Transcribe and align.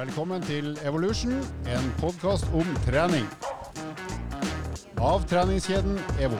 Velkommen 0.00 0.40
til 0.40 0.78
Evolution, 0.88 1.34
en 1.68 1.88
podkast 2.00 2.46
om 2.56 2.68
trening. 2.86 3.26
Av 4.96 5.26
treningskjeden 5.28 5.98
EVO. 6.24 6.38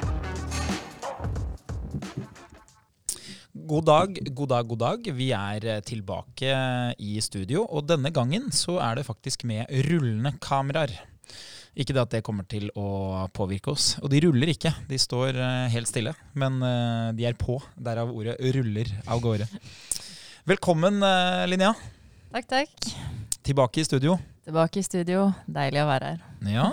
God 3.68 3.84
dag, 3.90 4.16
god 4.32 4.50
dag, 4.54 4.70
god 4.70 4.80
dag. 4.80 5.10
Vi 5.18 5.28
er 5.36 5.68
eh, 5.74 5.82
tilbake 5.84 6.56
i 7.04 7.18
studio, 7.20 7.66
og 7.68 7.84
denne 7.90 8.08
gangen 8.16 8.48
så 8.48 8.78
er 8.80 8.96
det 8.96 9.06
faktisk 9.10 9.45
med 9.45 9.68
rullende 9.90 10.32
kameraer. 10.40 10.96
Ikke 11.77 11.92
det 11.92 12.04
at 12.06 12.16
det 12.16 12.24
kommer 12.24 12.48
til 12.48 12.72
å 12.80 13.29
påvirke 13.36 13.77
oss. 13.77 13.92
Og 14.00 14.08
de 14.08 14.24
ruller 14.24 14.56
ikke, 14.56 14.72
de 14.88 15.04
står 15.04 15.36
eh, 15.36 15.68
helt 15.77 15.92
stille. 15.92 16.16
Men 16.32 16.62
eh, 16.64 17.12
de 17.12 17.29
er 17.29 17.36
på, 17.36 17.61
derav 17.77 18.08
ordet 18.08 18.40
'ruller' 18.40 18.96
av 19.04 19.20
gårde. 19.20 19.52
Velkommen, 20.48 21.02
eh, 21.04 21.48
Linnea. 21.52 21.77
Takk, 22.32 22.54
takk. 22.56 23.20
Tilbake 23.51 23.80
i 23.80 23.85
studio. 23.85 24.19
Tilbake 24.41 24.80
i 24.80 24.84
studio. 24.84 25.27
Deilig 25.53 25.82
å 25.82 25.89
være 25.90 26.11
her. 26.14 26.21
Ja, 26.49 26.71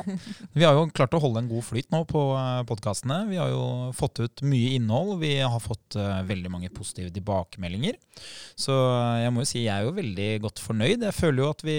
Vi 0.55 0.63
har 0.63 0.77
jo 0.77 0.85
klart 0.95 1.15
å 1.17 1.19
holde 1.19 1.41
en 1.43 1.49
god 1.51 1.65
flyt 1.67 1.89
nå 1.91 1.99
på 2.07 2.21
podkastene. 2.69 3.25
Vi 3.27 3.35
har 3.35 3.51
jo 3.51 3.91
fått 3.97 4.21
ut 4.23 4.43
mye 4.47 4.77
innhold. 4.77 5.17
Vi 5.19 5.33
har 5.41 5.59
fått 5.59 5.97
uh, 5.99 6.21
veldig 6.27 6.51
mange 6.53 6.71
positive 6.71 7.11
tilbakemeldinger. 7.11 7.99
Så 8.55 8.71
jeg 9.19 9.33
må 9.35 9.43
jo 9.43 9.49
si 9.51 9.65
jeg 9.65 9.73
er 9.75 9.83
jo 9.83 9.97
veldig 9.99 10.29
godt 10.47 10.63
fornøyd. 10.63 11.03
Jeg 11.09 11.17
føler 11.17 11.43
jo 11.43 11.51
at 11.51 11.67
vi 11.67 11.77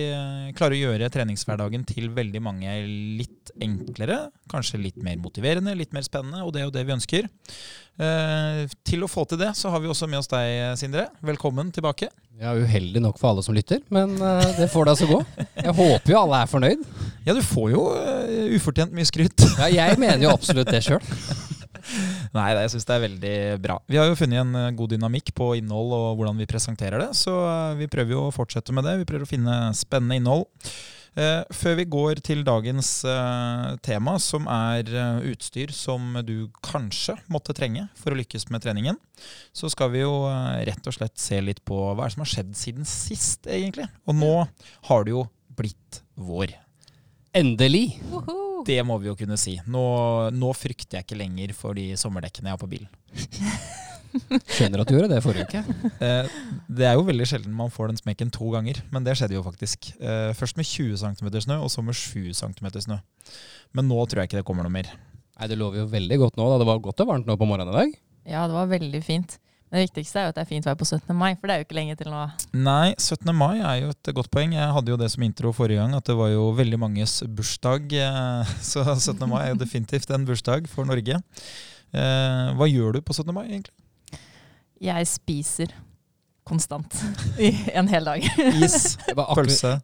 klarer 0.58 0.76
å 0.76 0.82
gjøre 0.84 1.10
treningshverdagen 1.16 1.88
til 1.88 2.12
veldig 2.14 2.44
mange 2.44 2.76
litt 3.22 3.54
enklere. 3.56 4.26
Kanskje 4.52 4.82
litt 4.84 5.00
mer 5.02 5.16
motiverende, 5.24 5.76
litt 5.78 5.96
mer 5.96 6.04
spennende, 6.04 6.44
og 6.44 6.52
det 6.52 6.62
er 6.62 6.68
jo 6.68 6.76
det 6.76 6.84
vi 6.84 6.98
ønsker. 6.98 7.32
Til 8.86 9.02
å 9.02 9.08
få 9.10 9.24
til 9.26 9.40
det, 9.40 9.48
så 9.58 9.72
har 9.72 9.82
vi 9.82 9.88
også 9.90 10.06
med 10.06 10.20
oss 10.20 10.30
deg, 10.30 10.76
Sindre. 10.78 11.08
Velkommen 11.24 11.72
tilbake. 11.74 12.12
Ja, 12.38 12.52
Uheldig 12.54 13.00
nok 13.02 13.18
for 13.18 13.32
alle 13.32 13.42
som 13.42 13.56
lytter, 13.56 13.80
men 13.90 14.14
det 14.60 14.68
får 14.70 14.86
da 14.86 14.94
så 15.00 15.08
gå. 15.10 15.18
Jeg 15.58 15.74
håper 15.78 16.12
jo 16.12 16.22
alle 16.22 16.42
er 16.42 16.50
fornøyd. 16.50 16.82
Ja, 17.28 17.34
du 17.36 17.42
får 17.44 17.70
jo 17.74 17.84
uh, 17.92 18.56
ufortjent 18.56 18.94
mye 18.96 19.08
skryt. 19.08 19.44
ja, 19.60 19.68
jeg 19.68 20.00
mener 20.00 20.22
jo 20.24 20.34
absolutt 20.34 20.70
det 20.72 20.82
sjøl. 20.86 21.02
Nei, 22.36 22.50
jeg 22.56 22.72
syns 22.74 22.86
det 22.88 22.94
er 22.94 23.04
veldig 23.06 23.38
bra. 23.64 23.78
Vi 23.88 23.96
har 24.00 24.08
jo 24.10 24.18
funnet 24.18 24.42
en 24.42 24.56
eh, 24.58 24.74
god 24.76 24.92
dynamikk 24.92 25.32
på 25.36 25.54
innhold 25.56 25.94
og 25.96 26.18
hvordan 26.18 26.36
vi 26.36 26.48
presenterer 26.50 27.00
det, 27.00 27.14
så 27.16 27.32
eh, 27.48 27.78
vi 27.78 27.88
prøver 27.88 28.12
jo 28.12 28.26
å 28.26 28.34
fortsette 28.34 28.74
med 28.76 28.84
det. 28.84 28.98
Vi 29.00 29.06
prøver 29.08 29.24
å 29.24 29.30
finne 29.30 29.56
spennende 29.76 30.20
innhold. 30.20 30.48
Før 31.18 31.74
vi 31.74 31.86
går 31.90 32.20
til 32.22 32.44
dagens 32.46 33.00
tema, 33.82 34.12
som 34.22 34.44
er 34.52 34.86
utstyr 35.26 35.72
som 35.74 36.12
du 36.22 36.46
kanskje 36.62 37.16
måtte 37.32 37.56
trenge 37.58 37.88
for 37.98 38.14
å 38.14 38.18
lykkes 38.20 38.46
med 38.52 38.62
treningen, 38.62 39.00
så 39.50 39.66
skal 39.72 39.90
vi 39.96 40.04
jo 40.04 40.12
rett 40.68 40.86
og 40.86 40.94
slett 40.94 41.18
se 41.18 41.40
litt 41.42 41.64
på 41.66 41.80
hva 41.98 42.06
som 42.12 42.22
har 42.22 42.30
skjedd 42.30 42.54
siden 42.60 42.86
sist, 42.86 43.50
egentlig. 43.50 43.88
Og 44.06 44.14
nå 44.20 44.30
har 44.92 45.08
det 45.08 45.16
jo 45.16 45.24
blitt 45.58 46.00
vår. 46.16 46.54
Endelig. 47.36 47.98
Woohoo! 48.10 48.64
Det 48.66 48.78
må 48.86 48.96
vi 49.02 49.10
jo 49.10 49.16
kunne 49.18 49.36
si. 49.40 49.56
Nå, 49.70 49.82
nå 50.34 50.48
frykter 50.56 50.98
jeg 50.98 51.06
ikke 51.06 51.18
lenger 51.20 51.52
for 51.56 51.76
de 51.78 51.90
sommerdekkene 52.00 52.50
jeg 52.50 52.56
har 52.56 52.62
på 52.62 52.70
bilen. 52.70 52.88
Skjønner 54.48 54.82
at 54.82 54.88
du 54.88 54.94
gjorde 54.96 55.10
det 55.12 55.20
forrige 55.22 55.44
uke. 55.46 55.60
Eh, 56.04 56.30
det 56.80 56.86
er 56.88 56.96
jo 56.96 57.04
veldig 57.06 57.26
sjelden 57.28 57.54
man 57.54 57.70
får 57.72 57.92
den 57.92 58.00
smekken 58.00 58.30
to 58.34 58.48
ganger, 58.54 58.80
men 58.94 59.04
det 59.06 59.14
skjedde 59.20 59.36
jo 59.36 59.44
faktisk. 59.44 59.90
Eh, 60.00 60.30
først 60.38 60.58
med 60.58 60.66
20 60.68 60.96
cm 61.02 61.28
snø, 61.44 61.58
og 61.64 61.70
så 61.72 61.84
med 61.84 61.96
7 61.98 62.32
cm 62.36 62.70
snø. 62.88 62.98
Men 63.76 63.88
nå 63.90 63.98
tror 64.08 64.22
jeg 64.24 64.30
ikke 64.30 64.40
det 64.40 64.46
kommer 64.48 64.66
noe 64.66 64.74
mer. 64.74 64.88
Nei, 65.38 65.50
Det 65.52 65.58
lover 65.60 65.84
jo 65.84 65.90
veldig 65.92 66.18
godt 66.24 66.40
nå. 66.40 66.48
da. 66.50 66.58
Det 66.62 66.68
var 66.72 66.80
godt 66.88 67.04
og 67.04 67.10
varmt 67.12 67.28
nå 67.28 67.36
på 67.38 67.46
morgenen 67.48 67.74
i 67.74 67.78
dag. 67.78 67.98
Ja, 68.28 68.46
det 68.48 68.56
var 68.56 68.72
veldig 68.72 69.02
fint. 69.06 69.38
Det 69.68 69.82
viktigste 69.84 70.16
er 70.20 70.24
jo 70.24 70.32
at 70.32 70.36
det 70.38 70.42
er 70.46 70.48
fint 70.48 70.64
vær 70.64 70.76
på 70.80 70.86
17. 70.88 71.12
mai, 71.16 71.34
for 71.36 71.44
det 71.50 71.54
er 71.54 71.60
jo 71.60 71.66
ikke 71.66 71.76
lenge 71.76 71.96
til 72.00 72.08
nå. 72.08 72.22
Nei, 72.56 72.94
17. 72.96 73.32
mai 73.36 73.58
er 73.60 73.82
jo 73.82 73.90
et 73.92 74.10
godt 74.16 74.30
poeng. 74.32 74.54
Jeg 74.56 74.72
hadde 74.72 74.94
jo 74.94 74.96
det 75.00 75.10
som 75.12 75.24
intro 75.26 75.52
forrige 75.52 75.82
gang, 75.82 75.92
at 75.98 76.06
det 76.08 76.16
var 76.16 76.30
jo 76.32 76.46
veldig 76.56 76.78
manges 76.80 77.18
bursdag. 77.36 77.92
eh, 77.92 78.54
Så 78.70 78.84
17. 78.86 79.26
mai 79.28 79.42
er 79.42 79.50
jo 79.52 79.58
definitivt 79.60 80.08
en 80.16 80.24
bursdag 80.28 80.70
for 80.72 80.88
Norge. 80.88 81.18
Eh, 81.92 82.46
Hva 82.56 82.68
gjør 82.70 82.96
du 82.96 83.02
på 83.04 83.12
17. 83.12 83.28
mai, 83.36 83.44
egentlig? 83.50 83.74
Jeg 84.80 85.06
spiser 85.10 85.74
konstant 86.48 86.94
i 87.44 87.52
en 87.76 87.88
hel 87.92 88.08
dag. 88.08 88.24
Is, 88.64 88.96
pølse. 89.34 89.74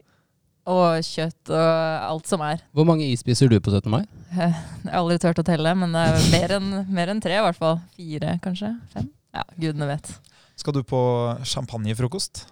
Og 0.64 1.02
kjøtt 1.04 1.50
og 1.52 2.06
alt 2.08 2.30
som 2.30 2.40
er. 2.40 2.62
Hvor 2.72 2.86
mange 2.88 3.04
is 3.12 3.20
spiser 3.20 3.50
du 3.52 3.58
på 3.60 3.68
17. 3.74 3.90
mai? 3.92 4.06
Jeg 4.32 4.48
har 4.54 4.96
aldri 5.02 5.18
turt 5.20 5.42
å 5.42 5.44
telle, 5.44 5.74
men 5.76 5.92
det 5.92 6.06
er 6.08 6.30
mer 6.32 6.54
enn 6.56 6.70
mer 6.88 7.12
enn 7.12 7.20
tre 7.20 7.36
i 7.36 7.42
hvert 7.44 7.58
fall. 7.60 7.82
Fire, 7.98 8.38
kanskje? 8.40 8.70
Fem? 8.94 9.10
Ja, 9.34 9.42
gudene 9.58 9.88
vet. 9.90 10.12
Skal 10.60 10.76
du 10.76 10.84
på 10.86 11.00
champagnefrokost? 11.48 12.44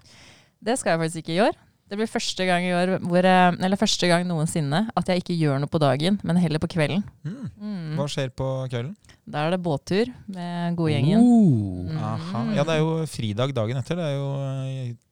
Det 0.63 0.75
skal 0.79 0.95
jeg 0.97 1.05
faktisk 1.05 1.23
ikke 1.23 1.37
i 1.37 1.45
år. 1.45 1.61
Det 1.93 1.99
blir 2.01 2.09
første 2.09 2.45
gang 2.49 2.65
i 2.65 2.73
år 2.73 2.95
hvor, 3.05 3.27
eller 3.27 3.77
første 3.77 4.09
gang 4.09 4.23
noensinne 4.25 4.87
at 4.97 5.11
jeg 5.11 5.21
ikke 5.21 5.35
gjør 5.37 5.59
noe 5.61 5.69
på 5.69 5.81
dagen, 5.83 6.17
men 6.25 6.39
heller 6.41 6.63
på 6.63 6.71
kvelden. 6.73 7.03
Mm. 7.21 7.51
Mm. 7.53 7.91
Hva 7.99 8.07
skjer 8.09 8.33
på 8.33 8.47
kvelden? 8.73 8.95
Da 9.29 9.45
er 9.45 9.53
det 9.53 9.61
båttur 9.63 10.09
med 10.33 10.79
godgjengen. 10.79 11.21
Oh. 11.21 11.85
Mm. 11.93 12.55
Ja, 12.57 12.65
det 12.65 12.79
er 12.79 12.81
jo 12.81 12.97
fridag 13.13 13.53
dagen 13.55 13.83
etter. 13.83 14.01
Det 14.01 14.09
er 14.09 14.17
jo 14.17 14.31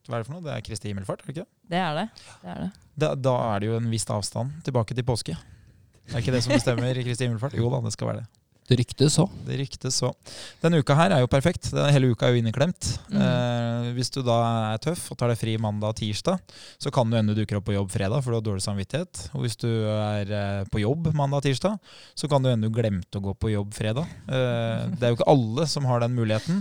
Hva 0.09 0.17
er 0.17 0.25
det 0.25 0.31
for 0.31 0.39
noe? 0.39 0.45
Det 0.47 0.57
er 0.57 0.65
Kristi 0.67 0.89
himmelfart, 0.89 1.21
er 1.21 1.29
det 1.29 1.37
ikke 1.37 1.45
det? 1.45 1.51
Det 1.71 1.85
er 1.85 2.01
det. 2.01 2.09
det, 2.17 2.55
er 2.55 2.65
det. 2.65 2.71
Da, 3.05 3.15
da 3.29 3.37
er 3.53 3.61
det 3.61 3.71
jo 3.71 3.79
en 3.79 3.93
viss 3.93 4.09
avstand 4.11 4.57
tilbake 4.67 4.97
til 4.97 5.07
påske. 5.07 5.37
Det 5.37 6.17
er 6.17 6.25
ikke 6.25 6.35
det 6.35 6.43
som 6.49 6.57
bestemmer 6.57 7.05
Kristi 7.05 7.29
himmelfart? 7.29 7.61
Jo 7.61 7.69
da, 7.77 7.85
det 7.85 7.93
skal 7.95 8.15
være 8.15 8.25
det. 8.25 8.40
Det 8.71 8.77
ryktes 8.79 9.17
så. 9.19 9.25
Det 9.43 9.57
ryktes 9.59 9.97
så. 9.99 10.13
Denne 10.63 10.79
uka 10.79 10.95
her 10.95 11.11
er 11.11 11.25
jo 11.25 11.29
perfekt. 11.31 11.73
Denne 11.73 11.91
hele 11.91 12.13
uka 12.13 12.29
er 12.29 12.37
jo 12.37 12.39
inneklemt. 12.39 12.87
Mm. 13.11 13.17
Eh, 13.19 13.89
hvis 13.97 14.13
du 14.15 14.21
da 14.23 14.37
er 14.71 14.83
tøff 14.85 15.09
og 15.11 15.19
tar 15.19 15.33
deg 15.33 15.41
fri 15.41 15.57
mandag 15.59 15.91
og 15.91 15.99
tirsdag, 15.99 16.39
så 16.79 16.93
kan 16.95 17.11
du 17.11 17.17
ende 17.19 17.35
du 17.35 17.41
dukker 17.41 17.59
opp 17.59 17.67
på 17.67 17.75
jobb 17.75 17.91
fredag, 17.91 18.23
for 18.23 18.31
du 18.31 18.39
har 18.39 18.45
dårlig 18.47 18.63
samvittighet. 18.63 19.25
Og 19.35 19.43
hvis 19.43 19.59
du 19.59 19.67
er 19.67 20.31
eh, 20.31 20.61
på 20.71 20.85
jobb 20.85 21.09
mandag 21.19 21.43
og 21.43 21.49
tirsdag, 21.49 21.97
så 22.15 22.31
kan 22.31 22.47
du 22.47 22.53
ende 22.53 22.71
du 22.71 22.77
glemte 22.77 23.19
å 23.19 23.25
gå 23.25 23.35
på 23.43 23.51
jobb 23.57 23.75
fredag. 23.75 24.13
Eh, 24.31 24.85
det 24.95 25.09
er 25.09 25.11
jo 25.11 25.19
ikke 25.19 25.31
alle 25.35 25.67
som 25.73 25.89
har 25.91 26.05
den 26.05 26.15
muligheten. 26.15 26.61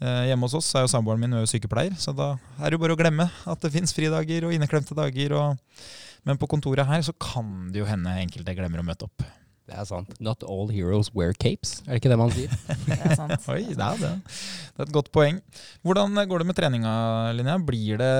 Eh, 0.00 0.30
hjemme 0.30 0.48
hos 0.48 0.56
oss 0.56 0.70
er 0.72 0.86
jo 0.86 0.92
samboeren 0.94 1.20
min 1.20 1.36
jo 1.42 1.50
sykepleier, 1.50 1.92
så 2.00 2.16
da 2.16 2.30
er 2.56 2.70
det 2.70 2.78
jo 2.78 2.84
bare 2.86 2.96
å 2.96 3.02
glemme 3.02 3.28
at 3.28 3.60
det 3.60 3.74
fins 3.74 3.92
fridager 3.92 4.48
og 4.48 4.56
inneklemte 4.56 4.96
dager. 4.96 5.36
Og, 5.36 5.84
men 6.24 6.40
på 6.40 6.48
kontoret 6.48 6.88
her 6.88 7.04
så 7.04 7.12
kan 7.20 7.68
det 7.68 7.84
jo 7.84 7.90
hende 7.90 8.16
enkelte 8.24 8.56
glemmer 8.56 8.80
å 8.80 8.88
møte 8.88 9.10
opp. 9.10 9.28
Det 9.70 9.78
er 9.78 9.86
sant. 9.86 10.14
Not 10.18 10.42
all 10.50 10.66
heroes 10.72 11.12
wear 11.14 11.30
capes. 11.30 11.76
Er 11.86 11.94
det 11.94 12.00
ikke 12.00 12.10
det 12.10 12.18
man 12.18 12.32
sier? 12.34 12.50
Det 12.88 12.96
er 12.98 13.14
sant. 13.14 13.44
Oi, 13.54 13.60
det 13.70 13.86
er 13.86 14.00
det. 14.00 14.10
Det 14.26 14.82
er 14.82 14.88
et 14.88 14.94
godt 14.96 15.10
poeng. 15.14 15.38
Hvordan 15.86 16.18
går 16.26 16.42
det 16.42 16.46
med 16.48 16.58
treninga, 16.58 16.94
Linnea? 17.38 17.54
Blir 17.62 18.00
det, 18.00 18.10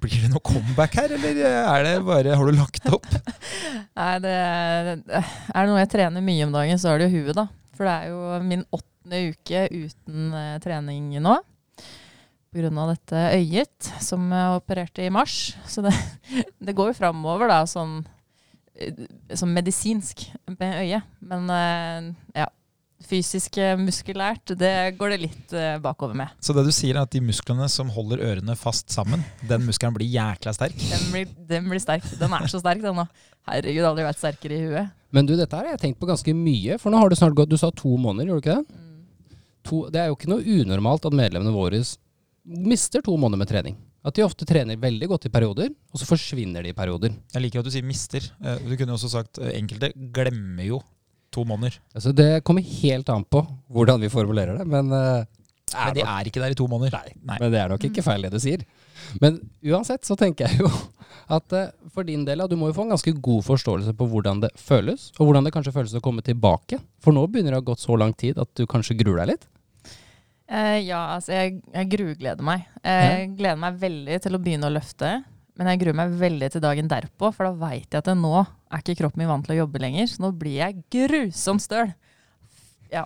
blir 0.00 0.24
det 0.24 0.30
noe 0.32 0.40
comeback 0.48 0.96
her, 0.96 1.12
eller 1.18 1.42
er 1.44 1.84
det 1.84 1.94
bare, 2.06 2.38
har 2.40 2.48
du 2.48 2.56
lagt 2.56 2.88
opp? 2.88 3.04
Nei, 4.00 4.14
det 4.24 4.32
er, 4.32 4.92
er 5.12 5.60
det 5.60 5.68
noe 5.68 5.82
jeg 5.82 5.92
trener 5.92 6.24
mye 6.24 6.48
om 6.48 6.56
dagen, 6.56 6.80
så 6.80 6.94
er 6.94 7.02
det 7.02 7.10
jo 7.10 7.18
huet, 7.20 7.36
da. 7.36 7.48
For 7.76 7.84
det 7.84 7.94
er 7.94 8.12
jo 8.14 8.42
min 8.48 8.64
åttende 8.72 9.22
uke 9.28 9.64
uten 9.74 10.34
eh, 10.40 10.56
trening 10.64 11.12
nå. 11.20 11.36
På 12.48 12.62
grunn 12.62 12.80
av 12.80 12.94
dette 12.94 13.26
øyet 13.36 13.90
som 14.00 14.24
jeg 14.32 14.56
opererte 14.56 15.04
i 15.04 15.12
mars. 15.12 15.50
Så 15.68 15.84
det, 15.84 15.92
det 16.64 16.72
går 16.78 16.94
jo 16.94 17.00
framover, 17.02 17.52
da, 17.52 17.60
sånn, 17.68 18.00
eh, 18.78 19.02
sånn 19.36 19.52
medisinsk 19.54 20.28
med 20.54 20.80
øyet. 20.84 21.10
Men 21.20 21.50
eh, 21.54 22.08
ja. 22.44 22.48
Fysisk 23.08 23.54
eh, 23.62 23.76
muskulært, 23.78 24.56
det 24.58 24.72
går 24.98 25.12
det 25.14 25.18
litt 25.22 25.52
bakover 25.84 26.16
med. 26.18 26.32
Så 26.42 26.50
det 26.56 26.64
du 26.66 26.72
sier 26.74 26.96
er 26.96 27.04
at 27.04 27.12
de 27.14 27.20
musklene 27.22 27.68
som 27.70 27.92
holder 27.94 28.24
ørene 28.26 28.56
fast 28.58 28.90
sammen, 28.90 29.22
den 29.46 29.62
muskelen 29.68 29.94
blir 29.94 30.10
jækla 30.10 30.54
sterk? 30.56 30.74
Den 30.82 31.04
blir, 31.14 31.30
den 31.46 31.70
blir 31.70 31.82
sterk. 31.82 32.08
Den 32.18 32.34
er 32.34 32.50
så 32.50 32.58
sterk, 32.58 32.82
den 32.82 32.98
nå. 32.98 33.06
Herregud, 33.48 33.86
aldri 33.86 34.08
vært 34.08 34.18
sterkere 34.18 34.58
i 34.58 34.66
huet. 34.66 34.90
Men 35.14 35.30
du, 35.30 35.36
dette 35.38 35.56
her 35.56 35.70
har 35.70 35.76
jeg 35.76 35.84
tenkt 35.86 36.02
på 36.02 36.10
ganske 36.10 36.34
mye. 36.36 36.76
For 36.82 36.92
nå 36.92 36.98
har 37.00 37.08
det 37.08 37.20
snart 37.20 37.38
gått 37.38 37.54
Du 37.54 37.56
sa 37.60 37.70
to 37.70 37.94
måneder, 37.96 38.32
gjorde 38.32 38.42
du 38.42 38.48
ikke 38.48 38.58
det? 38.58 38.84
To, 39.68 39.82
det 39.92 40.02
er 40.02 40.10
jo 40.10 40.18
ikke 40.18 40.32
noe 40.32 40.58
unormalt 40.58 41.06
at 41.06 41.16
medlemmene 41.16 41.54
våre 41.54 41.80
mister 42.48 43.04
to 43.04 43.14
måneder 43.14 43.40
med 43.42 43.50
trening. 43.50 43.78
At 44.06 44.14
de 44.14 44.22
ofte 44.22 44.46
trener 44.46 44.78
veldig 44.78 45.08
godt 45.10 45.26
i 45.26 45.32
perioder, 45.32 45.72
og 45.92 46.00
så 46.00 46.06
forsvinner 46.06 46.62
de 46.62 46.70
i 46.70 46.76
perioder. 46.76 47.16
Jeg 47.34 47.42
liker 47.42 47.60
at 47.60 47.66
du 47.66 47.72
sier 47.74 47.86
mister. 47.86 48.22
Eh, 48.44 48.60
Du 48.62 48.76
kunne 48.76 48.94
jo 48.94 48.98
også 48.98 49.10
sagt 49.10 49.40
eh, 49.42 49.56
enkelte 49.58 49.90
glemmer 50.14 50.68
jo 50.68 50.78
to 51.34 51.42
måneder. 51.44 51.80
Altså, 51.94 52.14
det 52.16 52.44
kommer 52.46 52.62
helt 52.62 53.10
an 53.12 53.26
på 53.28 53.42
hvordan 53.74 54.00
vi 54.00 54.08
formulerer 54.12 54.60
det, 54.60 54.66
men 54.70 54.92
eh, 54.94 55.26
Men 55.74 55.94
de 55.98 56.00
er 56.06 56.30
ikke 56.30 56.40
der 56.40 56.54
i 56.54 56.56
to 56.56 56.66
måneder. 56.70 57.10
Nei. 57.20 57.36
Men 57.42 57.50
det 57.52 57.58
er 57.60 57.68
nok 57.68 57.82
ikke 57.84 58.02
feil 58.06 58.22
det 58.24 58.30
du 58.32 58.38
sier. 58.40 58.62
Men 59.20 59.36
uansett 59.66 60.06
så 60.08 60.16
tenker 60.16 60.48
jeg 60.48 60.62
jo 60.62 60.70
at 61.28 61.52
for 61.92 62.06
din 62.08 62.22
del, 62.24 62.40
du 62.48 62.56
må 62.56 62.70
jo 62.70 62.76
få 62.78 62.86
en 62.86 62.94
ganske 62.94 63.12
god 63.20 63.44
forståelse 63.44 63.92
på 63.98 64.06
hvordan 64.08 64.40
det 64.46 64.48
føles, 64.56 65.10
og 65.18 65.26
hvordan 65.28 65.44
det 65.44 65.52
kanskje 65.52 65.74
føles 65.74 65.92
å 65.98 66.00
komme 66.00 66.24
tilbake. 66.24 66.78
For 67.04 67.12
nå 67.12 67.26
begynner 67.28 67.52
det 67.52 67.58
å 67.60 67.62
ha 67.62 67.68
gått 67.74 67.84
så 67.84 67.98
lang 68.00 68.14
tid 68.16 68.40
at 68.40 68.48
du 68.56 68.64
kanskje 68.64 68.96
gruer 68.96 69.20
deg 69.26 69.34
litt. 69.34 69.44
Eh, 70.48 70.78
ja, 70.88 71.00
altså 71.16 71.34
jeg, 71.34 71.58
jeg 71.74 71.90
grugleder 71.92 72.44
meg. 72.44 72.64
Jeg 72.84 73.32
gleder 73.36 73.60
meg 73.60 73.80
veldig 73.82 74.20
til 74.24 74.36
å 74.38 74.40
begynne 74.42 74.70
å 74.70 74.72
løfte. 74.72 75.18
Men 75.58 75.72
jeg 75.72 75.80
gruer 75.82 75.96
meg 75.98 76.12
veldig 76.20 76.48
til 76.54 76.62
dagen 76.62 76.88
derpå, 76.90 77.32
for 77.34 77.48
da 77.48 77.66
veit 77.66 77.90
jeg 77.90 77.98
at 77.98 78.10
nå 78.14 78.34
er 78.38 78.82
ikke 78.82 79.00
kroppen 79.00 79.24
min 79.24 79.30
vant 79.30 79.42
til 79.44 79.56
å 79.56 79.64
jobbe 79.64 79.80
lenger. 79.82 80.06
Så 80.06 80.22
nå 80.22 80.30
blir 80.38 80.60
jeg 80.60 80.84
grusomt 80.94 81.64
støl. 81.64 81.90
Ja. 82.88 83.02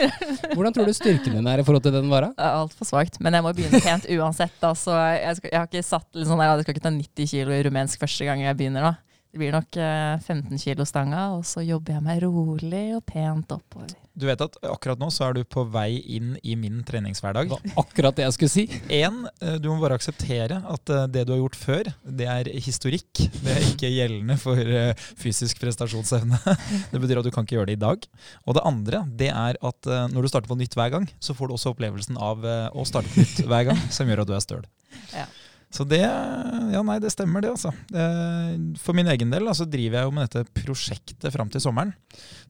Hvordan 0.56 0.74
tror 0.74 0.88
du 0.88 0.94
styrken 0.96 1.36
din 1.36 1.46
er 1.46 1.60
i 1.60 1.66
forhold 1.66 1.84
til 1.84 1.94
den 1.94 2.08
vara? 2.10 2.32
Altfor 2.40 2.88
svakt. 2.88 3.20
Men 3.22 3.36
jeg 3.36 3.46
må 3.46 3.52
begynne 3.54 3.82
pent 3.84 4.08
uansett. 4.16 4.56
Da. 4.62 4.72
Så 4.78 4.96
jeg, 4.96 5.36
skal, 5.38 5.52
jeg 5.52 5.60
har 5.60 5.68
ikke 5.68 5.86
satt 5.86 6.08
litt 6.18 6.30
sånn 6.30 6.40
der, 6.40 6.54
jeg 6.56 6.66
skal 6.66 6.76
ikke 6.76 6.86
ta 6.88 6.94
90 6.96 7.30
kilo 7.34 7.54
i 7.54 7.62
rumensk 7.68 8.02
første 8.02 8.26
gang 8.26 8.42
jeg 8.42 8.58
begynner. 8.58 8.88
da. 8.88 9.09
Det 9.30 9.38
blir 9.38 9.54
nok 9.54 9.76
eh, 9.78 10.18
15 10.18 10.58
kilo 10.58 10.84
stanga, 10.88 11.28
og 11.36 11.44
så 11.46 11.62
jobber 11.62 11.94
jeg 11.96 12.02
meg 12.02 12.22
rolig 12.24 12.86
og 12.96 13.04
pent 13.06 13.52
oppover. 13.54 13.92
Du 14.20 14.26
vet 14.26 14.40
at 14.42 14.56
akkurat 14.66 14.98
nå 15.00 15.06
så 15.14 15.28
er 15.28 15.36
du 15.38 15.44
på 15.46 15.62
vei 15.70 16.00
inn 16.16 16.32
i 16.42 16.56
min 16.58 16.80
treningshverdag. 16.84 17.52
Det 17.52 17.70
var 17.70 17.84
akkurat 17.84 18.16
det 18.18 18.24
jeg 18.26 18.34
skulle 18.36 18.52
si. 18.52 18.64
En, 18.98 19.20
eh, 19.38 19.54
du 19.62 19.68
må 19.70 19.76
bare 19.80 19.94
akseptere 20.00 20.58
at 20.74 20.92
eh, 20.92 21.06
det 21.14 21.22
du 21.28 21.32
har 21.36 21.40
gjort 21.44 21.58
før, 21.60 21.90
det 22.02 22.26
er 22.28 22.50
historikk. 22.66 23.22
Det 23.38 23.54
er 23.54 23.68
ikke 23.68 23.92
gjeldende 23.94 24.36
for 24.40 24.58
eh, 24.58 25.06
fysisk 25.20 25.62
prestasjonsevne. 25.62 26.40
Det 26.90 26.98
betyr 26.98 27.20
at 27.20 27.28
du 27.28 27.30
kan 27.30 27.46
ikke 27.46 27.60
gjøre 27.60 27.70
det 27.70 27.78
i 27.78 27.84
dag. 27.84 28.02
Og 28.50 28.56
det 28.58 28.66
andre, 28.66 29.04
det 29.22 29.30
er 29.30 29.60
at 29.62 29.86
eh, 29.88 30.08
når 30.10 30.26
du 30.26 30.32
starter 30.32 30.50
på 30.50 30.58
nytt 30.58 30.74
hver 30.74 30.90
gang, 30.96 31.06
så 31.22 31.36
får 31.38 31.48
du 31.48 31.54
også 31.54 31.70
opplevelsen 31.76 32.18
av 32.18 32.42
eh, 32.42 32.66
å 32.74 32.84
starte 32.88 33.14
på 33.14 33.22
nytt 33.22 33.44
hver 33.46 33.70
gang, 33.70 33.86
som 33.94 34.10
gjør 34.10 34.24
at 34.24 34.32
du 34.32 34.34
er 34.34 34.44
støl. 34.44 34.66
Ja. 35.14 35.28
Så 35.70 35.84
det 35.86 36.02
Ja, 36.02 36.82
nei, 36.86 36.98
det 37.02 37.12
stemmer, 37.14 37.42
det, 37.42 37.52
altså. 37.54 37.70
Eh, 37.94 38.54
For 38.82 38.94
min 38.96 39.08
egen 39.10 39.30
del 39.30 39.46
altså, 39.46 39.66
driver 39.70 40.00
jeg 40.00 40.08
jo 40.08 40.14
med 40.16 40.26
dette 40.26 40.54
prosjektet 40.64 41.30
fram 41.34 41.50
til 41.50 41.62
sommeren. 41.62 41.92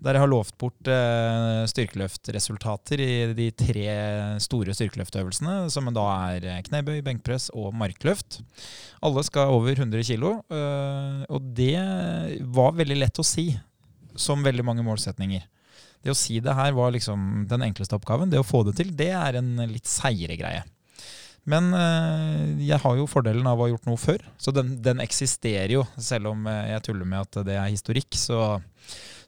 Der 0.01 0.17
jeg 0.17 0.25
har 0.25 0.31
lovt 0.31 0.57
bort 0.61 0.89
eh, 0.89 1.61
styrkeløftresultater 1.69 3.01
i 3.05 3.11
de 3.37 3.51
tre 3.53 3.87
store 4.41 4.77
styrkeløftøvelsene, 4.77 5.69
som 5.73 5.93
da 5.97 6.07
er 6.33 6.49
eh, 6.49 6.63
knebøy, 6.69 7.01
benkpress 7.05 7.51
og 7.53 7.75
markløft. 7.77 8.41
Alle 9.05 9.25
skal 9.29 9.53
over 9.53 9.77
100 9.77 10.05
kg, 10.05 10.27
og 11.29 11.53
det 11.57 11.77
var 12.53 12.77
veldig 12.77 12.99
lett 13.01 13.21
å 13.21 13.25
si, 13.25 13.51
som 14.21 14.45
veldig 14.45 14.65
mange 14.67 14.85
målsetninger. 14.85 15.45
Det 16.01 16.13
å 16.13 16.17
si 16.17 16.41
det 16.41 16.57
her 16.57 16.73
var 16.77 16.93
liksom 16.93 17.47
den 17.49 17.65
enkleste 17.69 17.97
oppgaven. 17.97 18.33
Det 18.33 18.41
å 18.41 18.47
få 18.47 18.63
det 18.69 18.79
til, 18.81 18.93
det 18.97 19.13
er 19.17 19.41
en 19.41 19.57
litt 19.69 19.89
seigere 19.89 20.37
greie. 20.41 20.65
Men 21.49 21.73
eh, 21.73 22.65
jeg 22.69 22.81
har 22.83 22.99
jo 22.99 23.09
fordelen 23.09 23.47
av 23.49 23.61
å 23.61 23.65
ha 23.65 23.71
gjort 23.73 23.89
noe 23.89 24.01
før, 24.01 24.25
så 24.41 24.53
den, 24.55 24.75
den 24.85 25.01
eksisterer 25.03 25.73
jo. 25.79 25.85
Selv 25.97 26.35
om 26.35 26.45
eh, 26.51 26.75
jeg 26.75 26.85
tuller 26.91 27.09
med 27.09 27.25
at 27.25 27.41
det 27.49 27.57
er 27.57 27.71
historikk, 27.73 28.13
så, 28.19 28.59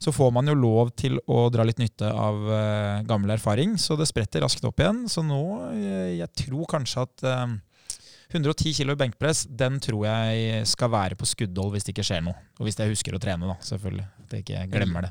så 0.03 0.15
får 0.15 0.33
man 0.37 0.51
jo 0.51 0.59
lov 0.59 0.93
til 0.99 1.19
å 1.25 1.47
dra 1.53 1.65
litt 1.67 1.81
nytte 1.81 2.11
av 2.13 2.43
eh, 2.53 3.03
gammel 3.09 3.35
erfaring. 3.39 3.79
Så 3.81 3.97
det 4.01 4.11
spretter 4.11 4.45
raskt 4.45 4.67
opp 4.69 4.83
igjen. 4.83 5.07
Så 5.11 5.25
nå, 5.25 5.43
jeg 6.13 6.29
tror 6.45 6.69
kanskje 6.77 7.07
at 7.07 7.27
eh, 8.33 8.41
110 8.41 8.73
kg 8.79 8.97
benkpress, 8.99 9.45
den 9.49 9.79
tror 9.83 10.07
jeg 10.09 10.65
skal 10.71 10.91
være 10.93 11.19
på 11.19 11.29
skuddhold 11.29 11.75
hvis 11.75 11.87
det 11.87 11.95
ikke 11.95 12.07
skjer 12.09 12.25
noe. 12.27 12.37
Og 12.59 12.67
hvis 12.67 12.79
jeg 12.79 12.93
husker 12.93 13.17
å 13.17 13.21
trene, 13.23 13.49
da, 13.49 13.57
selvfølgelig. 13.67 14.07
At 14.23 14.35
jeg 14.37 14.45
ikke 14.45 14.61
glemmer 14.73 15.07
det. 15.07 15.11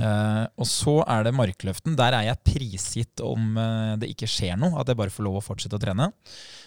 uh, 0.00 0.44
og 0.62 0.68
så 0.70 0.96
er 1.02 1.26
det 1.26 1.34
markløften. 1.36 1.96
Der 1.98 2.16
er 2.16 2.28
jeg 2.30 2.42
prisgitt 2.46 3.22
om 3.24 3.58
uh, 3.58 3.96
det 4.00 4.10
ikke 4.14 4.28
skjer 4.30 4.56
noe. 4.60 4.76
At 4.80 4.92
jeg 4.92 4.98
bare 4.98 5.12
får 5.12 5.26
lov 5.26 5.40
å 5.40 5.44
fortsette 5.44 5.76
å 5.76 5.82
trene. 5.82 6.08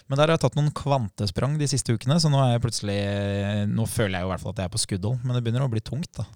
Men 0.06 0.18
der 0.18 0.28
har 0.28 0.36
jeg 0.36 0.44
tatt 0.44 0.58
noen 0.58 0.72
kvantesprang 0.74 1.56
de 1.58 1.70
siste 1.70 1.94
ukene, 1.94 2.18
så 2.22 2.30
nå 2.30 2.42
er 2.42 2.56
jeg 2.56 3.68
Nå 3.70 3.86
føler 3.86 4.18
jeg 4.18 4.24
jo 4.24 4.30
i 4.30 4.32
hvert 4.34 4.42
fall 4.42 4.54
at 4.54 4.62
jeg 4.62 4.70
er 4.70 4.74
på 4.74 4.84
skuddhold, 4.84 5.20
men 5.24 5.36
det 5.36 5.42
begynner 5.46 5.66
å 5.66 5.72
bli 5.72 5.82
tungt, 5.84 6.10
da. 6.18 6.26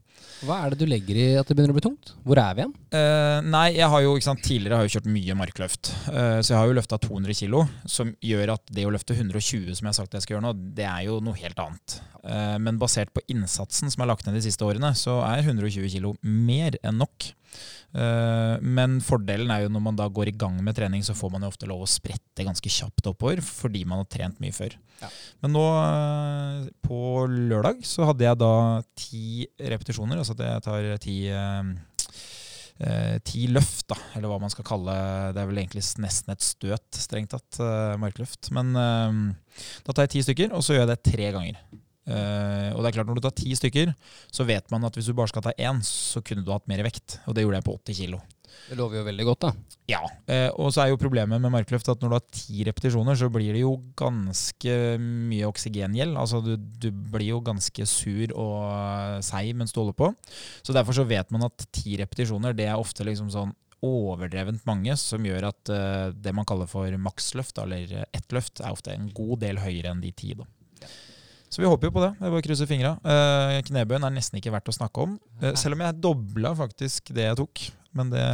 Hva 0.44 0.58
er 0.60 0.72
det 0.72 0.80
du 0.82 0.88
legger 0.88 1.18
i 1.18 1.26
at 1.40 1.48
det 1.48 1.56
begynner 1.56 1.72
å 1.72 1.78
bli 1.78 1.84
tungt? 1.84 2.12
Hvor 2.26 2.38
er 2.40 2.56
vi 2.56 2.64
igjen? 2.64 2.74
Uh, 2.92 3.38
nei, 3.46 3.66
jeg 3.76 3.88
har 3.92 4.02
jo, 4.04 4.14
sant, 4.24 4.42
tidligere 4.44 4.80
har 4.80 4.88
jeg 4.88 4.96
kjørt 4.98 5.12
mye 5.14 5.36
markløft. 5.38 5.92
uh, 6.08 6.40
så 6.40 6.52
jeg 6.52 6.58
har 6.58 6.68
jo 6.68 6.76
løfta 6.78 6.98
200 7.00 7.38
kg, 7.38 7.62
som 7.90 8.12
gjør 8.24 8.54
at 8.56 8.74
det 8.76 8.84
å 8.88 8.92
løfte 8.94 9.16
120 9.16 9.70
som 9.72 9.86
jeg 9.86 9.90
har 9.90 9.98
sagt 9.98 10.18
jeg 10.18 10.26
skal 10.26 10.36
gjøre 10.36 10.46
nå, 10.48 10.52
det 10.76 10.88
er 10.90 11.06
jo 11.06 11.20
noe 11.24 11.38
helt 11.40 11.62
annet. 11.64 11.96
Uh, 12.24 12.56
men 12.60 12.80
basert 12.80 13.12
på 13.14 13.24
innsatsen 13.32 13.92
som 13.92 14.04
er 14.04 14.12
lagt 14.12 14.28
ned 14.28 14.36
de 14.36 14.44
siste 14.44 14.66
årene, 14.66 14.92
så 14.98 15.20
er 15.26 15.44
120 15.46 15.88
kg 15.96 16.12
mer 16.22 16.76
enn 16.82 17.00
nok. 17.00 17.30
Eh, 17.94 18.56
men 18.58 18.96
fordelen 19.04 19.52
er 19.54 19.64
jo 19.64 19.70
når 19.72 19.82
man 19.84 19.98
da 19.98 20.08
går 20.10 20.32
i 20.32 20.36
gang 20.38 20.56
med 20.64 20.74
trening, 20.76 21.04
så 21.06 21.14
får 21.14 21.30
man 21.30 21.46
jo 21.46 21.52
ofte 21.52 21.68
lov 21.70 21.84
å 21.84 21.90
sprette 21.90 22.46
ganske 22.46 22.72
kjapt 22.72 23.06
oppover 23.12 23.42
fordi 23.44 23.84
man 23.86 24.02
har 24.02 24.10
trent 24.10 24.40
mye 24.42 24.54
før. 24.54 24.74
Ja. 25.02 25.10
Men 25.44 25.54
nå 25.54 25.64
eh, 25.78 26.68
på 26.84 27.00
lørdag 27.30 27.84
så 27.86 28.10
hadde 28.10 28.26
jeg 28.26 28.40
da 28.42 28.54
ti 28.98 29.26
repetisjoner, 29.62 30.18
altså 30.20 30.34
at 30.36 30.46
jeg 30.48 30.66
tar 30.66 30.90
ti 31.04 31.18
eh, 31.30 31.74
ti 33.22 33.44
løft, 33.54 33.84
da, 33.92 33.94
eller 34.18 34.26
hva 34.32 34.40
man 34.42 34.50
skal 34.50 34.66
kalle 34.66 34.90
det. 35.30 35.38
er 35.38 35.46
vel 35.46 35.60
egentlig 35.62 35.84
nesten 36.02 36.34
et 36.34 36.42
støt, 36.42 36.88
strengt 36.98 37.30
tatt, 37.30 37.60
markløft. 38.02 38.50
Men 38.56 38.74
da 38.74 39.94
tar 39.94 40.08
jeg 40.08 40.16
ti 40.16 40.22
stykker, 40.26 40.50
og 40.50 40.66
så 40.66 40.74
gjør 40.74 40.82
jeg 40.82 40.90
det 40.90 41.12
tre 41.12 41.28
ganger. 41.36 41.60
Eh, 42.04 42.70
og 42.74 42.82
det 42.84 42.90
er 42.90 42.96
klart 42.98 43.08
Når 43.08 43.16
du 43.16 43.24
tar 43.24 43.32
ti 43.38 43.54
stykker, 43.56 43.94
så 44.28 44.44
vet 44.44 44.68
man 44.72 44.84
at 44.84 44.96
hvis 44.96 45.08
du 45.08 45.16
bare 45.16 45.32
skal 45.32 45.44
ta 45.46 45.54
én, 45.56 45.80
så 45.84 46.20
kunne 46.24 46.44
du 46.44 46.52
hatt 46.52 46.68
mer 46.70 46.84
vekt. 46.86 47.20
Og 47.28 47.36
det 47.36 47.46
gjorde 47.46 47.60
jeg 47.60 47.68
på 47.68 47.78
80 47.80 48.00
kilo. 48.02 48.22
Det 48.68 48.76
lover 48.78 49.00
jo 49.00 49.06
veldig 49.08 49.24
godt, 49.28 49.46
da. 49.48 49.54
Ja, 49.90 50.04
Uh, 50.24 50.48
og 50.56 50.70
så 50.72 50.80
er 50.80 50.88
jo 50.88 50.96
problemet 50.96 51.36
med 51.42 51.52
markløft 51.52 51.88
at 51.92 52.00
når 52.00 52.08
du 52.08 52.14
har 52.16 52.22
ti 52.32 52.62
repetisjoner, 52.64 53.16
så 53.18 53.26
blir 53.28 53.52
det 53.52 53.60
jo 53.60 53.74
ganske 53.98 54.76
mye 55.02 55.50
oksygengjeld. 55.50 56.16
Altså 56.16 56.40
du, 56.40 56.54
du 56.56 56.88
blir 56.88 57.34
jo 57.34 57.42
ganske 57.44 57.84
sur 57.88 58.32
og 58.32 59.20
seig 59.26 59.52
mens 59.58 59.74
du 59.74 59.82
holder 59.82 59.98
på. 59.98 60.08
Så 60.64 60.72
derfor 60.72 60.96
så 60.96 61.04
vet 61.04 61.28
man 61.34 61.44
at 61.50 61.66
ti 61.76 61.98
repetisjoner, 62.00 62.56
det 62.56 62.70
er 62.70 62.80
ofte 62.80 63.04
liksom 63.04 63.28
sånn 63.34 63.52
overdrevent 63.84 64.64
mange, 64.64 64.96
som 64.96 65.28
gjør 65.28 65.50
at 65.50 65.74
uh, 65.74 66.08
det 66.16 66.32
man 66.32 66.48
kaller 66.48 66.70
for 66.70 66.88
maksløft, 66.96 67.60
eller 67.60 68.06
ett 68.06 68.32
løft, 68.32 68.64
er 68.64 68.72
ofte 68.72 68.96
en 68.96 69.10
god 69.12 69.42
del 69.44 69.60
høyere 69.60 69.92
enn 69.92 70.00
de 70.00 70.14
ti. 70.16 70.32
da. 70.38 70.48
Så 71.54 71.62
vi 71.62 71.68
håper 71.70 71.86
jo 71.86 71.94
på 71.94 72.02
det. 72.02 72.10
Det 72.18 72.26
er 72.26 72.32
bare 72.32 72.42
å 72.42 72.44
krysse 72.48 72.66
fingra. 72.66 72.96
Uh, 73.06 73.60
knebøyen 73.68 74.02
er 74.08 74.14
nesten 74.16 74.40
ikke 74.40 74.50
verdt 74.50 74.72
å 74.72 74.74
snakke 74.74 75.04
om. 75.04 75.12
Eh, 75.38 75.54
selv 75.58 75.76
om 75.76 75.84
jeg 75.84 76.00
dobla 76.02 76.50
faktisk 76.58 77.12
det 77.14 77.28
jeg 77.28 77.38
tok. 77.38 77.62
Men 77.94 78.10
det, 78.10 78.24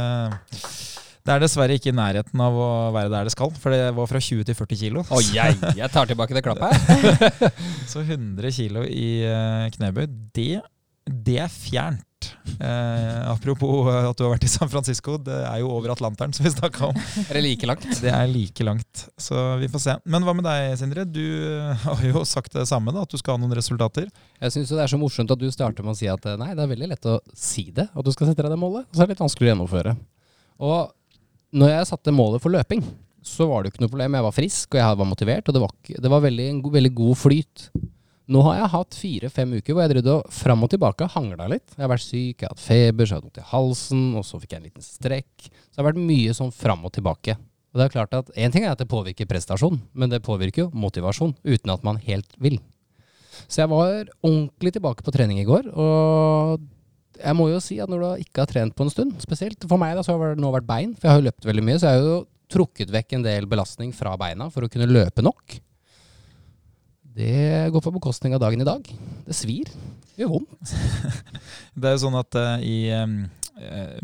det 1.21 1.35
er 1.35 1.43
dessverre 1.43 1.75
ikke 1.77 1.91
i 1.91 1.97
nærheten 1.99 2.41
av 2.41 2.57
å 2.57 2.69
være 2.95 3.11
der 3.13 3.29
det 3.29 3.35
skal. 3.35 3.53
For 3.61 3.75
det 3.75 3.91
var 3.93 4.09
fra 4.09 4.21
20 4.25 4.47
til 4.49 4.57
40 4.57 4.81
kilo. 4.81 5.05
Oh, 5.13 5.21
jeg, 5.21 5.59
jeg 5.77 5.93
tar 5.93 6.09
tilbake 6.09 6.33
det 6.33 6.41
klappet 6.47 6.73
her. 6.73 7.53
Så 7.91 8.01
100 8.01 8.55
kilo 8.57 8.87
i 8.89 9.21
eh, 9.29 9.67
knebøy, 9.77 10.07
det, 10.33 10.63
det 11.05 11.37
er 11.45 11.53
fjernt. 11.53 12.07
Eh, 12.61 13.31
apropos 13.31 13.87
at 13.91 14.17
du 14.17 14.23
har 14.25 14.33
vært 14.33 14.45
i 14.47 14.51
San 14.51 14.69
Francisco, 14.71 15.17
det 15.21 15.37
er 15.47 15.61
jo 15.61 15.71
over 15.73 15.93
Atlanteren, 15.93 16.33
som 16.35 16.45
vi 16.45 16.51
snakka 16.53 16.89
om. 16.89 16.99
Er 17.29 17.37
det 17.37 17.43
like 17.45 17.69
langt? 17.69 17.87
Det 18.01 18.11
er 18.11 18.29
like 18.31 18.65
langt, 18.65 19.03
så 19.21 19.43
vi 19.61 19.69
får 19.71 19.83
se. 19.85 19.95
Men 20.09 20.25
hva 20.27 20.35
med 20.37 20.47
deg, 20.47 20.75
Sindre? 20.79 21.05
Du 21.05 21.23
har 21.83 22.05
jo 22.05 22.23
sagt 22.27 22.55
det 22.57 22.67
samme, 22.69 22.93
da, 22.95 23.05
at 23.05 23.13
du 23.13 23.19
skal 23.21 23.37
ha 23.37 23.43
noen 23.43 23.57
resultater. 23.57 24.09
Jeg 24.41 24.55
syns 24.55 24.73
det 24.73 24.81
er 24.83 24.91
så 24.91 24.99
morsomt 25.01 25.33
at 25.33 25.41
du 25.41 25.47
starter 25.53 25.85
med 25.85 25.95
å 25.95 25.99
si 25.99 26.09
at 26.11 26.25
eh, 26.29 26.39
nei, 26.41 26.51
det 26.57 26.65
er 26.65 26.73
veldig 26.73 26.91
lett 26.93 27.09
å 27.09 27.19
si 27.35 27.69
det, 27.75 27.87
at 27.91 28.07
du 28.07 28.11
skal 28.15 28.31
sette 28.31 28.45
deg 28.45 28.53
det 28.53 28.59
målet. 28.61 28.89
Og 28.89 28.97
så 28.97 29.03
er 29.03 29.09
det 29.09 29.15
litt 29.15 29.23
vanskelig 29.25 29.49
å 29.49 29.53
gjennomføre. 29.53 29.95
Og 30.61 31.57
når 31.61 31.73
jeg 31.75 31.89
satte 31.91 32.15
målet 32.15 32.43
for 32.43 32.53
løping, 32.53 32.83
så 33.21 33.45
var 33.49 33.61
det 33.61 33.69
jo 33.69 33.75
ikke 33.75 33.83
noe 33.85 33.93
problem. 33.93 34.17
Jeg 34.17 34.25
var 34.25 34.35
frisk, 34.35 34.67
og 34.73 34.79
jeg 34.81 34.99
var 35.01 35.09
motivert, 35.09 35.49
og 35.49 35.55
det 35.55 35.61
var, 35.61 35.73
det 36.05 36.11
var 36.11 36.23
veldig, 36.23 36.45
en 36.55 36.61
veldig 36.73 36.93
god 36.97 37.19
flyt. 37.21 37.65
Nå 38.31 38.41
har 38.45 38.61
jeg 38.61 38.71
hatt 38.71 38.95
fire-fem 38.95 39.53
uker 39.59 39.75
hvor 39.75 39.83
jeg 39.83 39.91
drev 39.91 40.09
og 40.13 40.27
fram 40.31 40.61
og 40.63 40.69
tilbake 40.71 41.07
hangla 41.11 41.49
litt. 41.51 41.73
Jeg 41.75 41.83
har 41.83 41.91
vært 41.91 42.05
syk, 42.05 42.35
jeg 42.39 42.45
har 42.45 42.53
hatt 42.53 42.63
feber, 42.63 43.07
så 43.07 43.15
har 43.15 43.17
jeg 43.17 43.21
hatt 43.21 43.27
vondt 43.27 43.41
i 43.41 43.49
halsen, 43.49 44.03
og 44.15 44.27
så 44.27 44.39
fikk 44.39 44.53
jeg 44.53 44.61
en 44.61 44.67
liten 44.69 44.85
strekk. 44.85 45.47
Så 45.49 45.73
det 45.73 45.81
har 45.81 45.87
vært 45.89 46.03
mye 46.05 46.35
sånn 46.37 46.53
fram 46.55 46.85
og 46.87 46.93
tilbake. 46.95 47.35
Og 47.71 47.79
det 47.79 47.85
er 47.85 47.93
klart 47.93 48.15
at 48.15 48.29
En 48.35 48.53
ting 48.53 48.63
er 48.63 48.73
at 48.73 48.79
det 48.79 48.87
påvirker 48.91 49.27
prestasjon, 49.27 49.81
men 49.91 50.11
det 50.11 50.21
påvirker 50.23 50.65
jo 50.65 50.69
motivasjon, 50.75 51.33
uten 51.43 51.73
at 51.73 51.83
man 51.87 51.99
helt 52.05 52.31
vil. 52.39 52.59
Så 53.47 53.63
jeg 53.63 53.71
var 53.71 54.11
ordentlig 54.21 54.73
tilbake 54.77 55.03
på 55.03 55.13
trening 55.15 55.41
i 55.41 55.47
går, 55.47 55.67
og 55.75 56.63
jeg 57.21 57.37
må 57.37 57.49
jo 57.51 57.59
si 57.63 57.79
at 57.83 57.91
når 57.91 58.03
du 58.03 58.23
ikke 58.23 58.43
har 58.45 58.51
trent 58.51 58.75
på 58.75 58.85
en 58.85 58.93
stund, 58.93 59.17
spesielt 59.23 59.67
for 59.67 59.81
meg 59.81 59.97
da, 59.97 60.05
så 60.05 60.15
har 60.15 60.35
det 60.35 60.43
nå 60.43 60.53
vært 60.55 60.69
bein, 60.69 60.95
for 60.95 61.07
jeg 61.07 61.15
har 61.15 61.19
jo 61.21 61.27
løpt 61.27 61.49
veldig 61.49 61.65
mye, 61.67 61.81
så 61.81 61.91
jeg 61.91 61.99
har 61.99 62.07
jo 62.07 62.21
trukket 62.51 62.91
vekk 62.91 63.17
en 63.17 63.27
del 63.27 63.47
belastning 63.51 63.91
fra 63.95 64.15
beina 64.19 64.49
for 64.51 64.67
å 64.67 64.71
kunne 64.71 64.89
løpe 64.89 65.23
nok. 65.23 65.59
Det 67.15 67.69
går 67.71 67.81
på 67.81 67.91
bekostning 67.91 68.35
av 68.35 68.39
dagen 68.39 68.61
i 68.61 68.67
dag. 68.67 68.87
Det 69.25 69.35
svir. 69.35 69.67
Det 70.13 70.23
gjør 70.23 70.37
vondt. 70.37 70.73
Det 71.75 71.89
er 71.89 71.95
jo 71.95 72.03
sånn 72.05 72.17
at 72.19 72.37
uh, 72.39 72.63
i 72.63 72.91
um, 72.95 73.17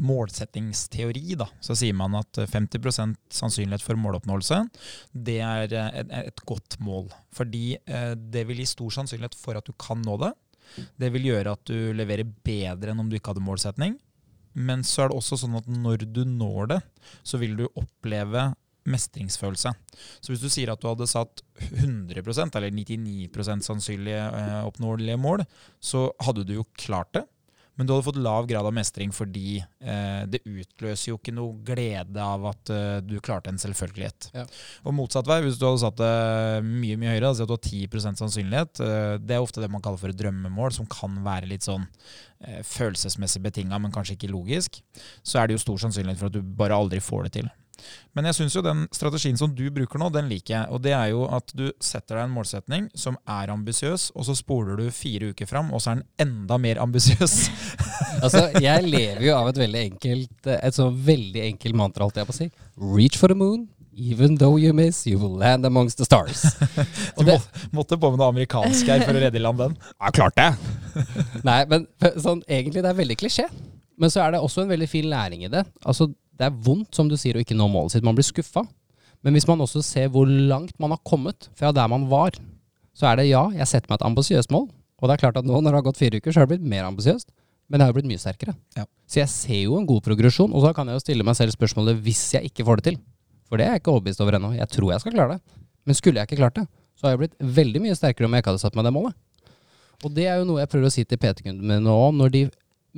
målsettingsteori 0.04 1.38
da, 1.40 1.48
så 1.64 1.76
sier 1.78 1.96
man 1.98 2.18
at 2.20 2.40
50% 2.52 3.16
sannsynlighet 3.34 3.84
for 3.84 4.00
måloppnåelse, 4.00 4.60
det 5.12 5.40
er 5.42 5.72
eh, 5.74 6.02
et, 6.02 6.12
et 6.28 6.44
godt 6.48 6.78
mål. 6.84 7.08
Fordi 7.34 7.78
uh, 7.90 8.12
det 8.18 8.44
vil 8.50 8.60
gi 8.62 8.68
stor 8.74 9.00
sannsynlighet 9.00 9.40
for 9.40 9.60
at 9.60 9.68
du 9.68 9.74
kan 9.80 10.04
nå 10.04 10.20
det. 10.26 10.34
Det 11.00 11.10
vil 11.16 11.30
gjøre 11.32 11.56
at 11.56 11.64
du 11.70 11.96
leverer 11.96 12.28
bedre 12.28 12.92
enn 12.92 13.02
om 13.02 13.10
du 13.10 13.18
ikke 13.18 13.32
hadde 13.32 13.46
målsetning. 13.46 13.96
Men 14.58 14.84
så 14.88 15.06
er 15.06 15.12
det 15.12 15.20
også 15.20 15.40
sånn 15.40 15.58
at 15.60 15.68
når 15.70 16.08
du 16.12 16.24
når 16.28 16.74
det, 16.74 16.80
så 17.24 17.40
vil 17.40 17.56
du 17.60 17.68
oppleve 17.70 18.50
mestringsfølelse. 18.88 19.74
Så 20.22 20.34
hvis 20.34 20.44
du 20.44 20.50
sier 20.52 20.72
at 20.74 20.82
du 20.82 20.90
hadde 20.90 21.10
satt 21.10 21.44
100% 21.60 22.58
eller 22.60 22.74
99% 22.74 23.66
sannsynlige 23.68 24.22
eh, 24.28 24.62
oppnåelige 24.68 25.20
mål, 25.22 25.44
så 25.84 26.08
hadde 26.24 26.48
du 26.48 26.58
jo 26.60 26.70
klart 26.80 27.14
det. 27.18 27.28
Men 27.78 27.86
du 27.86 27.94
hadde 27.94 28.08
fått 28.08 28.18
lav 28.18 28.48
grad 28.50 28.66
av 28.66 28.74
mestring 28.74 29.12
fordi 29.14 29.60
eh, 29.62 30.22
det 30.26 30.42
utløser 30.50 31.12
jo 31.12 31.20
ikke 31.20 31.34
noe 31.38 31.60
glede 31.66 32.24
av 32.24 32.48
at 32.50 32.72
eh, 32.74 32.96
du 33.06 33.20
klarte 33.22 33.52
en 33.54 33.62
selvfølgelighet. 33.62 34.32
Ja. 34.34 34.46
Og 34.82 34.96
motsatt 34.98 35.30
vei, 35.30 35.44
hvis 35.46 35.60
du 35.62 35.68
hadde 35.68 35.84
satt 35.84 36.00
det 36.02 36.66
mye 36.66 36.98
mye 36.98 37.14
høyere, 37.14 37.30
altså 37.30 37.46
at 37.46 37.52
du 37.52 37.54
har 37.54 37.62
10 37.62 38.18
sannsynlighet, 38.24 38.82
eh, 38.82 39.12
det 39.22 39.38
er 39.38 39.46
ofte 39.46 39.62
det 39.62 39.70
man 39.74 39.84
kaller 39.86 40.02
for 40.02 40.14
et 40.14 40.18
drømmemål, 40.18 40.74
som 40.74 40.90
kan 40.90 41.22
være 41.26 41.52
litt 41.54 41.70
sånn 41.70 41.86
eh, 41.86 42.64
følelsesmessig 42.66 43.44
betinga, 43.46 43.78
men 43.84 43.94
kanskje 43.94 44.18
ikke 44.18 44.34
logisk, 44.34 44.82
så 45.22 45.44
er 45.44 45.48
det 45.48 45.60
jo 45.60 45.66
stor 45.68 45.86
sannsynlighet 45.86 46.24
for 46.24 46.32
at 46.32 46.40
du 46.40 46.42
bare 46.58 46.82
aldri 46.82 47.04
får 47.04 47.30
det 47.30 47.36
til. 47.38 47.54
Men 48.18 48.30
jeg 48.30 48.38
syns 48.40 48.58
jo 48.58 48.64
den 48.66 48.86
strategien 48.96 49.38
som 49.40 49.54
du 49.56 49.66
bruker 49.74 50.02
nå, 50.02 50.10
den 50.14 50.30
liker 50.32 50.54
jeg. 50.56 50.72
Og 50.74 50.82
det 50.84 50.94
er 50.98 51.12
jo 51.14 51.28
at 51.38 51.54
du 51.58 51.68
setter 51.84 52.18
deg 52.18 52.28
en 52.28 52.36
målsetning 52.36 52.90
som 52.98 53.20
er 53.30 53.54
ambisiøs, 53.54 54.10
og 54.18 54.28
så 54.28 54.36
spoler 54.38 54.80
du 54.80 54.88
fire 54.96 55.32
uker 55.34 55.50
fram, 55.50 55.72
og 55.74 55.84
så 55.84 55.94
er 55.94 56.02
den 56.02 56.28
enda 56.28 56.60
mer 56.62 56.84
ambisiøs. 56.84 57.40
Altså, 58.18 58.48
jeg 58.64 58.82
lever 58.88 59.28
jo 59.28 59.34
av 59.38 59.50
et 59.52 59.60
veldig 59.60 59.80
enkelt 59.92 60.48
Et 60.50 60.74
så 60.74 60.88
veldig 60.90 61.42
enkelt 61.52 61.78
mantra, 61.78 62.08
holdt 62.08 62.18
jeg 62.18 62.26
på 62.26 62.34
å 62.34 62.38
si. 62.38 62.48
Reach 62.82 63.20
for 63.20 63.30
the 63.30 63.38
moon. 63.38 63.68
Even 63.98 64.38
though 64.38 64.58
you 64.58 64.74
miss, 64.74 65.06
you 65.06 65.18
will 65.18 65.38
land 65.38 65.66
amongst 65.66 65.98
the 65.98 66.06
stars. 66.06 66.44
Du 67.18 67.24
det, 67.26 67.34
må, 67.34 67.64
måtte 67.80 67.98
på 67.98 68.12
med 68.14 68.22
noe 68.22 68.30
amerikansk 68.30 68.90
her 68.90 69.02
for 69.06 69.18
å 69.18 69.22
redde 69.24 69.40
i 69.40 69.42
land 69.42 69.62
den. 69.62 69.74
ja, 69.98 70.12
klart 70.14 70.38
det. 70.38 70.52
Nei, 71.46 71.64
men 71.70 71.88
sånn, 72.22 72.44
egentlig 72.46 72.84
det 72.86 72.92
er 72.92 73.00
veldig 73.00 73.18
klisjé. 73.18 73.48
Men 73.98 74.14
så 74.14 74.22
er 74.22 74.36
det 74.36 74.42
også 74.46 74.64
en 74.64 74.70
veldig 74.70 74.90
fin 74.92 75.08
læring 75.10 75.48
i 75.48 75.50
det. 75.50 75.64
Altså, 75.82 76.12
det 76.38 76.48
er 76.48 76.60
vondt, 76.66 76.92
som 76.96 77.10
du 77.10 77.18
sier, 77.18 77.38
å 77.38 77.44
ikke 77.44 77.58
nå 77.58 77.68
målet 77.72 77.96
sitt. 77.96 78.06
Man 78.06 78.18
blir 78.18 78.28
skuffa. 78.28 78.64
Men 79.26 79.34
hvis 79.34 79.48
man 79.50 79.62
også 79.64 79.82
ser 79.86 80.12
hvor 80.14 80.30
langt 80.30 80.76
man 80.82 80.94
har 80.94 81.02
kommet 81.08 81.50
fra 81.58 81.74
der 81.74 81.90
man 81.90 82.06
var, 82.12 82.38
så 82.98 83.10
er 83.10 83.20
det 83.20 83.30
ja, 83.32 83.44
jeg 83.54 83.70
setter 83.70 83.90
meg 83.90 84.00
et 84.00 84.08
ambisiøst 84.08 84.54
mål. 84.54 84.70
Og 84.98 85.10
det 85.10 85.18
er 85.18 85.24
klart 85.26 85.38
at 85.42 85.46
nå 85.46 85.60
når 85.60 85.74
det 85.74 85.80
har 85.80 85.88
gått 85.90 86.00
fire 86.00 86.22
uker, 86.22 86.34
så 86.34 86.42
har 86.42 86.48
det 86.48 86.56
blitt 86.56 86.70
mer 86.70 86.88
ambisiøst. 86.88 87.30
Men 87.68 87.82
jeg 87.82 87.88
har 87.88 87.92
jo 87.92 87.98
blitt 87.98 88.10
mye 88.10 88.22
sterkere. 88.22 88.56
Ja. 88.78 88.86
Så 89.10 89.20
jeg 89.22 89.32
ser 89.34 89.62
jo 89.66 89.78
en 89.78 89.88
god 89.90 90.06
progresjon, 90.06 90.54
og 90.56 90.64
så 90.64 90.72
kan 90.76 90.88
jeg 90.88 90.98
jo 90.98 91.04
stille 91.04 91.26
meg 91.28 91.36
selv 91.38 91.54
spørsmålet 91.54 92.00
hvis 92.06 92.24
jeg 92.38 92.50
ikke 92.52 92.66
får 92.68 92.80
det 92.80 92.86
til. 92.92 93.00
For 93.48 93.60
det 93.60 93.68
er 93.68 93.76
jeg 93.76 93.84
ikke 93.84 93.94
overbevist 93.94 94.24
over 94.24 94.38
ennå. 94.38 94.54
Jeg 94.56 94.70
tror 94.72 94.94
jeg 94.94 95.04
skal 95.04 95.16
klare 95.16 95.38
det. 95.38 95.60
Men 95.88 95.98
skulle 95.98 96.22
jeg 96.22 96.30
ikke 96.30 96.40
klart 96.40 96.58
det, 96.60 96.66
så 96.98 97.08
har 97.08 97.14
jeg 97.16 97.24
blitt 97.26 97.38
veldig 97.60 97.84
mye 97.84 97.98
sterkere 97.98 98.28
om 98.28 98.36
jeg 98.36 98.44
ikke 98.44 98.54
hadde 98.54 98.64
satt 98.64 98.78
meg 98.78 98.88
det 98.88 98.94
målet. 98.96 99.18
Og 100.06 100.14
det 100.14 100.28
er 100.30 100.40
jo 100.40 100.48
noe 100.48 100.62
jeg 100.62 100.72
prøver 100.72 100.90
å 100.90 100.94
si 100.94 101.04
til 101.08 101.20
PT-kundene 101.22 101.64
mine 101.64 101.84
nå 101.86 101.96
når 102.16 102.34
de 102.34 102.42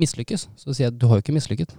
mislykkes. 0.00 0.48
Så 0.58 0.72
sier 0.72 0.88
jeg 0.88 0.98
du 0.98 1.06
har 1.10 1.18
jo 1.18 1.24
ikke 1.24 1.36
mislykket. 1.36 1.74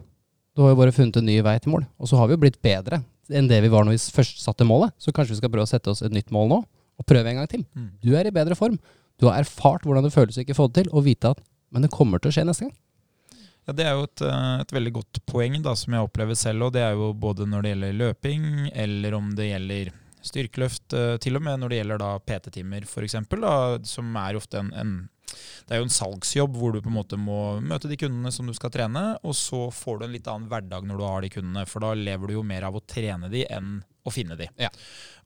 Du 0.55 0.63
har 0.63 0.74
jo 0.74 0.79
bare 0.81 0.91
funnet 0.96 1.17
en 1.17 1.27
ny 1.27 1.38
vei 1.46 1.55
til 1.63 1.72
mål. 1.72 1.86
Og 2.00 2.10
så 2.12 2.20
har 2.20 2.27
vi 2.27 2.36
jo 2.36 2.41
blitt 2.43 2.62
bedre 2.63 3.03
enn 3.31 3.48
det 3.48 3.62
vi 3.63 3.70
var 3.72 3.86
når 3.88 3.96
vi 3.96 4.01
først 4.17 4.41
satte 4.43 4.67
målet. 4.67 4.91
Så 5.00 5.13
kanskje 5.15 5.38
vi 5.38 5.39
skal 5.39 5.51
prøve 5.53 5.63
å 5.67 5.72
sette 5.72 5.91
oss 5.93 6.01
et 6.03 6.12
nytt 6.12 6.34
mål 6.36 6.50
nå, 6.51 6.58
og 7.00 7.08
prøve 7.08 7.31
en 7.31 7.39
gang 7.39 7.48
til. 7.51 7.63
Mm. 7.77 7.89
Du 8.03 8.12
er 8.20 8.27
i 8.27 8.34
bedre 8.36 8.58
form. 8.60 8.75
Du 9.22 9.29
har 9.29 9.39
erfart 9.39 9.86
hvordan 9.88 10.03
det 10.03 10.12
føles 10.13 10.36
å 10.36 10.43
ikke 10.43 10.58
få 10.58 10.67
det 10.67 10.84
til, 10.84 10.91
og 10.91 11.05
vite 11.08 11.31
at 11.31 11.39
men 11.72 11.86
det 11.86 11.91
kommer 11.93 12.20
til 12.20 12.31
å 12.31 12.36
skje 12.36 12.43
neste 12.43 12.67
gang. 12.67 12.74
Ja, 13.67 13.74
Det 13.77 13.86
er 13.86 13.93
jo 13.96 14.03
et, 14.03 14.22
eh, 14.25 14.60
et 14.65 14.74
veldig 14.75 14.93
godt 14.98 15.20
poeng 15.29 15.62
da, 15.63 15.74
som 15.77 15.93
jeg 15.93 16.03
opplever 16.03 16.36
selv. 16.36 16.63
og 16.67 16.74
Det 16.74 16.81
er 16.81 16.93
jo 16.98 17.13
både 17.13 17.48
når 17.48 17.62
det 17.62 17.72
gjelder 17.72 18.00
løping, 18.01 18.72
eller 18.75 19.13
om 19.15 19.29
det 19.38 19.51
gjelder 19.53 19.91
styrkeløft. 20.22 20.93
eh, 20.93 21.17
Til 21.17 21.36
og 21.38 21.43
med 21.43 21.60
når 21.62 21.70
det 21.70 21.79
gjelder 21.79 22.20
PT-timer, 22.25 22.81
f.eks., 22.84 23.88
som 23.88 24.15
er 24.17 24.36
ofte 24.36 24.60
en, 24.60 24.74
en 24.74 25.10
det 25.67 25.75
er 25.75 25.81
jo 25.81 25.88
en 25.88 25.93
salgsjobb 25.93 26.57
hvor 26.57 26.75
du 26.75 26.81
på 26.81 26.91
en 26.91 26.98
måte 26.98 27.19
må 27.19 27.60
møte 27.63 27.91
de 27.91 28.00
kundene 28.00 28.31
som 28.33 28.50
du 28.50 28.55
skal 28.57 28.74
trene, 28.74 29.05
og 29.24 29.38
så 29.38 29.67
får 29.74 30.01
du 30.01 30.07
en 30.07 30.15
litt 30.15 30.27
annen 30.31 30.50
hverdag 30.51 30.88
når 30.88 31.00
du 31.00 31.07
har 31.07 31.24
de 31.25 31.31
kundene, 31.38 31.67
for 31.69 31.86
da 31.86 31.93
lever 31.98 32.31
du 32.31 32.38
jo 32.39 32.45
mer 32.48 32.67
av 32.67 32.77
å 32.77 32.83
trene 32.86 33.31
de 33.31 33.45
enn 33.50 33.79
å 34.01 34.12
finne 34.13 34.36
de. 34.38 34.48
Ja. 34.57 34.71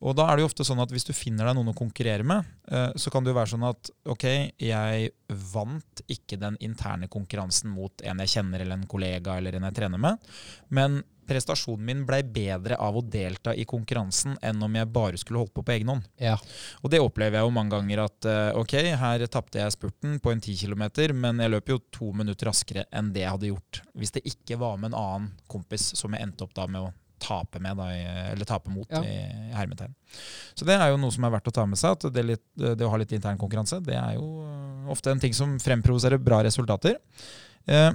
Og 0.03 0.17
da 0.17 0.27
er 0.27 0.35
det 0.35 0.43
jo 0.43 0.49
ofte 0.49 0.65
sånn 0.67 0.81
at 0.83 0.91
hvis 0.91 1.07
du 1.07 1.13
finner 1.15 1.47
deg 1.47 1.55
noen 1.55 1.71
å 1.71 1.77
konkurrere 1.77 2.25
med, 2.27 2.47
eh, 2.67 2.91
så 2.99 3.11
kan 3.13 3.23
det 3.23 3.31
jo 3.31 3.37
være 3.37 3.53
sånn 3.53 3.67
at 3.69 3.91
ok, 4.11 4.25
jeg 4.59 5.11
vant 5.53 6.03
ikke 6.11 6.39
den 6.41 6.59
interne 6.65 7.07
konkurransen 7.11 7.71
mot 7.71 8.03
en 8.03 8.23
jeg 8.25 8.33
kjenner 8.35 8.65
eller 8.65 8.81
en 8.81 8.89
kollega 8.91 9.37
eller 9.39 9.55
en 9.55 9.69
jeg 9.69 9.79
trener 9.79 10.01
med, 10.01 10.33
men 10.75 10.99
prestasjonen 11.27 11.85
min 11.85 12.03
blei 12.07 12.21
bedre 12.23 12.77
av 12.81 12.97
å 12.97 13.03
delta 13.03 13.53
i 13.55 13.65
konkurransen 13.69 14.37
enn 14.45 14.61
om 14.65 14.75
jeg 14.79 14.91
bare 14.95 15.19
skulle 15.21 15.41
holdt 15.43 15.53
på 15.55 15.63
på 15.65 15.75
egen 15.75 15.91
hånd. 15.93 16.07
Ja. 16.21 16.35
Og 16.83 16.91
det 16.93 17.01
opplever 17.03 17.39
jeg 17.39 17.47
jo 17.49 17.55
mange 17.55 17.75
ganger 17.75 18.03
at 18.05 18.27
eh, 18.29 18.51
ok, 18.61 18.75
her 19.01 19.25
tapte 19.31 19.61
jeg 19.61 19.75
spurten 19.75 20.19
på 20.23 20.33
en 20.33 20.43
10 20.43 20.59
km, 20.65 20.85
men 21.17 21.41
jeg 21.43 21.53
løp 21.55 21.73
jo 21.73 21.79
to 21.93 22.11
minutter 22.15 22.51
raskere 22.51 22.85
enn 22.95 23.13
det 23.15 23.25
jeg 23.25 23.33
hadde 23.35 23.49
gjort 23.53 23.81
hvis 23.95 24.11
det 24.15 24.25
ikke 24.29 24.59
var 24.61 24.77
med 24.77 24.93
en 24.93 24.99
annen 24.99 25.31
kompis 25.51 25.91
som 25.97 26.13
jeg 26.13 26.25
endte 26.25 26.45
opp 26.45 26.53
da 26.57 26.67
med 26.67 26.87
å 26.87 26.93
tape 27.25 27.61
med, 27.63 27.77
da, 27.79 27.85
eller 28.33 28.45
tape 28.45 28.69
mot, 28.69 28.85
Ja. 28.91 28.99
i, 29.01 29.51
hermetegn. 29.55 29.93
Så 30.53 30.65
det 30.67 30.75
er 30.75 30.91
jo 30.91 30.97
noe 30.99 31.13
som 31.15 31.23
er 31.25 31.31
verdt 31.33 31.47
å 31.49 31.53
ta 31.55 31.63
med 31.65 31.79
seg, 31.79 31.95
at 31.95 32.13
det, 32.13 32.23
litt, 32.27 32.43
det 32.59 32.85
å 32.85 32.89
ha 32.91 32.99
litt 33.01 33.13
intern 33.15 33.39
konkurranse, 33.41 33.79
det 33.81 33.95
er 33.97 34.17
jo 34.19 34.43
eh, 34.43 34.89
ofte 34.93 35.13
en 35.15 35.21
ting 35.23 35.33
som 35.33 35.55
fremprovoserer 35.63 36.21
bra 36.21 36.43
resultater. 36.45 36.99
Eh, 37.65 37.87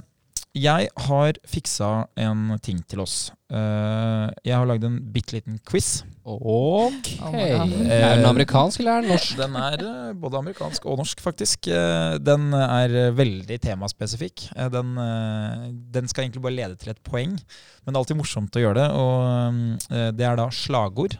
jeg 0.53 0.89
har 1.07 1.37
fiksa 1.47 1.89
en 2.19 2.57
ting 2.63 2.81
til 2.91 2.99
oss. 2.99 3.31
Eh, 3.51 4.25
jeg 4.43 4.55
har 4.55 4.65
lagd 4.67 4.83
en 4.83 4.97
bitte 5.13 5.37
liten 5.37 5.59
quiz. 5.67 6.01
Ok. 6.27 7.07
Er 7.23 8.17
den 8.19 8.25
amerikansk 8.27 8.81
eller 8.83 8.97
er 8.99 9.05
den 9.05 9.13
norsk? 9.13 9.37
Den 9.39 9.55
er 9.59 9.83
eh, 9.87 10.11
både 10.19 10.39
amerikansk 10.41 10.85
og 10.91 10.99
norsk, 10.99 11.23
faktisk. 11.23 11.67
Eh, 11.71 12.17
Den 12.19 12.49
er 12.57 12.95
eh, 13.05 13.13
veldig 13.15 13.59
temaspesifikk. 13.63 14.49
Eh, 14.55 14.67
Den, 14.75 14.91
eh, 14.99 15.69
den 15.95 16.11
skal 16.11 16.25
egentlig 16.27 16.43
bare 16.43 16.57
lede 16.59 16.75
til 16.83 16.91
et 16.91 17.01
poeng, 17.07 17.31
men 17.37 17.87
det 17.87 17.95
er 17.95 18.01
alltid 18.03 18.19
morsomt 18.19 18.59
å 18.59 18.65
gjøre 18.65 18.79
det. 18.83 18.89
Og 18.91 19.95
eh, 19.95 20.11
det 20.19 20.27
er 20.27 20.35
da 20.39 20.49
slagord. 20.51 21.15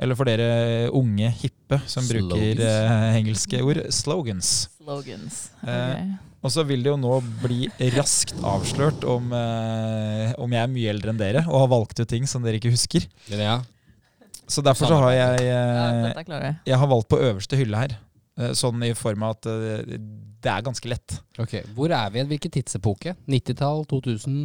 Eller 0.00 0.16
for 0.16 0.24
dere 0.30 0.88
unge 0.96 1.28
hippe 1.42 1.76
som 1.90 2.06
bruker 2.08 2.54
Slogans. 2.56 2.64
eh, 2.64 3.18
engelske 3.18 3.58
ord, 3.66 3.82
slogans. 3.92 4.52
Slogans. 4.78 5.42
Okay. 5.60 6.06
Ok. 6.14 6.26
Og 6.40 6.52
så 6.54 6.62
vil 6.64 6.80
det 6.84 6.88
jo 6.88 6.96
nå 6.96 7.18
bli 7.42 7.66
raskt 7.98 8.38
avslørt 8.48 9.02
om, 9.04 9.26
eh, 9.36 10.30
om 10.40 10.54
jeg 10.56 10.62
er 10.62 10.70
mye 10.72 10.92
eldre 10.94 11.12
enn 11.12 11.20
dere 11.20 11.42
og 11.50 11.58
har 11.66 11.68
valgt 11.74 12.00
ut 12.00 12.08
ting 12.08 12.24
som 12.30 12.42
dere 12.46 12.56
ikke 12.60 12.72
husker. 12.72 13.04
Ja. 13.28 13.58
Så 14.50 14.64
derfor 14.66 14.88
så 14.90 14.96
har 15.04 15.12
jeg 15.14 15.50
eh, 15.52 15.98
dette 16.08 16.24
klarer 16.26 16.46
jeg. 16.48 16.56
Jeg 16.72 16.80
har 16.80 16.88
valgt 16.90 17.10
på 17.12 17.20
øverste 17.20 17.58
hylle 17.60 17.82
her. 17.84 17.92
Eh, 18.40 18.54
Sånn 18.56 18.80
i 18.88 18.94
form 18.96 19.26
av 19.28 19.36
at 19.36 19.50
eh, 19.52 19.98
det 20.40 20.48
er 20.54 20.64
ganske 20.64 20.88
lett. 20.88 21.18
Ok, 21.38 21.58
Hvor 21.76 21.92
er 21.92 22.08
vi? 22.14 22.22
i 22.24 22.28
Hvilken 22.32 22.54
tidsepoke? 22.56 23.12
90-tall? 23.28 23.84
2000? 23.90 24.40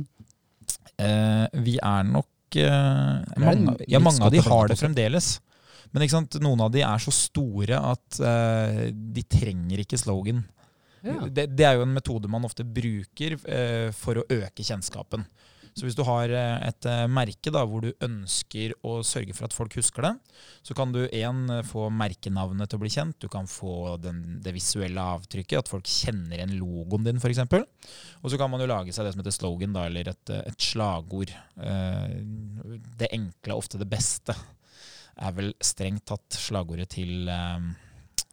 Eh, 1.00 1.46
vi 1.64 1.78
er 1.80 2.04
nok 2.12 2.60
eh, 2.60 3.40
mange, 3.40 3.78
Ja, 3.88 4.04
mange 4.04 4.24
av 4.28 4.36
de 4.36 4.44
har 4.44 4.68
det 4.72 4.78
fremdeles. 4.80 5.38
Men 5.96 6.04
ikke 6.04 6.18
sant, 6.18 6.36
noen 6.44 6.60
av 6.66 6.74
de 6.76 6.82
er 6.84 7.00
så 7.00 7.14
store 7.16 7.80
at 7.80 8.20
eh, 8.20 8.90
de 8.92 9.24
trenger 9.32 9.80
ikke 9.86 10.00
slogan. 10.02 10.44
Ja. 11.06 11.28
Det, 11.30 11.50
det 11.54 11.68
er 11.68 11.78
jo 11.78 11.86
en 11.86 11.94
metode 11.96 12.30
man 12.32 12.48
ofte 12.48 12.66
bruker 12.66 13.38
eh, 13.46 13.92
for 13.96 14.22
å 14.22 14.26
øke 14.26 14.66
kjennskapen. 14.66 15.26
Så 15.76 15.84
hvis 15.84 15.96
du 15.98 16.06
har 16.08 16.32
eh, 16.32 16.68
et 16.70 16.88
eh, 16.88 17.02
merke 17.12 17.52
da, 17.52 17.66
hvor 17.68 17.84
du 17.84 17.90
ønsker 18.06 18.72
å 18.88 19.02
sørge 19.04 19.36
for 19.36 19.48
at 19.48 19.56
folk 19.56 19.74
husker 19.76 20.06
det, 20.08 20.12
så 20.64 20.76
kan 20.78 20.94
du 20.96 21.02
én 21.04 21.42
få 21.68 21.90
merkenavnet 21.92 22.72
til 22.72 22.80
å 22.80 22.84
bli 22.86 22.92
kjent, 22.94 23.18
du 23.20 23.28
kan 23.32 23.50
få 23.52 23.98
den, 24.00 24.22
det 24.44 24.54
visuelle 24.56 25.04
avtrykket, 25.18 25.60
at 25.60 25.72
folk 25.72 25.90
kjenner 25.92 26.38
igjen 26.38 26.56
logoen 26.62 27.10
din 27.10 27.20
f.eks. 27.20 27.44
Og 28.22 28.32
så 28.32 28.40
kan 28.40 28.54
man 28.54 28.64
jo 28.64 28.70
lage 28.72 28.96
seg 28.96 29.04
det 29.04 29.14
som 29.16 29.24
heter 29.24 29.36
slogan, 29.36 29.76
da, 29.76 29.84
eller 29.90 30.14
et, 30.14 30.32
eh, 30.32 30.46
et 30.48 30.70
slagord. 30.70 31.36
Det 32.96 33.12
enkle, 33.12 33.60
ofte 33.60 33.82
det 33.82 33.90
beste, 33.92 34.36
er 35.16 35.36
vel 35.36 35.52
strengt 35.64 36.08
tatt 36.08 36.36
slagordet 36.36 36.90
til 36.92 37.30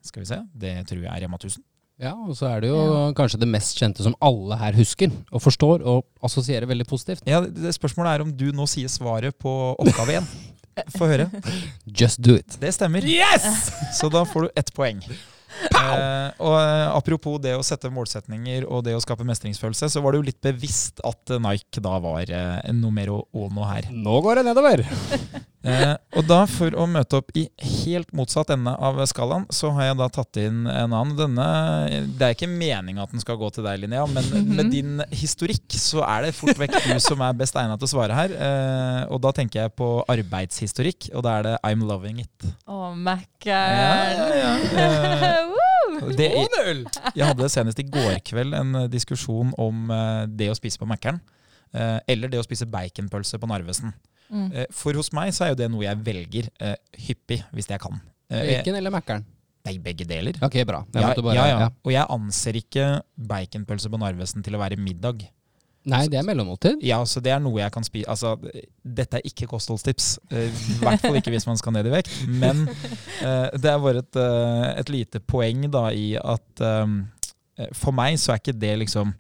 Skal 0.03 0.25
vi 0.25 0.27
se, 0.27 0.39
det 0.55 0.73
tror 0.91 1.05
jeg 1.05 1.11
er 1.11 1.23
Rema 1.27 1.39
1000. 1.39 1.63
Ja, 2.03 2.17
og 2.19 2.35
så 2.35 2.49
er 2.51 2.65
det 2.65 2.73
jo 2.73 2.79
kanskje 3.15 3.39
det 3.39 3.49
mest 3.51 3.79
kjente 3.79 4.03
som 4.03 4.17
alle 4.25 4.59
her 4.59 4.75
husker 4.75 5.13
og 5.31 5.43
forstår 5.45 5.85
og 5.87 6.03
assosierer 6.27 6.67
veldig 6.67 6.87
positivt. 6.91 7.23
Ja, 7.31 7.39
det 7.47 7.75
Spørsmålet 7.77 8.17
er 8.17 8.25
om 8.25 8.33
du 8.35 8.49
nå 8.55 8.67
sier 8.71 8.91
svaret 8.91 9.39
på 9.39 9.53
oppgave 9.79 10.19
én. 10.19 10.27
Få 10.97 11.07
høre. 11.07 11.29
Just 11.87 12.23
do 12.25 12.35
it. 12.41 12.57
Det 12.61 12.73
stemmer. 12.75 13.05
Yes! 13.07 13.71
Så 13.95 14.11
da 14.11 14.25
får 14.27 14.49
du 14.49 14.59
ett 14.59 14.73
poeng. 14.75 15.03
Uh, 15.53 16.33
og 16.41 16.55
uh, 16.57 16.97
Apropos 16.97 17.37
det 17.45 17.53
å 17.55 17.65
sette 17.67 17.91
målsetninger 17.93 18.65
og 18.65 18.87
det 18.87 18.97
å 18.97 19.03
skape 19.05 19.27
mestringsfølelse, 19.29 19.91
så 19.93 20.03
var 20.03 20.15
det 20.15 20.23
jo 20.23 20.29
litt 20.31 20.41
bevisst 20.43 21.03
at 21.07 21.35
eh, 21.35 21.43
Nike 21.43 21.83
da 21.85 21.99
var 22.03 22.33
uh, 22.33 23.13
å, 23.13 23.23
å 23.37 23.49
nå 23.53 23.69
her. 23.69 23.91
Nå 23.93 24.21
går 24.25 24.41
det 24.41 24.49
nedover! 24.49 24.87
Eh, 25.63 25.95
og 26.19 26.25
da, 26.27 26.41
for 26.51 26.75
å 26.75 26.89
møte 26.91 27.21
opp 27.21 27.31
i 27.39 27.45
helt 27.85 28.11
motsatt 28.17 28.51
ende 28.51 28.73
av 28.83 28.99
skalaen, 29.07 29.45
så 29.55 29.71
har 29.77 29.91
jeg 29.91 29.99
da 30.01 30.09
tatt 30.11 30.39
inn 30.43 30.65
en 30.67 30.91
annen. 30.91 31.13
Denne, 31.19 31.47
det 32.19 32.27
er 32.27 32.35
ikke 32.35 32.49
meninga 32.51 33.05
at 33.05 33.13
den 33.15 33.23
skal 33.23 33.39
gå 33.39 33.51
til 33.55 33.67
deg, 33.67 33.79
Linnea, 33.85 34.05
men 34.11 34.51
med 34.57 34.73
din 34.75 35.03
historikk 35.15 35.77
så 35.79 36.03
er 36.07 36.27
det 36.27 36.35
fort 36.37 36.59
vekk 36.59 36.79
du 36.89 36.97
som 37.03 37.23
er 37.23 37.37
best 37.39 37.59
egna 37.61 37.79
til 37.79 37.87
å 37.89 37.93
svare 37.95 38.17
her. 38.17 38.35
Eh, 38.35 39.03
og 39.13 39.23
da 39.23 39.35
tenker 39.37 39.65
jeg 39.65 39.75
på 39.79 39.91
arbeidshistorikk, 40.11 41.13
og 41.15 41.27
da 41.27 41.39
er 41.39 41.49
det 41.51 41.55
I'm 41.71 41.87
loving 41.89 42.25
it. 42.25 42.49
Å, 42.67 42.81
Ja, 42.83 42.95
Mækkern! 42.99 43.77
ja, 44.19 44.27
ja. 44.43 44.53
Eh, 44.83 45.53
det, 46.19 46.31
jeg 47.15 47.27
hadde 47.29 47.49
senest 47.53 47.79
i 47.79 47.87
går 47.87 48.19
kveld 48.27 48.57
en 48.59 48.87
diskusjon 48.91 49.53
om 49.61 49.91
eh, 49.95 50.25
det 50.27 50.51
å 50.51 50.57
spise 50.59 50.81
på 50.81 50.89
Mækkern. 50.91 51.21
eh, 51.73 51.99
eller 52.11 52.33
det 52.33 52.41
å 52.41 52.47
spise 52.47 52.67
baconpølse 52.69 53.39
på 53.41 53.49
Narvesen. 53.51 53.95
Mm. 54.33 54.49
Eh, 54.49 54.67
For 54.73 54.97
hos 54.97 55.13
meg 55.15 55.35
så 55.37 55.47
er 55.47 55.53
jo 55.53 55.61
det 55.61 55.69
noe 55.73 55.85
jeg 55.85 56.01
velger 56.07 56.49
uh, 56.65 56.75
hyppig, 57.07 57.43
hvis 57.53 57.69
jeg 57.71 57.83
kan. 57.83 58.01
Eh, 58.33 58.49
Bacon 58.49 58.79
eller 58.79 58.95
Mækkern? 58.95 59.29
Nei, 59.63 59.77
begge 59.83 60.07
deler. 60.09 60.39
Ok, 60.43 60.57
bra. 60.67 60.81
Jeg 60.91 61.05
jeg, 61.05 61.23
bare, 61.23 61.37
ja, 61.37 61.45
ja. 61.47 61.59
ja. 61.67 61.69
Og 61.85 61.93
jeg 61.95 62.07
anser 62.17 62.59
ikke 62.59 62.87
baconpølse 63.31 63.93
på 63.93 64.01
Narvesen 64.01 64.43
til 64.43 64.57
å 64.59 64.63
være 64.63 64.81
middag. 64.81 65.23
Nei, 65.87 66.05
det 66.11 66.19
er 66.19 66.27
mellommåltid. 66.27 66.83
Ja, 66.87 67.01
så 67.07 67.19
det 67.23 67.33
er 67.35 67.41
noe 67.43 67.59
jeg 67.59 67.73
kan 67.75 67.83
spise 67.83 68.07
Altså, 68.11 68.37
dette 68.87 69.19
er 69.19 69.27
ikke 69.27 69.49
kostholdstips. 69.51 70.13
I 70.31 70.77
hvert 70.79 71.03
fall 71.03 71.19
ikke 71.19 71.33
hvis 71.35 71.47
man 71.49 71.59
skal 71.59 71.75
ned 71.75 71.89
i 71.91 71.95
vekt. 71.95 72.13
Men 72.31 72.65
uh, 72.69 73.51
det 73.63 73.71
er 73.71 73.83
bare 73.83 74.03
et, 74.03 74.19
uh, 74.19 74.69
et 74.79 74.93
lite 74.95 75.23
poeng 75.27 75.67
da 75.71 75.89
i 75.95 76.13
at 76.19 76.65
um, 76.83 77.03
for 77.77 77.95
meg 77.95 78.19
så 78.19 78.35
er 78.35 78.43
ikke 78.43 78.57
det 78.59 78.77
liksom 78.85 79.11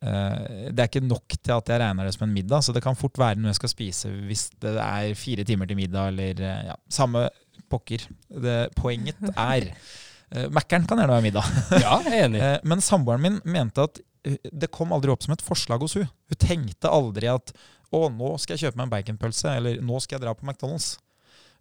Det 0.00 0.80
er 0.80 0.88
ikke 0.88 1.02
nok 1.04 1.34
til 1.36 1.52
at 1.52 1.68
jeg 1.68 1.80
regner 1.82 2.06
det 2.08 2.14
som 2.14 2.24
en 2.24 2.32
middag, 2.32 2.62
så 2.64 2.72
det 2.72 2.80
kan 2.84 2.96
fort 2.96 3.18
være 3.20 3.36
noe 3.36 3.50
jeg 3.52 3.58
skal 3.58 3.72
spise 3.72 4.12
hvis 4.28 4.46
det 4.62 4.72
er 4.80 5.16
fire 5.18 5.44
timer 5.44 5.68
til 5.68 5.76
middag, 5.76 6.12
eller 6.14 6.40
eh, 6.40 6.62
ja, 6.70 6.76
samme 6.88 7.26
pokker. 7.70 8.06
Det, 8.28 8.54
poenget 8.78 9.18
er 9.30 9.68
uh, 10.34 10.46
Mækkern 10.52 10.86
kan 10.88 11.02
gjerne 11.02 11.16
være 11.18 11.26
middag. 11.28 11.50
Ja, 11.84 11.98
jeg 12.06 12.14
er 12.16 12.24
enig. 12.28 12.40
Eh, 12.44 12.56
Men 12.64 12.84
samboeren 12.84 13.24
min 13.24 13.38
mente 13.44 13.84
at 13.86 14.00
eh, 14.26 14.38
det 14.52 14.72
kom 14.74 14.94
aldri 14.96 15.12
opp 15.12 15.26
som 15.26 15.36
et 15.36 15.44
forslag 15.44 15.84
hos 15.84 15.98
hun. 15.98 16.08
Hun 16.30 16.40
tenkte 16.40 16.92
aldri 16.92 17.30
at 17.30 17.52
å, 17.90 18.06
nå 18.14 18.36
skal 18.38 18.56
jeg 18.56 18.68
kjøpe 18.68 18.78
meg 18.78 18.86
en 18.86 18.94
baconpølse, 18.94 19.52
eller 19.58 19.80
nå 19.82 19.98
skal 20.02 20.18
jeg 20.18 20.24
dra 20.24 20.34
på 20.38 20.46
McDonald's. 20.46 20.94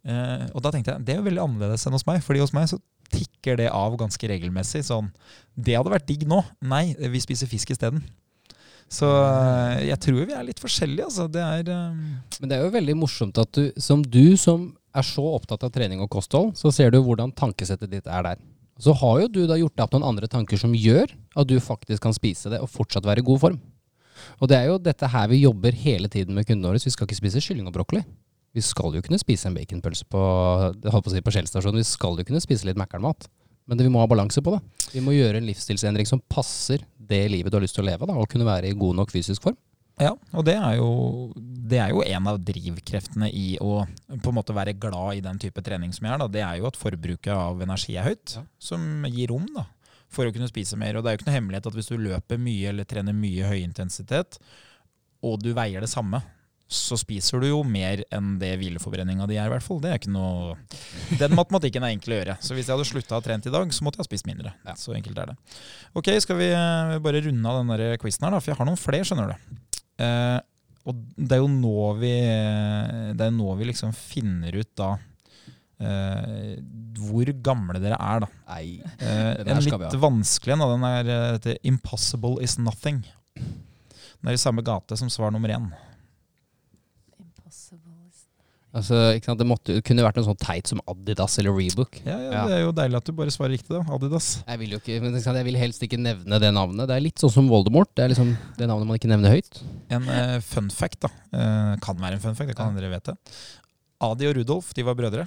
Uh, 0.08 0.46
og 0.56 0.62
da 0.64 0.72
tenkte 0.72 0.94
jeg 0.94 1.04
det 1.04 1.12
er 1.12 1.18
jo 1.20 1.26
veldig 1.26 1.42
annerledes 1.44 1.84
enn 1.84 1.98
hos 1.98 2.06
meg, 2.08 2.22
fordi 2.24 2.40
hos 2.40 2.54
meg 2.56 2.70
så 2.72 2.78
tikker 3.12 3.58
det 3.60 3.68
av 3.74 3.98
ganske 4.00 4.30
regelmessig. 4.32 4.86
Sånn, 4.88 5.10
det 5.58 5.76
hadde 5.76 5.92
vært 5.92 6.08
digg 6.08 6.28
nå. 6.30 6.40
Nei, 6.62 6.94
vi 6.96 7.22
spiser 7.24 7.50
fisk 7.52 7.74
isteden. 7.74 8.06
Så 8.90 9.08
eh, 9.08 9.88
jeg 9.92 10.02
tror 10.02 10.24
vi 10.26 10.36
er 10.36 10.46
litt 10.48 10.62
forskjellige, 10.62 11.08
altså. 11.10 11.28
Det 11.30 11.42
er 11.46 11.72
eh, 11.74 11.98
Men 12.42 12.52
det 12.52 12.58
er 12.58 12.66
jo 12.66 12.74
veldig 12.74 12.96
morsomt 12.98 13.38
at 13.42 13.52
du 13.54 13.70
som, 13.78 14.02
du 14.02 14.38
som 14.40 14.72
er 14.98 15.06
så 15.06 15.24
opptatt 15.36 15.64
av 15.68 15.74
trening 15.74 16.02
og 16.02 16.10
kosthold, 16.12 16.56
så 16.58 16.72
ser 16.74 16.90
du 16.94 16.98
hvordan 17.06 17.34
tankesettet 17.38 17.92
ditt 17.92 18.10
er 18.10 18.26
der. 18.26 18.40
Så 18.80 18.96
har 18.96 19.20
jo 19.22 19.28
du 19.30 19.44
da 19.46 19.60
gjort 19.60 19.76
deg 19.76 19.86
opp 19.86 19.94
noen 19.94 20.08
andre 20.08 20.30
tanker 20.32 20.58
som 20.58 20.74
gjør 20.74 21.12
at 21.12 21.50
du 21.50 21.60
faktisk 21.62 22.02
kan 22.06 22.16
spise 22.16 22.50
det 22.50 22.62
og 22.64 22.72
fortsatt 22.72 23.06
være 23.06 23.22
i 23.22 23.28
god 23.28 23.44
form. 23.44 23.60
Og 24.40 24.50
det 24.52 24.58
er 24.58 24.72
jo 24.72 24.80
dette 24.82 25.08
her 25.12 25.28
vi 25.32 25.44
jobber 25.44 25.76
hele 25.76 26.10
tiden 26.12 26.36
med 26.36 26.48
kundene 26.48 26.72
våre. 26.72 26.82
Vi 26.82 26.94
skal 26.96 27.08
ikke 27.08 27.20
spise 27.20 27.44
kylling 27.44 27.68
og 27.70 27.76
brokkoli. 27.76 28.02
Vi 28.56 28.64
skal 28.66 28.96
jo 28.98 29.04
kunne 29.06 29.20
spise 29.22 29.50
en 29.50 29.56
baconpølse 29.56 30.08
på, 30.10 30.22
på 30.82 31.12
si 31.14 31.22
på 31.22 31.34
Shell-stasjonen. 31.36 31.84
Vi 31.84 31.88
skal 31.88 32.18
jo 32.18 32.26
kunne 32.26 32.42
spise 32.42 32.66
litt 32.68 32.80
Mækkern-mat. 32.80 33.28
Men 33.70 33.78
det, 33.78 33.86
vi 33.86 33.94
må 33.94 34.02
ha 34.02 34.10
balanse 34.10 34.42
på 34.42 34.56
det. 34.56 34.88
Vi 34.96 35.04
må 35.06 35.14
gjøre 35.14 35.38
en 35.38 35.46
livsstilsendring 35.46 36.08
som 36.10 36.22
passer 36.32 36.82
det 37.10 37.24
livet 37.32 37.52
du 37.52 37.58
har 37.58 37.64
lyst 37.66 37.76
til 37.78 37.84
å 37.86 37.90
leve, 37.90 38.08
da, 38.10 38.16
og 38.20 38.30
kunne 38.32 38.48
være 38.48 38.70
i 38.70 38.78
god 38.78 38.96
nok 39.02 39.12
fysisk 39.14 39.44
form. 39.48 39.58
Ja, 40.00 40.14
og 40.32 40.46
det 40.48 40.54
er, 40.56 40.78
jo, 40.80 41.34
det 41.36 41.80
er 41.84 41.90
jo 41.92 42.04
en 42.08 42.28
av 42.32 42.38
drivkreftene 42.48 43.28
i 43.36 43.58
å 43.60 43.82
på 44.24 44.32
en 44.32 44.38
måte 44.38 44.56
være 44.56 44.78
glad 44.80 45.18
i 45.18 45.24
den 45.26 45.42
type 45.44 45.60
trening 45.66 45.92
som 45.92 46.08
jeg 46.08 46.14
er. 46.16 46.22
Da. 46.22 46.28
Det 46.32 46.44
er 46.46 46.62
jo 46.62 46.70
at 46.70 46.80
forbruket 46.80 47.34
av 47.36 47.60
energi 47.66 47.98
er 48.00 48.08
høyt, 48.08 48.38
Ja. 48.38 48.46
som 48.64 49.04
gir 49.12 49.34
rom 49.34 49.50
da, 49.58 49.66
for 50.08 50.24
å 50.30 50.32
kunne 50.32 50.48
spise 50.48 50.80
mer. 50.80 50.96
Og 50.96 51.04
det 51.04 51.12
er 51.12 51.18
jo 51.18 51.20
ikke 51.20 51.28
noe 51.32 51.36
hemmelighet 51.42 51.68
at 51.68 51.76
hvis 51.76 51.92
du 51.92 51.98
løper 52.00 52.40
mye 52.40 52.72
eller 52.72 52.88
trener 52.88 53.18
mye 53.18 53.52
høyintensitet, 53.52 54.40
og 55.20 55.42
du 55.44 55.52
veier 55.54 55.84
det 55.84 55.92
samme, 55.92 56.22
så 56.70 56.94
spiser 57.02 57.42
du 57.42 57.48
jo 57.50 57.64
mer 57.66 58.04
enn 58.14 58.36
det 58.42 58.52
hvileforbrenninga 58.62 59.26
di 59.30 59.40
er, 59.40 59.48
i 59.50 59.54
hvert 59.56 59.66
fall. 59.66 59.80
Det 59.82 59.90
er 59.90 59.98
ikke 59.98 60.14
noe 60.14 60.54
Den 61.18 61.34
matematikken 61.34 61.82
er 61.82 61.96
enkel 61.96 62.14
å 62.14 62.20
gjøre. 62.20 62.36
Så 62.46 62.54
hvis 62.54 62.70
jeg 62.70 62.76
hadde 62.76 62.86
slutta 62.86 63.18
å 63.18 63.26
trent 63.26 63.50
i 63.50 63.54
dag, 63.54 63.74
så 63.74 63.86
måtte 63.86 63.98
jeg 63.98 64.06
ha 64.06 64.10
spist 64.12 64.30
mindre. 64.30 64.54
Ja. 64.68 64.76
Så 64.78 64.94
enkelt 64.94 65.18
er 65.18 65.32
det. 65.32 65.38
Ok, 65.98 66.12
skal 66.22 66.38
vi 66.38 66.52
eh, 66.54 66.94
bare 67.02 67.24
runde 67.26 67.50
av 67.50 67.64
den 67.64 67.98
quizen 68.02 68.28
her, 68.28 68.38
da? 68.38 68.44
For 68.44 68.54
jeg 68.54 68.62
har 68.62 68.70
noen 68.70 68.80
flere, 68.80 69.08
skjønner 69.10 69.34
du. 69.34 69.58
Eh, 70.06 70.38
og 70.90 71.02
det 71.18 71.36
er 71.36 71.42
jo 71.42 71.50
nå 71.52 71.90
vi 72.00 72.14
Det 73.20 73.26
er 73.26 73.34
nå 73.36 73.52
vi 73.60 73.68
liksom 73.68 73.92
finner 73.98 74.56
ut 74.56 74.70
da 74.80 74.94
eh, 75.82 76.56
hvor 77.00 77.34
gamle 77.44 77.82
dere 77.82 77.98
er, 77.98 78.24
da. 78.26 78.32
Nei. 78.54 78.80
Eh, 79.02 79.34
en 79.42 79.66
litt 79.66 80.00
vanskelig 80.06 80.56
en. 80.56 80.66
Den 80.76 80.88
er 80.94 81.14
eh, 81.18 81.60
'Impossible 81.64 82.38
is 82.46 82.58
nothing'. 82.62 83.04
Den 83.36 84.32
er 84.32 84.36
i 84.36 84.42
samme 84.42 84.62
gate 84.66 84.98
som 85.00 85.10
svar 85.10 85.32
nummer 85.32 85.50
én. 85.50 85.72
Altså, 88.70 88.98
ikke 89.18 89.26
sant? 89.32 89.40
Det 89.42 89.48
måtte, 89.50 89.74
det 89.80 89.84
kunne 89.88 90.04
vært 90.06 90.20
noe 90.20 90.28
sånn 90.28 90.38
teit 90.38 90.70
som 90.70 90.82
Adidas 90.92 91.40
eller 91.42 91.56
Rebook. 91.58 91.98
Ja, 92.06 92.18
ja, 92.22 92.30
Ja. 92.36 92.44
Det 92.46 92.58
er 92.60 92.62
jo 92.68 92.74
deilig 92.78 93.00
at 93.00 93.08
du 93.10 93.14
bare 93.18 93.34
svarer 93.34 93.56
riktig, 93.56 93.72
da. 93.74 93.82
Adidas. 93.96 94.28
Jeg 94.46 94.60
vil 94.62 94.76
jo 94.76 94.80
ikke, 94.82 95.00
men 95.02 95.18
jeg 95.18 95.46
vil 95.48 95.58
helst 95.58 95.86
ikke 95.88 95.98
nevne 95.98 96.40
det 96.44 96.52
navnet. 96.54 96.86
Det 96.92 96.98
er 97.00 97.02
litt 97.08 97.18
sånn 97.24 97.34
som 97.34 97.50
Voldemort. 97.50 97.90
Det 97.98 98.06
er 98.06 98.14
liksom 98.14 98.36
det 98.60 98.68
navnet 98.70 98.92
man 98.92 99.00
ikke 99.02 99.10
nevner 99.10 99.34
høyt. 99.34 99.62
En 99.90 100.06
uh, 100.06 100.38
fun 100.46 100.70
fact, 100.70 101.02
da. 101.08 101.10
Uh, 101.34 101.74
kan 101.82 101.98
være 101.98 102.20
en 102.20 102.24
fun 102.28 102.38
fact, 102.38 102.54
det 102.54 102.58
kan 102.60 102.76
Ja. 102.76 102.82
dere 102.82 102.94
vite. 102.94 103.18
Adi 104.06 104.30
og 104.30 104.38
Rudolf 104.38 104.74
de 104.78 104.86
var 104.86 104.96
brødre. 104.96 105.26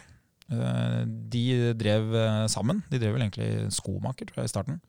Eh, 0.52 1.02
de 1.06 1.73
drev 1.78 2.14
eh, 2.16 2.44
sammen. 2.52 2.82
De 2.90 3.00
drev 3.00 3.16
vel 3.16 3.25
egentlig 3.25 3.73
skomaker, 3.75 4.28
tror 4.28 4.42
jeg, 4.42 4.50
i 4.50 4.52
starten. 4.52 4.80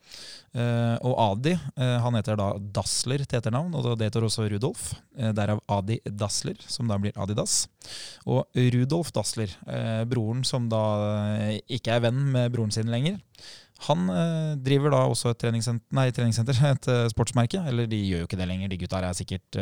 Eh, 0.54 0.96
og 1.06 1.16
Adi 1.24 1.56
han 1.78 2.18
heter 2.18 2.38
da 2.40 2.52
Dassler 2.76 3.24
til 3.26 3.40
etternavn, 3.40 3.74
og 3.78 3.98
det 3.98 4.10
heter 4.10 4.26
også 4.26 4.48
Rudolf. 4.52 4.92
Derav 5.14 5.62
Adi 5.72 6.00
Dassler, 6.06 6.60
som 6.68 6.90
da 6.90 7.00
blir 7.02 7.16
Adidas. 7.20 7.68
Og 8.28 8.46
Rudolf 8.76 9.12
Dassler, 9.16 9.52
broren 10.10 10.44
som 10.48 10.70
da 10.72 10.84
ikke 11.72 11.96
er 11.96 12.08
venn 12.08 12.22
med 12.36 12.52
broren 12.54 12.74
sin 12.74 12.92
lenger, 12.92 13.20
han 13.84 14.08
driver 14.64 14.94
da 14.94 15.02
også 15.12 15.34
et 15.34 15.42
treningssenter, 15.44 15.96
nei, 15.98 16.08
treningssenter, 16.16 16.60
et 16.70 16.92
sportsmerke. 17.12 17.64
Eller 17.70 17.90
de 17.90 18.00
gjør 18.00 18.24
jo 18.24 18.30
ikke 18.30 18.40
det 18.40 18.50
lenger, 18.50 18.72
de 18.72 18.82
gutta 18.84 19.02
er 19.04 19.18
sikkert 19.18 19.62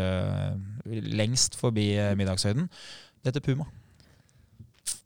lengst 1.21 1.57
forbi 1.59 1.93
middagshøyden. 2.19 2.69
Det 3.21 3.33
heter 3.33 3.47
Puma. 3.51 3.69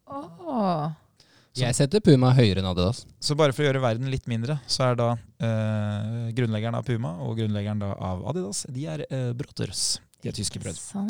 Åh. 0.06 0.92
Jeg 1.56 1.72
setter 1.72 2.02
Puma 2.04 2.34
høyere 2.36 2.60
enn 2.60 2.68
Adidas. 2.68 3.04
Så 3.22 3.36
bare 3.38 3.54
for 3.56 3.64
å 3.64 3.68
gjøre 3.70 3.80
verden 3.80 4.10
litt 4.12 4.26
mindre, 4.28 4.58
så 4.68 4.90
er 4.90 4.98
da 4.98 5.06
eh, 5.16 6.26
grunnleggeren 6.36 6.76
av 6.76 6.84
Puma 6.84 7.14
og 7.24 7.38
grunnleggeren 7.38 7.80
da 7.80 7.94
av 7.94 8.26
Adidas 8.28 8.66
De 8.68 8.84
er 8.92 9.06
eh, 9.08 9.30
brothers. 9.36 9.96
De 10.20 10.28
er 10.28 10.36
tyske 10.36 10.60
brødre. 10.60 10.82
Sånn. 10.82 11.08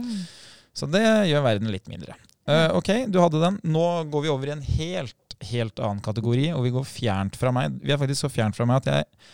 Så 0.76 0.86
det 0.92 1.02
gjør 1.32 1.44
verden 1.48 1.72
litt 1.74 1.90
mindre. 1.90 2.14
Eh, 2.46 2.68
ok, 2.78 2.92
du 3.10 3.18
hadde 3.24 3.42
den. 3.42 3.58
Nå 3.74 3.86
går 4.12 4.26
vi 4.26 4.30
over 4.30 4.52
i 4.52 4.54
en 4.54 4.62
helt, 4.62 5.38
helt 5.50 5.82
annen 5.82 6.04
kategori, 6.04 6.52
og 6.54 6.62
vi 6.68 6.74
går 6.76 6.86
fjernt 6.86 7.38
fra 7.40 7.50
meg. 7.54 7.80
Vi 7.82 7.94
er 7.94 7.98
faktisk 8.00 8.22
så 8.28 8.30
fjernt 8.30 8.58
fra 8.58 8.68
meg 8.70 8.84
at 8.84 8.92
jeg, 8.92 9.32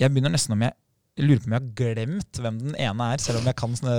jeg 0.00 0.14
begynner 0.14 0.32
nesten 0.32 0.56
om 0.56 0.64
jeg 0.64 0.78
jeg 1.12 1.26
lurer 1.28 1.42
på 1.42 1.48
om 1.50 1.52
jeg 1.52 1.60
har 1.60 1.72
glemt 1.76 2.38
hvem 2.40 2.58
den 2.62 2.76
ene 2.80 3.06
er, 3.12 3.20
selv 3.20 3.42
om 3.42 3.48
jeg 3.50 3.56
kan 3.60 3.74
sånne 3.76 3.96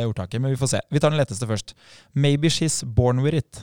eh, 0.00 0.06
ordtaket. 0.08 0.40
Men 0.40 0.54
vi 0.54 0.56
får 0.56 0.70
se. 0.72 0.80
Vi 0.88 1.02
tar 1.02 1.12
den 1.12 1.20
letteste 1.20 1.48
først. 1.50 1.74
Maybe 2.16 2.48
she's 2.48 2.78
born 2.80 3.20
with 3.20 3.36
it. 3.36 3.60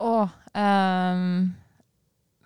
Åh, 0.00 0.28
um, 0.54 1.54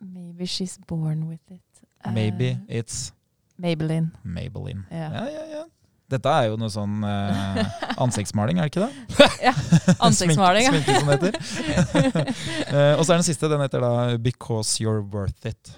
maybe 0.01 0.47
she's 0.47 0.79
born 0.87 1.27
with 1.29 1.41
it. 1.51 1.61
Uh, 2.05 2.13
Maybe 2.13 2.57
it's 2.69 3.13
Maybelline. 3.61 4.11
Maybelline. 4.25 4.85
Yeah. 4.91 5.13
Ja, 5.13 5.25
ja, 5.27 5.45
ja. 5.59 5.65
Dette 6.11 6.27
er 6.33 6.47
jo 6.51 6.57
noe 6.59 6.71
sånn 6.73 7.05
uh, 7.07 7.61
ansiktsmaling, 8.03 8.59
er 8.59 8.67
det 8.67 8.73
ikke 8.73 8.87
det? 8.89 9.53
Ansiktsmaling, 10.07 10.65
ja. 10.67 10.73
Sminke, 10.73 10.97
som 10.99 11.11
det 11.13 11.19
heter. 11.21 12.33
uh, 12.73 12.95
og 12.99 13.05
så 13.05 13.13
er 13.13 13.21
den 13.21 13.27
siste, 13.29 13.51
den 13.53 13.61
heter 13.63 13.85
da 13.85 13.93
'Because 14.17 14.81
You're 14.83 15.05
Worth 15.13 15.47
It'. 15.47 15.77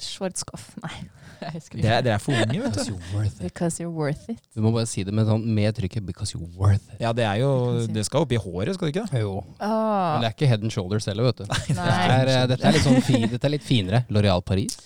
Schwarzkopf. 0.00 0.74
Nei, 0.82 1.08
Det 1.80 1.84
er, 1.84 2.00
det 2.04 2.12
er 2.12 2.18
for 2.22 2.32
unge, 2.36 2.60
vet 2.60 2.72
Because 2.72 2.86
du. 2.86 2.92
you're 2.92 3.14
worth 3.16 3.34
it. 3.36 3.42
Because 3.42 3.80
you're 3.82 3.94
worth 3.94 4.28
it. 4.32 4.38
Du 4.54 4.60
må 4.64 4.72
bare 4.74 4.86
si 4.90 5.04
det 5.06 5.14
med, 5.14 5.26
sånn, 5.26 5.44
med 5.56 5.74
trykket 5.78 6.04
'because 6.06 6.34
you're 6.36 6.50
worth 6.58 6.82
it'. 6.92 7.00
Ja, 7.00 7.12
det 7.16 7.24
er 7.24 7.40
jo 7.42 7.86
Det 7.86 8.04
skal 8.06 8.26
opp 8.26 8.32
i 8.32 8.40
håret, 8.40 8.74
skal 8.74 8.88
det 8.90 8.94
ikke 8.96 9.06
det? 9.12 9.20
Jo. 9.24 9.40
Men 9.60 10.20
det 10.20 10.28
er 10.30 10.34
ikke 10.36 10.48
head 10.52 10.62
and 10.62 10.70
shoulders 10.74 11.06
heller, 11.10 11.24
vet 11.30 11.38
du. 11.42 11.44
Det 11.44 11.76
nei. 11.80 11.88
er, 12.20 12.28
eh, 12.28 12.46
dette, 12.52 12.64
er 12.68 12.72
litt 12.76 12.86
sånn 12.86 13.02
fi, 13.02 13.22
dette 13.26 13.44
er 13.48 13.54
litt 13.56 13.64
finere. 13.66 14.04
L'Oreal 14.10 14.42
Paris. 14.42 14.76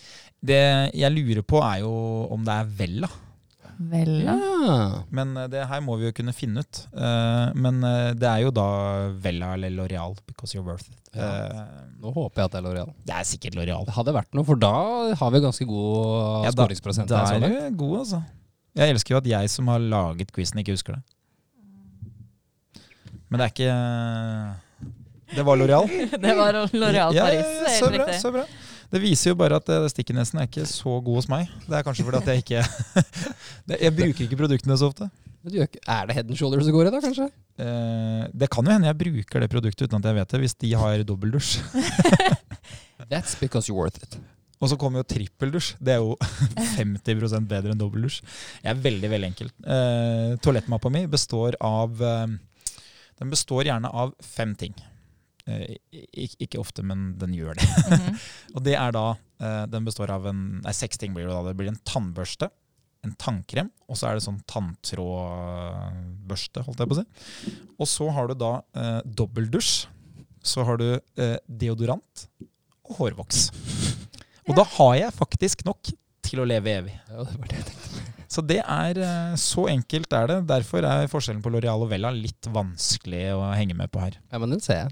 Det 0.45 0.61
jeg 0.95 1.11
lurer 1.13 1.43
på, 1.43 1.61
er 1.65 1.81
jo 1.81 1.93
om 2.31 2.45
det 2.45 2.53
er 2.61 2.65
Vella. 2.79 3.09
Vel, 3.79 4.11
da. 4.27 4.35
Ja. 4.39 5.03
Men 5.11 5.37
eh, 5.37 5.47
det 5.53 5.65
her 5.71 5.81
må 5.85 5.97
vi 6.01 6.07
jo 6.09 6.13
kunne 6.17 6.33
finne 6.37 6.63
ut. 6.65 6.81
Uh, 6.95 7.51
men 7.59 7.83
eh, 7.85 8.13
det 8.19 8.29
er 8.31 8.45
jo 8.45 8.53
da 8.55 8.67
Vella 9.25 9.53
eller 9.57 9.71
L'Oreal, 9.75 10.15
'Because 10.27 10.55
You're 10.57 10.65
Worth 10.67 10.87
It'. 10.91 11.01
Ja. 11.15 11.31
Eh, 11.51 11.65
Nå 12.03 12.13
håper 12.15 12.43
jeg 12.43 12.45
at 12.51 12.53
det 12.55 12.61
er 12.61 12.65
L'Oreal. 12.69 12.93
det 13.07 13.15
er 13.19 13.27
sikkert 13.29 13.55
L'Oreal. 13.59 13.85
Det 13.87 13.95
hadde 13.97 14.15
vært 14.17 14.33
noe, 14.35 14.45
for 14.45 14.57
da 14.61 14.73
har 15.15 15.31
vi 15.35 15.41
ganske 15.45 15.67
god 15.67 16.45
Ja, 16.47 16.51
skåringsprosent. 16.55 17.09
Da 17.09 17.25
da 17.25 17.37
er 17.37 17.71
du 17.71 17.77
god, 17.83 17.99
altså. 18.05 18.23
Jeg 18.75 18.91
elsker 18.97 19.15
jo 19.15 19.19
at 19.23 19.27
jeg 19.31 19.51
som 19.51 19.69
har 19.71 19.79
laget 19.79 20.33
quizen, 20.35 20.59
ikke 20.63 20.75
husker 20.75 20.97
det. 20.99 21.03
Men 23.31 23.41
det 23.41 23.47
er 23.47 23.53
ikke 23.55 25.37
Det 25.37 25.45
var 25.47 25.57
L'Oreal. 25.59 25.87
Det 26.25 26.35
var 26.39 26.53
L'Oreal 26.71 26.95
Ja, 26.95 27.11
ja, 27.15 27.25
Paris. 27.25 27.47
ja, 27.63 27.79
så 27.79 27.91
bra, 27.91 28.07
så 28.21 28.33
bra. 28.35 28.45
Det 28.93 29.01
viser 29.03 29.33
jo 29.33 29.39
bare 29.41 29.59
at 29.61 29.71
eh, 29.73 29.87
stikkenesen 29.93 30.41
er 30.41 30.49
ikke 30.49 30.67
så 30.69 30.99
god 31.05 31.21
hos 31.21 31.31
meg. 31.31 31.49
Det 31.67 31.79
er 31.79 31.87
kanskje 31.87 32.07
fordi 32.07 32.21
at 32.21 32.33
jeg 32.33 32.45
ikke 32.45 32.65
Jeg 33.85 33.95
bruker 33.97 34.27
ikke 34.27 34.41
produktene 34.45 34.77
så 34.79 34.91
ofte. 34.93 35.09
Er 35.45 36.07
det 36.09 36.15
head 36.17 36.29
and 36.29 36.37
shoulders 36.39 36.65
det 36.65 36.73
går 36.73 36.89
i, 36.89 36.93
da, 36.95 37.01
kanskje? 37.05 37.27
Eh, 37.61 38.23
det 38.33 38.49
kan 38.53 38.65
jo 38.65 38.73
hende 38.73 38.89
jeg 38.89 39.01
bruker 39.01 39.45
det 39.45 39.51
produktet 39.53 39.89
uten 39.89 40.01
at 40.01 40.09
jeg 40.09 40.19
vet 40.21 40.31
det, 40.37 40.41
hvis 40.45 40.57
de 40.65 40.71
har 40.81 41.03
dobbeldusj. 41.05 41.59
That's 43.11 43.37
because 43.41 43.69
you're 43.69 43.77
worth 43.77 44.01
it. 44.01 44.17
Og 44.63 44.71
så 44.71 44.79
kommer 44.81 45.03
jo 45.03 45.09
trippeldusj. 45.11 45.75
Det 45.85 45.97
er 45.97 46.01
jo 46.01 46.17
50% 46.79 47.51
bedre 47.51 47.75
enn 47.75 47.83
dobbeldusj. 47.83 48.23
Jeg 48.65 48.73
er 48.73 48.81
veldig 48.87 49.11
veldig 49.13 49.31
enkel. 49.33 49.53
Eh, 49.69 50.33
toalettmappa 50.45 50.93
mi 50.95 51.05
består 51.13 51.59
av 51.61 52.01
eh, 52.01 52.27
Den 53.21 53.31
består 53.31 53.69
gjerne 53.69 53.91
av 53.93 54.15
fem 54.25 54.57
ting. 54.59 54.73
Eh, 55.47 55.77
ik- 55.93 56.39
ikke 56.41 56.59
ofte, 56.63 56.81
men 56.83 57.19
den 57.21 57.35
gjør 57.37 57.55
det. 57.61 57.69
Mhm. 57.91 58.17
Og 58.57 58.63
det 58.65 58.75
er 58.81 58.93
da 58.97 59.03
eh, 59.41 59.67
Den 59.69 59.85
består 59.85 60.09
av 60.15 60.25
en 60.31 60.39
Nei, 60.65 60.73
seks 60.73 60.97
ting 61.01 61.13
blir 61.13 61.27
det 61.29 61.35
da. 61.37 61.43
Det 61.51 61.57
blir 61.59 61.69
en 61.69 61.77
tannbørste, 61.85 62.49
en 63.05 63.13
tannkrem, 63.21 63.69
og 63.85 63.97
så 64.01 64.07
er 64.09 64.15
det 64.17 64.25
sånn 64.25 64.39
tanntrådbørste, 64.49 66.63
holdt 66.65 66.81
jeg 66.81 66.89
på 66.91 66.97
å 66.97 67.01
si. 67.03 67.07
Og 67.77 67.87
så 67.91 68.07
har 68.17 68.25
du 68.31 68.35
da 68.41 68.53
eh, 68.79 69.01
dobbeldusj. 69.05 69.75
Så 70.45 70.65
har 70.69 70.77
du 70.81 70.87
eh, 70.97 71.37
deodorant 71.49 72.27
og 72.85 72.97
hårvoks. 72.99 73.39
Og 74.49 74.53
da 74.59 74.65
har 74.77 74.95
jeg 75.01 75.15
faktisk 75.17 75.63
nok 75.69 75.83
til 76.25 76.41
å 76.43 76.47
leve 76.49 76.69
evig. 76.81 76.95
Ja, 77.09 77.17
det 77.25 77.37
var 77.41 77.47
det 77.53 77.59
jeg 77.61 77.69
tenkte. 77.71 77.89
Så 78.35 78.41
det 78.45 78.61
er 78.65 78.93
eh, 79.05 79.35
så 79.41 79.63
enkelt 79.71 80.13
er 80.17 80.27
det. 80.33 80.39
Derfor 80.51 80.81
er 80.89 81.09
forskjellen 81.13 81.43
på 81.45 81.51
L'Oreal 81.55 81.81
og 81.85 81.91
Vella 81.93 82.11
litt 82.13 82.45
vanskelig 82.53 83.27
å 83.37 83.41
henge 83.55 83.77
med 83.79 83.89
på 83.95 84.03
her. 84.05 84.15
Ja, 84.33 84.37
men 84.43 84.51
den 84.57 84.65
ser 84.65 84.77
jeg. 84.87 84.91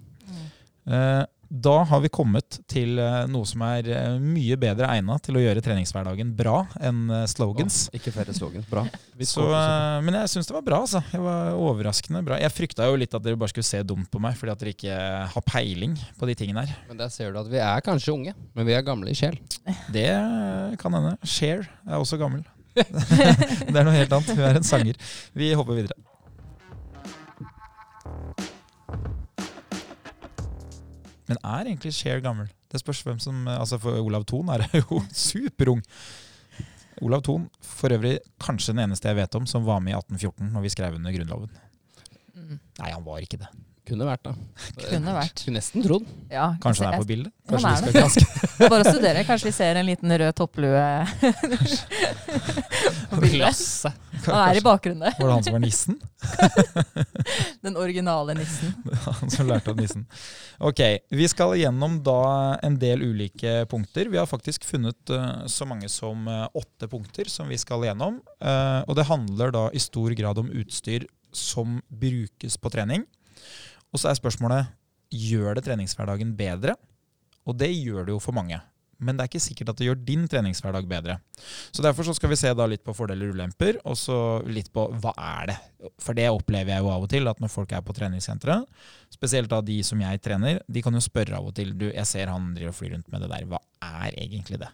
Eh, 0.88 1.23
Da 1.53 1.83
har 1.85 2.01
vi 2.01 2.09
kommet 2.09 2.57
til 2.64 2.97
eh, 2.97 3.27
noe 3.29 3.45
som 3.45 3.61
er 3.66 3.85
eh, 3.92 4.14
mye 4.16 4.57
bedre 4.57 4.87
egna 4.88 5.18
til 5.21 5.37
å 5.37 5.42
gjøre 5.42 5.61
treningshverdagen 5.61 6.31
bra 6.33 6.62
enn 6.81 7.03
slogans. 7.29 7.90
Oh, 7.90 7.99
ikke 7.99 8.09
flere 8.14 8.33
slogans. 8.33 8.64
Bra. 8.71 8.87
Så, 9.21 9.45
men 10.01 10.16
jeg 10.16 10.31
syns 10.33 10.49
det 10.49 10.57
var 10.57 10.64
bra. 10.64 10.79
altså. 10.87 11.03
Det 11.12 11.21
var 11.21 11.53
Overraskende 11.61 12.23
bra. 12.25 12.38
Jeg 12.40 12.55
frykta 12.57 12.87
jo 12.88 12.97
litt 12.97 13.12
at 13.12 13.21
dere 13.27 13.37
bare 13.37 13.53
skulle 13.53 13.68
se 13.68 13.83
dumt 13.85 14.09
på 14.09 14.23
meg 14.25 14.38
fordi 14.40 14.55
at 14.55 14.64
dere 14.64 14.73
ikke 14.73 14.97
har 15.35 15.45
peiling 15.45 15.99
på 16.16 16.31
de 16.31 16.38
tingene 16.40 16.64
her. 16.64 16.73
Men 16.88 17.03
der 17.05 17.12
ser 17.12 17.29
du 17.37 17.42
at 17.42 17.53
vi 17.53 17.61
er 17.61 17.85
kanskje 17.85 18.16
unge, 18.16 18.33
men 18.57 18.71
vi 18.71 18.79
er 18.79 18.88
gamle 18.88 19.12
i 19.12 19.18
sjel. 19.21 19.37
Det 19.92 20.09
kan 20.81 20.97
hende. 20.97 21.18
Share 21.29 21.68
er 21.85 21.99
også 22.01 22.16
gammel. 22.23 22.47
det 22.73 23.77
er 23.77 23.85
noe 23.85 23.92
helt 23.92 24.16
annet. 24.16 24.33
Hun 24.33 24.47
er 24.49 24.57
en 24.57 24.64
sanger. 24.64 24.97
Vi 25.37 25.53
hopper 25.53 25.83
videre. 25.83 26.01
Men 31.33 31.40
er 31.40 31.71
egentlig 31.71 31.95
Cher 31.97 32.21
gammel? 32.25 32.51
Det 32.68 32.81
spørs 32.81 33.01
hvem 33.07 33.18
som 33.21 33.49
Altså 33.49 33.79
For 33.81 33.97
Olav 34.05 34.27
Thon 34.29 34.53
er 34.53 34.66
jo 34.83 35.01
superung. 35.09 35.81
Olav 37.03 37.25
Thon, 37.25 37.49
for 37.64 37.90
øvrig 37.97 38.18
kanskje 38.42 38.75
den 38.77 38.85
eneste 38.85 39.09
jeg 39.09 39.18
vet 39.18 39.35
om 39.38 39.49
som 39.49 39.64
var 39.66 39.81
med 39.81 39.95
i 39.95 39.99
1814 39.99 40.53
når 40.53 40.66
vi 40.66 40.73
skrev 40.75 40.99
under 41.01 41.14
Grunnloven. 41.16 41.55
Mm. 42.37 42.59
Nei, 42.61 42.90
han 42.92 43.07
var 43.07 43.25
ikke 43.25 43.40
det. 43.40 43.49
Kunne 43.83 44.07
vært, 44.07 44.29
da. 44.29 44.33
Kunne 44.92 45.14
vært. 45.16 45.40
Skulle 45.42 45.59
nesten 45.59 45.83
trodd. 45.83 46.07
Ja, 46.31 46.53
Kanskje 46.62 46.87
han 46.87 46.95
er 46.95 47.03
på 47.03 47.09
bildet? 47.09 47.33
Han 47.51 47.64
er 47.66 47.83
det. 47.88 48.27
Bare 48.71 48.85
å 48.85 48.92
studere. 48.92 49.25
Kanskje 49.27 49.49
vi 49.49 49.55
ser 49.57 49.81
en 49.81 49.88
liten 49.88 50.12
rød 50.23 50.37
topplue 50.38 50.85
på 53.11 53.18
bildet. 53.25 53.62
Han 54.29 54.38
er 54.38 54.61
i 54.61 54.62
bakgrunnen. 54.62 55.16
Var 55.18 55.27
det 55.27 55.35
han 55.35 55.47
som 55.47 55.57
var 55.57 55.64
nissen? 55.64 55.99
Den 57.64 57.79
originale 57.81 58.37
nissen. 58.38 58.71
Han 59.09 59.33
som 59.35 59.51
lærte 59.51 59.73
av 59.75 59.81
nissen. 59.81 60.07
Ok, 60.62 60.83
Vi 61.11 61.27
skal 61.31 61.57
gjennom 61.59 61.99
da 62.07 62.21
en 62.62 62.77
del 62.79 63.03
ulike 63.03 63.64
punkter. 63.71 64.12
Vi 64.12 64.21
har 64.21 64.31
faktisk 64.31 64.66
funnet 64.68 65.11
eh, 65.11 65.47
så 65.51 65.66
mange 65.66 65.90
som 65.90 66.29
eh, 66.31 66.47
åtte 66.55 66.87
punkter 66.92 67.31
som 67.31 67.51
vi 67.51 67.59
skal 67.59 67.83
gjennom. 67.88 68.21
Eh, 68.38 68.81
og 68.87 68.95
det 68.99 69.09
handler 69.11 69.55
da 69.55 69.64
i 69.75 69.83
stor 69.83 70.14
grad 70.18 70.38
om 70.38 70.53
utstyr 70.62 71.09
som 71.35 71.81
brukes 71.88 72.59
på 72.61 72.71
trening. 72.71 73.07
Og 73.92 74.00
så 74.00 74.11
er 74.11 74.18
spørsmålet 74.18 74.72
gjør 75.12 75.59
det 75.59 75.66
treningshverdagen 75.66 76.37
bedre. 76.37 76.76
Og 77.46 77.57
det 77.59 77.72
gjør 77.74 78.07
det 78.07 78.14
jo 78.14 78.22
for 78.22 78.37
mange. 78.37 78.61
Men 79.02 79.18
det 79.18 79.24
er 79.24 79.31
ikke 79.33 79.42
sikkert 79.42 79.72
at 79.72 79.81
det 79.81 79.88
gjør 79.88 80.02
din 80.07 80.28
treningshverdag 80.31 80.87
bedre. 80.88 81.16
Så 81.74 81.83
Derfor 81.83 82.07
så 82.07 82.14
skal 82.14 82.31
vi 82.31 82.38
se 82.38 82.52
litt 82.70 82.85
på 82.87 82.94
fordeler 82.94 83.33
og 83.33 83.35
ulemper, 83.35 83.81
og 83.83 83.96
så 83.98 84.18
litt 84.46 84.70
på 84.72 84.87
hva 85.02 85.12
er 85.18 85.50
det. 85.50 85.57
For 86.02 86.14
det 86.14 86.28
opplever 86.31 86.76
jeg 86.76 86.85
jo 86.85 86.92
av 86.92 87.07
og 87.07 87.11
til, 87.11 87.26
at 87.26 87.42
når 87.42 87.50
folk 87.50 87.72
er 87.74 87.83
på 87.83 87.96
treningssenteret, 87.96 88.68
spesielt 89.11 89.50
da 89.50 89.61
de 89.61 89.81
som 89.83 90.00
jeg 90.00 90.22
trener, 90.22 90.62
de 90.68 90.85
kan 90.85 90.94
jo 90.94 91.02
spørre 91.02 91.40
av 91.40 91.50
og 91.50 91.57
til 91.59 91.74
du, 91.74 91.88
jeg 91.90 92.07
ser 92.07 92.31
han 92.31 92.52
driver 92.55 92.70
og 92.70 92.78
flyr 92.78 92.94
rundt 92.94 93.11
med 93.12 93.26
det 93.26 93.33
der, 93.35 93.50
hva 93.50 93.62
er 93.83 94.14
egentlig 94.14 94.62
det? 94.62 94.70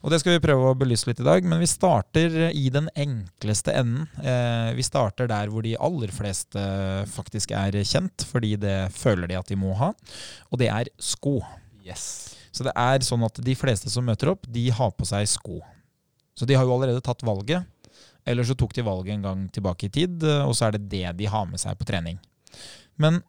Og 0.00 0.12
det 0.12 0.20
skal 0.22 0.36
vi 0.36 0.42
prøve 0.42 0.70
å 0.70 0.76
belyse 0.78 1.08
litt 1.10 1.20
i 1.20 1.26
dag, 1.26 1.44
men 1.44 1.60
vi 1.60 1.68
starter 1.68 2.36
i 2.56 2.68
den 2.72 2.88
enkleste 2.96 3.74
enden. 3.76 4.06
Eh, 4.24 4.70
vi 4.78 4.84
starter 4.86 5.28
der 5.28 5.50
hvor 5.52 5.64
de 5.66 5.74
aller 5.76 6.12
fleste 6.14 6.62
faktisk 7.12 7.52
er 7.56 7.76
kjent, 7.84 8.24
fordi 8.30 8.54
det 8.60 8.78
føler 8.96 9.28
de 9.28 9.36
at 9.36 9.50
de 9.52 9.58
må 9.60 9.74
ha, 9.76 9.92
og 10.48 10.62
det 10.62 10.70
er 10.72 10.88
sko. 10.96 11.36
Yes. 11.84 12.38
Så 12.48 12.64
det 12.66 12.72
er 12.80 13.04
sånn 13.04 13.26
at 13.28 13.42
de 13.44 13.56
fleste 13.58 13.92
som 13.92 14.08
møter 14.08 14.32
opp, 14.32 14.48
de 14.48 14.70
har 14.72 14.96
på 14.96 15.04
seg 15.08 15.28
sko. 15.28 15.60
Så 16.32 16.48
de 16.48 16.56
har 16.56 16.64
jo 16.64 16.72
allerede 16.78 17.04
tatt 17.04 17.20
valget. 17.26 17.68
Eller 18.28 18.44
så 18.44 18.56
tok 18.56 18.72
de 18.76 18.84
valget 18.84 19.14
en 19.14 19.24
gang 19.24 19.46
tilbake 19.52 19.88
i 19.88 19.92
tid, 19.92 20.24
eh, 20.24 20.44
og 20.48 20.56
så 20.56 20.68
er 20.68 20.78
det 20.78 20.88
det 20.92 21.06
de 21.20 21.28
har 21.28 21.44
med 21.48 21.60
seg 21.60 21.76
på 21.76 21.88
trening. 21.88 22.16
Men 23.00 23.20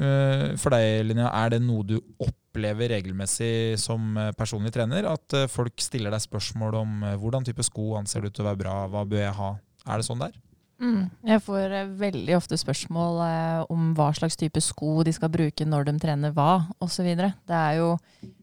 øh, 0.00 0.56
for 0.60 0.72
deg, 0.72 1.04
Linnea, 1.08 1.28
er 1.44 1.52
det 1.52 1.62
noe 1.64 1.84
du 1.84 1.98
opplever 1.98 2.47
regelmessig 2.66 3.78
som 3.78 4.16
øh, 4.16 4.32
personlig 4.38 4.72
trener? 4.72 5.06
At 5.12 5.34
øh, 5.34 5.48
folk 5.48 5.80
stiller 5.80 6.10
deg 6.10 6.20
spørsmål 6.20 6.74
om 6.74 7.02
øh, 7.02 7.16
hvordan 7.18 7.44
type 7.44 7.62
sko 7.62 7.94
anser 7.96 8.20
du 8.20 8.30
til 8.30 8.44
å 8.44 8.50
være 8.50 8.62
bra, 8.64 8.76
hva 8.88 9.04
bør 9.08 9.24
jeg 9.24 9.34
ha? 9.38 9.54
Er 9.88 9.96
det 9.96 10.08
sånn 10.08 10.22
der? 10.22 10.36
Mm. 10.78 11.08
Jeg 11.26 11.42
får 11.42 11.72
eh, 11.74 11.92
veldig 11.98 12.34
ofte 12.36 12.58
spørsmål 12.58 13.22
eh, 13.24 13.62
om 13.74 13.92
hva 13.98 14.12
slags 14.14 14.38
type 14.38 14.60
sko 14.62 15.02
de 15.06 15.14
skal 15.14 15.30
bruke 15.32 15.66
når 15.66 15.88
de 15.88 15.94
trener 16.02 16.34
hva, 16.36 16.68
osv. 16.84 17.08
Det 17.18 17.56
er 17.58 17.80
jo 17.80 17.96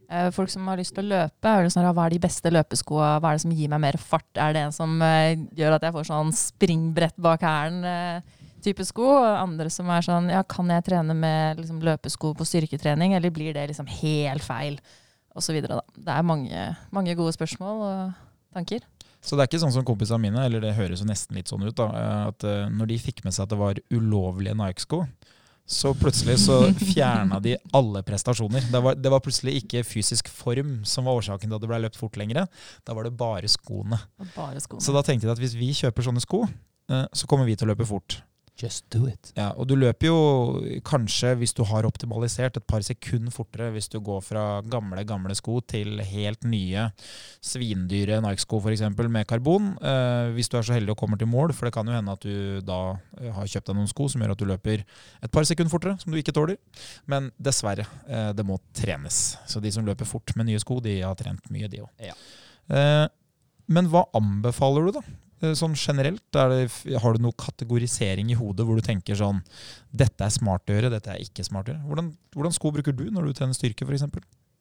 eh, 0.09 0.27
folk 0.35 0.51
som 0.51 0.67
har 0.67 0.81
lyst 0.81 0.97
til 0.97 1.05
å 1.05 1.13
løpe. 1.13 1.51
Er 1.51 1.63
det 1.63 1.71
sånn, 1.71 1.87
hva 1.87 2.07
er 2.07 2.15
de 2.15 2.23
beste 2.25 2.51
løpeskoa? 2.51 3.15
Hva 3.21 3.31
er 3.31 3.39
det 3.39 3.45
som 3.45 3.55
gir 3.55 3.71
meg 3.71 3.83
mer 3.87 3.99
fart? 4.01 4.31
Er 4.35 4.55
det 4.55 4.65
en 4.65 4.75
som 4.75 4.97
eh, 5.05 5.37
gjør 5.55 5.77
at 5.77 5.87
jeg 5.87 5.95
får 5.95 6.09
sånn 6.11 6.35
springbrett 6.35 7.15
bak 7.23 7.45
hælen? 7.47 7.87
Type 8.65 8.85
sko, 8.87 9.05
og 9.19 9.27
andre 9.37 9.69
som 9.69 9.89
er 9.93 10.05
sånn 10.05 10.31
ja, 10.33 10.41
kan 10.49 10.71
jeg 10.73 10.87
trene 10.87 11.13
med 11.17 11.61
liksom, 11.61 11.83
løpesko 11.85 12.33
på 12.37 12.47
styrketrening, 12.49 13.13
eller 13.17 13.33
blir 13.33 13.53
det 13.53 13.67
liksom 13.69 13.89
helt 14.01 14.45
feil? 14.45 14.79
Og 15.35 15.43
så 15.43 15.53
videre, 15.53 15.77
da. 15.81 16.01
Det 16.07 16.13
er 16.15 16.25
mange, 16.25 16.67
mange 16.95 17.13
gode 17.19 17.35
spørsmål 17.35 17.81
og 17.85 18.13
tanker. 18.55 18.85
Så 19.25 19.35
det 19.35 19.43
er 19.43 19.49
ikke 19.49 19.61
sånn 19.63 19.73
som 19.73 19.85
kompisene 19.85 20.21
mine, 20.21 20.43
eller 20.47 20.61
det 20.63 20.75
høres 20.77 21.01
jo 21.01 21.07
nesten 21.09 21.37
litt 21.37 21.49
sånn 21.49 21.65
ut, 21.65 21.75
da, 21.77 21.87
at 22.29 22.45
eh, 22.45 22.67
når 22.71 22.91
de 22.91 22.99
fikk 23.01 23.23
med 23.25 23.35
seg 23.35 23.47
at 23.47 23.53
det 23.53 23.57
var 23.59 23.81
ulovlige 23.93 24.53
Nike-sko, 24.57 25.01
så 25.65 25.95
plutselig 25.97 26.37
så 26.43 26.59
fjerna 26.93 27.39
de 27.41 27.55
alle 27.73 28.03
prestasjoner. 28.05 28.67
Det 28.69 28.81
var, 28.85 28.99
det 29.01 29.11
var 29.11 29.23
plutselig 29.25 29.57
ikke 29.63 29.81
fysisk 29.87 30.29
form 30.29 30.77
som 30.85 31.09
var 31.09 31.17
årsaken 31.17 31.49
til 31.49 31.57
at 31.57 31.65
det 31.65 31.71
ble 31.71 31.81
løpt 31.87 31.97
fort 31.97 32.19
lenger. 32.21 32.45
Da 32.85 32.93
var 32.97 33.09
det 33.09 33.15
bare 33.17 33.49
skoene. 33.49 33.97
Bare 34.35 34.61
skoene. 34.61 34.85
Så 34.85 34.93
da 34.93 35.01
tenkte 35.05 35.27
jeg 35.27 35.33
at 35.33 35.41
hvis 35.41 35.57
vi 35.57 35.73
kjøper 35.73 36.05
sånne 36.05 36.21
sko, 36.23 36.45
eh, 36.93 37.05
så 37.09 37.29
kommer 37.31 37.49
vi 37.49 37.57
til 37.57 37.65
å 37.65 37.73
løpe 37.73 37.89
fort. 37.89 38.19
Just 38.55 38.85
do 38.93 39.03
it. 39.09 39.33
Ja, 39.35 39.49
og 39.59 39.67
du 39.67 39.73
løper 39.75 40.07
jo 40.07 40.19
kanskje, 40.87 41.33
hvis 41.41 41.51
du 41.55 41.65
har 41.67 41.83
optimalisert, 41.87 42.55
et 42.55 42.67
par 42.67 42.83
sekunder 42.87 43.33
fortere 43.35 43.67
hvis 43.75 43.89
du 43.91 43.97
går 43.99 44.21
fra 44.23 44.43
gamle, 44.71 45.03
gamle 45.07 45.35
sko 45.35 45.57
til 45.67 45.99
helt 45.99 46.47
nye 46.47 46.85
svindyre 47.43 48.21
Nike-sko 48.23 48.61
f.eks. 48.63 48.85
med 49.11 49.27
karbon. 49.27 49.73
Eh, 49.75 50.31
hvis 50.37 50.47
du 50.51 50.55
er 50.55 50.67
så 50.67 50.77
heldig 50.77 50.95
og 50.95 51.01
kommer 51.03 51.19
til 51.19 51.27
mål, 51.31 51.51
for 51.57 51.67
det 51.67 51.73
kan 51.75 51.91
jo 51.91 51.97
hende 51.97 52.15
at 52.15 52.23
du 52.23 52.63
da 52.63 52.79
eh, 53.19 53.33
har 53.35 53.51
kjøpt 53.51 53.73
deg 53.73 53.79
noen 53.81 53.91
sko 53.91 54.07
som 54.13 54.23
gjør 54.23 54.35
at 54.37 54.45
du 54.45 54.47
løper 54.47 54.85
et 54.85 55.35
par 55.35 55.47
sekunder 55.47 55.75
fortere, 55.75 55.99
som 55.99 56.15
du 56.15 56.21
ikke 56.21 56.35
tåler. 56.35 56.55
Men 57.11 57.29
dessverre, 57.35 57.89
eh, 58.07 58.31
det 58.37 58.47
må 58.47 58.61
trenes. 58.77 59.21
Så 59.51 59.59
de 59.59 59.73
som 59.75 59.83
løper 59.87 60.07
fort 60.07 60.31
med 60.39 60.47
nye 60.47 60.63
sko, 60.63 60.79
de 60.85 61.01
har 61.01 61.19
trent 61.19 61.51
mye, 61.51 61.67
de 61.67 61.83
òg. 61.83 61.91
Ja. 62.07 62.15
Eh, 62.71 63.05
men 63.67 63.91
hva 63.91 64.07
anbefaler 64.15 64.87
du, 64.87 64.99
da? 65.01 65.05
Eh, 65.43 65.55
Sånn 65.57 65.75
generelt, 65.75 66.23
er 66.39 66.51
det, 66.53 66.99
Har 67.03 67.15
du 67.15 67.25
noe 67.25 67.35
kategorisering 67.37 68.31
i 68.31 68.37
hodet 68.39 68.67
hvor 68.67 68.79
du 68.79 68.85
tenker 68.85 69.17
sånn 69.19 69.41
Dette 69.91 70.27
er 70.27 70.33
smart 70.33 70.69
å 70.69 70.77
gjøre, 70.77 70.93
dette 70.93 71.11
er 71.11 71.23
ikke 71.23 71.45
smart 71.47 71.69
å 71.69 71.73
gjøre. 71.73 71.87
Hvordan, 71.89 72.13
hvordan 72.35 72.55
sko 72.55 72.71
bruker 72.75 72.95
du 72.95 73.07
når 73.11 73.29
du 73.29 73.37
trener 73.37 73.57
styrke, 73.57 73.87
f.eks.? 73.87 74.07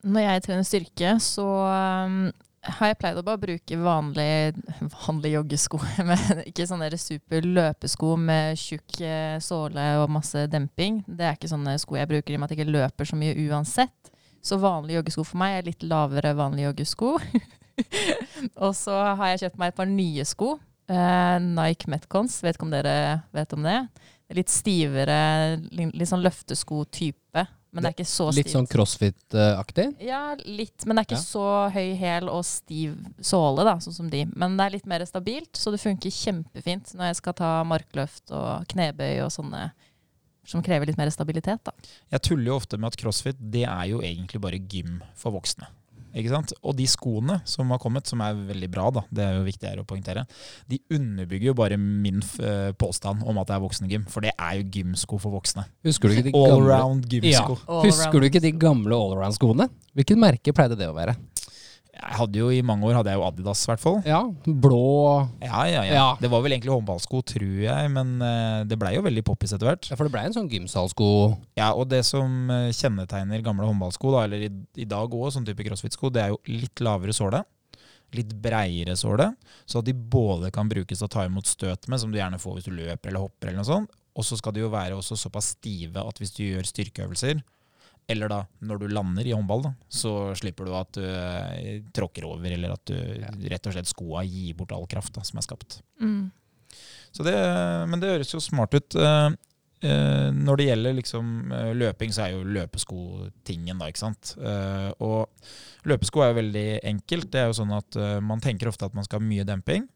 Når 0.05 0.27
jeg 0.27 0.43
trener 0.45 0.67
styrke, 0.69 1.15
så 1.25 1.47
um, 1.65 2.19
har 2.65 2.91
jeg 2.91 2.99
pleid 3.01 3.19
å 3.21 3.25
bare 3.25 3.41
bruke 3.41 3.79
vanlige 3.81 4.53
vanlige 5.07 5.39
joggesko. 5.39 5.81
Men 6.09 6.45
ikke 6.45 6.67
sånne 6.69 6.91
super 7.01 7.47
løpesko 7.47 8.15
med 8.21 8.61
tjukk 8.61 9.01
eh, 9.05 9.37
såle 9.45 9.87
og 10.03 10.13
masse 10.13 10.47
demping. 10.53 11.03
Det 11.07 11.29
er 11.29 11.39
ikke 11.39 11.51
sånne 11.53 11.77
sko 11.83 11.99
jeg 12.01 12.11
bruker 12.11 12.35
i 12.35 12.39
og 12.39 12.45
med 12.45 12.51
at 12.51 12.57
jeg 12.57 12.63
ikke 12.63 12.77
løper 12.77 13.11
så 13.11 13.19
mye 13.21 13.37
uansett. 13.49 14.13
Så 14.45 14.61
vanlige 14.61 15.01
joggesko 15.01 15.25
for 15.25 15.41
meg 15.41 15.59
er 15.59 15.69
litt 15.71 15.85
lavere 15.89 16.35
vanlige 16.37 16.71
joggesko. 16.71 17.15
og 18.65 18.73
så 18.79 18.95
har 19.19 19.33
jeg 19.33 19.45
kjøpt 19.47 19.61
meg 19.61 19.73
et 19.73 19.79
par 19.81 19.91
nye 19.91 20.25
sko. 20.29 20.55
Uh, 20.91 21.37
Nike 21.41 21.89
Metcons, 21.89 22.43
vet 22.45 22.59
ikke 22.59 22.67
om 22.69 22.73
dere 22.75 22.97
vet 23.35 23.53
om 23.57 23.65
det? 23.65 23.79
Litt 24.35 24.51
stivere, 24.53 25.19
litt 25.73 26.09
sånn 26.11 26.25
løftesko-type. 26.25 27.45
Men 27.75 27.83
det 27.83 27.91
er 27.91 27.95
ikke 27.97 28.07
så 28.07 28.29
stivt. 28.31 28.39
Litt 28.39 28.53
sånn 28.55 28.69
crossfit-aktig. 28.71 29.89
Ja, 30.07 30.21
litt, 30.47 30.85
men 30.87 30.95
det 30.95 31.03
er 31.03 31.09
ikke 31.09 31.19
Ja. 31.19 31.27
så 31.27 31.47
høy 31.75 31.97
hæl 31.99 32.29
og 32.31 32.45
stiv 32.47 32.95
såle, 33.19 33.65
da, 33.67 33.75
sånn 33.83 33.97
som 33.97 34.11
de. 34.11 34.23
Men 34.37 34.55
det 34.57 34.67
er 34.67 34.75
litt 34.77 34.87
mer 34.87 35.03
stabilt, 35.09 35.51
så 35.59 35.73
det 35.75 35.83
funker 35.83 36.15
kjempefint 36.15 36.95
når 36.95 37.11
jeg 37.11 37.17
skal 37.19 37.35
ta 37.35 37.51
markløft 37.67 38.31
og 38.31 38.69
knebøy 38.71 39.25
og 39.25 39.33
sånne 39.35 39.73
som 40.47 40.63
krever 40.63 40.87
litt 40.87 40.99
mer 41.01 41.11
stabilitet, 41.11 41.65
da. 41.65 41.73
Jeg 42.13 42.23
tuller 42.29 42.53
jo 42.53 42.57
ofte 42.61 42.79
med 42.79 42.93
at 42.93 43.01
crossfit 43.01 43.37
det 43.41 43.65
er 43.65 43.87
jo 43.91 44.01
egentlig 44.05 44.41
bare 44.45 44.61
gym 44.61 45.01
for 45.17 45.33
voksne. 45.33 45.67
Ikke 46.15 46.31
sant? 46.31 46.55
Og 46.63 46.77
de 46.79 46.87
skoene 46.91 47.41
som 47.49 47.71
har 47.75 47.81
kommet, 47.83 48.07
som 48.11 48.23
er 48.25 48.39
veldig 48.51 48.71
bra, 48.73 48.89
da, 48.95 49.05
det 49.11 49.25
er 49.27 49.39
jo 49.39 49.47
viktig 49.49 49.71
her 49.71 49.83
å 49.83 49.87
poengtere, 49.89 50.25
de 50.71 50.79
underbygger 50.95 51.51
jo 51.51 51.57
bare 51.59 51.79
min 51.81 52.23
eh, 52.39 52.71
påstand 52.79 53.25
om 53.27 53.41
at 53.43 53.51
det 53.51 53.57
er 53.57 53.65
voksengym. 53.65 54.07
For 54.11 54.25
det 54.25 54.35
er 54.35 54.61
jo 54.61 54.69
gymsko 54.79 55.19
for 55.23 55.35
voksne. 55.35 55.67
Husker 55.87 56.11
du 56.11 56.19
ikke 56.19 56.29
de 56.31 56.35
gamle 56.37 56.79
Allround 56.79 57.19
ja. 57.27 57.45
All 57.45 57.85
Husker 57.89 58.21
du 58.21 58.29
ikke 58.29 58.43
de 58.45 58.55
gamle 58.59 58.95
allround-skoene? 58.97 59.69
Hvilket 59.95 60.21
merke 60.21 60.55
pleide 60.57 60.79
det 60.79 60.91
å 60.91 60.97
være? 60.97 61.17
Jeg 61.95 62.17
hadde 62.19 62.41
jo 62.41 62.49
I 62.53 62.61
mange 62.67 62.85
år 62.89 62.97
hadde 62.99 63.13
jeg 63.13 63.21
jo 63.21 63.25
Adidas, 63.27 63.63
i 63.65 63.69
hvert 63.71 63.83
fall. 63.83 63.99
Ja, 64.09 64.21
blå 64.45 64.81
Ja, 65.41 65.63
ja, 65.71 65.85
ja, 65.87 65.95
Ja. 65.95 66.07
Det 66.21 66.31
var 66.33 66.43
vel 66.45 66.57
egentlig 66.57 66.75
håndballsko, 66.75 67.23
tror 67.31 67.57
jeg, 67.65 67.91
men 67.95 68.15
eh, 68.25 68.61
det 68.69 68.79
blei 68.81 68.95
jo 68.97 69.05
veldig 69.07 69.25
poppis 69.27 69.55
etter 69.55 69.71
hvert. 69.71 69.89
Ja, 69.91 69.97
for 69.99 70.09
det 70.09 70.15
ble 70.15 70.25
en 70.27 70.37
sånn 70.37 70.51
gymsalsko. 70.51 71.09
Ja, 71.59 71.73
og 71.73 71.89
det 71.93 72.03
som 72.09 72.51
eh, 72.53 72.71
kjennetegner 72.75 73.45
gamle 73.47 73.69
håndballsko, 73.71 74.13
da, 74.17 74.25
eller 74.29 74.47
i, 74.49 74.53
i 74.83 74.89
dag 74.91 75.15
òg, 75.15 75.31
sånn 75.35 75.47
type 75.47 75.67
crossfit-sko, 75.67 76.11
det 76.15 76.25
er 76.25 76.35
jo 76.35 76.41
litt 76.51 76.83
lavere 76.85 77.15
såle. 77.17 77.45
Litt 78.15 78.35
breiere 78.39 78.95
såle, 78.99 79.33
så 79.67 79.81
at 79.81 79.89
de 79.89 79.95
både 79.95 80.53
kan 80.55 80.69
brukes 80.71 81.01
til 81.01 81.09
å 81.09 81.11
ta 81.11 81.25
imot 81.27 81.49
støt 81.51 81.89
med, 81.91 81.99
som 82.03 82.13
du 82.13 82.19
gjerne 82.21 82.39
får 82.43 82.59
hvis 82.59 82.69
du 82.69 82.75
løper 82.77 83.11
eller 83.11 83.25
hopper, 83.25 83.49
eller 83.51 83.63
noe 83.63 83.71
sånt. 83.71 83.95
Og 84.15 84.23
så 84.27 84.39
skal 84.39 84.55
de 84.55 84.63
jo 84.63 84.69
være 84.71 84.95
også 84.95 85.17
såpass 85.19 85.55
stive 85.57 85.99
at 85.99 86.21
hvis 86.23 86.35
du 86.37 86.45
gjør 86.45 86.69
styrkeøvelser, 86.69 87.41
eller 88.11 88.29
da 88.31 88.41
når 88.65 88.83
du 88.83 88.87
lander 88.93 89.27
i 89.27 89.33
håndball, 89.33 89.63
da, 89.65 89.75
så 89.89 90.35
slipper 90.37 90.69
du 90.69 90.75
at 90.77 90.97
du 90.99 91.05
eh, 91.05 91.83
tråkker 91.95 92.27
over, 92.29 92.53
eller 92.53 92.75
at 92.77 92.91
du 92.91 93.49
rett 93.49 93.69
og 93.69 93.77
slett 93.77 93.91
skoa 93.91 94.25
gir 94.29 94.57
bort 94.59 94.75
all 94.77 94.89
kraft 94.91 95.15
da, 95.17 95.25
som 95.25 95.41
er 95.41 95.47
skapt. 95.47 95.81
Mm. 96.03 96.29
Så 97.15 97.23
det, 97.23 97.35
men 97.91 98.03
det 98.03 98.11
høres 98.11 98.35
jo 98.35 98.43
smart 98.43 98.75
ut. 98.75 98.97
Eh, 98.99 99.29
eh, 99.87 100.29
når 100.35 100.59
det 100.59 100.69
gjelder 100.69 100.97
liksom 100.99 101.33
løping, 101.79 102.15
så 102.15 102.27
er 102.27 102.35
jo 102.35 102.45
løpesko 102.57 103.31
tingen, 103.47 103.79
da, 103.79 103.89
ikke 103.91 104.03
sant. 104.03 104.35
Eh, 104.41 104.91
og 105.05 105.89
løpesko 105.89 106.25
er 106.25 106.33
jo 106.33 106.41
veldig 106.41 106.69
enkelt. 106.95 107.31
Det 107.31 107.43
er 107.43 107.51
jo 107.51 107.59
sånn 107.61 107.75
at 107.77 108.01
man 108.25 108.43
tenker 108.43 108.71
ofte 108.71 108.89
at 108.89 108.97
man 108.99 109.07
skal 109.07 109.23
ha 109.23 109.29
mye 109.29 109.47
demping, 109.49 109.87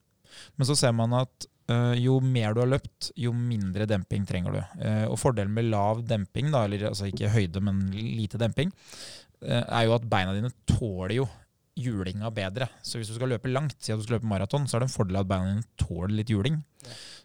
men 0.55 0.69
så 0.69 0.77
ser 0.79 0.95
man 0.95 1.17
at 1.19 1.49
jo 1.99 2.19
mer 2.25 2.55
du 2.55 2.63
har 2.63 2.71
løpt, 2.71 3.11
jo 3.19 3.33
mindre 3.37 3.87
demping 3.89 4.25
trenger 4.29 4.55
du. 4.57 4.61
Eh, 4.85 5.05
og 5.09 5.19
fordelen 5.21 5.53
med 5.55 5.69
lav 5.73 6.01
demping, 6.09 6.53
da, 6.55 6.65
eller 6.65 6.89
altså 6.91 7.11
ikke 7.11 7.33
høyde, 7.35 7.63
men 7.65 7.83
lite 7.93 8.41
demping, 8.41 8.73
eh, 9.43 9.63
er 9.63 9.85
jo 9.89 9.97
at 9.99 10.09
beina 10.09 10.33
dine 10.37 10.53
tåler 10.71 11.19
jo 11.21 11.29
julinga 11.79 12.31
bedre. 12.35 12.67
Så 12.83 12.99
hvis 12.99 13.11
du 13.11 13.15
skal 13.17 13.31
løpe 13.33 13.51
langt, 13.51 13.77
si 13.79 13.93
at 13.95 14.01
du 14.01 14.05
skal 14.07 14.19
løpe 14.19 14.29
maraton, 14.31 14.67
så 14.69 14.77
er 14.77 14.83
det 14.85 14.89
en 14.91 14.97
fordel 14.97 15.21
at 15.21 15.29
beina 15.31 15.53
dine 15.53 15.67
tåler 15.81 16.15
litt 16.19 16.33
juling. 16.33 16.59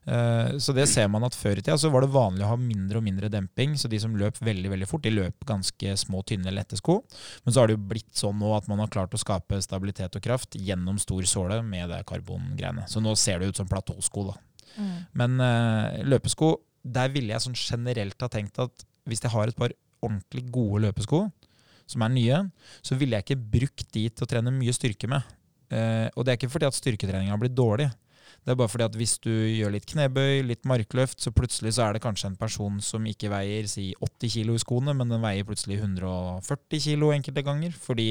Eh, 0.05 0.57
Så 0.59 0.75
det 0.75 0.85
ser 0.91 1.07
man 1.09 1.23
at 1.23 1.35
før 1.37 1.57
i 1.57 1.63
tida 1.63 1.77
så 1.79 1.91
var 1.93 2.03
det 2.05 2.11
vanlig 2.13 2.43
å 2.45 2.51
ha 2.51 2.57
mindre 2.59 2.99
og 2.99 3.05
mindre 3.05 3.29
demping. 3.33 3.75
Så 3.79 3.89
de 3.91 3.99
som 3.99 4.15
løp 4.19 4.37
veldig 4.43 4.71
veldig 4.73 4.87
fort, 4.89 5.03
de 5.05 5.13
løp 5.13 5.45
ganske 5.49 5.95
små, 5.99 6.23
tynne, 6.27 6.53
lette 6.53 6.77
sko. 6.79 6.99
Men 7.45 7.53
så 7.53 7.63
har 7.63 7.67
det 7.71 7.77
jo 7.77 7.85
blitt 7.93 8.11
sånn 8.19 8.37
nå 8.39 8.53
at 8.57 8.67
man 8.71 8.83
har 8.83 8.91
klart 8.93 9.13
å 9.15 9.21
skape 9.21 9.61
stabilitet 9.63 10.15
og 10.19 10.25
kraft 10.25 10.57
gjennom 10.59 10.99
stor 11.01 11.23
såle 11.29 11.61
med 11.65 11.89
det 11.89 12.03
karbongreiene. 12.09 12.87
Så 12.91 13.01
nå 13.03 13.15
ser 13.19 13.39
det 13.39 13.53
ut 13.53 13.61
som 13.61 13.69
platåsko, 13.69 14.27
da. 14.31 14.37
Mm. 14.77 14.97
Men 15.13 15.39
eh, 15.45 16.03
løpesko, 16.09 16.55
der 16.83 17.09
ville 17.13 17.33
jeg 17.33 17.45
sånn 17.45 17.57
generelt 17.57 18.19
ha 18.21 18.29
tenkt 18.29 18.59
at 18.59 18.85
hvis 19.07 19.21
jeg 19.23 19.31
har 19.33 19.47
et 19.47 19.57
par 19.57 19.73
ordentlig 20.03 20.45
gode 20.51 20.83
løpesko, 20.83 21.25
som 21.89 22.05
er 22.05 22.13
nye, 22.13 22.39
så 22.85 22.97
ville 22.99 23.17
jeg 23.17 23.27
ikke 23.27 23.49
brukt 23.57 23.89
de 23.95 24.07
til 24.09 24.25
å 24.25 24.29
trene 24.29 24.53
mye 24.55 24.75
styrke 24.75 25.09
med. 25.11 25.35
Eh, 25.73 26.07
og 26.13 26.23
det 26.23 26.33
er 26.33 26.39
ikke 26.39 26.53
fordi 26.53 26.69
at 26.69 26.77
styrketreninga 26.77 27.33
har 27.33 27.41
blitt 27.41 27.57
dårlig. 27.57 27.89
Det 28.43 28.51
er 28.51 28.57
bare 28.59 28.71
fordi 28.71 28.85
at 28.89 28.95
hvis 28.99 29.13
du 29.23 29.31
gjør 29.31 29.71
litt 29.71 29.85
knebøy, 29.87 30.41
litt 30.43 30.65
markløft, 30.67 31.21
så 31.23 31.31
plutselig 31.35 31.77
så 31.77 31.85
er 31.85 31.95
det 31.95 32.03
kanskje 32.03 32.31
en 32.31 32.39
person 32.39 32.79
som 32.83 33.05
ikke 33.07 33.31
veier 33.31 33.69
si 33.71 33.91
80 34.03 34.33
kilo 34.33 34.55
i 34.57 34.61
skoene, 34.61 34.95
men 34.97 35.11
den 35.13 35.23
veier 35.23 35.47
plutselig 35.47 35.77
140 35.79 36.83
kilo 36.83 37.13
enkelte 37.15 37.45
ganger. 37.45 37.75
Fordi 37.85 38.09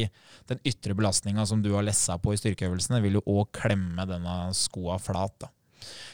den 0.48 0.62
ytre 0.68 0.96
belastninga 0.96 1.44
som 1.48 1.60
du 1.64 1.74
har 1.76 1.84
lessa 1.84 2.16
på 2.22 2.32
i 2.32 2.40
styrkeøvelsene, 2.40 3.02
vil 3.04 3.20
jo 3.20 3.26
òg 3.34 3.50
klemme 3.60 4.08
denne 4.08 4.38
skoa 4.56 4.96
flat. 5.02 5.36
da. 5.44 5.52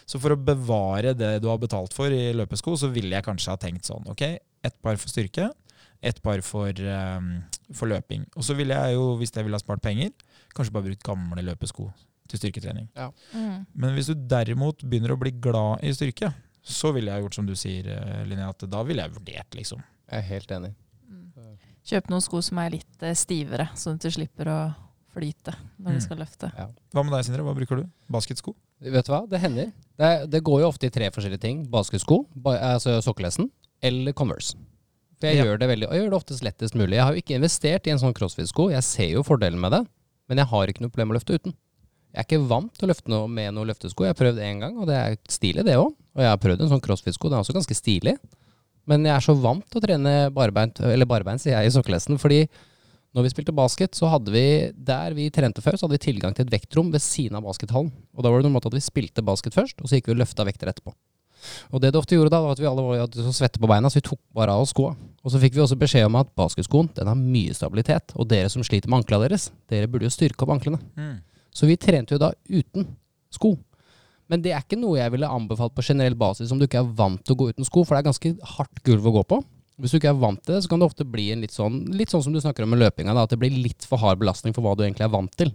Så 0.09 0.19
for 0.19 0.35
å 0.35 0.41
bevare 0.41 1.15
det 1.15 1.37
du 1.45 1.49
har 1.53 1.61
betalt 1.63 1.95
for 1.95 2.11
i 2.11 2.33
løpesko, 2.35 2.75
så 2.81 2.91
ville 2.91 3.15
jeg 3.15 3.27
kanskje 3.27 3.55
ha 3.55 3.61
tenkt 3.61 3.87
sånn, 3.87 4.07
ok, 4.11 4.25
ett 4.67 4.79
par 4.83 4.99
for 4.99 5.13
styrke, 5.13 5.51
ett 6.03 6.21
par 6.23 6.41
for, 6.47 6.71
um, 6.71 7.31
for 7.75 7.91
løping. 7.91 8.25
Og 8.37 8.45
så 8.47 8.55
ville 8.59 8.75
jeg 8.75 8.95
jo, 8.95 9.17
hvis 9.19 9.33
jeg 9.35 9.45
ville 9.45 9.57
ha 9.59 9.63
spart 9.63 9.83
penger, 9.83 10.11
kanskje 10.55 10.73
bare 10.73 10.87
brukt 10.91 11.03
gamle 11.07 11.43
løpesko 11.43 11.89
til 12.29 12.39
styrketrening. 12.43 12.89
Mm. 13.35 13.67
Men 13.75 13.95
hvis 13.97 14.11
du 14.13 14.15
derimot 14.29 14.85
begynner 14.85 15.15
å 15.15 15.19
bli 15.21 15.33
glad 15.33 15.83
i 15.83 15.91
styrke, 15.97 16.33
så 16.63 16.93
ville 16.93 17.11
jeg 17.11 17.25
gjort 17.25 17.35
som 17.39 17.47
du 17.49 17.55
sier, 17.57 17.87
eh, 17.89 18.25
Linnea, 18.29 18.51
at 18.53 18.67
da 18.69 18.83
ville 18.85 19.01
jeg 19.03 19.15
vurdert, 19.15 19.55
liksom. 19.57 19.81
Jeg 20.11 20.19
er 20.19 20.27
helt 20.29 20.51
enig. 20.53 20.75
Mm. 21.09 21.57
Kjøp 21.89 22.11
noen 22.13 22.21
sko 22.25 22.43
som 22.45 22.59
er 22.61 22.71
litt 22.77 23.03
eh, 23.07 23.15
stivere, 23.17 23.71
sånn 23.75 23.97
at 23.97 24.05
du 24.05 24.11
slipper 24.13 24.51
å 24.53 24.59
flyte 25.15 25.55
når 25.81 25.89
Mm. 25.91 25.95
du 25.97 26.01
skal 26.05 26.19
løfte. 26.21 26.51
Hva 26.93 27.03
med 27.05 27.13
deg, 27.17 27.25
Sindre? 27.25 27.43
Hva 27.43 27.55
bruker 27.57 27.77
du? 27.81 27.87
Basketsko? 28.13 28.55
Vet 28.81 29.07
du 29.07 29.11
hva, 29.13 29.23
det 29.27 29.41
hender. 29.41 29.73
Det, 29.99 30.31
det 30.31 30.43
går 30.45 30.61
jo 30.61 30.69
ofte 30.69 30.87
i 30.87 30.91
tre 30.95 31.09
forskjellige 31.11 31.41
ting. 31.41 31.65
Basketsko, 31.67 32.27
ba, 32.37 32.59
altså 32.77 33.01
sokkelesten, 33.03 33.49
eller 33.83 34.13
Converse. 34.13 34.55
For 35.19 35.27
jeg 35.27 35.37
Ja. 35.39 35.45
gjør 35.45 35.59
det 35.59 35.69
veldig, 35.69 35.89
jeg 35.91 36.01
gjør 36.03 36.11
det 36.11 36.19
oftest 36.21 36.43
lettest 36.47 36.75
mulig. 36.75 36.95
Jeg 36.95 37.03
har 37.05 37.13
jo 37.15 37.21
ikke 37.23 37.37
investert 37.39 37.87
i 37.87 37.91
en 37.91 37.99
sånn 37.99 38.15
crossfit-sko. 38.15 38.71
Jeg 38.71 38.83
ser 38.83 39.11
jo 39.11 39.23
fordelen 39.23 39.59
med 39.59 39.73
det, 39.73 39.87
men 40.29 40.39
jeg 40.39 40.47
har 40.47 40.67
ikke 40.67 40.81
noe 40.81 40.91
problem 40.91 41.09
med 41.09 41.17
å 41.17 41.19
løfte 41.21 41.35
uten. 41.39 41.55
Jeg 42.15 42.23
er 42.23 42.25
ikke 42.25 42.49
vant 42.49 42.73
til 42.79 42.89
å 42.89 42.93
løfte 42.93 43.09
noe 43.13 43.29
med 43.29 43.53
noe 43.55 43.67
løftesko. 43.67 44.07
Jeg 44.07 44.15
har 44.15 44.21
prøvd 44.21 44.39
én 44.41 44.61
gang, 44.61 44.79
og 44.79 44.87
det 44.87 44.97
er 44.97 45.17
stilig, 45.29 45.65
det 45.65 45.77
òg. 45.77 45.93
Og 46.17 46.23
jeg 46.23 46.31
har 46.31 46.39
prøvd 46.41 46.63
en 46.63 46.71
sånn 46.73 46.81
crossfit-sko, 46.81 47.29
den 47.29 47.39
er 47.39 47.45
også 47.45 47.55
ganske 47.59 47.77
stilig. 47.77 48.17
Men 48.87 49.05
jeg 49.05 49.13
er 49.13 49.21
så 49.21 49.35
vant 49.37 49.67
til 49.69 49.81
å 49.81 49.85
trene 49.85 50.33
barbeint, 50.33 50.81
eller 50.81 51.05
barbeint, 51.05 51.43
sier 51.43 51.59
jeg, 51.59 51.69
i 51.69 51.75
sokkelesten, 51.77 52.19
fordi 52.19 52.49
når 53.15 53.25
vi 53.25 53.33
spilte 53.33 53.55
basket, 53.57 53.93
så 53.93 54.09
hadde 54.09 54.33
vi 54.33 54.73
der 54.73 55.13
vi 55.17 55.29
trente 55.31 55.61
før, 55.65 55.77
så 55.77 55.87
hadde 55.87 55.99
vi 55.99 56.13
tilgang 56.13 56.35
til 56.35 56.47
et 56.47 56.53
vektrom 56.53 56.91
ved 56.93 57.01
siden 57.01 57.37
av 57.37 57.43
baskethallen. 57.45 57.93
Og 58.17 58.23
da 58.23 58.31
var 58.31 58.41
det 58.41 58.49
normalt 58.49 58.67
at 58.67 58.77
vi 58.77 58.85
spilte 58.85 59.25
basket 59.25 59.57
først, 59.57 59.81
og 59.83 59.89
så 59.89 59.99
gikk 59.99 60.09
vi 60.09 60.17
og 60.17 60.23
løfta 60.23 60.45
vekter 60.49 60.73
etterpå. 60.73 60.95
Og 61.73 61.83
det 61.83 61.93
det 61.93 62.01
ofte 62.01 62.17
gjorde 62.17 62.33
da, 62.33 62.41
var 62.45 62.57
at 62.57 62.63
vi 62.63 62.69
alle 62.69 62.85
var 62.85 63.15
så 63.15 63.35
svette 63.35 63.61
på 63.61 63.71
beina, 63.71 63.91
så 63.91 64.01
vi 64.01 64.07
tok 64.09 64.21
bare 64.37 64.55
av 64.55 64.65
oss 64.65 64.73
skoa. 64.75 64.95
Og 65.25 65.33
så 65.33 65.41
fikk 65.43 65.57
vi 65.57 65.63
også 65.65 65.79
beskjed 65.79 66.07
om 66.09 66.19
at 66.21 66.31
basketskoen 66.39 66.91
den 66.97 67.11
har 67.11 67.19
mye 67.19 67.55
stabilitet. 67.57 68.15
Og 68.17 68.29
dere 68.31 68.51
som 68.53 68.65
sliter 68.67 68.91
med 68.91 69.03
anklene 69.03 69.29
deres, 69.29 69.51
dere 69.71 69.91
burde 69.91 70.09
jo 70.09 70.15
styrke 70.15 70.47
opp 70.47 70.55
anklene. 70.57 70.81
Så 71.55 71.69
vi 71.69 71.79
trente 71.81 72.15
jo 72.15 72.21
da 72.23 72.33
uten 72.49 72.87
sko. 73.35 73.57
Men 74.29 74.43
det 74.45 74.53
er 74.53 74.65
ikke 74.65 74.79
noe 74.81 74.99
jeg 74.99 75.13
ville 75.15 75.29
anbefalt 75.29 75.75
på 75.77 75.85
generell 75.87 76.17
basis 76.19 76.51
om 76.53 76.59
du 76.61 76.67
ikke 76.67 76.83
er 76.83 76.91
vant 76.99 77.23
til 77.25 77.35
å 77.35 77.39
gå 77.41 77.49
uten 77.53 77.65
sko, 77.65 77.85
for 77.85 77.97
det 77.97 78.03
er 78.03 78.11
ganske 78.11 78.35
hardt 78.57 78.83
gulv 78.85 79.09
å 79.09 79.15
gå 79.19 79.23
på. 79.33 79.41
Hvis 79.79 79.95
du 79.95 80.01
ikke 80.01 80.11
er 80.11 80.19
vant 80.21 80.41
til 80.43 80.57
det, 80.57 80.65
så 80.65 80.73
kan 80.73 80.83
det 80.83 80.89
ofte 80.91 81.07
bli 81.07 81.29
en 81.33 81.45
litt 81.45 81.55
sånn, 81.55 81.85
litt 81.95 82.11
sånn 82.11 82.25
som 82.27 82.35
du 82.35 82.41
snakker 82.43 82.67
om 82.67 82.73
med 82.75 82.83
løpinga, 82.83 83.15
da, 83.15 83.25
at 83.25 83.33
det 83.33 83.39
blir 83.41 83.55
litt 83.55 83.87
for 83.87 84.01
hard 84.03 84.19
belastning 84.21 84.57
for 84.57 84.67
hva 84.67 84.75
du 84.77 84.83
egentlig 84.85 85.07
er 85.07 85.13
vant 85.15 85.33
til. 85.39 85.53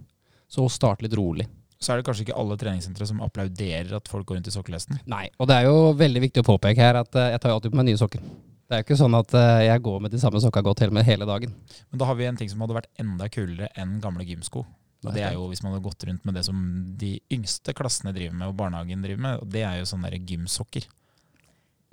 Så 0.50 0.64
start 0.72 1.04
litt 1.04 1.14
rolig. 1.18 1.46
Så 1.82 1.92
er 1.92 2.00
det 2.00 2.06
kanskje 2.06 2.24
ikke 2.28 2.36
alle 2.40 2.56
treningssentre 2.60 3.06
som 3.08 3.20
applauderer 3.24 3.92
at 3.98 4.08
folk 4.08 4.26
går 4.28 4.38
rundt 4.38 4.48
i 4.48 4.54
sokkelesten. 4.54 5.00
Nei, 5.10 5.26
og 5.38 5.48
det 5.50 5.56
er 5.60 5.66
jo 5.68 5.92
veldig 5.98 6.22
viktig 6.28 6.44
å 6.44 6.48
påpeke 6.54 6.80
her 6.80 7.00
at 7.02 7.18
eh, 7.18 7.32
jeg 7.34 7.42
tar 7.42 7.52
jo 7.52 7.58
alltid 7.58 7.74
på 7.74 7.80
meg 7.80 7.88
nye 7.90 8.00
sokker. 8.00 8.22
Det 8.64 8.72
er 8.72 8.80
jo 8.80 8.86
ikke 8.86 8.96
sånn 9.02 9.16
at 9.18 9.34
eh, 9.36 9.66
jeg 9.66 9.82
går 9.84 9.98
med 10.06 10.14
de 10.14 10.20
samme 10.22 10.40
sokka 10.40 10.62
godt 10.64 10.80
hele, 10.86 11.02
hele 11.04 11.26
dagen. 11.28 11.52
Men 11.90 12.00
da 12.00 12.08
har 12.08 12.16
vi 12.16 12.24
en 12.30 12.38
ting 12.40 12.48
som 12.48 12.62
hadde 12.64 12.78
vært 12.78 12.88
enda 13.02 13.28
kulere 13.28 13.68
enn 13.76 13.98
gamle 14.00 14.24
gymsko. 14.24 14.64
Og 15.04 15.12
det 15.12 15.20
er 15.20 15.34
jo 15.36 15.50
hvis 15.50 15.60
man 15.60 15.74
hadde 15.74 15.84
gått 15.84 16.04
rundt 16.08 16.24
med 16.24 16.38
det 16.38 16.46
som 16.46 16.56
de 16.96 17.18
yngste 17.34 17.74
klassene 17.76 18.14
driver 18.16 18.38
med, 18.38 18.48
og 18.48 18.56
barnehagen 18.56 19.02
driver 19.04 19.20
med, 19.20 19.42
og 19.44 19.50
det 19.52 19.66
er 19.68 19.82
jo 19.82 19.88
sånne 19.90 20.08
der 20.08 20.22
gymsokker. 20.24 20.86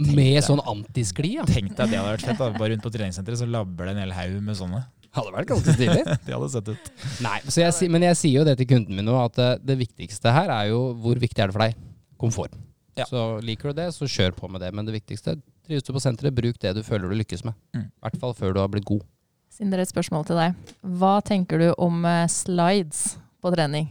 Tenk 0.01 0.15
Med 0.15 0.31
deg. 0.37 0.45
sånn 0.47 0.61
antiskli, 0.71 1.33
ja. 1.35 1.43
Tenk 1.45 1.75
deg 1.75 1.91
det 1.91 1.99
hadde 1.99 2.13
vært 2.15 2.23
fett. 2.29 2.39
da. 2.39 2.47
Bare 2.55 2.71
rundt 2.71 2.85
på 2.85 2.93
treningssenteret 2.93 3.41
så 3.43 3.49
labber 3.51 3.89
det 3.89 3.97
en 3.97 4.01
hel 4.05 4.13
haug 4.15 4.37
med 4.47 4.57
sånne. 4.57 4.79
Hadde 5.17 5.33
vært 5.35 5.49
ganske 5.51 5.75
stilig. 5.75 6.03
Det 6.25 6.33
hadde 6.33 6.49
sett 6.53 6.71
ut. 6.71 6.91
Nei, 7.25 7.37
så 7.51 7.63
jeg, 7.65 7.91
men 7.91 8.05
jeg 8.07 8.19
sier 8.19 8.41
jo 8.41 8.47
det 8.47 8.57
til 8.61 8.69
kunden 8.69 8.95
min 8.95 9.07
nå, 9.07 9.15
at 9.19 9.39
eh, 9.43 9.55
det 9.59 9.79
viktigste 9.81 10.31
her 10.31 10.51
er 10.53 10.69
jo 10.71 10.83
hvor 11.03 11.19
viktig 11.19 11.43
er 11.43 11.51
det 11.51 11.57
for 11.57 11.65
deg? 11.65 11.79
Komfort. 12.21 12.55
Ja. 12.99 13.07
Så 13.09 13.39
liker 13.43 13.71
du 13.71 13.81
det, 13.81 13.89
så 13.95 14.07
kjør 14.07 14.35
på 14.37 14.49
med 14.51 14.63
det. 14.63 14.71
Men 14.75 14.87
det 14.87 14.95
viktigste, 14.95 15.37
trives 15.67 15.87
du 15.87 15.93
på 15.95 16.03
senteret, 16.03 16.35
bruk 16.35 16.59
det 16.63 16.75
du 16.77 16.83
føler 16.85 17.11
du 17.11 17.17
lykkes 17.19 17.43
med. 17.47 17.57
Mm. 17.75 17.87
I 17.87 18.05
hvert 18.07 18.19
fall 18.23 18.35
før 18.37 18.55
du 18.55 18.61
har 18.63 18.71
blitt 18.71 18.87
god. 18.87 19.03
Sindre, 19.51 19.83
et 19.83 19.91
spørsmål 19.91 20.27
til 20.29 20.39
deg. 20.39 20.75
Hva 20.99 21.15
tenker 21.27 21.59
du 21.59 21.69
om 21.75 22.05
eh, 22.07 22.27
slides 22.31 23.17
på 23.43 23.51
trening? 23.51 23.89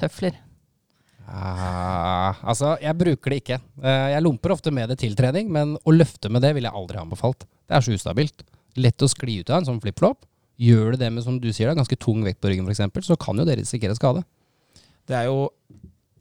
Tøfler. 0.00 0.36
Ah, 1.28 2.38
altså, 2.40 2.72
jeg 2.80 2.96
bruker 2.96 3.34
det 3.34 3.40
ikke. 3.42 3.58
Eh, 3.82 4.06
jeg 4.14 4.24
lomper 4.24 4.54
ofte 4.54 4.72
med 4.72 4.88
det 4.88 5.00
til 5.02 5.16
trening, 5.18 5.50
men 5.52 5.76
å 5.84 5.92
løfte 5.92 6.30
med 6.32 6.44
det 6.44 6.54
ville 6.56 6.70
jeg 6.70 6.80
aldri 6.80 6.96
ha 6.96 7.04
anbefalt. 7.04 7.44
Det 7.68 7.76
er 7.76 7.84
så 7.84 7.96
ustabilt. 7.96 8.46
Lett 8.80 9.04
å 9.04 9.10
skli 9.10 9.40
ut 9.42 9.52
av 9.52 9.60
en 9.60 9.68
sånn 9.68 9.82
flip-flop. 9.82 10.24
Gjør 10.58 10.94
du 10.94 11.00
det 11.00 11.10
med, 11.14 11.22
som 11.24 11.38
du 11.38 11.48
sier, 11.52 11.70
da, 11.70 11.76
ganske 11.78 11.98
tung 12.02 12.24
vekt 12.26 12.40
på 12.42 12.50
ryggen 12.50 12.66
f.eks., 12.66 13.06
så 13.06 13.16
kan 13.20 13.38
jo 13.38 13.46
det 13.46 13.60
risikere 13.60 13.94
skade. 13.98 14.24
Det 15.08 15.16
er 15.16 15.28
jo 15.30 15.48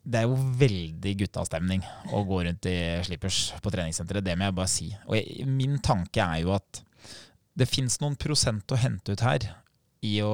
det 0.08 0.21
er 0.21 0.28
jo 0.30 0.38
veldig 0.62 1.13
guttastemning 1.19 1.82
å 2.15 2.21
gå 2.23 2.38
rundt 2.45 2.67
i 2.71 2.78
slippers 3.04 3.50
på 3.60 3.71
treningssenteret. 3.73 4.23
Det 4.23 4.38
må 4.39 4.47
jeg 4.47 4.56
bare 4.56 4.71
si. 4.71 4.86
Og 5.10 5.17
jeg, 5.17 5.47
min 5.52 5.82
tanke 5.84 6.23
er 6.23 6.45
jo 6.45 6.54
at 6.56 6.80
det 7.58 7.67
fins 7.67 7.97
noen 8.00 8.15
prosent 8.19 8.71
å 8.71 8.80
hente 8.80 9.12
ut 9.12 9.23
her 9.26 9.50
i 10.06 10.13
å 10.23 10.34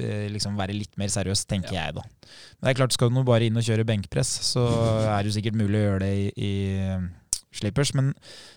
eh, 0.00 0.26
liksom 0.32 0.56
være 0.58 0.74
litt 0.74 0.96
mer 0.98 1.12
seriøs, 1.12 1.44
tenker 1.46 1.76
jeg 1.76 1.94
da. 1.98 2.02
Men 2.02 2.66
det 2.66 2.72
er 2.72 2.78
klart, 2.80 2.96
skal 2.96 3.12
du 3.12 3.18
nå 3.18 3.22
bare 3.28 3.46
inn 3.46 3.60
og 3.60 3.66
kjøre 3.66 3.86
benkpress, 3.86 4.32
så 4.48 4.64
er 5.04 5.20
det 5.20 5.30
jo 5.30 5.36
sikkert 5.36 5.60
mulig 5.60 5.78
å 5.78 5.84
gjøre 5.84 6.02
det 6.06 6.12
i, 6.16 6.24
i 6.34 6.52
slippers. 7.54 7.94
Men 7.96 8.10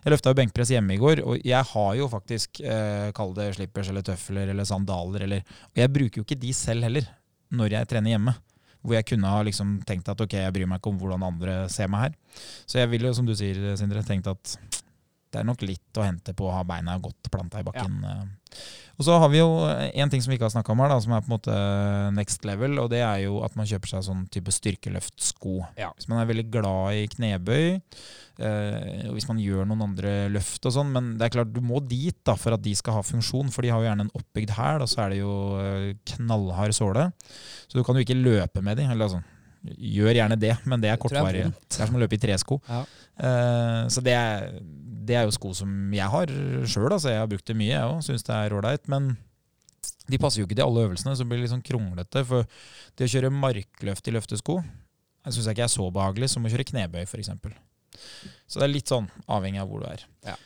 jeg 0.04 0.14
løfta 0.14 0.34
jo 0.34 0.40
benkpress 0.42 0.74
hjemme 0.74 0.96
i 0.96 1.02
går, 1.02 1.22
og 1.26 1.46
jeg 1.46 1.70
har 1.72 1.94
jo 2.00 2.10
faktisk 2.12 2.62
eh, 2.64 3.12
kall 3.18 3.36
det 3.38 3.52
slippers 3.58 3.92
eller 3.94 4.06
tøfler 4.08 4.52
eller 4.54 4.68
sandaler 4.68 5.28
eller 5.28 5.46
Og 5.72 5.82
jeg 5.84 5.94
bruker 5.94 6.22
jo 6.22 6.28
ikke 6.28 6.40
de 6.42 6.54
selv 6.58 6.88
heller 6.88 7.08
når 7.54 7.78
jeg 7.78 7.92
trener 7.94 8.16
hjemme. 8.16 8.36
Hvor 8.88 8.94
jeg 8.96 9.08
kunne 9.10 9.30
ha 9.32 9.40
liksom 9.44 9.78
tenkt 9.88 10.08
at 10.12 10.22
ok, 10.22 10.34
jeg 10.46 10.54
bryr 10.56 10.68
meg 10.70 10.80
ikke 10.80 10.92
om 10.94 11.00
hvordan 11.02 11.24
andre 11.28 11.56
ser 11.74 11.90
meg 11.92 12.08
her. 12.08 12.18
Så 12.70 12.80
jeg 12.80 12.92
ville 12.92 13.10
jo, 13.10 13.16
som 13.18 13.26
du 13.28 13.34
sier, 13.36 13.58
Sindre, 13.80 14.04
tenkt 14.06 14.30
at 14.32 14.58
det 15.28 15.42
er 15.42 15.48
nok 15.48 15.64
litt 15.66 15.98
å 16.00 16.06
hente 16.06 16.32
på 16.38 16.46
å 16.48 16.54
ha 16.56 16.62
beina 16.64 16.96
godt 17.04 17.28
planta 17.34 17.60
i 17.60 17.66
bakken. 17.68 17.98
eh. 18.08 18.62
Og 18.98 19.06
så 19.06 19.18
har 19.22 19.30
vi 19.30 19.38
jo 19.38 19.50
en 19.70 20.10
ting 20.10 20.24
som 20.24 20.32
vi 20.32 20.40
ikke 20.40 20.48
har 20.48 20.54
snakka 20.56 20.74
om 20.74 20.80
her, 20.82 20.90
da, 20.90 20.98
som 21.04 21.14
er 21.14 21.22
på 21.22 21.30
en 21.30 21.36
måte 21.36 21.58
next 22.18 22.46
level, 22.50 22.80
og 22.82 22.90
det 22.90 23.04
er 23.06 23.28
jo 23.28 23.44
at 23.46 23.54
man 23.58 23.68
kjøper 23.70 23.92
seg 23.92 24.08
sånn 24.08 24.24
type 24.34 24.54
styrkeløftsko. 24.56 25.54
Ja. 25.78 25.92
Hvis 25.94 26.10
man 26.10 26.24
er 26.24 26.30
veldig 26.32 26.48
glad 26.56 26.98
i 26.98 27.04
knebøy, 27.14 27.68
eh, 27.78 29.06
og 29.06 29.14
hvis 29.14 29.30
man 29.30 29.44
gjør 29.44 29.70
noen 29.70 29.86
andre 29.86 30.16
løft 30.34 30.66
og 30.66 30.74
sånn, 30.80 30.90
men 30.96 31.14
det 31.20 31.28
er 31.28 31.36
klart 31.38 31.54
du 31.54 31.62
må 31.62 31.84
dit 31.86 32.18
da 32.26 32.34
for 32.42 32.58
at 32.58 32.66
de 32.66 32.74
skal 32.80 32.98
ha 32.98 33.06
funksjon, 33.06 33.54
for 33.54 33.62
de 33.62 33.74
har 33.74 33.86
jo 33.86 33.90
gjerne 33.92 34.08
en 34.08 34.14
oppbygd 34.18 34.58
hæl, 34.58 34.82
og 34.82 34.90
så 34.90 35.06
er 35.06 35.14
det 35.14 35.22
jo 35.22 35.38
eh, 35.62 35.90
knallhard 36.16 36.74
såle. 36.78 37.10
Så 37.70 37.78
du 37.78 37.86
kan 37.86 38.00
jo 38.00 38.06
ikke 38.08 38.18
løpe 38.18 38.66
med 38.66 38.82
de, 38.82 38.90
eller 38.90 39.14
sånn. 39.14 39.34
Gjør 39.78 40.16
gjerne 40.16 40.38
det, 40.42 40.56
men 40.66 40.82
det 40.82 40.90
er 40.90 41.00
kortvarig. 41.02 41.46
Det 41.68 41.82
er 41.82 41.90
som 41.90 41.98
å 41.98 42.02
løpe 42.02 42.18
i 42.18 42.22
tresko. 42.22 42.60
Ja. 42.70 42.82
Uh, 43.18 43.90
så 43.90 44.04
det 44.06 44.14
er, 44.14 44.52
det 45.08 45.15
er 45.20 45.28
jo 45.28 45.36
sko 45.36 45.54
som 45.58 45.72
jeg 45.96 46.12
har 46.13 46.34
sjøl. 46.67 46.91
Altså. 46.91 47.13
Jeg 47.13 47.24
har 47.24 47.32
brukt 47.32 47.48
det 47.48 47.58
mye, 47.58 47.74
jeg 47.74 47.93
òg. 47.93 48.02
Syns 48.06 48.28
det 48.28 48.36
er 48.36 48.56
ålreit. 48.58 48.89
Men 48.91 49.13
de 50.08 50.20
passer 50.22 50.41
jo 50.41 50.48
ikke 50.48 50.58
til 50.58 50.67
alle 50.67 50.88
øvelsene, 50.88 51.15
så 51.15 51.24
det 51.24 51.32
blir 51.32 51.41
litt 51.43 51.54
sånn 51.54 51.65
kronglete. 51.65 52.26
For 52.28 52.48
det 52.98 53.08
å 53.08 53.13
kjøre 53.15 53.34
markløft 53.34 54.12
i 54.12 54.15
løftesko 54.15 54.62
jeg 55.28 55.36
syns 55.36 55.48
ikke 55.52 55.65
er 55.65 55.72
så 55.72 55.86
behagelig 55.91 56.30
som 56.32 56.46
å 56.48 56.52
kjøre 56.52 56.65
knebøy, 56.70 57.02
f.eks. 57.04 57.34
Så 58.48 58.62
det 58.62 58.67
er 58.67 58.72
litt 58.72 58.88
sånn 58.88 59.10
avhengig 59.28 59.60
av 59.60 59.67
hvor 59.67 59.84
du 59.84 59.89
er. 59.89 60.06
Ja. 60.24 60.38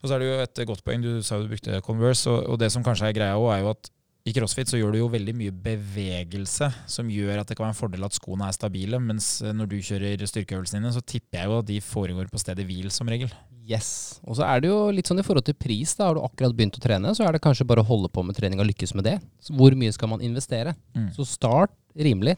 Og 0.00 0.06
så 0.06 0.14
er 0.14 0.22
det 0.22 0.28
jo 0.28 0.36
et 0.44 0.60
godt 0.70 0.84
poeng. 0.86 1.02
Du 1.02 1.24
sa 1.26 1.38
jo 1.38 1.48
du 1.48 1.50
brukte 1.50 1.80
Converse, 1.84 2.30
og, 2.30 2.44
og 2.52 2.60
det 2.62 2.70
som 2.72 2.84
kanskje 2.86 3.10
er 3.10 3.16
greia 3.16 3.40
òg, 3.40 3.50
er 3.56 3.64
jo 3.64 3.72
at 3.74 3.90
i 4.28 4.34
crossfit 4.36 4.68
så 4.68 4.78
gjør 4.78 4.94
du 4.94 5.00
jo 5.00 5.08
veldig 5.10 5.32
mye 5.34 5.52
bevegelse 5.64 6.68
som 6.92 7.08
gjør 7.10 7.40
at 7.40 7.48
det 7.48 7.56
kan 7.56 7.66
være 7.66 7.74
en 7.74 7.78
fordel 7.78 8.04
at 8.06 8.14
skoene 8.14 8.46
er 8.46 8.54
stabile, 8.54 9.00
mens 9.02 9.38
eh, 9.42 9.54
når 9.56 9.70
du 9.70 9.78
kjører 9.80 10.24
styrkeøvelsene 10.28 10.82
dine, 10.82 10.92
så 10.94 11.02
tipper 11.02 11.40
jeg 11.40 11.50
jo 11.50 11.56
at 11.58 11.68
de 11.70 11.78
foregår 11.84 12.28
på 12.30 12.42
stedet 12.42 12.66
hvil 12.68 12.92
som 12.94 13.08
regel. 13.10 13.32
Yes. 13.70 14.18
Og 14.26 14.34
så 14.38 14.46
er 14.48 14.62
det 14.62 14.70
jo 14.70 14.78
litt 14.94 15.06
sånn 15.06 15.22
i 15.22 15.24
forhold 15.26 15.46
til 15.46 15.54
pris. 15.54 15.94
da, 15.94 16.08
Har 16.08 16.18
du 16.18 16.24
akkurat 16.26 16.54
begynt 16.56 16.78
å 16.78 16.82
trene, 16.82 17.14
så 17.14 17.26
er 17.26 17.36
det 17.36 17.42
kanskje 17.44 17.66
bare 17.68 17.84
å 17.84 17.86
holde 17.86 18.10
på 18.10 18.24
med 18.26 18.38
trening 18.38 18.62
og 18.62 18.66
lykkes 18.72 18.96
med 18.98 19.06
det. 19.06 19.18
Så 19.42 19.54
hvor 19.56 19.76
mye 19.78 19.94
skal 19.94 20.10
man 20.10 20.24
investere? 20.26 20.74
Mm. 20.96 21.12
Så 21.14 21.28
start 21.28 21.74
rimelig. 21.94 22.36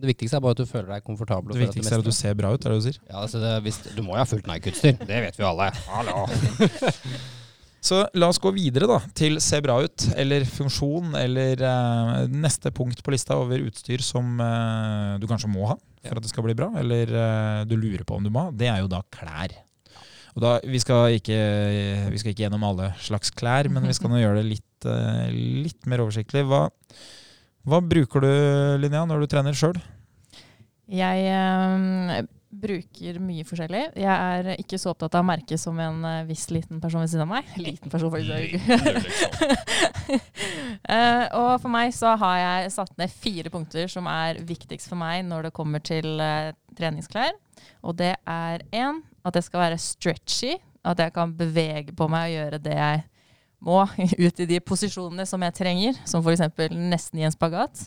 Det 0.00 0.06
viktigste 0.12 0.38
er 0.38 0.44
bare 0.44 0.54
at 0.54 0.62
du 0.62 0.70
føler 0.70 0.94
deg 0.94 1.04
komfortabel. 1.04 1.52
Det 1.56 1.66
viktigste 1.66 1.96
er 1.96 2.04
at 2.04 2.06
du 2.06 2.14
ser 2.14 2.38
bra 2.38 2.52
ut, 2.54 2.62
er 2.62 2.72
det 2.72 2.78
du 2.78 2.86
sier. 2.86 3.02
Ja, 3.10 3.24
altså 3.24 3.42
det, 3.42 3.50
hvis, 3.66 3.82
Du 3.96 4.00
må 4.06 4.14
jo 4.14 4.22
ha 4.22 4.28
fullt 4.28 4.46
Nike-utstyr. 4.48 4.96
Det 5.10 5.20
vet 5.26 5.36
vi 5.36 5.46
alle. 5.48 5.68
Hallo. 5.90 6.24
Så 7.80 8.02
la 8.12 8.28
oss 8.28 8.38
gå 8.40 8.50
videre 8.52 8.84
da, 8.84 8.98
til 9.16 9.38
se 9.40 9.56
bra 9.64 9.78
ut, 9.80 10.04
eller 10.20 10.44
funksjon, 10.44 11.14
eller 11.16 11.62
uh, 11.64 12.26
neste 12.28 12.68
punkt 12.76 13.00
på 13.00 13.14
lista 13.14 13.38
over 13.40 13.64
utstyr 13.64 14.04
som 14.04 14.36
uh, 14.36 15.16
du 15.16 15.24
kanskje 15.30 15.48
må 15.48 15.64
ha 15.70 15.78
for 16.04 16.20
at 16.20 16.24
det 16.24 16.32
skal 16.32 16.44
bli 16.44 16.56
bra, 16.56 16.68
eller 16.80 17.12
uh, 17.12 17.62
du 17.68 17.74
lurer 17.80 18.04
på 18.04 18.20
om 18.20 18.24
du 18.24 18.30
må 18.32 18.46
ha. 18.46 18.52
Det 18.52 18.68
er 18.68 18.82
jo 18.84 18.92
da 18.92 19.00
klær. 19.12 19.56
Og 20.36 20.42
da, 20.44 20.56
vi, 20.62 20.80
skal 20.82 21.16
ikke, 21.18 21.38
vi 22.12 22.20
skal 22.20 22.32
ikke 22.32 22.44
gjennom 22.44 22.66
alle 22.68 22.92
slags 23.02 23.32
klær, 23.34 23.70
men 23.72 23.86
vi 23.88 23.96
skal 23.96 24.12
nå 24.12 24.20
gjøre 24.20 24.40
det 24.40 24.48
litt, 24.48 24.88
eh, 24.88 25.30
litt 25.66 25.88
mer 25.90 26.04
oversiktlig. 26.04 26.44
Hva, 26.48 26.66
hva 27.68 27.80
bruker 27.84 28.24
du, 28.24 28.30
Linnea, 28.82 29.06
når 29.08 29.24
du 29.24 29.30
trener 29.32 29.56
sjøl? 29.56 29.80
Jeg 30.90 31.26
øh, 31.30 32.28
bruker 32.50 33.18
mye 33.22 33.44
forskjellig. 33.46 33.82
Jeg 34.00 34.10
er 34.10 34.56
ikke 34.58 34.78
så 34.80 34.90
opptatt 34.90 35.14
av 35.18 35.26
merket 35.26 35.60
som 35.62 35.78
en 35.82 36.02
eh, 36.06 36.24
viss 36.28 36.48
liten 36.50 36.80
person 36.82 37.04
ved 37.04 37.12
siden 37.12 37.26
av 37.26 37.30
meg. 37.30 37.52
Liten 37.62 37.92
person, 37.92 38.10
faktisk. 38.10 38.58
uh, 40.90 41.26
og 41.38 41.52
for 41.62 41.70
meg 41.70 41.94
så 41.94 42.16
har 42.20 42.40
jeg 42.42 42.72
satt 42.74 42.96
ned 42.98 43.14
fire 43.14 43.52
punkter 43.54 43.90
som 43.92 44.08
er 44.10 44.42
viktigst 44.46 44.90
for 44.90 44.98
meg 44.98 45.22
når 45.28 45.48
det 45.48 45.54
kommer 45.56 45.82
til 45.84 46.18
uh, 46.18 46.50
treningsklær. 46.78 47.38
Og 47.86 47.94
det 48.00 48.16
er 48.26 48.66
én, 48.74 48.98
at 49.24 49.34
jeg 49.38 49.44
skal 49.46 49.60
være 49.66 49.78
stretchy. 49.78 50.56
At 50.84 50.98
jeg 51.02 51.12
kan 51.12 51.32
bevege 51.36 51.92
på 51.96 52.08
meg 52.08 52.30
og 52.30 52.36
gjøre 52.38 52.58
det 52.64 52.76
jeg 52.78 53.02
må 53.60 53.82
ut 54.26 54.40
i 54.40 54.46
de 54.48 54.60
posisjonene 54.64 55.26
som 55.28 55.42
jeg 55.44 55.56
trenger. 55.60 55.98
Som 56.08 56.24
f.eks. 56.24 56.46
nesten 56.72 57.20
i 57.20 57.26
en 57.28 57.34
spagat. 57.36 57.86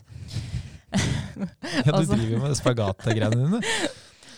Ja, 1.33 1.89
du 1.89 1.95
Altså- 1.97 2.13
driver 2.13 2.31
jo 2.35 2.39
med 2.43 2.55
spagatgreiene 2.59 3.33
dine. 3.33 3.61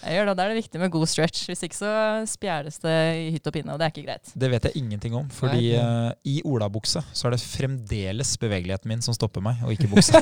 Jeg 0.06 0.20
gjør 0.20 0.28
det, 0.30 0.34
Da 0.38 0.44
er 0.46 0.52
det 0.54 0.58
viktig 0.60 0.80
med 0.80 0.92
god 0.94 1.08
stretch. 1.10 1.48
Hvis 1.50 1.64
ikke 1.66 1.76
så 1.80 1.92
spjæles 2.30 2.78
det 2.84 2.94
i 3.18 3.32
hytt 3.34 3.48
og 3.50 3.54
pinne, 3.56 3.74
og 3.74 3.80
det 3.82 3.88
er 3.88 3.92
ikke 3.96 4.04
greit. 4.06 4.30
Det 4.38 4.50
vet 4.52 4.68
jeg 4.70 4.78
ingenting 4.78 5.16
om, 5.18 5.26
fordi 5.34 5.72
Nei, 5.74 5.80
eh, 5.82 6.12
i 6.30 6.36
olabukse 6.46 7.02
så 7.10 7.26
er 7.28 7.34
det 7.34 7.42
fremdeles 7.42 8.36
bevegeligheten 8.38 8.92
min 8.92 9.02
som 9.02 9.18
stopper 9.18 9.42
meg, 9.42 9.64
og 9.66 9.74
ikke 9.74 9.90
buksa. 9.90 10.22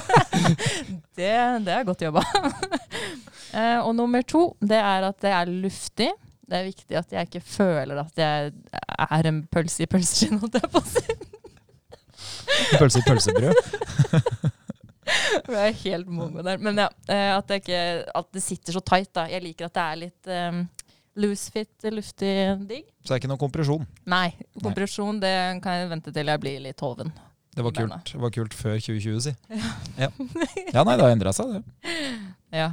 Det, 1.19 1.33
det 1.67 1.73
er 1.75 1.83
godt 1.83 2.05
jobba. 2.07 2.23
uh, 2.23 3.79
og 3.83 3.91
nummer 3.99 4.23
to, 4.23 4.45
det 4.63 4.79
er 4.79 5.09
at 5.11 5.19
det 5.21 5.35
er 5.35 5.51
luftig. 5.51 6.09
Det 6.43 6.59
er 6.59 6.65
viktig 6.67 6.97
at 6.99 7.13
jeg 7.15 7.29
ikke 7.29 7.43
føler 7.45 8.01
at 8.03 8.19
jeg 8.19 8.51
er 9.07 9.29
en 9.29 9.43
pølse 9.51 9.85
i 9.85 9.89
pølseskinn, 9.89 10.41
holdt 10.41 10.59
jeg 10.59 10.71
på 10.73 10.81
å 10.81 10.89
si. 10.89 11.17
Pølse 12.77 12.99
i 12.99 13.07
pølsebrød. 13.07 14.51
Jeg 15.43 15.59
er 15.59 15.75
helt 15.83 16.07
mongo 16.07 16.43
der. 16.45 16.61
Men 16.63 16.79
ja, 16.79 16.87
eh, 17.11 17.31
at 17.35 17.49
det, 17.49 17.61
ikke, 17.63 17.81
at 18.15 18.29
det 18.33 18.43
sitter 18.43 18.77
så 18.77 18.81
tight. 18.85 19.11
da. 19.15 19.25
Jeg 19.29 19.43
liker 19.43 19.67
at 19.67 19.75
det 19.75 19.83
er 19.83 19.99
litt 19.99 20.29
um, 20.31 20.61
loose 21.19 21.51
fit, 21.53 21.73
luftig 21.91 22.33
digg. 22.69 22.87
Så 23.01 23.11
det 23.11 23.17
er 23.17 23.21
ikke 23.21 23.31
noe 23.33 23.41
kompresjon. 23.41 23.85
Nei, 24.09 24.29
kompresjon 24.63 25.19
det 25.23 25.35
kan 25.63 25.81
jeg 25.81 25.91
vente 25.91 26.13
til 26.15 26.31
jeg 26.31 26.43
blir 26.43 26.63
litt 26.63 26.83
hoven. 26.85 27.11
Det 27.53 27.61
var 27.61 27.75
kult, 27.77 28.13
det 28.15 28.21
var 28.23 28.31
kult 28.33 28.55
før 28.57 28.79
2020, 28.81 29.19
si. 29.27 29.33
Ja, 29.99 30.07
ja 30.73 30.85
nei, 30.87 30.95
det 30.95 31.03
har 31.03 31.11
endra 31.11 31.35
seg, 31.35 31.59
det. 31.59 31.97
Ja. 32.63 32.71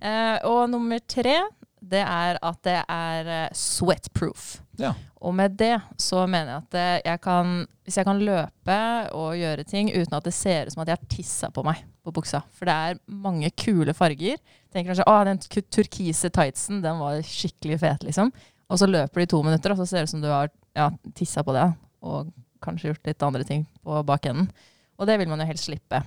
Eh, 0.00 0.36
og 0.48 0.70
nummer 0.72 1.00
tre, 1.04 1.34
det 1.80 2.00
er 2.02 2.38
at 2.44 2.58
det 2.66 2.78
er 2.82 3.30
eh, 3.34 3.54
sweatproof. 3.56 4.58
Ja. 4.80 4.92
Og 5.24 5.34
med 5.34 5.56
det 5.58 5.74
så 6.00 6.24
mener 6.30 6.52
jeg 6.52 6.62
at 6.62 6.76
eh, 6.78 7.10
jeg 7.10 7.20
kan, 7.24 7.54
hvis 7.84 7.98
jeg 7.98 8.08
kan 8.08 8.22
løpe 8.22 8.78
og 9.16 9.38
gjøre 9.38 9.66
ting 9.68 9.90
uten 9.94 10.18
at 10.18 10.26
det 10.26 10.34
ser 10.36 10.68
ut 10.68 10.74
som 10.74 10.84
at 10.84 10.92
jeg 10.92 11.00
har 11.00 11.10
tissa 11.12 11.50
på 11.54 11.64
meg 11.66 11.82
på 12.06 12.14
buksa. 12.14 12.42
For 12.54 12.68
det 12.68 12.76
er 12.76 13.00
mange 13.10 13.50
kule 13.58 13.94
farger. 13.96 14.38
Tenker 14.72 14.92
kanskje 14.92 15.08
at 15.10 15.30
den 15.30 15.66
turkise 15.74 16.30
tightsen 16.34 16.82
den 16.84 17.02
var 17.02 17.20
skikkelig 17.26 17.80
fet, 17.82 18.06
liksom. 18.06 18.32
Og 18.68 18.80
så 18.80 18.88
løper 18.88 19.20
du 19.20 19.24
i 19.24 19.30
to 19.32 19.42
minutter, 19.44 19.72
og 19.72 19.80
så 19.80 19.88
ser 19.88 20.02
det 20.02 20.10
ut 20.10 20.14
som 20.16 20.24
du 20.24 20.28
har 20.28 20.50
ja, 20.76 20.90
tissa 21.16 21.44
på 21.44 21.54
det. 21.56 21.66
Og 22.04 22.32
kanskje 22.64 22.92
gjort 22.92 23.08
litt 23.08 23.24
andre 23.24 23.46
ting 23.48 23.64
på 23.86 24.02
bakenden. 24.06 24.50
Og 24.98 25.08
det 25.08 25.18
vil 25.20 25.30
man 25.30 25.40
jo 25.40 25.48
helst 25.48 25.68
slippe. 25.68 26.02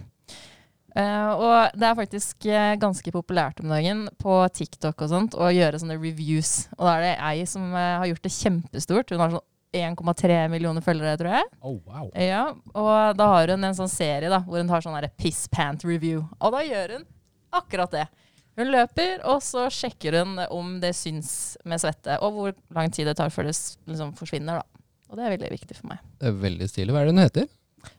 Eh, 0.91 1.29
og 1.39 1.77
det 1.79 1.87
er 1.87 1.95
faktisk 1.95 2.47
uh, 2.51 2.73
ganske 2.79 3.13
populært 3.15 3.61
om 3.63 3.71
dagen 3.71 4.03
på 4.19 4.41
TikTok 4.51 5.05
og 5.05 5.11
sånt 5.11 5.37
å 5.39 5.47
gjøre 5.53 5.79
sånne 5.79 5.95
reviews. 5.99 6.67
Og 6.77 6.83
da 6.83 6.97
er 6.97 7.05
det 7.05 7.13
ei 7.29 7.45
som 7.47 7.69
uh, 7.71 8.01
har 8.01 8.09
gjort 8.09 8.25
det 8.27 8.33
kjempestort. 8.35 9.13
Hun 9.13 9.23
har 9.23 9.35
sånn 9.37 9.47
1,3 9.71 10.49
millioner 10.51 10.83
følgere, 10.83 11.15
tror 11.19 11.37
jeg. 11.37 11.47
Oh, 11.63 11.77
wow. 11.87 12.09
Ja, 12.19 12.49
Og 12.75 13.15
da 13.15 13.27
har 13.31 13.53
hun 13.53 13.63
en 13.63 13.77
sånn 13.77 13.91
serie 13.91 14.31
da, 14.31 14.41
hvor 14.43 14.59
hun 14.59 14.71
har 14.71 14.83
sånn 14.83 14.97
piss 15.15 15.45
pant 15.51 15.85
review. 15.87 16.25
Og 16.41 16.51
da 16.57 16.65
gjør 16.67 16.97
hun 16.97 17.07
akkurat 17.55 17.95
det. 17.95 18.03
Hun 18.59 18.67
løper, 18.67 19.21
og 19.31 19.39
så 19.43 19.69
sjekker 19.71 20.19
hun 20.19 20.35
om 20.51 20.75
det 20.83 20.91
syns 20.97 21.55
med 21.63 21.79
svette, 21.79 22.17
og 22.19 22.35
hvor 22.35 22.55
lang 22.75 22.91
tid 22.91 23.07
det 23.07 23.15
tar 23.19 23.31
før 23.31 23.47
det 23.47 23.55
liksom 23.87 24.11
forsvinner. 24.19 24.59
da. 24.59 24.83
Og 25.07 25.15
det 25.15 25.23
er 25.23 25.35
veldig 25.37 25.53
viktig 25.55 25.77
for 25.79 25.93
meg. 25.93 26.03
Det 26.19 26.27
er 26.27 26.37
veldig 26.43 26.67
stilig. 26.67 26.91
Hva 26.91 27.01
er 27.01 27.07
det 27.07 27.15
hun 27.15 27.23
heter? 27.23 27.47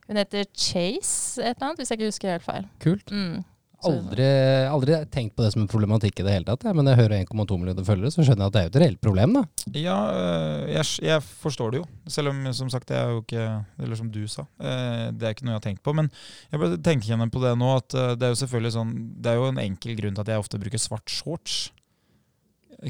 Hun 0.09 0.21
heter 0.21 0.45
Chase 0.53 1.43
et 1.43 1.55
eller 1.55 1.71
annet, 1.71 1.81
hvis 1.81 1.91
jeg 1.93 2.01
ikke 2.01 2.13
husker 2.13 2.37
helt 2.37 2.47
feil. 2.47 2.69
Kult. 2.83 3.13
Mm. 3.13 3.43
Aldri, 3.83 4.27
aldri 4.71 4.97
tenkt 5.11 5.35
på 5.35 5.43
det 5.43 5.51
som 5.55 5.65
en 5.65 5.71
problematikk 5.71 6.21
i 6.21 6.27
det 6.27 6.35
hele 6.37 6.47
tatt. 6.47 6.63
Ja. 6.69 6.75
Men 6.77 6.87
jeg 6.87 7.01
hører 7.01 7.25
1,2 7.25 7.59
millioner 7.59 7.87
følgere, 7.87 8.13
så 8.15 8.23
skjønner 8.23 8.47
jeg 8.47 8.53
at 8.53 8.55
det 8.55 8.61
er 8.61 8.67
jo 8.67 8.73
et 8.73 8.79
reelt 8.85 9.01
problem. 9.03 9.35
da. 9.35 9.43
Ja, 9.75 9.97
øh, 10.13 10.71
jeg, 10.71 10.87
jeg 11.09 11.25
forstår 11.43 11.75
det 11.75 11.83
jo. 11.83 11.89
Selv 12.15 12.31
om, 12.31 12.45
som 12.55 12.71
sagt, 12.71 12.89
det 12.91 12.99
er 12.99 13.11
jo 13.11 13.23
ikke 13.25 13.43
Eller 13.83 13.99
som 13.99 14.11
du 14.13 14.23
sa, 14.31 14.47
øh, 14.61 15.11
det 15.11 15.27
er 15.27 15.35
ikke 15.35 15.47
noe 15.49 15.57
jeg 15.57 15.61
har 15.61 15.67
tenkt 15.67 15.83
på. 15.83 15.97
Men 15.99 16.11
jeg 16.53 16.63
bare 16.63 16.79
tenker 16.79 17.11
igjen 17.11 17.35
på 17.35 17.43
det 17.43 17.57
nå, 17.59 17.77
at 17.83 17.99
øh, 17.99 18.15
det 18.15 18.29
er 18.29 18.35
jo 18.35 18.41
selvfølgelig 18.45 18.75
sånn 18.77 18.97
Det 19.19 19.33
er 19.33 19.41
jo 19.41 19.51
en 19.51 19.63
enkel 19.67 19.99
grunn 19.99 20.15
til 20.19 20.27
at 20.27 20.35
jeg 20.35 20.45
ofte 20.45 20.63
bruker 20.63 20.83
svart 20.83 21.11
shorts. 21.11 21.63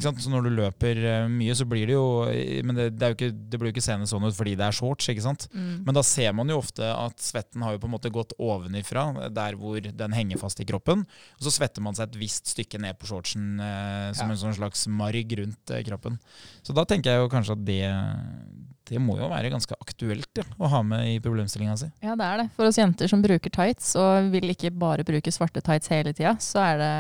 Så 0.01 0.31
når 0.33 0.47
du 0.47 0.51
løper 0.57 0.97
øh, 0.97 1.27
mye, 1.29 1.53
så 1.59 1.67
blir 1.69 1.85
det 1.91 1.93
jo 1.93 2.25
Men 2.65 2.79
det, 2.79 2.87
det, 2.97 3.11
jo 3.11 3.17
ikke, 3.19 3.29
det 3.53 3.59
blir 3.61 3.69
jo 3.69 3.75
ikke 3.75 3.85
seende 3.85 4.07
sånn 4.09 4.25
ut 4.25 4.37
fordi 4.39 4.55
det 4.57 4.65
er 4.65 4.73
shorts, 4.73 5.11
ikke 5.13 5.25
sant? 5.25 5.45
Mm. 5.53 5.83
Men 5.85 5.99
da 5.99 6.03
ser 6.07 6.33
man 6.33 6.49
jo 6.49 6.57
ofte 6.63 6.87
at 6.89 7.21
svetten 7.21 7.61
har 7.67 7.75
jo 7.77 7.83
på 7.83 7.91
en 7.91 7.93
måte 7.93 8.13
gått 8.15 8.33
ovenifra, 8.41 9.29
der 9.29 9.59
hvor 9.61 9.81
den 9.85 10.17
henger 10.17 10.41
fast 10.41 10.63
i 10.65 10.67
kroppen. 10.69 11.05
Og 11.37 11.45
så 11.45 11.53
svetter 11.59 11.85
man 11.85 11.99
seg 11.99 12.09
et 12.09 12.17
visst 12.23 12.49
stykke 12.55 12.81
ned 12.81 12.97
på 13.01 13.11
shortsen 13.11 13.61
eh, 13.61 14.09
som 14.17 14.31
Ja. 14.31 14.33
en 14.33 14.41
sånn 14.41 14.57
slags 14.57 14.87
marg 14.89 15.37
rundt 15.43 15.75
eh, 15.77 15.83
kroppen. 15.85 16.17
Så 16.65 16.73
da 16.73 16.87
tenker 16.89 17.13
jeg 17.13 17.21
jo 17.27 17.29
kanskje 17.33 17.59
at 17.59 17.65
det, 17.69 17.83
det 18.89 19.01
må 19.03 19.19
jo 19.21 19.29
være 19.31 19.53
ganske 19.53 19.77
aktuelt 19.81 20.41
ja, 20.41 20.47
å 20.57 20.71
ha 20.73 20.81
med 20.87 21.11
i 21.13 21.21
problemstillinga 21.23 21.77
si. 21.81 21.91
Ja, 22.05 22.17
det 22.19 22.27
er 22.31 22.43
det. 22.43 22.49
For 22.57 22.69
oss 22.69 22.81
jenter 22.81 23.11
som 23.13 23.23
bruker 23.25 23.53
tights, 23.53 23.93
og 24.01 24.33
vil 24.33 24.49
ikke 24.55 24.73
bare 24.73 25.05
bruke 25.07 25.33
svarte 25.35 25.61
tights 25.65 25.93
hele 25.93 26.15
tida, 26.17 26.35
så 26.43 26.65
er 26.65 26.81
det 26.81 26.93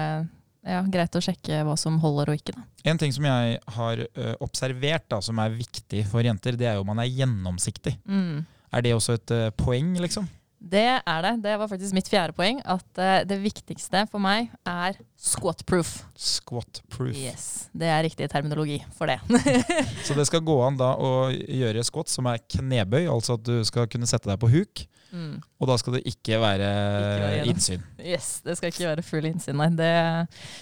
ja, 0.66 0.82
greit 0.86 1.16
å 1.18 1.22
sjekke 1.24 1.62
hva 1.66 1.76
som 1.80 1.98
holder 2.02 2.32
og 2.32 2.38
ikke. 2.40 2.54
da. 2.56 2.64
En 2.90 2.98
ting 3.00 3.12
som 3.14 3.24
jeg 3.26 3.58
har 3.76 4.02
ø, 4.06 4.34
observert 4.44 5.08
da, 5.10 5.20
som 5.24 5.38
er 5.42 5.54
viktig 5.56 6.04
for 6.10 6.22
jenter, 6.26 6.58
det 6.58 6.68
er 6.70 6.78
jo 6.78 6.84
om 6.84 6.90
man 6.92 7.02
er 7.02 7.10
gjennomsiktig. 7.10 7.96
Mm. 8.06 8.44
Er 8.72 8.84
det 8.86 8.94
også 8.96 9.18
et 9.18 9.34
ø, 9.34 9.40
poeng, 9.58 9.94
liksom? 10.02 10.28
Det 10.62 10.84
er 11.02 11.22
det. 11.26 11.32
Det 11.42 11.56
var 11.58 11.66
faktisk 11.68 11.94
mitt 11.96 12.06
fjerde 12.10 12.34
poeng. 12.36 12.60
At 12.62 13.00
uh, 13.00 13.24
det 13.26 13.38
viktigste 13.42 14.04
for 14.12 14.22
meg 14.22 14.52
er 14.68 14.94
squat 15.18 15.64
proof. 15.66 16.04
Squat 16.14 16.82
proof. 16.92 17.16
Yes, 17.18 17.66
Det 17.74 17.88
er 17.90 18.02
riktig 18.06 18.28
terminologi 18.30 18.78
for 18.94 19.10
det. 19.10 19.18
Så 20.06 20.14
det 20.14 20.28
skal 20.30 20.44
gå 20.46 20.56
an 20.62 20.78
da 20.78 20.92
å 20.94 21.30
gjøre 21.32 21.82
squat 21.86 22.12
som 22.12 22.30
er 22.30 22.42
knebøy, 22.54 23.04
altså 23.10 23.34
at 23.40 23.46
du 23.48 23.58
skal 23.66 23.88
kunne 23.90 24.06
sette 24.10 24.30
deg 24.30 24.38
på 24.42 24.50
huk. 24.52 24.84
mm. 25.10 25.34
Og 25.62 25.68
da 25.70 25.76
skal 25.78 25.98
det 25.98 26.04
ikke 26.10 26.38
være 26.42 26.68
Ikke 26.70 27.24
være 27.26 27.46
innsyn. 27.52 27.82
Yes, 28.12 28.30
Det 28.46 28.56
skal 28.58 28.70
ikke 28.72 28.88
være 28.92 29.06
full 29.06 29.26
innsyn, 29.28 29.58
nei. 29.58 29.68
Det, 29.78 29.90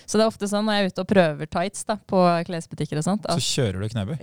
så 0.07 0.17
det 0.17 0.25
er 0.25 0.33
ofte 0.33 0.49
sånn 0.49 0.65
når 0.69 0.79
jeg 0.79 0.87
er 0.89 0.95
ute 0.95 1.05
og 1.05 1.13
prøver 1.13 1.53
tights 1.59 1.85
da, 1.89 1.97
på 2.01 2.25
klesbutikker 2.49 3.01
og 3.01 3.07
sånt, 3.07 3.29
Så 3.37 3.45
kjører 3.61 3.85
du 3.85 3.93
knebøy. 3.93 4.17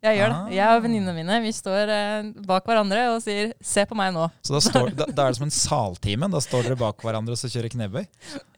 Jeg 0.00 0.16
gjør 0.16 0.32
det. 0.32 0.36
Ah. 0.36 0.50
Jeg 0.54 0.76
og 0.76 0.82
venninnene 0.86 1.14
mine 1.16 1.38
vi 1.44 1.52
står 1.52 1.92
eh, 1.92 2.30
bak 2.48 2.64
hverandre 2.68 3.02
og 3.12 3.20
sier 3.24 3.52
'se 3.60 3.84
på 3.86 3.98
meg 3.98 4.14
nå'. 4.16 4.30
Så 4.46 4.56
da, 4.56 4.60
står, 4.64 4.90
da, 4.96 5.06
da 5.06 5.26
er 5.26 5.34
det 5.34 5.40
som 5.40 5.46
en 5.48 5.54
saltime. 5.54 6.30
Da 6.32 6.40
står 6.40 6.68
dere 6.68 6.80
bak 6.80 7.04
hverandre 7.04 7.36
og 7.36 7.40
så 7.40 7.50
kjører 7.52 7.72
knebøy. 7.74 8.04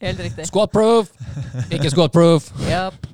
Helt 0.02 0.22
riktig. 0.28 0.46
Squat 0.46 0.70
proof! 0.74 1.10
Ikke 1.70 1.90
squat 1.90 2.12
proof! 2.14 2.52
Yep. 2.72 2.94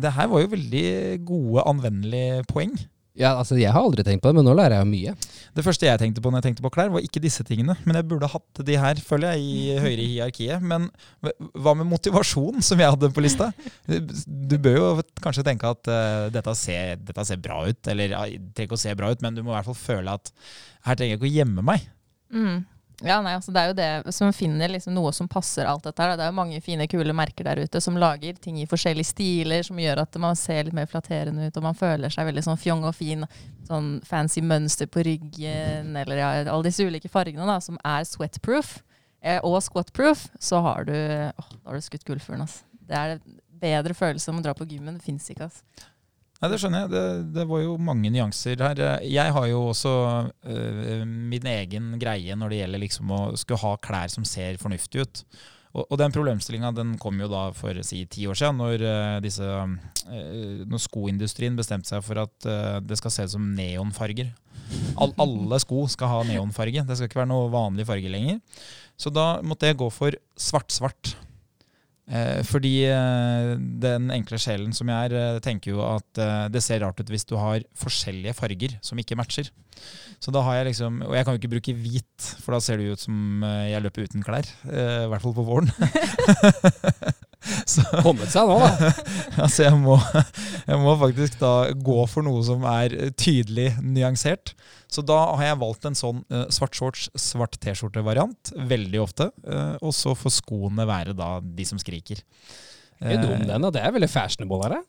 Det 0.00 0.12
her 0.16 0.28
var 0.30 0.40
jo 0.40 0.48
veldig 0.48 0.84
gode, 1.28 1.62
anvendelige 1.68 2.44
poeng. 2.48 2.72
Ja, 3.18 3.32
altså 3.34 3.56
Jeg 3.58 3.72
har 3.74 3.82
aldri 3.82 4.04
tenkt 4.06 4.22
på 4.22 4.30
det, 4.30 4.38
men 4.38 4.46
nå 4.46 4.52
lærer 4.54 4.76
jeg 4.78 4.84
jo 4.84 4.90
mye. 4.90 5.14
Det 5.56 5.64
første 5.66 5.88
jeg 5.88 5.98
tenkte 5.98 6.22
på 6.22 6.30
når 6.30 6.40
jeg 6.40 6.46
tenkte 6.48 6.64
på 6.64 6.70
klær, 6.72 6.92
var 6.94 7.02
ikke 7.04 7.22
disse 7.22 7.42
tingene. 7.46 7.74
Men 7.82 7.98
jeg 7.98 8.06
burde 8.10 8.30
hatt 8.30 8.62
de 8.66 8.76
her, 8.78 9.02
føler 9.04 9.34
jeg, 9.34 9.42
i 9.42 9.76
høyere 9.84 10.04
i 10.04 10.10
hierarkiet. 10.14 10.62
Men 10.62 10.86
hva 11.58 11.74
med 11.78 11.90
motivasjon, 11.90 12.62
som 12.64 12.80
jeg 12.80 12.94
hadde 12.94 13.10
på 13.14 13.24
lista? 13.24 13.50
Du 13.90 14.56
bør 14.62 14.78
jo 14.78 14.90
kanskje 15.24 15.46
tenke 15.46 15.70
at 15.74 15.90
uh, 15.90 16.28
dette, 16.32 16.54
ser, 16.58 17.00
dette 17.02 17.26
ser 17.26 17.42
bra 17.42 17.64
ut. 17.66 17.80
Eller 17.90 18.14
ja, 18.14 18.24
trenger 18.54 18.70
ikke 18.70 18.78
å 18.78 18.84
se 18.86 18.94
bra 18.98 19.10
ut, 19.10 19.24
men 19.26 19.36
du 19.36 19.42
må 19.42 19.52
i 19.52 19.58
hvert 19.58 19.70
fall 19.72 19.80
føle 19.80 20.18
at 20.20 20.30
her 20.86 20.96
trenger 21.00 21.16
jeg 21.16 21.20
ikke 21.20 21.30
å 21.32 21.38
gjemme 21.40 21.66
meg. 21.66 21.90
Mm. 22.30 22.60
Ja, 23.00 23.16
nei, 23.24 23.32
altså 23.32 23.52
Det 23.54 23.60
er 23.60 23.70
jo 23.70 23.76
det 23.78 24.14
som 24.14 24.32
finner 24.36 24.68
liksom 24.68 24.92
noe 24.92 25.12
som 25.16 25.28
passer 25.30 25.68
alt 25.68 25.86
dette 25.86 26.02
her. 26.04 26.18
Det 26.18 26.26
er 26.26 26.32
jo 26.32 26.36
mange 26.36 26.60
fine, 26.64 26.86
kule 26.90 27.14
merker 27.16 27.46
der 27.48 27.62
ute 27.64 27.80
som 27.80 27.96
lager 28.00 28.36
ting 28.42 28.58
i 28.60 28.68
forskjellige 28.68 29.08
stiler, 29.12 29.64
som 29.66 29.80
gjør 29.80 30.02
at 30.04 30.18
man 30.20 30.36
ser 30.38 30.66
litt 30.66 30.76
mer 30.76 30.88
flatterende 30.90 31.48
ut, 31.48 31.56
og 31.56 31.66
man 31.70 31.78
føler 31.78 32.12
seg 32.12 32.28
veldig 32.28 32.44
sånn 32.44 32.60
fjong 32.60 32.84
og 32.88 32.96
fin. 32.98 33.24
Sånn 33.68 33.92
fancy 34.06 34.44
mønster 34.44 34.90
på 34.90 35.04
ryggen, 35.06 35.94
eller 35.96 36.20
ja, 36.20 36.30
alle 36.44 36.68
disse 36.68 36.84
ulike 36.84 37.10
fargene 37.12 37.48
da, 37.48 37.56
som 37.64 37.78
er 37.86 38.04
sweatproof 38.08 38.78
eh, 39.22 39.40
og 39.46 39.60
squatproof, 39.64 40.26
så 40.42 40.60
har 40.66 40.88
du, 40.90 40.96
åh, 40.96 41.54
da 41.56 41.70
har 41.70 41.80
du 41.80 41.86
skutt 41.86 42.04
gullfuglen. 42.08 42.44
Altså. 42.44 42.66
Det 42.90 42.98
er 42.98 43.16
en 43.16 43.40
bedre 43.60 43.96
følelse 43.96 44.32
om 44.32 44.40
å 44.40 44.44
dra 44.44 44.56
på 44.56 44.68
gymmen. 44.68 44.98
Det 44.98 45.06
fins 45.06 45.30
ikke. 45.32 45.48
Altså. 45.48 45.88
Nei, 46.40 46.48
Det 46.48 46.58
skjønner 46.62 46.86
jeg. 46.86 46.90
Det, 46.94 47.04
det 47.36 47.46
var 47.50 47.60
jo 47.60 47.76
mange 47.76 48.10
nyanser 48.12 48.62
her. 48.64 48.82
Jeg 49.04 49.36
har 49.36 49.46
jo 49.50 49.62
også 49.74 49.94
øh, 50.48 51.04
min 51.04 51.48
egen 51.52 51.94
greie 52.00 52.36
når 52.36 52.52
det 52.52 52.60
gjelder 52.62 52.84
liksom 52.86 53.12
å 53.12 53.22
skulle 53.40 53.60
ha 53.60 53.74
klær 53.84 54.12
som 54.12 54.24
ser 54.24 54.60
fornuftig 54.62 55.04
ut. 55.04 55.24
Og, 55.70 55.84
og 55.84 55.98
den 56.00 56.14
problemstillinga 56.14 56.72
kom 56.98 57.20
jo 57.22 57.28
da 57.30 57.44
for 57.54 57.78
si 57.86 58.02
ti 58.10 58.24
år 58.26 58.38
siden, 58.40 58.58
når, 58.58 58.82
øh, 58.82 59.18
disse, 59.22 59.46
øh, 59.46 60.64
når 60.66 60.82
skoindustrien 60.82 61.58
bestemte 61.58 61.92
seg 61.92 62.02
for 62.06 62.24
at 62.24 62.48
øh, 62.48 62.80
det 62.82 62.98
skal 62.98 63.14
se 63.14 63.28
ut 63.28 63.34
som 63.36 63.50
neonfarger. 63.54 64.32
All, 65.00 65.12
alle 65.20 65.58
sko 65.62 65.84
skal 65.90 66.10
ha 66.10 66.22
neonfarge. 66.26 66.86
Det 66.86 66.96
skal 66.96 67.10
ikke 67.10 67.22
være 67.22 67.30
noe 67.30 67.50
vanlig 67.52 67.86
farge 67.86 68.10
lenger. 68.10 68.40
Så 69.00 69.12
da 69.14 69.40
måtte 69.46 69.70
jeg 69.70 69.78
gå 69.80 69.88
for 69.92 70.16
svart-svart. 70.38 71.14
Eh, 72.10 72.40
fordi 72.42 72.74
eh, 72.90 73.52
den 73.82 74.10
enkle 74.10 74.38
sjelen 74.42 74.74
som 74.74 74.90
jeg 74.90 75.10
er, 75.10 75.14
eh, 75.14 75.40
tenker 75.44 75.76
jo 75.76 75.82
at 75.86 76.22
det 76.50 76.62
ser 76.64 76.82
rart 76.82 76.98
ut 76.98 77.10
hvis 77.10 77.26
du 77.28 77.36
har 77.38 77.62
forskjellige 77.78 78.34
farger 78.38 78.76
som 78.84 78.98
ikke 78.98 79.18
matcher. 79.18 79.50
Så 80.20 80.34
da 80.34 80.42
har 80.44 80.58
jeg 80.58 80.66
liksom 80.74 80.98
Og 81.06 81.14
jeg 81.16 81.24
kan 81.24 81.32
jo 81.32 81.40
ikke 81.40 81.52
bruke 81.54 81.72
hvit, 81.72 82.26
for 82.42 82.52
da 82.52 82.60
ser 82.60 82.76
det 82.76 82.90
jo 82.90 82.96
ut 82.98 83.04
som 83.06 83.44
jeg 83.70 83.80
løper 83.80 84.04
uten 84.04 84.24
klær. 84.26 84.48
I 84.66 85.08
hvert 85.08 85.24
fall 85.24 85.36
på 85.38 85.46
våren. 85.46 85.70
Så 87.70 87.84
Kommet 88.04 88.32
seg 88.32 88.48
nå, 88.50 88.56
da. 88.62 88.90
altså 89.44 89.66
jeg, 89.66 89.78
må, 89.78 89.96
jeg 90.66 90.80
må 90.82 90.94
faktisk 91.00 91.38
da 91.42 91.54
gå 91.74 91.98
for 92.10 92.26
noe 92.26 92.42
som 92.46 92.64
er 92.68 92.96
eh, 92.96 93.12
tydelig 93.14 93.72
nyansert. 93.82 94.54
Så 94.90 95.04
da 95.06 95.18
har 95.38 95.52
jeg 95.52 95.60
valgt 95.60 95.86
en 95.86 95.98
sånn 95.98 96.24
uh, 96.34 96.48
svart 96.50 96.74
shorts, 96.74 97.08
svart 97.14 97.54
T-skjorte-variant 97.62 98.50
veldig 98.70 99.02
ofte. 99.02 99.28
Uh, 99.46 99.76
og 99.78 99.94
så 99.94 100.16
får 100.18 100.40
skoene 100.40 100.86
være 100.88 101.14
da 101.14 101.36
de 101.44 101.66
som 101.68 101.78
skriker. 101.78 102.24
Det 103.00 103.14
er 103.16 103.22
dum, 103.22 103.46
den, 103.48 103.64
og 103.64 103.72
det 103.72 103.84
er 103.84 103.94
veldig 103.94 104.10
fashionable 104.10 104.64
her. 104.66 104.80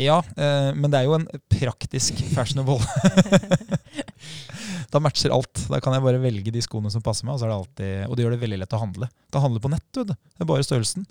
Ja, 0.00 0.20
eh, 0.36 0.70
men 0.76 0.88
det 0.90 1.00
er 1.00 1.08
jo 1.08 1.16
en 1.18 1.26
praktisk 1.52 2.20
fashionable. 2.32 2.80
da 4.92 5.02
matcher 5.02 5.34
alt. 5.34 5.66
Da 5.68 5.80
kan 5.82 5.96
jeg 5.96 6.04
bare 6.04 6.22
velge 6.22 6.54
de 6.54 6.62
skoene 6.64 6.92
som 6.92 7.04
passer 7.04 7.26
meg, 7.26 7.36
og, 7.36 7.42
så 7.42 7.46
er 7.46 7.52
det 7.52 7.58
alltid, 7.58 7.92
og 8.06 8.16
det 8.16 8.24
gjør 8.24 8.36
det 8.36 8.42
veldig 8.44 8.60
lett 8.62 8.76
å 8.76 8.80
handle. 8.80 9.10
Da 9.32 9.42
handler 9.44 9.64
på 9.64 9.72
nett, 9.72 9.88
du. 9.96 10.04
Det 10.08 10.16
er 10.40 10.48
bare 10.48 10.66
størrelsen. 10.66 11.04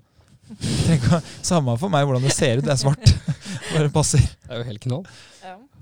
Samme 1.50 1.76
for 1.80 1.92
meg 1.92 2.06
hvordan 2.08 2.24
det 2.24 2.34
ser 2.36 2.60
ut, 2.60 2.66
det 2.66 2.74
er 2.74 2.80
svart. 2.80 3.12
bare 3.74 3.90
passer. 3.94 4.22
Det 4.22 4.50
er 4.54 4.62
jo 4.62 4.68
helt 4.70 4.84
knall. 4.86 5.04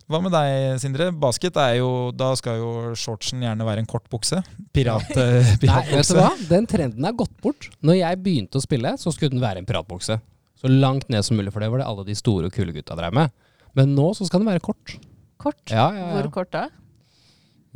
Hva 0.09 0.23
med 0.25 0.33
deg, 0.33 0.79
Sindre? 0.81 1.11
Basket 1.13 1.59
er 1.61 1.75
jo 1.83 1.89
Da 2.17 2.31
skal 2.41 2.57
jo 2.63 2.69
shortsen 2.97 3.43
gjerne 3.45 3.67
være 3.67 3.83
en 3.83 3.89
kort 3.91 4.07
bukse. 4.09 4.39
Pirat, 4.73 5.05
Nei, 5.13 5.27
vet 5.45 5.61
du 5.61 5.67
piratbukse. 5.67 6.17
hva? 6.17 6.31
Den 6.49 6.69
trenden 6.71 7.05
er 7.05 7.13
gått 7.19 7.35
bort. 7.45 7.69
Når 7.85 7.99
jeg 7.99 8.21
begynte 8.25 8.57
å 8.57 8.65
spille, 8.65 8.95
så 8.97 9.13
skulle 9.13 9.35
den 9.35 9.45
være 9.45 9.61
en 9.61 9.69
piratbukse. 9.69 10.17
Så 10.59 10.71
langt 10.73 11.11
ned 11.13 11.27
som 11.27 11.37
mulig, 11.37 11.53
for 11.53 11.61
det 11.61 11.69
var 11.71 11.83
det 11.83 11.91
alle 11.91 12.07
de 12.09 12.17
store 12.17 12.49
og 12.49 12.57
kule 12.57 12.73
gutta 12.73 12.97
drev 12.97 13.13
med. 13.21 13.37
Men 13.77 13.93
nå 13.95 14.09
så 14.17 14.25
skal 14.27 14.41
den 14.41 14.49
være 14.49 14.65
kort. 14.65 14.97
Kort. 15.39 15.61
Ja, 15.69 15.91
ja, 15.95 16.09
Hvor 16.17 16.31
kort 16.41 16.55
da? 16.57 16.65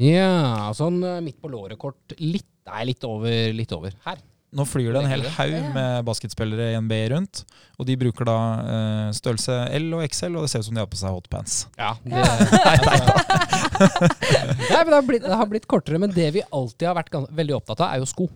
ja 0.01 0.73
sånn 0.75 0.97
eh, 1.05 1.21
midt 1.23 1.37
på 1.39 1.51
låret-kort. 1.53 2.17
Litt, 2.19 2.49
nei, 2.67 2.87
litt 2.89 3.05
over. 3.07 3.53
Litt 3.55 3.77
over. 3.77 3.93
Her. 4.09 4.25
Nå 4.53 4.67
flyr 4.69 4.93
det 4.93 5.01
en 5.01 5.09
hel 5.09 5.23
haug 5.39 5.55
med 5.73 6.05
basketspillere 6.05 6.75
i 6.75 6.81
NBA 6.85 7.01
rundt. 7.15 7.41
Og 7.81 7.87
de 7.89 7.97
bruker 7.97 8.27
da 8.29 8.37
eh, 8.61 9.07
størrelse 9.17 9.55
L 9.79 9.87
og 9.97 10.03
XL, 10.05 10.37
og 10.37 10.45
det 10.45 10.53
ser 10.53 10.61
ut 10.61 10.67
som 10.69 10.77
de 10.77 10.83
har 10.83 10.91
på 10.93 10.99
seg 11.01 11.15
hotpants. 11.15 11.55
Ja, 11.81 11.95
det, 12.05 12.21
nei, 12.69 12.75
nei, 12.85 12.99
nei, 13.01 14.83
men 14.83 14.91
det, 14.91 14.99
har 14.99 15.07
blitt, 15.09 15.25
det 15.25 15.39
har 15.41 15.49
blitt 15.49 15.69
kortere, 15.71 16.01
men 16.03 16.13
det 16.13 16.29
vi 16.37 16.45
alltid 16.51 16.91
har 16.91 16.99
vært 17.01 17.17
veldig 17.33 17.57
opptatt 17.63 17.81
av, 17.81 17.95
er 17.95 18.03
jo 18.05 18.11
sko. 18.13 18.29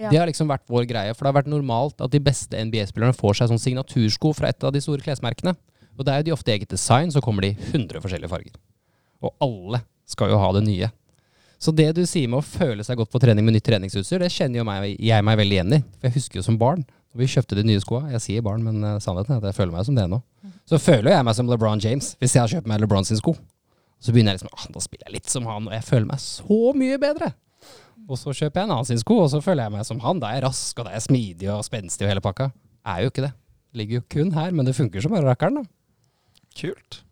Ja. 0.00 0.08
Det 0.08 0.22
har 0.22 0.30
liksom 0.30 0.48
vært 0.48 0.64
vår 0.72 0.88
greie, 0.88 1.12
for 1.12 1.26
det 1.26 1.34
har 1.34 1.38
vært 1.42 1.52
normalt 1.52 2.00
at 2.00 2.14
de 2.14 2.22
beste 2.24 2.56
NBA-spillerne 2.56 3.14
får 3.14 3.42
seg 3.42 3.52
sånn 3.52 3.60
signatursko 3.60 4.32
fra 4.38 4.48
et 4.50 4.64
av 4.64 4.72
de 4.72 4.80
store 4.82 5.04
klesmerkene. 5.04 5.52
Og 5.98 6.08
det 6.08 6.14
er 6.14 6.22
jo 6.22 6.30
de 6.30 6.36
ofte 6.38 6.54
eget 6.54 6.72
design, 6.72 7.12
så 7.12 7.20
kommer 7.20 7.44
de 7.44 7.52
i 7.52 7.68
100 7.74 8.00
forskjellige 8.00 8.32
farger. 8.32 8.56
Og 9.22 9.36
alle 9.44 9.84
skal 10.08 10.32
jo 10.32 10.40
ha 10.40 10.48
det 10.56 10.64
nye. 10.64 10.88
Så 11.62 11.70
det 11.78 11.92
du 11.94 12.02
sier 12.08 12.26
med 12.30 12.40
å 12.40 12.46
føle 12.46 12.82
seg 12.82 12.98
godt 12.98 13.12
på 13.12 13.20
trening 13.22 13.46
med 13.46 13.54
nytt 13.54 13.68
treningsutstyr, 13.68 14.24
det 14.24 14.32
kjenner 14.34 14.62
jo 14.62 14.66
meg, 14.66 14.96
jeg 14.98 15.22
meg 15.26 15.38
veldig 15.38 15.58
igjen 15.58 15.76
i. 15.76 15.80
For 16.00 16.08
jeg 16.08 16.16
husker 16.16 16.40
jo 16.40 16.46
som 16.48 16.58
barn, 16.58 16.82
vi 17.14 17.28
kjøpte 17.28 17.58
de 17.58 17.62
nye 17.68 17.80
skoa 17.82 18.06
Jeg 18.14 18.22
sier 18.24 18.44
barn, 18.44 18.62
men 18.64 18.80
eh, 18.88 18.98
sannheten 19.04 19.34
er 19.34 19.42
at 19.42 19.50
jeg 19.50 19.58
føler 19.58 19.74
meg 19.74 19.84
som 19.86 19.98
det 19.98 20.06
nå. 20.10 20.18
Så 20.66 20.80
føler 20.80 21.12
jeg 21.12 21.26
meg 21.28 21.36
som 21.36 21.50
LeBron 21.50 21.82
James 21.82 22.14
hvis 22.22 22.34
jeg 22.34 22.40
har 22.42 22.50
kjøpt 22.54 22.70
meg 22.70 22.80
LeBron 22.82 23.06
sin 23.06 23.20
sko. 23.20 23.34
Så 24.02 24.14
begynner 24.14 24.32
jeg 24.34 24.40
liksom 24.40 24.56
ah, 24.56 24.64
Da 24.74 24.82
spiller 24.82 25.06
jeg 25.06 25.18
litt 25.20 25.30
som 25.30 25.46
han, 25.46 25.68
og 25.68 25.76
jeg 25.76 25.86
føler 25.86 26.08
meg 26.08 26.22
så 26.24 26.58
mye 26.78 26.98
bedre. 27.02 27.30
Og 28.08 28.18
så 28.18 28.34
kjøper 28.34 28.62
jeg 28.62 28.66
en 28.66 28.74
annen 28.74 28.88
sin 28.88 29.02
sko, 29.02 29.20
og 29.22 29.30
så 29.30 29.42
føler 29.44 29.68
jeg 29.68 29.74
meg 29.76 29.86
som 29.86 30.00
han. 30.02 30.18
Da 30.22 30.32
er 30.32 30.40
jeg 30.40 30.46
rask, 30.48 30.74
og 30.80 30.88
da 30.88 30.90
er 30.90 30.98
jeg 30.98 31.06
smidig 31.06 31.52
og 31.52 31.62
spenstig 31.68 32.08
og 32.08 32.10
hele 32.10 32.24
pakka. 32.24 32.48
Er 32.88 33.04
jo 33.04 33.12
ikke 33.12 33.28
det. 33.28 33.32
Ligger 33.78 34.00
jo 34.00 34.06
kun 34.16 34.32
her, 34.34 34.50
men 34.50 34.66
det 34.66 34.74
funker 34.76 35.04
som 35.04 35.14
bare 35.14 35.28
rakkeren, 35.28 35.60
da. 35.62 35.68
Kult. 36.58 37.02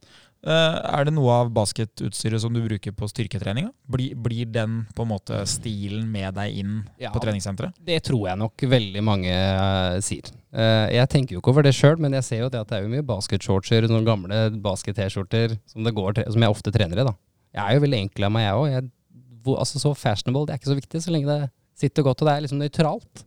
Eh, 0.41 0.77
er 0.97 1.05
det 1.05 1.13
noe 1.13 1.29
av 1.43 1.51
basketutstyret 1.53 2.41
som 2.41 2.55
du 2.57 2.63
bruker 2.65 2.95
på 2.97 3.09
styrketreninga? 3.11 3.75
Blir, 3.93 4.15
blir 4.17 4.47
den 4.49 4.87
på 4.97 5.05
en 5.05 5.11
måte 5.11 5.43
stilen 5.51 6.07
med 6.11 6.33
deg 6.39 6.55
inn 6.63 6.79
Ja. 6.99 7.11
på 7.13 7.21
treningssenteret? 7.21 7.75
Det 7.85 7.99
tror 8.09 8.29
jeg 8.31 8.39
nok 8.41 8.57
veldig 8.73 9.03
mange 9.05 9.29
eh, 9.35 9.99
sier. 10.01 10.31
Eh, 10.53 10.95
jeg 10.97 11.09
tenker 11.13 11.37
jo 11.37 11.43
ikke 11.43 11.53
over 11.53 11.63
det 11.69 11.75
sjøl, 11.77 11.99
men 12.01 12.17
jeg 12.17 12.25
ser 12.25 12.41
jo 12.47 12.49
det 12.49 12.63
at 12.63 12.69
det 12.73 12.79
er 12.79 12.87
jo 12.87 12.95
mye 12.95 13.05
basketshortser, 13.05 13.85
noen 13.93 14.09
gamle 14.09 14.41
basket-T-skjorter 14.65 15.59
som, 15.69 15.85
som 15.85 16.41
jeg 16.49 16.57
ofte 16.57 16.73
trener 16.73 17.03
i. 17.03 17.05
da. 17.05 17.15
Jeg 17.53 17.65
er 17.67 17.77
jo 17.77 17.85
veldig 17.85 18.01
enkel 18.07 18.25
av 18.25 18.33
meg, 18.33 18.49
jeg 18.49 18.57
òg. 18.57 18.91
Altså, 19.61 19.81
så 19.81 19.93
fashionable 19.97 20.47
det 20.49 20.55
er 20.55 20.61
ikke 20.61 20.73
så 20.73 20.81
viktig, 20.81 21.03
så 21.05 21.13
lenge 21.13 21.29
det 21.29 21.51
sitter 21.81 22.05
godt 22.05 22.21
og 22.23 22.29
det 22.29 22.33
er 22.37 22.43
liksom 22.45 22.61
nøytralt. 22.61 23.23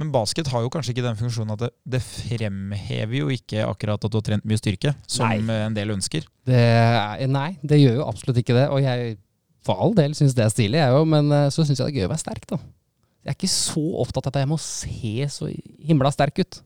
Men 0.00 0.12
basket 0.14 0.50
har 0.52 0.64
jo 0.64 0.70
kanskje 0.72 0.94
ikke 0.94 1.04
den 1.06 1.18
funksjonen 1.18 1.54
at 1.54 1.64
det, 1.64 1.70
det 1.96 2.02
fremhever 2.04 3.18
jo 3.22 3.30
ikke 3.32 3.64
akkurat 3.66 4.02
at 4.02 4.12
du 4.12 4.18
har 4.18 4.26
trent 4.26 4.46
mye 4.48 4.60
styrke, 4.60 4.94
som 5.10 5.28
Nei. 5.28 5.40
eh, 5.42 5.66
en 5.68 5.76
del 5.76 5.94
ønsker. 5.94 6.26
Det 6.48 6.58
er, 6.58 7.26
nei, 7.30 7.52
det 7.62 7.80
gjør 7.80 8.00
jo 8.02 8.08
absolutt 8.08 8.42
ikke 8.42 8.56
det. 8.58 8.66
Og 8.74 8.82
jeg 8.84 9.16
for 9.62 9.78
all 9.78 9.94
del 9.94 10.14
syns 10.18 10.34
det 10.34 10.44
er 10.44 10.52
stilig, 10.52 10.80
jeg 10.80 10.94
òg, 10.96 11.04
men 11.08 11.30
eh, 11.34 11.48
så 11.54 11.64
syns 11.66 11.78
jeg 11.78 11.86
det 11.86 11.92
er 11.92 11.98
gøy 12.00 12.08
å 12.08 12.12
være 12.12 12.24
sterk, 12.24 12.46
da. 12.50 12.58
Jeg 13.22 13.30
er 13.30 13.36
ikke 13.38 13.52
så 13.52 13.82
opptatt 14.02 14.26
av 14.26 14.32
at 14.34 14.40
jeg 14.42 14.50
må 14.50 14.58
se 14.58 15.12
så 15.30 15.46
himla 15.86 16.10
sterk 16.10 16.40
ut. 16.42 16.58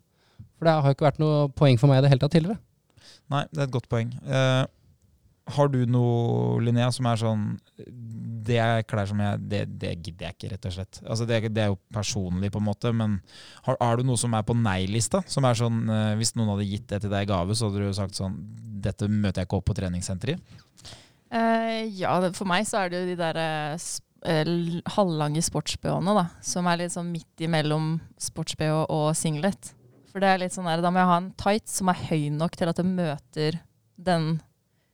For 0.56 0.64
det 0.64 0.72
har 0.72 0.88
jo 0.88 0.96
ikke 0.96 1.04
vært 1.10 1.20
noe 1.20 1.50
poeng 1.52 1.76
for 1.76 1.92
meg 1.92 2.00
i 2.00 2.06
det 2.06 2.14
hele 2.14 2.22
tatt 2.22 2.32
tidligere. 2.32 2.56
Nei, 3.32 3.42
det 3.50 3.60
er 3.60 3.66
et 3.66 3.74
godt 3.74 3.90
poeng. 3.92 4.14
Eh, 4.24 4.62
har 5.56 5.68
du 5.70 5.82
noe, 5.84 6.56
Linnea, 6.64 6.88
som 6.96 7.06
er 7.10 7.20
sånn 7.20 7.44
det 8.46 8.56
er 8.62 8.84
klær 8.88 9.08
som 9.10 9.20
jeg 9.22 9.40
Det, 9.50 9.60
det 9.80 9.92
gidder 10.04 10.28
jeg 10.28 10.36
ikke, 10.36 10.50
rett 10.54 10.68
og 10.68 10.74
slett. 10.76 11.00
Altså 11.04 11.26
det, 11.28 11.40
det 11.54 11.64
er 11.64 11.70
jo 11.72 11.78
personlig, 11.92 12.50
på 12.54 12.60
en 12.62 12.66
måte, 12.68 12.92
men 12.94 13.18
har, 13.66 13.78
har 13.80 13.98
du 14.00 14.06
noe 14.08 14.20
som 14.20 14.34
er 14.38 14.46
på 14.46 14.56
nei-lista? 14.58 15.22
Som 15.30 15.46
er 15.48 15.58
sånn 15.58 15.82
eh, 15.90 16.14
Hvis 16.20 16.34
noen 16.38 16.52
hadde 16.54 16.68
gitt 16.70 16.86
det 16.92 17.02
til 17.04 17.12
deg 17.12 17.26
i 17.26 17.30
gave, 17.32 17.56
så 17.58 17.68
hadde 17.70 17.82
du 17.84 17.96
sagt 17.96 18.18
sånn 18.18 18.38
Dette 18.86 19.08
møter 19.10 19.42
jeg 19.42 19.48
ikke 19.50 19.60
opp 19.60 19.68
på 19.70 19.76
treningssenteret 19.78 20.38
i. 20.38 20.62
Uh, 21.26 21.82
ja, 21.98 22.12
for 22.36 22.46
meg 22.46 22.66
så 22.68 22.84
er 22.84 22.92
det 22.92 23.00
jo 23.00 23.06
de 23.08 23.16
der 23.18 23.38
eh, 23.42 23.78
sp- 23.82 24.04
eh, 24.30 24.50
halvlange 24.94 25.42
sports-BH-ene, 25.42 26.14
da. 26.14 26.26
Som 26.44 26.68
er 26.70 26.78
litt 26.84 26.94
sånn 26.94 27.10
midt 27.10 27.42
imellom 27.42 27.96
sports-BH 28.22 28.84
og 28.94 29.08
singlet. 29.18 29.72
For 30.12 30.22
det 30.22 30.30
er 30.30 30.40
litt 30.44 30.54
sånn 30.54 30.68
der, 30.70 30.84
da 30.84 30.92
må 30.94 31.02
jeg 31.02 31.10
ha 31.10 31.16
en 31.20 31.32
tights 31.36 31.74
som 31.80 31.90
er 31.92 31.98
høy 32.08 32.28
nok 32.32 32.54
til 32.56 32.70
at 32.70 32.78
det 32.78 32.86
møter 32.88 33.58
den 33.98 34.36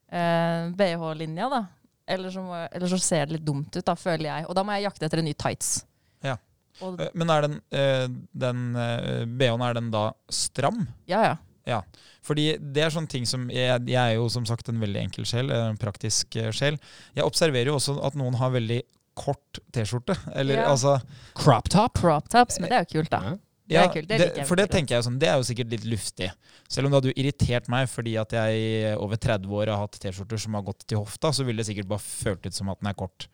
eh, 0.08 0.72
BH-linja, 0.78 1.50
da. 1.52 1.60
Eller 2.08 2.30
så, 2.34 2.42
må, 2.42 2.56
eller 2.72 2.88
så 2.90 2.98
ser 3.00 3.26
det 3.26 3.36
litt 3.38 3.44
dumt 3.46 3.76
ut, 3.76 3.84
da, 3.86 3.94
føler 3.94 4.26
jeg. 4.28 4.46
Og 4.48 4.54
da 4.58 4.62
må 4.66 4.74
jeg 4.76 4.88
jakte 4.88 5.06
etter 5.06 5.18
en 5.22 5.28
ny 5.28 5.34
tights. 5.38 5.84
Ja. 6.24 6.36
Og, 6.80 6.98
Eh, 7.00 7.10
Men 7.14 7.30
er 7.30 7.42
den, 7.46 7.60
eh, 7.70 8.06
den 8.34 8.76
eh, 8.76 9.24
BH-en, 9.26 9.62
er 9.62 9.74
den 9.74 9.90
da 9.92 10.12
stram? 10.30 10.86
ja, 11.06 11.36
ja. 11.66 11.80
Fordi 12.22 12.56
det 12.58 12.82
er 12.84 12.90
sånne 12.90 13.08
ting 13.10 13.24
som 13.26 13.48
Jeg, 13.50 13.80
jeg 13.86 13.98
er 13.98 14.14
jo 14.14 14.28
som 14.30 14.44
sagt 14.46 14.68
en 14.70 14.78
veldig 14.80 15.00
enkel 15.00 15.24
sjel, 15.26 15.50
en 15.50 15.76
praktisk 15.78 16.36
sjel. 16.54 16.76
Jeg 17.14 17.24
observerer 17.24 17.66
jo 17.70 17.76
også 17.78 17.96
at 18.06 18.14
noen 18.18 18.34
har 18.38 18.50
veldig 18.54 18.80
kort 19.14 19.58
T-skjorte. 19.74 20.14
Eller 20.34 20.54
Ja. 20.62 20.68
altså 20.70 21.00
Crop 21.34 21.68
top. 21.68 21.94
Crop 21.98 22.28
tops, 22.28 22.58
men 22.60 22.70
det 22.70 22.76
er 22.78 22.84
jo 22.86 23.00
kult, 23.02 23.10
da. 23.10 23.20
Ja. 23.22 23.36
Det 23.68 23.78
er 23.78 23.88
kult, 23.94 24.08
det 24.08 24.18
liker 24.18 24.40
jeg 24.42 24.46
For 24.48 24.56
det 24.58 24.66
tenker 24.72 24.96
jeg 24.96 25.04
sånn, 25.06 25.18
det 25.22 25.28
er 25.30 25.36
jo 25.38 25.46
sikkert 25.46 25.70
litt 25.70 25.84
luftig. 25.86 26.28
Selv 26.68 26.86
om 26.86 26.90
det 26.92 26.98
hadde 26.98 27.12
jo 27.12 27.18
irritert 27.22 27.68
meg 27.72 27.88
fordi 27.88 28.16
at 28.20 28.32
jeg 28.34 28.96
over 28.98 29.16
30 29.16 29.46
år 29.60 29.70
har 29.70 29.78
hatt 29.84 29.98
T-skjorter 30.02 30.40
som 30.42 30.54
har 30.58 30.62
gått 30.66 30.84
til 30.90 30.98
hofta, 30.98 31.30
så 31.32 31.44
ville 31.46 31.62
det 31.62 31.68
sikkert 31.70 31.88
bare 31.88 32.02
følt 32.02 32.44
ut 32.46 32.54
som 32.54 32.68
at 32.74 32.80
den 32.82 32.90
er 32.90 32.98
kort. 32.98 33.28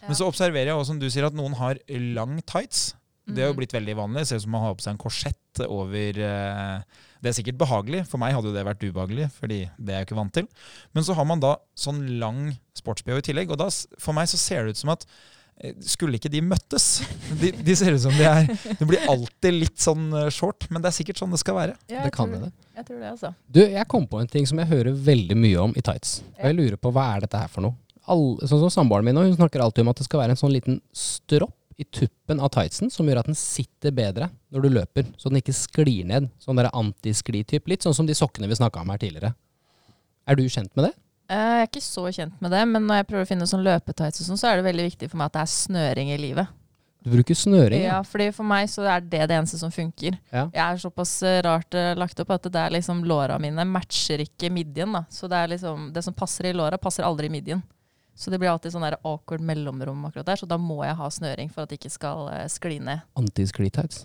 Ja. 0.00 0.08
Men 0.08 0.16
så 0.16 0.26
observerer 0.26 0.72
jeg 0.72 0.74
også, 0.78 0.92
som 0.94 0.98
du 1.02 1.08
sier, 1.10 1.26
at 1.28 1.36
noen 1.36 1.54
har 1.60 1.78
lang 2.16 2.40
tights. 2.42 2.94
Det 3.26 3.38
har 3.40 3.48
jo 3.48 3.54
Mhm. 3.54 3.60
blitt 3.60 3.72
veldig 3.72 3.94
vanlig. 3.96 4.26
Ser 4.26 4.36
ut 4.36 4.42
som 4.42 4.50
man 4.52 4.60
har 4.60 4.74
på 4.74 4.82
seg 4.84 4.90
en 4.92 4.98
korsett 4.98 5.60
over 5.68 6.18
eh, 6.18 6.82
Det 7.22 7.28
er 7.30 7.42
sikkert 7.42 7.56
behagelig. 7.56 8.06
For 8.06 8.18
meg 8.20 8.34
hadde 8.34 8.50
jo 8.50 8.52
det 8.52 8.64
vært 8.66 8.82
ubehagelig, 8.84 9.30
fordi 9.32 9.70
det 9.80 9.94
er 9.94 10.00
jeg 10.04 10.08
ikke 10.08 10.16
vant 10.18 10.32
til. 10.34 10.46
Men 10.92 11.04
så 11.04 11.14
har 11.14 11.24
man 11.24 11.40
da 11.40 11.56
sånn 11.74 12.18
lang 12.20 12.58
sports-BH 12.76 13.16
i 13.16 13.22
tillegg, 13.32 13.50
og 13.50 13.56
da, 13.58 13.68
for 13.98 14.12
meg 14.12 14.28
så 14.28 14.36
ser 14.36 14.64
det 14.64 14.70
ut 14.76 14.76
som 14.76 14.90
at 14.90 15.06
skulle 15.86 16.18
ikke 16.18 16.30
de 16.32 16.40
møttes? 16.44 16.86
De, 17.40 17.52
de 17.64 17.76
ser 17.78 17.94
ut 17.94 18.02
som 18.02 18.14
de 18.16 18.26
er 18.26 18.48
Det 18.78 18.86
blir 18.88 19.04
alltid 19.10 19.54
litt 19.54 19.80
sånn 19.80 20.08
eh, 20.18 20.28
short, 20.34 20.66
men 20.70 20.82
det 20.82 20.90
er 20.90 20.96
sikkert 20.98 21.20
sånn 21.20 21.32
det 21.34 21.40
skal 21.40 21.56
være. 21.56 21.76
Ja, 21.88 22.02
Det 22.02 22.10
jeg 22.10 22.14
kan 22.16 22.32
tror 22.32 22.46
det. 22.46 22.52
Jeg 22.74 22.86
tror 22.88 22.98
det, 23.00 23.10
altså. 23.14 23.32
Du, 23.46 23.60
jeg 23.62 23.88
kom 23.90 24.06
på 24.10 24.20
en 24.20 24.30
ting 24.30 24.48
som 24.50 24.60
jeg 24.60 24.70
hører 24.72 24.96
veldig 25.06 25.38
mye 25.38 25.66
om 25.68 25.74
i 25.78 25.84
tights. 25.84 26.18
Og 26.36 26.48
jeg 26.50 26.58
lurer 26.58 26.78
på 26.80 26.92
hva 26.94 27.06
er 27.14 27.24
dette 27.24 27.42
her 27.44 27.52
for 27.52 27.66
noe? 27.66 27.78
All, 28.10 28.24
sånn 28.44 28.64
som 28.66 28.72
samboeren 28.72 29.06
min 29.06 29.16
nå, 29.16 29.22
hun 29.30 29.36
snakker 29.38 29.62
alltid 29.64 29.86
om 29.86 29.92
at 29.94 30.02
det 30.02 30.08
skal 30.08 30.20
være 30.24 30.34
en 30.36 30.40
sånn 30.42 30.52
liten 30.52 30.80
stropp 30.96 31.56
i 31.80 31.86
tuppen 31.88 32.42
av 32.42 32.52
tightsen 32.54 32.90
som 32.92 33.08
gjør 33.08 33.22
at 33.22 33.30
den 33.30 33.38
sitter 33.38 33.94
bedre 33.94 34.28
når 34.54 34.66
du 34.66 34.74
løper, 34.76 35.08
så 35.18 35.30
den 35.30 35.40
ikke 35.40 35.56
sklir 35.56 36.04
ned. 36.06 36.28
Sånn 36.42 36.60
antiskli-typ. 36.60 37.66
Litt 37.70 37.86
sånn 37.86 37.96
som 37.96 38.06
de 38.06 38.14
sokkene 38.14 38.50
vi 38.50 38.58
snakka 38.58 38.82
om 38.82 38.92
her 38.92 39.00
tidligere. 39.02 39.32
Er 40.28 40.38
du 40.38 40.44
kjent 40.48 40.70
med 40.76 40.90
det? 40.90 40.94
Eh, 41.28 41.36
Jeg 41.36 41.62
er 41.62 41.70
ikke 41.70 41.80
så 41.84 42.04
kjent 42.12 42.40
med 42.44 42.52
det, 42.52 42.64
men 42.68 42.84
når 42.84 43.00
jeg 43.00 43.06
prøver 43.08 43.24
å 43.24 43.30
finne 43.30 43.46
sånn 43.48 43.64
løpetights 43.64 44.20
og 44.20 44.26
sånn, 44.28 44.40
så 44.40 44.50
er 44.50 44.60
det 44.60 44.66
veldig 44.68 44.84
viktig 44.90 45.08
for 45.10 45.20
meg 45.20 45.30
at 45.30 45.38
det 45.38 45.42
er 45.46 45.52
snøring 45.54 46.12
i 46.12 46.18
livet. 46.20 46.50
Du 47.04 47.10
bruker 47.12 47.36
snøring? 47.36 47.82
Ja, 47.84 47.98
fordi 48.08 48.30
for 48.32 48.48
meg 48.48 48.68
så 48.72 48.84
er 48.88 49.02
det 49.04 49.26
det 49.28 49.36
eneste 49.36 49.58
som 49.60 49.72
funker. 49.72 50.16
Ja. 50.32 50.46
Jeg 50.48 50.62
er 50.64 50.80
såpass 50.80 51.12
eh, 51.22 51.42
rart 51.44 51.76
eh, 51.76 51.92
lagt 52.00 52.20
opp 52.20 52.30
at 52.32 52.48
det 52.48 52.60
er 52.60 52.72
liksom 52.72 53.02
låra 53.04 53.36
mine 53.40 53.64
matcher 53.68 54.22
ikke 54.24 54.48
midjen, 54.52 54.92
da. 54.96 55.04
Så 55.12 55.28
det 55.28 55.36
er 55.36 55.52
liksom, 55.52 55.90
det 55.92 56.04
som 56.06 56.16
passer 56.16 56.48
i 56.48 56.54
låra, 56.56 56.80
passer 56.80 57.04
aldri 57.04 57.28
i 57.28 57.34
midjen. 57.34 57.60
Så 58.16 58.30
det 58.30 58.38
blir 58.40 58.48
alltid 58.52 58.72
sånn 58.72 58.86
der 58.86 58.96
awkward 59.02 59.42
mellomrom 59.44 60.04
akkurat 60.08 60.28
der, 60.30 60.40
så 60.40 60.48
da 60.48 60.56
må 60.60 60.80
jeg 60.86 60.96
ha 60.96 61.08
snøring 61.10 61.50
for 61.52 61.64
at 61.64 61.72
det 61.72 61.80
ikke 61.80 61.92
skal 61.92 62.28
skli 62.52 62.78
ned. 62.80 63.02
Antiskli-tights? 63.18 64.04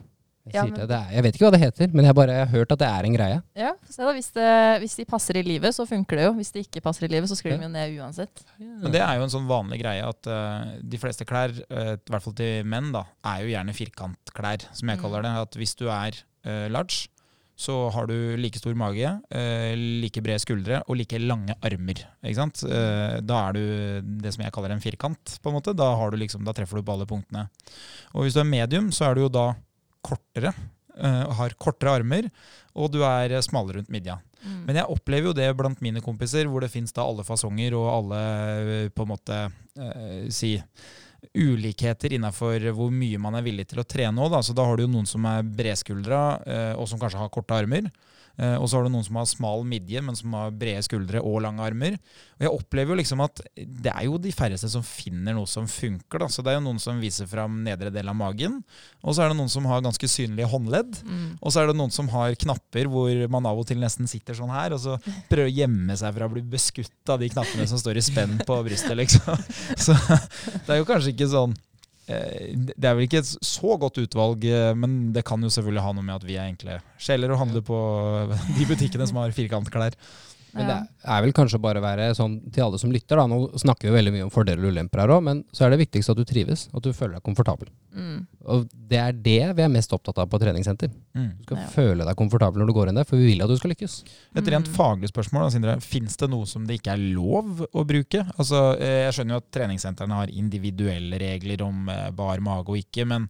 Jeg, 0.49 0.55
Ja, 0.59 0.63
men- 0.65 0.87
det, 0.89 0.97
er, 0.97 1.11
jeg 1.15 1.23
vet 1.23 1.35
ikke 1.37 1.45
hva 1.47 1.51
det 1.55 1.61
heter, 1.61 1.91
men 1.93 2.05
jeg 2.05 2.15
bare 2.15 2.37
har 2.39 2.49
hørt 2.53 2.71
at 2.75 2.79
det 2.79 2.87
er 2.89 3.03
en 3.09 3.15
greie. 3.15 3.41
Ja, 3.55 3.71
se 3.89 4.01
da, 4.03 4.13
hvis, 4.17 4.31
det, 4.35 4.47
hvis 4.83 4.95
de 4.99 5.05
passer 5.05 5.37
i 5.37 5.43
livet, 5.45 5.75
så 5.75 5.85
funker 5.89 6.17
det 6.17 6.25
jo. 6.25 6.33
Hvis 6.39 6.51
de 6.55 6.63
ikke 6.65 6.81
passer 6.85 7.05
i 7.05 7.11
livet, 7.13 7.29
så 7.29 7.37
sklir 7.39 7.57
de 7.57 7.67
jo 7.67 7.69
ned 7.73 7.95
uansett. 7.99 8.43
Men 8.59 8.91
det 8.91 9.01
er 9.05 9.15
jo 9.19 9.27
en 9.27 9.33
sånn 9.35 9.47
vanlig 9.49 9.79
greie 9.83 10.03
at 10.05 10.27
uh, 10.31 10.73
de 10.81 10.97
fleste 11.01 11.25
klær, 11.29 11.53
uh, 11.69 11.93
i 11.95 12.09
hvert 12.11 12.25
fall 12.25 12.33
til 12.39 12.65
menn, 12.65 12.91
da, 12.95 13.05
er 13.25 13.45
jo 13.45 13.53
gjerne 13.53 13.77
firkantklær, 13.77 14.67
som 14.73 14.89
jeg 14.89 14.97
Mm. 14.99 15.03
kaller 15.05 15.21
det. 15.23 15.35
At 15.45 15.55
hvis 15.61 15.75
du 15.79 15.87
er 15.89 16.11
uh, 16.45 16.67
large, 16.73 17.07
så 17.59 17.89
har 17.91 18.07
du 18.07 18.13
like 18.39 18.55
stor 18.55 18.71
mage, 18.79 19.09
like 19.75 20.21
brede 20.23 20.39
skuldre 20.39 20.77
og 20.87 20.95
like 20.95 21.17
lange 21.19 21.51
armer. 21.61 21.99
Ikke 22.23 22.37
sant? 22.39 22.61
Eh, 22.63 23.17
da 23.19 23.39
er 23.49 23.57
du 23.57 24.01
det 24.23 24.31
som 24.31 24.45
jeg 24.45 24.53
kaller 24.55 24.71
en 24.71 24.79
firkant, 24.79 25.33
på 25.43 25.51
en 25.51 25.57
måte. 25.57 25.73
Da, 25.75 25.89
har 25.99 26.11
du 26.11 26.15
liksom, 26.21 26.45
da 26.47 26.53
treffer 26.55 26.79
du 26.79 26.85
på 26.87 26.93
alle 26.95 27.05
punktene. 27.09 27.49
Og 28.15 28.23
hvis 28.23 28.37
du 28.37 28.39
er 28.39 28.47
medium, 28.47 28.87
så 28.95 29.09
er 29.09 29.15
du 29.19 29.25
jo 29.25 29.29
da 29.35 29.43
kortere, 30.05 30.53
eh, 30.97 31.25
har 31.39 31.55
kortere 31.59 31.99
armer, 31.99 32.29
og 32.75 32.91
du 32.93 33.01
er 33.03 33.35
eh, 33.35 33.45
smalere 33.45 33.79
rundt 33.79 33.93
midja. 33.93 34.19
Mm. 34.39 34.63
Men 34.67 34.79
jeg 34.79 34.93
opplever 34.95 35.29
jo 35.29 35.35
det 35.35 35.49
blant 35.59 35.81
mine 35.83 36.03
kompiser, 36.03 36.47
hvor 36.47 36.63
det 36.63 36.71
fins 36.71 36.95
alle 36.95 37.25
fasonger 37.27 37.75
og 37.77 37.89
alle 37.91 38.23
eh, 38.23 38.89
på 38.93 39.05
en 39.05 39.13
måte 39.13 39.39
eh, 39.75 40.27
si 40.31 40.55
ulikheter 41.35 42.15
innafor 42.17 42.69
hvor 42.75 42.93
mye 42.93 43.19
man 43.21 43.37
er 43.39 43.45
villig 43.45 43.67
til 43.71 43.81
å 43.81 43.87
trene 43.87 44.23
òg. 44.23 44.31
Da. 44.33 44.43
Så 44.45 44.55
da 44.57 44.65
har 44.67 44.77
du 44.77 44.85
jo 44.85 44.91
noen 44.91 45.09
som 45.09 45.25
er 45.29 45.43
bredskuldra, 45.43 46.23
eh, 46.45 46.73
og 46.75 46.89
som 46.89 47.01
kanskje 47.01 47.21
har 47.21 47.33
korte 47.33 47.57
armer. 47.57 47.91
Eh, 48.39 48.55
og 48.55 48.69
så 48.69 48.77
har 48.77 48.87
du 48.87 48.93
noen 48.93 49.03
som 49.03 49.17
har 49.19 49.27
smal 49.27 49.65
midje, 49.67 50.01
men 50.03 50.15
som 50.15 50.33
har 50.37 50.53
brede 50.55 50.83
skuldre 50.85 51.21
og 51.25 51.41
lange 51.43 51.63
armer. 51.63 51.97
Og 52.39 52.45
jeg 52.45 52.53
opplever 52.55 52.93
jo 52.93 52.99
liksom 53.01 53.23
at 53.25 53.41
det 53.57 53.91
er 53.91 54.05
jo 54.07 54.19
de 54.21 54.31
færreste 54.35 54.69
som 54.71 54.85
finner 54.85 55.35
noe 55.35 55.49
som 55.49 55.67
funker. 55.67 56.23
Da. 56.23 56.29
Så 56.31 56.45
det 56.45 56.53
er 56.53 56.59
jo 56.59 56.65
noen 56.69 56.79
som 56.81 57.01
viser 57.03 57.27
fram 57.29 57.59
nedre 57.65 57.91
del 57.91 58.07
av 58.07 58.15
magen, 58.15 58.61
og 59.03 59.15
så 59.15 59.25
er 59.25 59.31
det 59.31 59.39
noen 59.39 59.51
som 59.51 59.67
har 59.67 59.83
ganske 59.83 60.11
synlige 60.11 60.47
håndledd. 60.51 61.01
Mm. 61.03 61.25
Og 61.41 61.51
så 61.51 61.61
er 61.61 61.69
det 61.69 61.77
noen 61.79 61.93
som 61.93 62.07
har 62.13 62.37
knapper 62.39 62.87
hvor 62.91 63.25
man 63.33 63.49
av 63.49 63.59
og 63.59 63.67
til 63.67 63.81
nesten 63.81 64.07
sitter 64.09 64.37
sånn 64.37 64.53
her, 64.53 64.75
og 64.75 64.83
så 64.83 64.95
prøver 65.31 65.49
å 65.49 65.57
gjemme 65.59 65.99
seg 65.99 66.15
fra 66.15 66.29
å 66.29 66.33
bli 66.33 66.45
beskutt 66.55 67.11
av 67.11 67.19
de 67.19 67.31
knappene 67.33 67.67
som 67.67 67.81
står 67.81 67.99
i 67.99 68.05
spenn 68.05 68.39
på 68.47 68.59
brystet, 68.65 68.95
liksom. 68.99 69.35
Så 69.89 69.95
det 69.95 70.73
er 70.73 70.79
jo 70.79 70.87
kanskje 70.87 71.08
ikke 71.13 71.29
sånn 71.31 71.55
eh, 72.09 72.55
Det 72.55 72.87
er 72.87 72.95
vel 72.97 73.05
ikke 73.07 73.21
et 73.23 73.29
så 73.29 73.75
godt 73.81 74.01
utvalg, 74.03 74.45
eh, 74.45 74.71
men 74.77 75.11
det 75.15 75.25
kan 75.27 75.43
jo 75.43 75.51
selvfølgelig 75.53 75.85
ha 75.85 75.93
noe 75.95 76.07
med 76.07 76.17
at 76.17 76.27
vi 76.27 76.37
er 76.37 76.49
enkle 76.49 76.79
sjeler 77.01 77.33
og 77.33 77.41
handler 77.43 77.65
på 77.65 77.79
de 78.57 78.69
butikkene 78.69 79.07
som 79.09 79.21
har 79.21 79.35
firkantklær. 79.35 79.97
Men 80.53 80.67
det 80.67 80.75
er 81.05 81.21
vel 81.21 81.31
kanskje 81.33 81.59
bare 81.61 81.77
å 81.79 81.83
være 81.83 82.15
sånn 82.17 82.51
til 82.51 82.63
alle 82.63 82.79
som 82.81 82.91
lytter, 82.91 83.15
da. 83.17 83.25
Nå 83.27 83.51
snakker 83.61 83.89
vi 83.89 83.95
veldig 83.95 84.13
mye 84.15 84.23
om 84.25 84.31
fordeler 84.33 84.65
og 84.65 84.71
ulemper 84.73 84.99
her 85.03 85.13
òg, 85.13 85.21
men 85.23 85.43
så 85.53 85.65
er 85.65 85.69
det 85.75 85.79
viktigst 85.85 86.09
at 86.09 86.17
du 86.17 86.23
trives, 86.25 86.67
at 86.73 86.81
du 86.83 86.91
føler 86.93 87.19
deg 87.19 87.23
komfortabel. 87.23 87.67
Mm. 87.95 88.25
Og 88.45 88.65
det 88.89 88.97
er 88.97 89.11
det 89.13 89.37
vi 89.57 89.61
er 89.65 89.69
mest 89.69 89.93
opptatt 89.93 90.17
av 90.17 90.27
på 90.31 90.39
treningssenter. 90.41 90.89
Mm. 91.15 91.29
Du 91.39 91.43
skal 91.45 91.57
Ja. 91.57 91.67
føle 91.67 92.05
deg 92.05 92.15
komfortabel 92.17 92.59
når 92.63 92.67
du 92.67 92.73
går 92.73 92.89
inn 92.89 92.95
der, 92.95 93.03
for 93.05 93.17
vi 93.17 93.27
vil 93.33 93.41
at 93.43 93.49
du 93.49 93.57
skal 93.57 93.71
lykkes. 93.71 94.03
Et 94.35 94.45
rent 94.47 94.67
Mm. 94.67 94.73
faglig 94.73 95.09
spørsmål, 95.11 95.45
da, 95.45 95.49
Sindre. 95.49 95.81
Fins 95.81 96.17
det 96.17 96.29
noe 96.29 96.45
som 96.45 96.65
det 96.65 96.81
ikke 96.81 96.93
er 96.93 97.13
lov 97.15 97.67
å 97.73 97.85
bruke? 97.85 98.25
Altså, 98.37 98.75
eh, 98.79 99.05
Jeg 99.09 99.13
skjønner 99.13 99.31
jo 99.37 99.37
at 99.37 99.51
treningssentrene 99.51 100.13
har 100.13 100.27
individuelle 100.27 101.17
regler 101.19 101.61
om 101.65 101.87
eh, 101.89 102.09
bar 102.11 102.39
mage 102.39 102.69
og 102.69 102.77
ikke, 102.77 103.05
men 103.07 103.29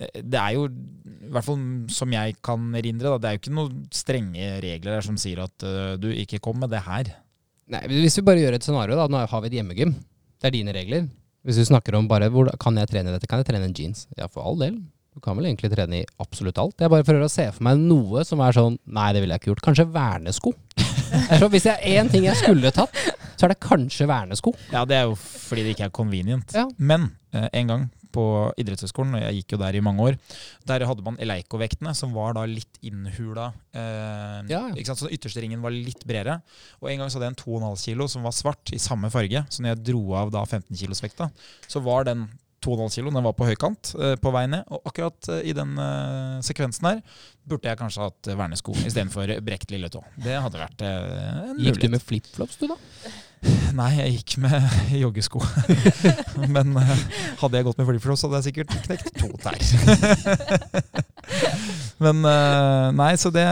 det 0.00 0.38
er 0.40 0.54
jo, 0.56 0.66
i 0.66 1.30
hvert 1.34 1.46
fall 1.46 1.58
som 1.92 2.12
jeg 2.14 2.36
kan 2.44 2.70
erindre, 2.78 3.16
det 3.20 3.28
er 3.28 3.36
jo 3.36 3.42
ikke 3.42 3.56
noen 3.56 3.82
strenge 3.94 4.52
regler 4.64 4.96
der 4.96 5.04
som 5.04 5.18
sier 5.20 5.42
at 5.44 5.66
eh, 5.66 5.96
du 6.00 6.08
ikke 6.14 6.40
kom 6.42 6.60
med 6.62 6.72
det 6.72 6.82
her. 6.86 7.12
Nei, 7.70 7.82
Hvis 7.92 8.18
vi 8.18 8.26
bare 8.26 8.42
gjør 8.42 8.56
et 8.56 8.66
scenario, 8.66 8.96
da. 8.98 9.06
Nå 9.10 9.20
har 9.30 9.42
vi 9.44 9.50
et 9.50 9.58
hjemmegym. 9.60 9.92
Det 10.40 10.48
er 10.48 10.56
dine 10.56 10.74
regler. 10.74 11.04
Hvis 11.46 11.60
vi 11.60 11.68
snakker 11.68 11.96
om 11.96 12.08
bare 12.08 12.28
hvor 12.32 12.50
kan 12.60 12.76
jeg 12.80 12.90
trene 12.90 13.12
dette, 13.14 13.28
kan 13.30 13.40
jeg 13.40 13.48
trene 13.52 13.68
en 13.68 13.76
jeans? 13.76 14.06
Ja, 14.18 14.28
for 14.28 14.44
all 14.44 14.58
del. 14.60 14.80
Du 15.10 15.20
kan 15.22 15.36
vel 15.36 15.48
egentlig 15.48 15.72
trene 15.72 16.00
i 16.00 16.08
absolutt 16.22 16.58
alt. 16.62 16.76
Jeg 16.80 16.92
bare 16.92 17.06
prøver 17.06 17.26
å 17.26 17.30
se 17.32 17.46
for 17.52 17.66
meg 17.66 17.80
noe 17.82 18.22
som 18.26 18.40
er 18.44 18.54
sånn 18.54 18.76
Nei, 18.86 19.08
det 19.14 19.22
ville 19.22 19.36
jeg 19.36 19.42
ikke 19.42 19.52
gjort. 19.52 19.64
Kanskje 19.68 19.88
vernesko. 19.92 20.54
Er 21.30 21.42
hvis 21.50 21.66
det 21.66 21.72
er 21.74 21.98
én 21.98 22.10
ting 22.10 22.22
jeg 22.28 22.38
skulle 22.38 22.70
tatt, 22.74 22.94
så 23.34 23.46
er 23.46 23.52
det 23.52 23.60
kanskje 23.64 24.06
vernesko. 24.06 24.52
Ja, 24.70 24.84
det 24.86 24.98
er 24.98 25.08
jo 25.10 25.16
fordi 25.18 25.64
det 25.66 25.74
ikke 25.74 25.88
er 25.88 25.94
convenient. 25.94 26.54
Ja. 26.54 26.68
Men 26.78 27.08
eh, 27.34 27.48
en 27.58 27.72
gang 27.72 27.88
på 28.12 28.24
idrettshøyskolen, 28.60 29.14
og 29.18 29.22
jeg 29.24 29.38
gikk 29.40 29.54
jo 29.56 29.60
der 29.62 29.78
i 29.78 29.82
mange 29.84 30.04
år, 30.10 30.18
der 30.68 30.84
hadde 30.88 31.04
man 31.06 31.16
Eleiko-vektene, 31.22 31.94
som 31.96 32.12
var 32.16 32.34
da 32.38 32.44
litt 32.50 32.80
innhula. 32.86 33.52
Eh, 33.72 34.42
Ja. 34.50 34.62
Ikke 34.74 34.90
sant? 34.92 35.02
Så 35.04 35.10
ytterste 35.12 35.40
ringen 35.44 35.62
var 35.62 35.70
litt 35.74 36.04
bredere. 36.06 36.40
Og 36.82 36.90
en 36.90 36.98
gang 37.02 37.08
så 37.10 37.18
hadde 37.20 37.30
jeg 37.30 37.36
en 37.38 37.42
2,5 37.44 37.84
kilo 37.86 38.06
som 38.08 38.22
var 38.26 38.32
svart, 38.36 38.72
i 38.74 38.78
samme 38.82 39.10
farge. 39.10 39.44
Så 39.50 39.62
når 39.62 39.74
jeg 39.76 39.84
dro 39.92 40.04
av 40.18 40.30
da 40.34 40.44
15 40.44 40.76
kilos 40.76 41.02
vekta, 41.04 41.30
så 41.68 41.82
var 41.82 42.04
den 42.10 42.28
2,5 42.60 42.90
kilo, 42.92 43.08
den 43.10 43.24
var 43.24 43.32
på 43.32 43.46
høykant 43.48 43.94
eh, 43.96 44.16
på 44.20 44.32
vei 44.34 44.42
ned. 44.52 44.66
Og 44.68 44.82
akkurat 44.90 45.30
eh, 45.32 45.46
i 45.48 45.54
den 45.56 45.78
eh, 45.80 46.40
sekvensen 46.44 46.84
her 46.90 46.98
burde 47.48 47.70
jeg 47.70 47.78
kanskje 47.80 48.04
hatt 48.04 48.28
eh, 48.28 48.36
vernesko 48.36 48.74
istedenfor 48.84 49.32
brekt 49.46 49.70
lille 49.72 49.88
tå. 49.88 50.02
Det 50.20 50.36
hadde 50.44 50.60
vært 50.60 50.84
eh, 50.84 51.50
en 51.54 51.62
Gikk 51.64 51.80
du 51.80 51.88
med 51.94 52.04
flipflops, 52.04 52.58
du, 52.60 52.66
da? 52.68 52.76
Nei, 53.40 53.90
jeg 53.96 54.16
gikk 54.18 54.34
med 54.42 54.64
joggesko. 55.02 55.40
Men 56.54 56.74
eh, 56.76 56.90
hadde 57.40 57.60
jeg 57.60 57.66
gått 57.66 57.80
med 57.80 57.88
flyflås, 57.88 58.24
hadde 58.26 58.40
jeg 58.40 58.50
sikkert 58.50 58.74
knekt 58.84 59.12
to 59.16 59.30
tær. 59.40 59.56
Men 62.04 62.24
eh, 62.26 62.86
nei, 62.96 63.10
så 63.20 63.32
det, 63.32 63.44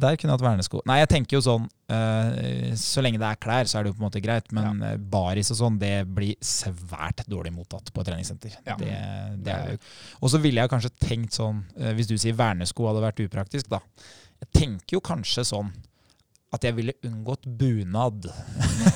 der 0.00 0.16
kunne 0.16 0.32
jeg 0.32 0.36
hatt 0.36 0.46
vernesko. 0.46 0.82
Nei, 0.88 1.00
jeg 1.02 1.10
tenker 1.12 1.38
jo 1.38 1.42
sånn 1.44 1.64
eh, 1.92 2.74
Så 2.78 3.02
lenge 3.04 3.18
det 3.20 3.30
er 3.30 3.40
klær, 3.40 3.68
så 3.68 3.80
er 3.80 3.84
det 3.84 3.92
jo 3.92 3.98
på 3.98 4.04
en 4.04 4.08
måte 4.08 4.24
greit. 4.24 4.50
Men 4.56 4.82
ja. 4.84 4.94
baris 4.98 5.52
og 5.54 5.60
sånn, 5.60 5.80
det 5.82 5.94
blir 6.08 6.36
svært 6.44 7.24
dårlig 7.28 7.54
mottatt 7.56 7.90
på 7.92 8.04
et 8.04 8.12
treningssenter. 8.12 8.58
Ja. 8.64 8.78
Det, 8.80 8.92
det 9.44 9.56
er 9.56 9.74
jo 9.74 9.80
Og 10.22 10.32
så 10.32 10.40
ville 10.44 10.64
jeg 10.64 10.72
kanskje 10.72 10.94
tenkt 11.04 11.36
sånn, 11.36 11.64
hvis 11.96 12.08
du 12.08 12.16
sier 12.20 12.36
vernesko 12.38 12.88
hadde 12.88 13.04
vært 13.04 13.24
upraktisk, 13.26 13.72
da. 13.72 13.82
Jeg 14.44 14.52
tenker 14.56 14.98
jo 14.98 15.04
kanskje 15.04 15.44
sånn 15.48 15.72
at 16.54 16.64
jeg 16.66 16.76
ville 16.76 16.94
unngått 17.04 17.46
bunad. 17.46 18.28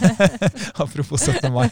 Apropos 0.82 1.24
17. 1.26 1.50
mai. 1.52 1.68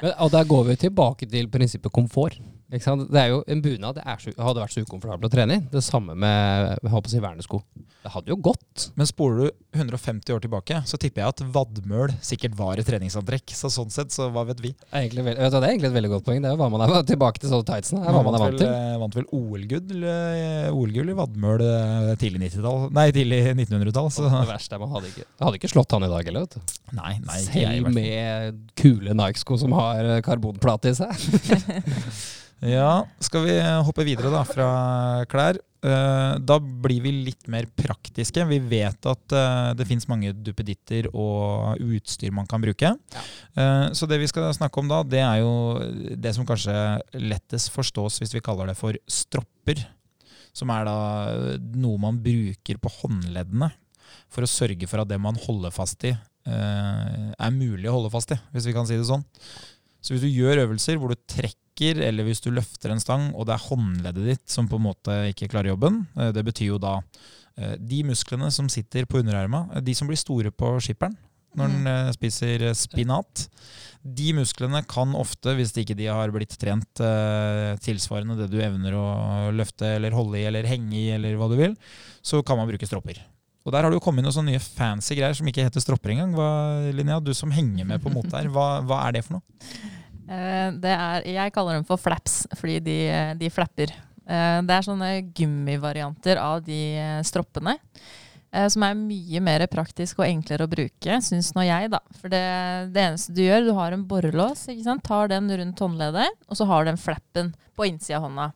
Men, 0.00 0.14
og 0.18 0.32
der 0.34 0.48
går 0.48 0.64
vi 0.70 0.80
tilbake 0.86 1.28
til 1.30 1.48
prinsippet 1.52 1.94
komfort. 1.94 2.40
Ikke 2.70 2.84
sant? 2.86 3.08
Det 3.10 3.18
er 3.18 3.32
jo 3.32 3.40
En 3.50 3.62
bunad 3.64 3.96
det 3.98 4.04
er 4.06 4.20
så, 4.22 4.32
hadde 4.38 4.62
vært 4.62 4.74
så 4.76 4.84
ukomfortabel 4.84 5.26
å 5.26 5.32
trene 5.32 5.56
i. 5.58 5.62
Det 5.72 5.82
samme 5.82 6.14
med 6.14 6.76
jeg 6.80 6.92
håper 6.92 7.10
å 7.10 7.12
si, 7.12 7.22
vernesko. 7.22 7.58
Det 8.00 8.12
hadde 8.14 8.32
jo 8.32 8.36
gått. 8.40 8.86
Men 8.96 9.08
spoler 9.08 9.50
du 9.50 9.80
150 9.80 10.32
år 10.32 10.40
tilbake, 10.44 10.78
så 10.88 10.98
tipper 11.00 11.22
jeg 11.24 11.34
at 11.34 11.42
vadmøl 11.54 12.14
sikkert 12.24 12.54
var 12.58 12.80
et 12.80 12.86
treningsantrekk. 12.88 13.52
Så 13.58 13.68
sånn 13.74 13.90
sett, 13.92 14.14
så 14.14 14.28
hva 14.32 14.44
vet 14.48 14.62
vi? 14.64 14.70
Egentlig, 14.88 15.26
vet 15.26 15.36
du, 15.40 15.42
det 15.56 15.60
er 15.60 15.68
egentlig 15.74 15.90
et 15.90 15.96
veldig 15.98 16.12
godt 16.14 16.26
poeng. 16.28 16.40
Det 16.40 16.48
er 16.48 16.54
jo 16.54 16.60
hva 16.62 16.70
man 16.72 16.86
er 16.86 17.04
tilbake 17.10 17.42
til 17.42 17.52
sånne 17.52 17.68
tightsene. 17.68 18.04
Det 18.04 18.08
er 18.12 18.16
hva 18.16 18.24
man 18.26 18.38
er 18.38 18.44
vant 18.44 18.58
til. 18.62 18.70
eh, 18.70 18.96
vant 19.02 19.18
vel 19.18 19.28
OL-gull 19.36 20.08
eh, 20.14 20.70
OL-gull 20.72 21.12
i 21.12 21.18
vadmøl 21.20 21.66
eh, 21.66 22.10
tidlig 22.22 22.44
90-tall. 22.46 22.88
Nei, 22.96 23.06
tidlig 23.16 23.42
1900-tall. 23.52 24.10
Det 24.16 24.44
verste 24.54 24.78
er 24.78 24.84
man 24.84 24.94
hadde 24.96 25.12
ikke, 25.12 25.28
hadde 25.44 25.60
ikke 25.60 25.72
slått 25.74 25.96
han 25.98 26.06
i 26.06 26.12
dag 26.14 26.30
heller. 26.30 26.46
vet 26.46 26.56
du. 26.56 26.76
nei, 26.96 27.14
nei, 27.26 27.40
jeg, 27.42 27.84
Selv 27.84 27.94
med 27.98 28.60
kule 28.80 29.16
Nike-sko 29.18 29.60
som 29.60 29.76
har 29.76 30.14
eh, 30.16 30.22
karbonplate 30.24 30.94
i 30.94 31.00
seg. 31.02 31.30
Ja, 32.60 33.06
skal 33.24 33.46
vi 33.46 33.54
hoppe 33.86 34.04
videre 34.04 34.30
da 34.32 34.42
fra 34.44 34.70
klær? 35.30 35.56
Eh, 35.80 36.34
Da 36.44 36.58
blir 36.60 37.00
vi 37.00 37.12
litt 37.24 37.46
mer 37.48 37.64
praktiske. 37.72 38.44
Vi 38.50 38.58
vet 38.68 39.06
at 39.08 39.32
eh, 39.32 39.70
det 39.78 39.86
finnes 39.88 40.08
mange 40.10 40.34
duppeditter 40.36 41.08
og 41.14 41.80
utstyr 41.80 42.34
man 42.36 42.46
kan 42.50 42.60
bruke. 42.60 42.92
Ja. 42.92 43.22
Så 43.96 44.06
det 44.10 44.18
vi 44.20 44.28
skal 44.28 44.50
snakke 44.56 44.82
om 44.82 44.90
da, 44.90 45.00
det 45.02 45.22
er 45.24 45.40
jo 45.40 45.54
det 46.20 46.34
som 46.36 46.44
kanskje 46.48 46.74
lettest 47.16 47.72
forstås 47.72 48.20
hvis 48.20 48.36
vi 48.36 48.44
kaller 48.44 48.68
det 48.68 48.76
for 48.76 48.96
stropper. 49.08 49.80
Som 50.52 50.72
er 50.74 50.84
da 50.84 50.98
noe 51.78 51.96
man 52.02 52.20
bruker 52.20 52.76
på 52.82 52.92
håndleddene 53.00 53.70
for 54.30 54.44
å 54.44 54.50
sørge 54.50 54.86
for 54.90 55.00
at 55.02 55.08
det 55.10 55.18
man 55.22 55.38
holder 55.46 55.72
fast 55.74 56.04
i, 56.04 56.10
eh, 56.12 57.26
er 57.32 57.56
mulig 57.56 57.88
å 57.88 57.96
holde 57.96 58.12
fast 58.12 58.34
i, 58.34 58.38
hvis 58.52 58.68
vi 58.68 58.74
kan 58.76 58.86
si 58.88 58.98
det 58.98 59.06
sånn. 59.08 59.24
Så 60.02 60.12
hvis 60.12 60.24
du 60.24 60.28
gjør 60.28 60.66
øvelser 60.66 60.98
hvor 61.00 61.14
du 61.14 61.18
trekker, 61.30 61.56
eller 61.88 62.26
hvis 62.26 62.42
du 62.44 62.50
løfter 62.52 62.92
en 62.92 63.02
stang, 63.02 63.30
og 63.34 63.48
det 63.48 63.56
er 63.56 63.66
håndleddet 63.68 64.28
ditt 64.28 64.52
som 64.52 64.68
på 64.68 64.78
en 64.80 64.86
måte 64.90 65.16
ikke 65.30 65.48
klarer 65.52 65.72
jobben, 65.72 66.04
eh, 66.18 66.30
det 66.36 66.44
betyr 66.46 66.74
jo 66.74 66.78
da 66.82 66.98
eh, 67.56 67.76
de 67.78 68.02
musklene 68.08 68.50
som 68.54 68.68
sitter 68.72 69.08
på 69.08 69.22
underarma, 69.22 69.66
eh, 69.74 69.84
de 69.84 69.94
som 69.96 70.10
blir 70.10 70.20
store 70.20 70.52
på 70.52 70.76
skipperen 70.84 71.16
når 71.58 71.72
den 71.72 71.88
eh, 71.90 72.12
spiser 72.14 72.62
spinat, 72.78 73.48
de 74.06 74.28
musklene 74.36 74.84
kan 74.88 75.16
ofte, 75.18 75.56
hvis 75.58 75.74
ikke 75.82 75.96
de 75.98 76.06
har 76.06 76.30
blitt 76.32 76.54
trent 76.60 77.02
tilsvarende 77.84 78.38
det 78.38 78.46
du 78.52 78.60
evner 78.62 78.94
å 78.96 79.08
løfte 79.52 79.96
eller 79.96 80.14
holde 80.16 80.38
i 80.38 80.46
eller 80.48 80.68
henge 80.70 80.94
i 80.96 81.10
eller 81.16 81.34
hva 81.36 81.50
du 81.50 81.58
vil, 81.58 81.74
så 82.22 82.40
kan 82.46 82.56
man 82.56 82.70
bruke 82.70 82.88
stropper. 82.88 83.18
Og 83.66 83.74
der 83.74 83.84
har 83.84 83.92
det 83.92 83.98
jo 83.98 84.04
kommet 84.04 84.24
noen 84.24 84.32
sånne 84.32 84.54
nye 84.54 84.62
fancy 84.62 85.18
greier 85.18 85.36
som 85.36 85.48
ikke 85.50 85.66
heter 85.66 85.82
stropper 85.84 86.14
engang. 86.14 86.32
Hva, 86.32 86.48
Linnea, 86.96 87.20
du 87.20 87.34
som 87.36 87.52
henger 87.52 87.84
med 87.88 88.00
på 88.00 88.12
mote 88.12 88.32
her, 88.32 88.48
hva, 88.52 88.80
hva 88.86 89.02
er 89.06 89.18
det 89.18 89.26
for 89.26 89.36
noe? 89.36 89.98
Eh, 90.30 90.70
er, 90.70 91.26
jeg 91.26 91.52
kaller 91.54 91.78
dem 91.78 91.86
for 91.88 92.00
flaps, 92.00 92.44
fordi 92.58 92.78
de, 92.86 92.96
de 93.40 93.50
flapper. 93.50 93.92
Eh, 94.30 94.58
Det 94.62 94.76
er 94.76 94.86
sånne 94.86 95.12
gummivarianter 95.34 96.38
av 96.38 96.62
de 96.66 96.80
eh, 97.00 97.20
stroppene. 97.26 97.78
Som 98.50 98.82
er 98.82 98.96
mye 98.98 99.38
mer 99.46 99.62
praktisk 99.70 100.18
og 100.18 100.24
enklere 100.26 100.66
å 100.66 100.70
bruke, 100.72 101.20
syns 101.22 101.52
nå 101.54 101.62
jeg, 101.62 101.86
da. 101.92 102.00
For 102.18 102.26
det, 102.32 102.40
det 102.90 103.04
eneste 103.04 103.30
du 103.36 103.44
gjør, 103.44 103.68
du 103.68 103.70
har 103.76 103.94
en 103.94 104.02
borrelås, 104.10 104.64
tar 105.06 105.30
den 105.30 105.46
rundt 105.54 105.78
håndleddet, 105.78 106.34
og 106.50 106.58
så 106.58 106.66
har 106.66 106.82
du 106.82 106.90
den 106.90 106.98
flappen 106.98 107.52
på 107.78 107.86
innsida 107.86 108.18
av 108.18 108.24
hånda. 108.26 108.48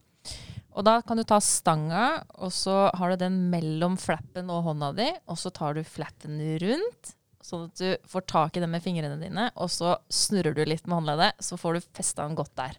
Og 0.74 0.82
da 0.88 0.96
kan 1.06 1.20
du 1.20 1.22
ta 1.22 1.38
stanga, 1.38 2.08
og 2.42 2.50
så 2.50 2.88
har 2.90 3.14
du 3.14 3.22
den 3.22 3.36
mellom 3.52 3.94
flappen 3.94 4.50
og 4.50 4.64
hånda 4.66 4.90
di, 4.98 5.06
og 5.30 5.38
så 5.38 5.54
tar 5.54 5.78
du 5.78 5.84
flappen 5.86 6.42
rundt, 6.64 7.14
sånn 7.44 7.66
at 7.68 7.76
du 7.76 8.08
får 8.08 8.24
tak 8.30 8.56
i 8.56 8.62
det 8.64 8.70
med 8.72 8.82
fingrene 8.84 9.18
dine, 9.20 9.50
og 9.60 9.68
så 9.72 9.98
snurrer 10.08 10.56
du 10.56 10.64
litt 10.64 10.86
med 10.88 10.96
håndleddet, 11.02 11.40
så 11.44 11.58
får 11.60 11.76
du 11.78 11.88
festa 11.96 12.24
den 12.26 12.38
godt 12.38 12.54
der. 12.56 12.78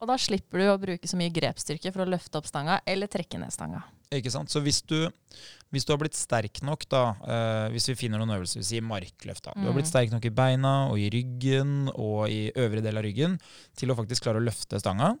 Og 0.00 0.08
da 0.08 0.16
slipper 0.16 0.62
du 0.62 0.68
å 0.72 0.78
bruke 0.80 1.08
så 1.08 1.18
mye 1.20 1.32
grepsstyrke 1.36 1.92
for 1.92 2.06
å 2.06 2.08
løfte 2.08 2.40
opp 2.40 2.46
stanga 2.48 2.78
eller 2.88 3.10
trekke 3.12 3.36
ned 3.42 3.52
stanga. 3.52 3.82
Ikke 4.10 4.32
sant? 4.32 4.48
Så 4.50 4.62
hvis 4.64 4.80
du, 4.88 5.04
hvis 5.70 5.84
du 5.86 5.92
har 5.92 6.00
blitt 6.00 6.16
sterk 6.18 6.62
nok, 6.66 6.86
da, 6.90 7.02
eh, 7.28 7.66
hvis 7.74 7.90
vi 7.92 7.94
finner 8.00 8.18
noen 8.18 8.32
øvelser, 8.38 8.58
vi 8.62 8.66
sier 8.70 8.82
markløft, 8.82 9.44
da. 9.44 9.52
Du 9.54 9.60
har 9.68 9.70
Mm. 9.74 9.76
blitt 9.76 9.86
sterk 9.92 10.10
nok 10.10 10.24
i 10.24 10.32
beina 10.34 10.88
og 10.90 10.96
i 10.98 11.10
ryggen 11.12 11.90
og 11.94 12.28
i 12.32 12.50
øvre 12.56 12.82
del 12.82 12.96
av 12.96 13.04
ryggen 13.04 13.38
til 13.76 13.90
å 13.92 13.94
faktisk 13.94 14.22
klare 14.24 14.40
å 14.40 14.46
løfte 14.48 14.80
stanga. 14.80 15.12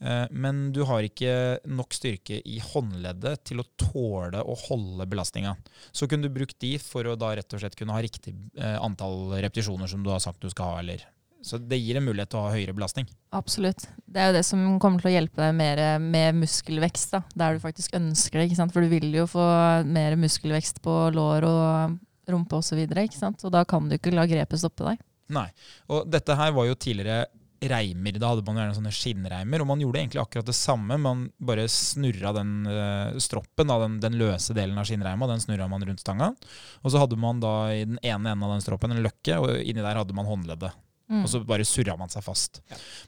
Eh, 0.00 0.26
men 0.30 0.70
du 0.72 0.82
har 0.88 1.04
ikke 1.04 1.60
nok 1.68 1.94
styrke 1.94 2.40
i 2.40 2.58
håndleddet 2.64 3.44
til 3.50 3.60
å 3.60 3.68
tåle 3.80 4.40
å 4.40 4.56
holde 4.66 5.06
belastninga. 5.10 5.54
Så 5.92 6.08
kunne 6.08 6.28
du 6.28 6.34
brukt 6.34 6.58
de 6.62 6.76
for 6.80 7.06
å 7.06 7.16
da 7.20 7.34
rett 7.36 7.56
og 7.56 7.62
slett 7.62 7.76
kunne 7.78 7.96
ha 7.96 8.02
riktig 8.02 8.34
eh, 8.56 8.76
antall 8.80 9.34
repetisjoner 9.36 9.90
som 9.90 10.04
du 10.04 10.12
har 10.12 10.22
sagt 10.24 10.40
du 10.40 10.50
skal 10.52 10.72
ha, 10.72 10.84
eller 10.84 11.08
Så 11.44 11.56
det 11.56 11.78
gir 11.80 11.96
en 11.96 12.04
mulighet 12.04 12.28
til 12.32 12.36
å 12.36 12.42
ha 12.44 12.52
høyere 12.52 12.74
belastning. 12.76 13.06
Absolutt. 13.32 13.86
Det 14.04 14.20
er 14.20 14.28
jo 14.28 14.36
det 14.36 14.44
som 14.44 14.64
kommer 14.80 15.00
til 15.00 15.08
å 15.08 15.14
hjelpe 15.14 15.40
deg 15.40 15.54
mer 15.56 15.80
med 15.96 16.36
muskelvekst, 16.42 17.14
da, 17.14 17.22
der 17.32 17.56
du 17.56 17.62
faktisk 17.62 17.96
ønsker 17.96 18.40
det. 18.40 18.50
ikke 18.50 18.58
sant? 18.58 18.74
For 18.74 18.84
du 18.84 18.92
vil 18.92 19.08
jo 19.16 19.24
få 19.28 19.46
mer 19.88 20.16
muskelvekst 20.20 20.82
på 20.84 20.96
lår 21.16 21.48
og 21.48 21.96
rumpe 22.30 22.60
osv., 22.60 22.82
ikke 22.84 23.16
sant? 23.16 23.40
og 23.44 23.54
da 23.56 23.64
kan 23.64 23.88
du 23.88 23.96
ikke 23.96 24.12
la 24.12 24.28
grepet 24.28 24.60
stoppe 24.60 24.84
deg. 24.84 25.00
Nei. 25.32 25.48
Og 25.88 26.04
dette 26.10 26.36
her 26.36 26.52
var 26.52 26.68
jo 26.68 26.76
tidligere 26.76 27.24
reimer. 27.60 28.18
Da 28.20 28.32
hadde 28.32 28.44
man 28.46 28.60
gjerne 28.60 28.76
sånne 28.78 28.92
skinnreimer, 28.94 29.62
og 29.62 29.68
man 29.70 29.82
gjorde 29.82 30.02
egentlig 30.02 30.22
akkurat 30.22 30.48
det 30.48 30.56
samme. 30.56 30.96
Man 31.00 31.26
bare 31.36 31.66
snurra 31.70 32.32
den 32.36 32.52
uh, 32.68 33.16
stroppen, 33.20 33.70
da, 33.70 33.78
den, 33.84 33.98
den 34.02 34.18
løse 34.20 34.56
delen 34.56 34.78
av 34.80 34.88
skinnreima, 34.88 35.28
den 35.30 35.42
snurra 35.42 35.68
man 35.70 35.84
rundt 35.86 36.02
stanga. 36.02 36.32
Og 36.80 36.92
så 36.92 37.02
hadde 37.02 37.18
man 37.20 37.42
da 37.42 37.54
i 37.74 37.82
den 37.84 37.98
ene 38.00 38.34
enden 38.34 38.46
av 38.46 38.54
den 38.56 38.64
stroppen 38.64 38.94
en 38.94 39.02
løkke, 39.04 39.40
og 39.42 39.58
inni 39.60 39.84
der 39.84 40.00
hadde 40.00 40.16
man 40.16 40.28
håndleddet. 40.28 40.72
Mm. 41.10 41.24
Og 41.24 41.30
så 41.32 41.40
bare 41.42 41.66
surra 41.66 41.96
man 41.98 42.12
seg 42.12 42.22
fast. 42.22 42.60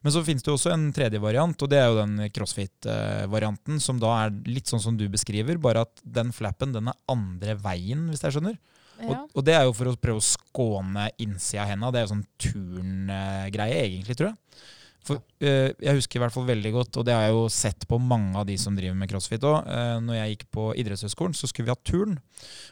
Men 0.02 0.14
så 0.14 0.24
finnes 0.26 0.42
det 0.42 0.50
jo 0.50 0.56
også 0.58 0.72
en 0.74 0.88
tredje 0.94 1.20
variant, 1.22 1.54
og 1.54 1.70
det 1.70 1.78
er 1.78 1.86
jo 1.86 2.00
den 2.00 2.32
crossfit-varianten, 2.34 3.78
som 3.82 4.00
da 4.02 4.16
er 4.24 4.34
litt 4.50 4.70
sånn 4.70 4.82
som 4.82 4.98
du 4.98 5.06
beskriver, 5.12 5.60
bare 5.62 5.86
at 5.86 6.02
den 6.02 6.34
flappen 6.34 6.74
den 6.74 6.90
er 6.90 6.98
andre 7.12 7.54
veien, 7.62 8.08
hvis 8.10 8.26
jeg 8.26 8.36
skjønner. 8.36 8.58
Ja. 9.02 9.22
Og, 9.22 9.34
og 9.34 9.46
det 9.46 9.56
er 9.56 9.66
jo 9.66 9.74
for 9.76 9.90
å 9.90 9.96
prøve 9.98 10.22
å 10.22 10.26
skåne 10.26 11.08
innsida 11.22 11.64
av 11.64 11.72
henda. 11.72 11.90
Det 11.90 12.00
er 12.00 12.06
jo 12.06 12.12
sånn 12.14 12.28
turngreie, 12.44 13.82
egentlig, 13.82 14.18
tror 14.18 14.32
jeg. 14.32 14.62
For 15.02 15.18
eh, 15.42 15.72
Jeg 15.82 15.98
husker 15.98 16.20
i 16.20 16.22
hvert 16.22 16.34
fall 16.34 16.46
veldig 16.46 16.72
godt, 16.76 17.00
og 17.00 17.06
det 17.06 17.16
har 17.16 17.26
jeg 17.26 17.34
jo 17.34 17.46
sett 17.52 17.86
på 17.90 17.98
mange 17.98 18.38
av 18.38 18.46
de 18.46 18.56
som 18.60 18.76
driver 18.78 18.98
med 18.98 19.10
crossfit 19.10 19.46
òg. 19.48 19.66
Uh, 19.66 19.98
når 20.04 20.20
jeg 20.20 20.36
gikk 20.36 20.44
på 20.54 20.68
idrettshøyskolen, 20.78 21.34
så 21.34 21.50
skulle 21.50 21.68
vi 21.68 21.74
ha 21.74 21.80
turn. 21.82 22.18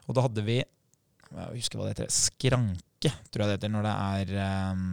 Og 0.07 0.17
da 0.17 0.27
hadde 0.29 0.47
vi 0.47 0.61
Jeg 0.61 1.51
husker 1.57 1.79
hva 1.79 1.89
det 1.89 1.97
heter. 1.97 2.11
Skranke, 2.15 3.13
tror 3.31 3.45
jeg 3.45 3.51
det 3.51 3.57
heter. 3.59 3.73
Når 3.75 3.87
det 3.87 3.97
er 3.97 4.33
eh, 4.47 4.85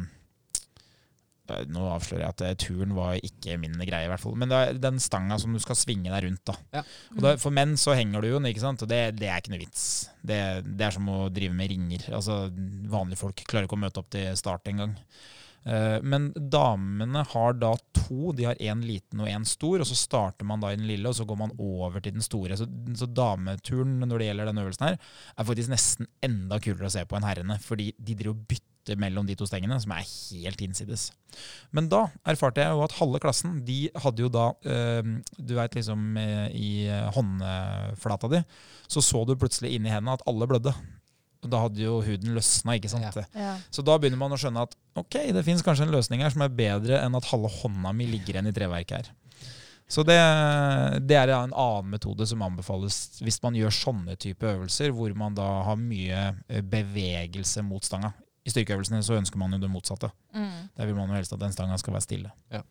nå 1.72 1.86
avslører 1.93 2.24
jeg 2.26 2.36
at 2.36 2.43
eh, 2.45 2.58
turen 2.60 2.95
var 2.98 3.18
ikke 3.24 3.58
min 3.62 3.78
greie, 3.80 4.06
i 4.08 4.12
hvert 4.12 4.24
fall. 4.24 4.36
Men 4.39 4.52
det 4.52 4.60
er 4.60 4.82
den 4.84 5.00
stanga 5.04 5.39
som 5.41 5.56
du 5.56 5.62
skal 5.64 5.80
svinge 5.80 6.12
deg 6.12 6.28
rundt. 6.28 6.43
da. 6.50 6.58
Ja. 6.80 6.84
Og 7.16 7.24
da, 7.24 7.34
For 7.41 7.56
menn 7.56 7.78
så 7.80 7.95
henger 7.98 8.24
du 8.24 8.32
jo 8.32 8.41
den, 8.41 8.50
ikke 8.52 8.66
sant? 8.66 8.84
og 8.84 8.91
det, 8.91 9.02
det 9.22 9.32
er 9.32 9.41
ikke 9.41 9.56
noe 9.56 9.64
vits. 9.64 9.88
Det, 10.22 10.41
det 10.68 10.88
er 10.88 10.95
som 10.98 11.10
å 11.14 11.26
drive 11.34 11.56
med 11.58 11.72
ringer. 11.74 12.08
Altså, 12.14 12.45
Vanlige 12.91 13.24
folk 13.24 13.43
klarer 13.48 13.68
ikke 13.70 13.80
å 13.80 13.86
møte 13.88 14.04
opp 14.04 14.12
til 14.14 14.32
start 14.39 14.72
engang. 14.72 14.95
Uh, 15.68 16.00
men 16.00 16.30
damene 16.36 17.26
har 17.34 17.58
da 17.60 17.74
to. 17.91 18.32
De 18.36 18.45
har 18.48 18.60
én 18.64 18.84
liten 18.88 19.20
og 19.24 19.28
én 19.28 19.43
stor. 19.48 19.82
og 19.82 19.89
Så 19.89 19.98
starter 20.00 20.48
man 20.48 20.64
da 20.64 20.72
i 20.72 20.80
den 20.80 20.88
lille, 20.88 21.10
og 21.10 21.18
så 21.18 21.26
går 21.28 21.41
man 21.41 21.56
over 21.60 22.00
til 22.00 22.16
den 22.16 22.24
store. 22.24 22.56
Så, 22.60 22.70
så 22.95 23.10
dameturen 23.10 23.98
når 24.06 24.22
det 24.22 24.30
gjelder 24.30 24.52
denne 24.52 24.64
øvelsen, 24.64 24.88
her, 24.88 25.12
er 25.36 25.50
faktisk 25.50 25.74
nesten 25.74 26.08
enda 26.24 26.62
kulere 26.64 26.88
å 26.88 26.95
se 26.95 27.04
på 27.04 27.20
enn 27.20 27.28
herrene. 27.28 27.60
Fordi 27.64 27.91
de 27.98 28.16
driver 28.16 28.38
og 28.38 28.48
bytter 28.48 28.76
mellom 28.96 29.28
de 29.28 29.36
to 29.36 29.48
stengene, 29.50 29.80
som 29.84 29.92
er 29.92 30.06
helt 30.06 30.62
innsides. 30.64 31.10
Men 31.76 31.90
da 31.92 32.06
erfarte 32.24 32.64
jeg 32.64 32.72
jo 32.72 32.86
at 32.86 32.96
halve 33.02 33.20
klassen 33.24 33.60
de 33.68 33.90
hadde 34.00 34.24
jo 34.24 34.30
da 34.32 34.46
eh, 34.66 35.10
Du 35.36 35.54
veit 35.58 35.76
liksom 35.76 36.16
eh, 36.22 36.48
i 36.56 36.70
håndflata 37.18 38.32
di, 38.32 38.42
så 38.88 39.04
så 39.04 39.26
du 39.28 39.36
plutselig 39.36 39.76
inni 39.76 39.92
hendene 39.92 40.16
at 40.16 40.26
alle 40.30 40.48
blødde. 40.48 40.74
Og 41.46 41.52
da 41.54 41.62
hadde 41.68 41.84
jo 41.84 42.00
huden 42.02 42.34
løsna, 42.36 42.78
ikke 42.78 42.90
sant. 42.92 43.06
Ja. 43.20 43.28
Ja. 43.38 43.54
Så 43.70 43.84
da 43.86 43.98
begynner 44.00 44.20
man 44.20 44.34
å 44.34 44.40
skjønne 44.40 44.66
at 44.66 44.74
ok, 44.98 45.20
det 45.36 45.46
fins 45.46 45.64
kanskje 45.66 45.86
en 45.86 45.94
løsning 45.94 46.24
her 46.26 46.34
som 46.34 46.44
er 46.46 46.54
bedre 46.54 47.02
enn 47.04 47.18
at 47.18 47.30
halve 47.30 47.52
hånda 47.60 47.94
mi 47.96 48.10
ligger 48.10 48.38
igjen 48.38 48.50
i 48.50 48.56
treverket 48.56 49.00
her. 49.02 49.12
Så 49.88 50.04
det, 50.04 50.18
det 51.08 51.16
er 51.16 51.32
en 51.32 51.54
annen 51.56 51.94
metode 51.94 52.26
som 52.28 52.42
anbefales 52.44 53.22
hvis 53.24 53.40
man 53.44 53.56
gjør 53.56 53.72
sånne 53.72 54.18
type 54.20 54.44
øvelser, 54.50 54.92
hvor 54.92 55.14
man 55.16 55.38
da 55.38 55.46
har 55.70 55.80
mye 55.80 56.24
eh, 56.50 56.64
bevegelse 56.64 57.64
mot 57.64 57.86
stanga. 57.88 58.12
I 58.48 58.54
styrkeøvelsene 58.54 59.02
så 59.04 59.18
ønsker 59.18 59.39
man 59.41 59.52
jo 59.56 59.60
det 59.60 59.70
motsatte. 59.72 60.10
Mm. 60.36 60.70
Der 60.80 60.88
vil 60.88 60.95
man 60.95 61.12
jo 61.12 61.18
helst 61.18 61.36
at 61.36 61.41
den 61.41 61.54
stanga 61.56 61.78
skal 61.82 61.98
være 61.98 62.06
stille. 62.06 62.32
Ja. 62.54 62.64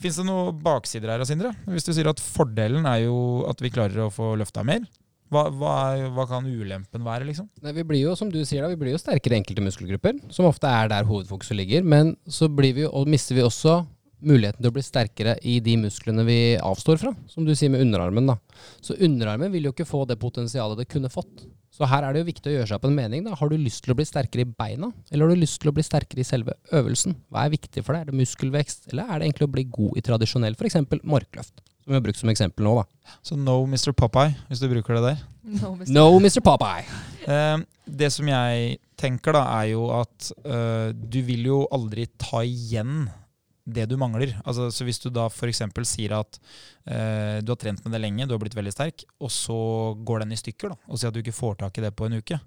Fins 0.00 0.16
det 0.16 0.24
noen 0.24 0.56
baksider 0.64 1.12
her, 1.12 1.24
Sindre? 1.28 1.52
Hvis 1.68 1.84
du 1.84 1.92
sier 1.92 2.08
at 2.08 2.22
fordelen 2.24 2.88
er 2.88 3.04
jo 3.04 3.44
at 3.50 3.60
vi 3.60 3.72
klarer 3.72 4.06
å 4.06 4.12
få 4.14 4.32
løfta 4.40 4.64
mer, 4.64 4.86
hva, 5.30 5.44
hva, 5.54 5.74
er, 5.94 6.08
hva 6.16 6.24
kan 6.26 6.46
ulempen 6.48 7.04
være, 7.06 7.28
liksom? 7.28 7.46
Nei, 7.62 7.74
vi 7.76 7.84
blir 7.86 8.00
jo, 8.02 8.16
som 8.18 8.32
du 8.32 8.40
sier 8.42 8.64
da, 8.64 8.70
vi 8.72 8.80
blir 8.80 8.96
jo 8.96 9.02
sterkere 9.02 9.36
i 9.36 9.42
enkelte 9.42 9.62
muskelgrupper, 9.62 10.16
som 10.34 10.48
ofte 10.48 10.66
er 10.66 10.90
der 10.90 11.06
hovedfokuset 11.06 11.54
ligger. 11.54 11.84
Men 11.86 12.16
så 12.26 12.48
blir 12.50 12.74
vi, 12.80 12.88
og 12.88 13.06
mister 13.10 13.38
vi 13.38 13.44
også 13.46 13.82
muligheten 14.20 14.60
til 14.60 14.70
å 14.70 14.76
bli 14.76 14.84
sterkere 14.84 15.36
i 15.46 15.58
de 15.64 15.76
musklene 15.80 16.24
vi 16.26 16.40
avstår 16.60 17.00
fra, 17.00 17.14
som 17.30 17.46
du 17.46 17.54
sier 17.54 17.72
med 17.72 17.84
underarmen. 17.84 18.28
da. 18.32 18.36
Så 18.80 18.96
underarmen 18.98 19.52
vil 19.52 19.68
jo 19.68 19.74
ikke 19.74 19.88
få 19.88 20.04
det 20.08 20.20
potensialet 20.20 20.82
det 20.82 20.90
kunne 20.90 21.12
fått. 21.12 21.46
Så 21.70 21.86
her 21.88 22.04
er 22.04 22.12
det 22.12 22.20
jo 22.20 22.28
viktig 22.28 22.50
å 22.50 22.54
gjøre 22.58 22.68
seg 22.68 22.76
opp 22.80 22.86
en 22.90 22.96
mening. 22.96 23.24
da. 23.24 23.36
Har 23.38 23.48
du 23.48 23.56
lyst 23.56 23.84
til 23.84 23.94
å 23.94 23.96
bli 23.96 24.04
sterkere 24.04 24.44
i 24.44 24.50
beina, 24.50 24.90
eller 25.10 25.26
har 25.26 25.34
du 25.34 25.40
lyst 25.40 25.60
til 25.62 25.70
å 25.70 25.74
bli 25.76 25.84
sterkere 25.86 26.20
i 26.20 26.28
selve 26.28 26.56
øvelsen? 26.76 27.16
Hva 27.30 27.46
er 27.46 27.54
viktig 27.54 27.84
for 27.86 27.96
deg? 27.96 28.02
Er 28.02 28.10
det 28.10 28.20
muskelvekst, 28.20 28.90
eller 28.92 29.08
er 29.08 29.20
det 29.20 29.30
egentlig 29.30 29.48
å 29.48 29.54
bli 29.54 29.64
god 29.78 29.96
i 29.96 30.04
tradisjonell 30.04 30.58
f.eks. 30.58 30.80
markløft? 31.00 31.62
Som 31.80 31.94
vi 31.94 31.96
har 31.96 32.04
brukt 32.04 32.20
som 32.20 32.28
eksempel 32.28 32.66
nå, 32.66 32.74
da. 32.82 33.14
Så 33.24 33.38
no 33.40 33.62
Mr. 33.64 33.94
Popeye, 33.96 34.34
hvis 34.50 34.60
du 34.60 34.68
bruker 34.68 34.98
det 34.98 35.04
der. 35.06 35.22
No, 35.40 35.72
Mr. 35.78 35.92
No, 35.96 36.04
Mr. 36.20 36.42
Popeye! 36.44 36.84
Eh, 37.24 37.62
det 37.88 38.10
som 38.12 38.28
jeg 38.28 38.76
tenker, 39.00 39.34
da, 39.38 39.46
er 39.60 39.70
jo 39.72 39.88
at 39.96 40.30
uh, 40.44 40.90
du 40.92 41.22
vil 41.26 41.48
jo 41.48 41.62
aldri 41.72 42.04
ta 42.20 42.42
igjen 42.44 43.08
det 43.74 43.86
du 43.90 43.96
mangler. 44.00 44.34
Altså, 44.44 44.68
så 44.74 44.86
hvis 44.86 45.00
du 45.02 45.08
da 45.14 45.26
f.eks. 45.30 45.62
sier 45.88 46.14
at 46.18 46.38
eh, 46.84 47.40
du 47.44 47.52
har 47.52 47.60
trent 47.60 47.82
med 47.84 47.94
det 47.94 48.02
lenge, 48.02 48.26
du 48.26 48.34
har 48.34 48.42
blitt 48.42 48.56
veldig 48.58 48.74
sterk, 48.74 49.04
og 49.20 49.32
så 49.34 49.58
går 50.06 50.24
den 50.24 50.36
i 50.36 50.40
stykker, 50.40 50.74
da, 50.74 50.80
og 50.88 51.00
sier 51.00 51.12
at 51.12 51.16
du 51.16 51.22
ikke 51.22 51.36
får 51.36 51.60
tak 51.62 51.78
i 51.78 51.86
det 51.86 51.94
på 51.96 52.08
en 52.08 52.18
uke, 52.20 52.40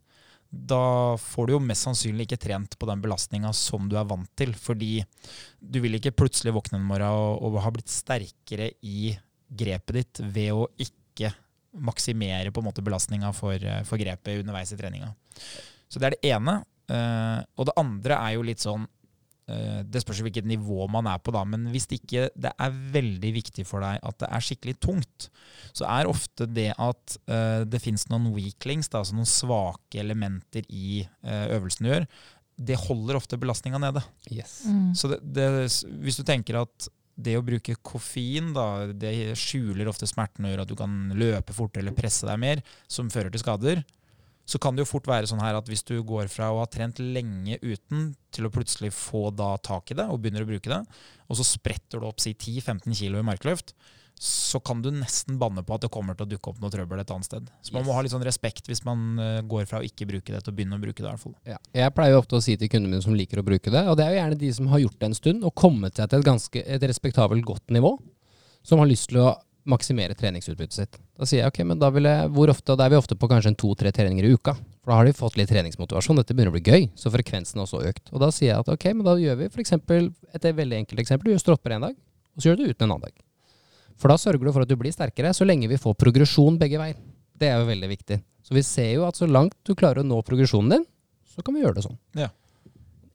da 0.54 1.18
får 1.18 1.48
du 1.48 1.56
jo 1.56 1.62
mest 1.66 1.88
sannsynlig 1.88 2.28
ikke 2.28 2.42
trent 2.44 2.76
på 2.78 2.86
den 2.86 3.02
belastninga 3.02 3.50
som 3.58 3.88
du 3.90 3.96
er 3.98 4.06
vant 4.06 4.30
til. 4.38 4.52
Fordi 4.54 5.00
du 5.58 5.80
vil 5.82 5.98
ikke 5.98 6.14
plutselig 6.14 6.54
våkne 6.54 6.78
en 6.78 6.86
morgen 6.86 7.10
og, 7.10 7.42
og 7.42 7.58
ha 7.64 7.72
blitt 7.74 7.90
sterkere 7.90 8.70
i 8.86 9.16
grepet 9.50 9.98
ditt 9.98 10.22
ved 10.22 10.54
å 10.54 10.68
ikke 10.78 11.32
maksimere 11.74 12.54
på 12.54 12.62
en 12.62 12.68
måte 12.68 12.86
belastninga 12.86 13.32
for, 13.34 13.58
eh, 13.58 13.82
for 13.88 14.02
grepet 14.02 14.44
underveis 14.44 14.76
i 14.76 14.78
treninga. 14.78 15.10
Så 15.90 15.98
det 15.98 16.12
er 16.12 16.16
det 16.16 16.34
ene. 16.36 16.60
Eh, 16.86 17.40
og 17.58 17.70
det 17.70 17.78
andre 17.80 18.20
er 18.20 18.36
jo 18.36 18.46
litt 18.46 18.62
sånn 18.62 18.86
Det 19.90 20.02
spørs 20.04 20.22
jo 20.22 20.28
hvilket 20.28 20.48
nivå 20.50 20.88
man 20.92 21.08
er 21.12 21.20
på, 21.24 21.34
da. 21.36 21.44
Men 21.48 21.68
hvis 21.74 21.88
det 21.90 22.02
ikke 22.02 22.28
det 22.34 22.54
er 22.54 22.78
veldig 22.94 23.34
viktig 23.36 23.66
for 23.68 23.86
deg 23.86 24.00
at 24.04 24.20
det 24.24 24.30
er 24.30 24.46
skikkelig 24.48 24.78
tungt, 24.84 25.28
så 25.74 25.88
er 25.90 26.10
ofte 26.10 26.48
det 26.50 26.72
at 26.76 27.18
eh, 27.28 27.64
det 27.68 27.82
fins 27.84 28.08
noen 28.12 28.32
weaklings, 28.36 28.92
da, 28.92 29.02
altså 29.02 29.18
noen 29.18 29.30
svake 29.30 30.02
elementer 30.02 30.68
i 30.70 31.04
eh, 31.04 31.46
øvelsen 31.56 31.88
du 31.88 31.92
gjør, 31.92 32.08
det 32.64 32.82
holder 32.86 33.18
ofte 33.18 33.40
belastninga 33.42 33.80
nede. 33.82 34.04
Yes. 34.32 34.62
Mm. 34.70 34.92
Så 34.98 35.10
det, 35.14 35.24
det, 35.36 35.48
hvis 36.04 36.20
du 36.20 36.26
tenker 36.28 36.62
at 36.62 36.90
det 37.14 37.36
å 37.38 37.46
bruke 37.46 37.76
koffein 37.86 38.54
da, 38.56 38.88
det 38.90 39.34
skjuler 39.38 39.90
ofte 39.90 40.10
smerten 40.10 40.48
og 40.48 40.54
gjør 40.54 40.64
at 40.64 40.72
du 40.72 40.78
kan 40.78 40.96
løpe 41.18 41.54
fortere 41.54 41.86
eller 41.86 41.98
presse 41.98 42.26
deg 42.26 42.40
mer, 42.42 42.64
som 42.90 43.12
fører 43.14 43.34
til 43.34 43.44
skader, 43.44 43.84
så 44.46 44.60
kan 44.60 44.76
det 44.76 44.84
jo 44.84 44.90
fort 44.92 45.08
være 45.08 45.28
sånn 45.30 45.40
her 45.44 45.56
at 45.56 45.70
hvis 45.72 45.86
du 45.88 45.96
går 46.04 46.28
fra 46.32 46.50
å 46.52 46.60
ha 46.60 46.68
trent 46.68 47.00
lenge 47.00 47.56
uten, 47.64 48.10
til 48.34 48.48
å 48.48 48.52
plutselig 48.52 48.92
få 48.92 49.30
da 49.32 49.54
tak 49.64 49.92
i 49.94 49.98
det 50.00 50.08
og 50.10 50.20
begynner 50.24 50.44
å 50.44 50.50
bruke 50.50 50.70
det, 50.72 50.82
og 51.30 51.38
så 51.40 51.46
spretter 51.48 52.02
du 52.02 52.08
opp 52.10 52.20
si 52.20 52.34
10-15 52.34 52.92
kilo 52.98 53.22
i 53.22 53.28
markløft, 53.28 53.72
så 54.24 54.60
kan 54.62 54.82
du 54.84 54.92
nesten 54.94 55.40
banne 55.42 55.64
på 55.66 55.74
at 55.74 55.82
det 55.86 55.90
kommer 55.92 56.14
til 56.16 56.28
å 56.28 56.30
dukke 56.30 56.52
opp 56.52 56.60
noe 56.62 56.70
trøbbel 56.72 57.00
et 57.02 57.10
annet 57.12 57.26
sted. 57.26 57.48
Så 57.66 57.74
man 57.74 57.82
Yes. 57.82 57.88
må 57.88 57.94
ha 57.96 58.02
litt 58.06 58.12
sånn 58.14 58.24
respekt 58.24 58.68
hvis 58.70 58.84
man 58.86 59.18
eh, 59.20 59.40
går 59.42 59.66
fra 59.66 59.80
å 59.82 59.84
ikke 59.88 60.06
bruke 60.08 60.30
det 60.36 60.44
til 60.46 60.54
å 60.54 60.56
begynne 60.56 60.78
å 60.78 60.84
bruke 60.84 61.02
det. 61.02 61.08
i 61.08 61.12
hvert 61.12 61.24
fall. 61.24 61.34
Ja. 61.50 61.58
Jeg 61.74 61.94
pleier 61.96 62.14
jo 62.14 62.20
ofte 62.22 62.38
å 62.38 62.44
si 62.44 62.56
til 62.56 62.70
kundene 62.70 62.94
mine 62.94 63.02
som 63.04 63.16
liker 63.18 63.42
å 63.42 63.46
bruke 63.48 63.72
det, 63.74 63.82
og 63.90 63.98
det 63.98 64.06
er 64.06 64.14
jo 64.14 64.20
gjerne 64.22 64.38
de 64.44 64.52
som 64.54 64.68
har 64.70 64.84
gjort 64.84 65.00
det 65.00 65.10
en 65.10 65.18
stund 65.18 65.44
og 65.50 65.56
kommet 65.56 65.96
seg 65.98 66.10
til 66.12 66.20
et 66.22 66.28
ganske 66.30 66.64
et 66.78 66.86
respektabelt 66.94 67.44
godt 67.48 67.74
nivå, 67.74 67.96
som 68.64 68.80
har 68.80 68.88
lyst 68.92 69.10
til 69.10 69.24
å 69.24 69.34
maksimere 69.70 70.16
treningsutbyttet 70.18 70.76
sitt. 70.76 70.98
Da 71.18 71.28
sier 71.28 71.44
jeg 71.44 71.52
ok, 71.52 71.60
men 71.70 71.80
da 71.80 71.90
vil 71.94 72.08
jeg, 72.10 72.30
hvor 72.36 72.52
ofte, 72.52 72.74
og 72.74 72.80
da 72.80 72.88
er 72.88 72.94
vi 72.94 73.00
ofte 73.00 73.18
på 73.20 73.30
kanskje 73.32 73.54
en 73.54 73.60
to-tre 73.60 73.92
treninger 73.96 74.28
i 74.28 74.34
uka. 74.36 74.56
For 74.84 74.92
da 74.92 75.00
har 75.00 75.08
de 75.08 75.16
fått 75.16 75.38
litt 75.40 75.52
treningsmotivasjon. 75.52 76.20
Dette 76.20 76.36
begynner 76.36 76.52
å 76.52 76.58
bli 76.58 76.64
gøy, 76.68 76.90
så 77.00 77.12
frekvensen 77.14 77.62
er 77.62 77.68
også 77.68 77.84
økt. 77.88 78.12
Og 78.12 78.24
da 78.24 78.30
sier 78.36 78.52
jeg 78.52 78.66
at 78.66 78.72
ok, 78.74 78.90
men 78.98 79.08
da 79.08 79.16
gjør 79.22 79.40
vi 79.40 79.50
f.eks. 79.52 79.76
et 79.78 80.50
veldig 80.60 80.82
enkelt 80.84 81.04
eksempel. 81.06 81.30
Du 81.30 81.36
gjør 81.36 81.46
stropper 81.46 81.78
en 81.78 81.88
dag, 81.88 81.96
og 81.96 82.44
så 82.44 82.50
gjør 82.50 82.60
du 82.60 82.66
det 82.66 82.76
uten 82.76 82.88
en 82.90 82.96
annen 82.98 83.08
dag. 83.08 83.26
For 84.02 84.12
da 84.12 84.20
sørger 84.20 84.44
du 84.44 84.52
for 84.52 84.66
at 84.66 84.72
du 84.72 84.78
blir 84.80 84.94
sterkere, 84.94 85.32
så 85.38 85.48
lenge 85.48 85.70
vi 85.72 85.80
får 85.80 85.96
progresjon 86.02 86.60
begge 86.60 86.82
veier. 86.82 87.00
Det 87.40 87.50
er 87.50 87.62
jo 87.62 87.70
veldig 87.70 87.90
viktig. 87.94 88.20
Så 88.44 88.56
vi 88.58 88.64
ser 88.68 88.92
jo 88.98 89.06
at 89.08 89.20
så 89.20 89.30
langt 89.30 89.56
du 89.64 89.76
klarer 89.80 90.04
å 90.04 90.08
nå 90.08 90.20
progresjonen 90.28 90.78
din, 90.78 90.88
så 91.34 91.46
kan 91.46 91.56
vi 91.56 91.64
gjøre 91.64 91.80
det 91.80 91.86
sånn. 91.86 92.00
Ja. 92.20 92.34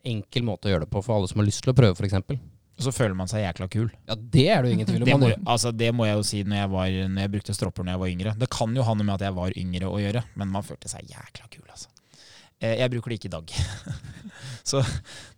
Enkel 0.08 0.46
måte 0.46 0.70
å 0.70 0.72
gjøre 0.72 0.86
det 0.86 0.92
på 0.94 1.02
for 1.04 1.18
alle 1.18 1.28
som 1.28 1.42
har 1.42 1.48
lyst 1.50 1.60
til 1.66 1.74
å 1.74 1.76
prøve, 1.76 1.98
f.eks. 1.98 2.40
Og 2.78 2.86
så 2.86 2.92
føler 2.94 3.16
man 3.18 3.26
seg 3.30 3.42
jækla 3.42 3.66
kul. 3.74 3.88
Ja, 4.06 4.14
det 4.14 4.46
er 4.54 4.62
det 4.62 4.70
jo 4.70 4.78
ingen 4.78 4.86
tvil 4.86 5.02
om. 5.02 5.08
Det 5.08 5.18
må, 5.18 5.30
altså, 5.50 5.72
det 5.74 5.90
må 5.98 6.06
jeg 6.06 6.20
jo 6.20 6.26
si 6.26 6.44
når 6.46 6.60
jeg, 6.62 6.70
var, 6.76 6.96
når 7.10 7.24
jeg 7.24 7.32
brukte 7.34 7.56
stropper 7.58 7.82
når 7.86 7.96
jeg 7.96 8.02
var 8.04 8.12
yngre. 8.14 8.34
Det 8.38 8.50
kan 8.54 8.76
jo 8.78 8.86
ha 8.86 8.94
noe 8.94 9.08
med 9.08 9.16
at 9.18 9.26
jeg 9.26 9.34
var 9.38 9.56
yngre 9.58 9.90
å 9.90 9.98
gjøre, 9.98 10.22
men 10.38 10.52
man 10.54 10.66
følte 10.66 10.90
seg 10.92 11.10
jækla 11.10 11.50
kul, 11.50 11.64
altså. 11.66 11.90
Eh, 12.60 12.76
Jeg 12.78 12.90
bruker 12.90 13.10
det 13.10 13.18
ikke 13.20 13.30
i 13.30 13.34
dag. 13.34 13.52
Så 14.68 14.82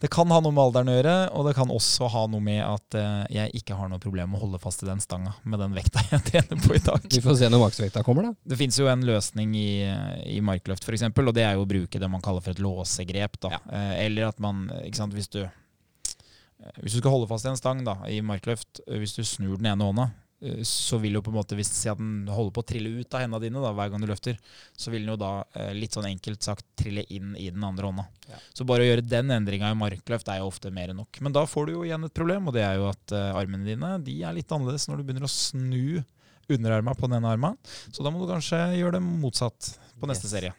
det 0.03 0.09
kan 0.11 0.29
ha 0.35 0.41
noe 0.43 0.53
med 0.53 0.63
alderen 0.65 0.89
å 0.91 0.95
gjøre, 0.97 1.15
og 1.39 1.45
det 1.47 1.53
kan 1.57 1.71
også 1.73 2.09
ha 2.11 2.23
noe 2.33 2.43
med 2.45 2.61
at 2.65 2.97
eh, 2.99 3.27
jeg 3.37 3.61
ikke 3.61 3.77
har 3.79 3.89
noe 3.93 4.03
problem 4.03 4.33
med 4.33 4.41
å 4.41 4.43
holde 4.45 4.61
fast 4.63 4.83
i 4.83 4.89
den 4.89 5.01
stanga 5.01 5.33
med 5.45 5.63
den 5.63 5.77
vekta 5.77 6.03
jeg 6.11 6.25
trener 6.33 6.61
på 6.65 6.75
i 6.77 6.83
dag. 6.83 7.07
Vi 7.09 7.23
får 7.25 7.39
se 7.41 7.51
når 7.53 7.63
maksvekta 7.65 8.03
kommer, 8.07 8.31
da. 8.31 8.35
Det 8.53 8.59
finnes 8.61 8.81
jo 8.81 8.89
en 8.91 9.05
løsning 9.07 9.55
i, 9.57 9.69
i 10.35 10.41
markløft 10.45 10.85
f.eks., 10.89 11.07
og 11.13 11.33
det 11.37 11.47
er 11.47 11.57
jo 11.57 11.65
å 11.65 11.71
bruke 11.71 12.01
det 12.03 12.11
man 12.11 12.25
kaller 12.25 12.45
for 12.45 12.53
et 12.57 12.61
låsegrep. 12.65 13.39
Da. 13.47 13.61
Eh, 13.71 13.95
eller 14.09 14.29
at 14.33 14.43
man, 14.43 14.67
ikke 14.83 15.01
sant, 15.05 15.15
hvis 15.17 15.31
du 15.33 15.45
hvis 16.83 16.97
du 16.97 17.01
skal 17.01 17.15
holde 17.15 17.29
fast 17.31 17.47
i 17.47 17.53
en 17.53 17.57
stang 17.61 17.85
da, 17.87 17.99
i 18.11 18.21
markløft, 18.25 18.83
eh, 18.87 18.99
hvis 19.03 19.15
du 19.17 19.23
snur 19.25 19.57
den 19.61 19.71
ene 19.73 19.87
hånda, 19.87 20.07
eh, 20.43 20.61
så 20.67 20.99
vil 21.01 21.17
jo 21.19 21.23
på 21.25 21.33
en 21.33 21.39
måte, 21.39 21.57
hvis 21.59 21.71
si 21.73 21.89
den 21.89 22.27
holder 22.31 22.53
på 22.57 22.63
å 22.65 22.69
trille 22.71 22.93
ut 23.01 23.15
av 23.17 23.25
hendene 23.25 23.41
dine 23.47 23.63
da, 23.65 23.73
hver 23.77 23.91
gang 23.93 24.01
du 24.05 24.09
løfter, 24.11 24.37
så 24.77 24.93
vil 24.93 25.05
den 25.07 25.13
jo 25.15 25.19
da 25.21 25.33
eh, 25.57 25.73
litt 25.77 25.97
sånn 25.97 26.09
enkelt 26.11 26.43
sagt 26.45 26.67
trille 26.81 27.05
inn 27.13 27.35
i 27.41 27.49
den 27.51 27.65
andre 27.65 27.89
hånda. 27.91 28.07
Ja. 28.31 28.39
Så 28.57 28.67
bare 28.69 28.85
å 28.85 28.91
gjøre 28.91 29.07
den 29.09 29.31
endringa 29.35 29.73
i 29.73 29.79
markløft 29.81 30.29
er 30.33 30.41
jo 30.43 30.49
ofte 30.53 30.71
mer 30.75 30.93
enn 30.93 31.01
nok. 31.03 31.21
Men 31.25 31.33
da 31.37 31.47
får 31.49 31.67
du 31.67 31.73
jo 31.79 31.85
igjen 31.89 32.05
et 32.09 32.15
problem, 32.17 32.49
og 32.49 32.57
det 32.57 32.65
er 32.69 32.77
jo 32.81 32.89
at 32.93 33.17
eh, 33.17 33.31
armene 33.41 33.65
dine 33.69 33.97
de 34.07 34.21
er 34.23 34.37
litt 34.37 34.53
annerledes 34.53 34.89
når 34.89 35.01
du 35.01 35.09
begynner 35.09 35.29
å 35.29 35.33
snu 35.33 36.03
underarma 36.51 36.97
på 36.99 37.07
den 37.07 37.21
ene 37.21 37.31
arma. 37.31 37.53
Så 37.95 38.03
da 38.03 38.11
må 38.11 38.21
du 38.25 38.31
kanskje 38.33 38.59
gjøre 38.81 38.97
det 38.99 39.05
motsatt 39.07 39.75
på 40.01 40.09
neste 40.11 40.27
Yes. 40.27 40.33
serie. 40.35 40.55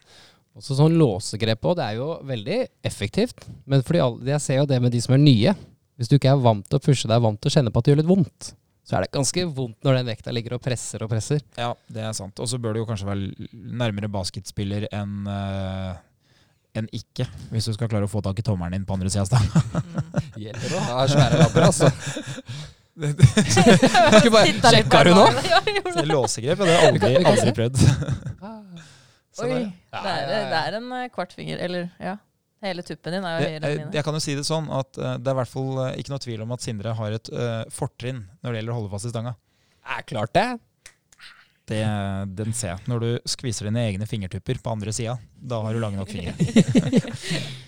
Også 0.55 0.75
sånn 0.75 0.97
låsegrep 0.99 1.63
òg, 1.67 1.77
det 1.79 1.83
er 1.85 1.97
jo 1.99 2.07
veldig 2.27 2.55
effektivt. 2.87 3.43
Men 3.65 3.83
fordi 3.87 3.99
alle, 4.03 4.23
jeg 4.33 4.43
ser 4.43 4.57
jo 4.61 4.65
det 4.67 4.79
med 4.83 4.91
de 4.91 4.99
som 5.03 5.13
er 5.15 5.21
nye. 5.23 5.53
Hvis 6.01 6.09
du 6.09 6.17
ikke 6.17 6.31
er 6.33 6.41
vant 6.41 6.65
til 6.65 6.79
å 6.79 6.81
pushe 6.81 7.05
deg, 7.11 7.21
vant 7.21 7.37
til 7.37 7.51
å 7.51 7.53
kjenne 7.53 7.69
på 7.73 7.77
at 7.81 7.85
det 7.85 7.93
gjør 7.93 7.99
litt 8.01 8.09
vondt, 8.09 8.51
så 8.89 8.97
er 8.97 9.05
det 9.05 9.11
ganske 9.13 9.43
vondt 9.53 9.85
når 9.85 9.99
den 9.99 10.07
vekta 10.09 10.33
ligger 10.33 10.55
og 10.57 10.63
presser 10.65 11.03
og 11.05 11.11
presser. 11.11 11.43
Ja, 11.61 11.67
det 11.93 12.01
er 12.07 12.15
sant. 12.17 12.39
Og 12.41 12.49
så 12.49 12.57
bør 12.59 12.73
du 12.73 12.81
jo 12.81 12.87
kanskje 12.89 13.05
være 13.05 13.49
nærmere 13.53 14.09
basketspiller 14.11 14.87
enn 14.89 15.29
uh, 15.29 15.93
enn 16.73 16.87
ikke, 16.95 17.27
hvis 17.51 17.67
du 17.69 17.73
skal 17.75 17.89
klare 17.91 18.07
å 18.07 18.11
få 18.11 18.21
tak 18.25 18.37
i 18.41 18.45
tommelen 18.47 18.73
din 18.79 18.85
på 18.87 18.95
andre 18.97 19.11
sida 19.13 19.25
av 19.25 19.29
stanga. 19.29 19.61
Hjelper 20.41 20.75
å 20.79 20.83
ha 20.87 21.05
svære 21.11 21.39
labber, 21.43 21.65
altså. 21.67 21.91
Skulle 22.95 24.31
bare- 24.35 24.73
Sjekka 24.73 25.03
du 25.05 25.11
nå? 25.15 25.25
Det. 25.91 26.05
Låsegrep 26.09 26.63
det 26.63 26.67
har 26.71 26.85
jeg 26.87 26.93
aldri, 26.95 27.13
aldri 27.35 27.53
prøvd. 27.59 27.83
Oi, 29.41 29.47
det- 29.47 29.71
det 29.91 30.11
er, 30.15 30.49
det 30.51 30.59
er 30.65 30.77
en 30.81 30.89
eh, 30.97 31.07
kvartfinger, 31.13 31.61
eller 31.67 31.87
ja. 32.01 32.17
Hele 32.61 32.83
tuppen 32.85 33.15
din 33.15 33.25
er 33.25 33.37
jo 33.37 33.45
høyere 33.47 33.61
eh, 33.61 33.71
enn 33.71 33.79
mine. 33.81 33.95
jeg 33.97 34.05
kan 34.05 34.17
jo 34.17 34.21
si 34.21 34.35
det 34.37 34.43
sånn 34.45 34.67
at 34.77 34.97
eh, 34.99 35.15
det 35.17 35.31
er 35.31 35.33
i 35.33 35.39
hvert 35.39 35.49
fall 35.49 35.79
eh, 35.87 35.95
ikke 36.01 36.13
noe 36.13 36.21
tvil 36.21 36.43
om 36.45 36.51
at 36.53 36.65
Sindre 36.65 36.93
har 36.97 37.15
et 37.17 37.31
uh, 37.33 37.63
fortrinn 37.73 38.19
når 38.41 38.53
det 38.53 38.59
gjelder 38.59 38.73
å 38.73 38.77
holde 38.77 38.91
fast 38.91 39.09
i 39.09 39.13
stanga. 39.13 39.33
Er 39.97 40.05
klart 40.05 40.35
det. 40.37 40.45
Det, 41.69 41.81
den 42.35 42.55
ser 42.57 42.73
jeg. 42.73 42.83
Når 42.89 43.03
du 43.03 43.09
skviser 43.29 43.67
dine 43.69 43.83
egne 43.85 44.07
fingertupper 44.09 44.57
på 44.63 44.73
andre 44.73 44.91
sida, 44.95 45.13
da 45.41 45.61
har 45.63 45.73
du 45.73 45.79
lange 45.83 46.01
nok 46.01 46.09
fingre. 46.11 46.33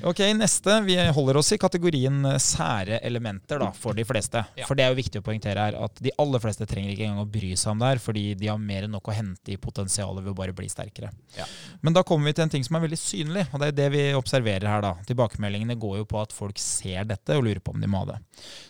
Ok, 0.04 0.20
neste. 0.36 0.82
Vi 0.84 0.98
holder 1.16 1.38
oss 1.40 1.54
i 1.56 1.58
kategorien 1.58 2.26
sære 2.42 2.98
elementer 3.08 3.62
da, 3.62 3.70
for 3.72 3.96
de 3.96 4.04
fleste. 4.04 4.42
Ja. 4.60 4.66
For 4.68 4.76
det 4.76 4.84
er 4.84 4.92
jo 4.92 4.98
viktig 4.98 5.22
å 5.22 5.24
poengtere 5.24 5.64
her 5.64 5.78
at 5.80 6.02
de 6.04 6.12
aller 6.20 6.44
fleste 6.44 6.68
trenger 6.68 6.92
ikke 6.92 7.06
engang 7.08 7.24
å 7.24 7.30
bry 7.32 7.54
seg 7.56 7.72
om 7.72 7.80
det 7.80 7.94
her, 7.94 8.02
fordi 8.04 8.26
de 8.36 8.50
har 8.52 8.60
mer 8.60 8.84
enn 8.84 8.92
nok 8.92 9.08
å 9.08 9.16
hente 9.16 9.54
i 9.56 9.58
potensialet 9.62 10.26
ved 10.26 10.34
å 10.34 10.36
bare 10.42 10.56
bli 10.58 10.68
sterkere. 10.68 11.14
Ja. 11.38 11.48
Men 11.80 11.96
da 11.96 12.04
kommer 12.04 12.28
vi 12.28 12.36
til 12.36 12.44
en 12.44 12.52
ting 12.52 12.68
som 12.68 12.76
er 12.76 12.84
veldig 12.84 13.00
synlig, 13.00 13.48
og 13.54 13.64
det 13.64 13.72
er 13.72 13.80
det 13.80 13.90
vi 13.96 14.04
observerer 14.20 14.68
her. 14.74 14.84
da. 14.84 14.94
Tilbakemeldingene 15.08 15.80
går 15.80 16.02
jo 16.02 16.10
på 16.12 16.20
at 16.20 16.36
folk 16.36 16.60
ser 16.60 17.08
dette 17.08 17.40
og 17.40 17.48
lurer 17.48 17.64
på 17.64 17.72
om 17.78 17.80
de 17.80 17.88
må 17.88 18.04
ha 18.04 18.12
det. 18.12 18.20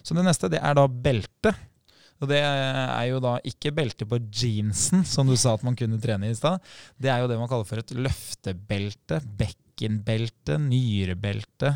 Så 0.06 0.14
det 0.14 0.28
neste 0.30 0.54
det 0.54 0.62
er 0.62 0.78
da 0.78 0.86
belte. 0.86 1.58
Og 2.24 2.30
det 2.32 2.40
er 2.40 3.06
jo 3.10 3.20
da 3.24 3.36
ikke 3.48 3.74
belte 3.76 4.08
på 4.08 4.20
jeansen, 4.32 5.04
som 5.08 5.28
du 5.28 5.36
sa 5.40 5.58
at 5.58 5.66
man 5.68 5.76
kunne 5.80 6.00
trene 6.02 6.32
i 6.32 6.38
stad. 6.38 6.64
Det 6.96 7.12
er 7.12 7.24
jo 7.24 7.30
det 7.32 7.40
man 7.42 7.52
kaller 7.52 7.68
for 7.68 7.82
et 7.82 7.92
løftebelte, 7.98 9.20
bekkenbelte, 9.44 10.58
nyrebelte, 10.64 11.76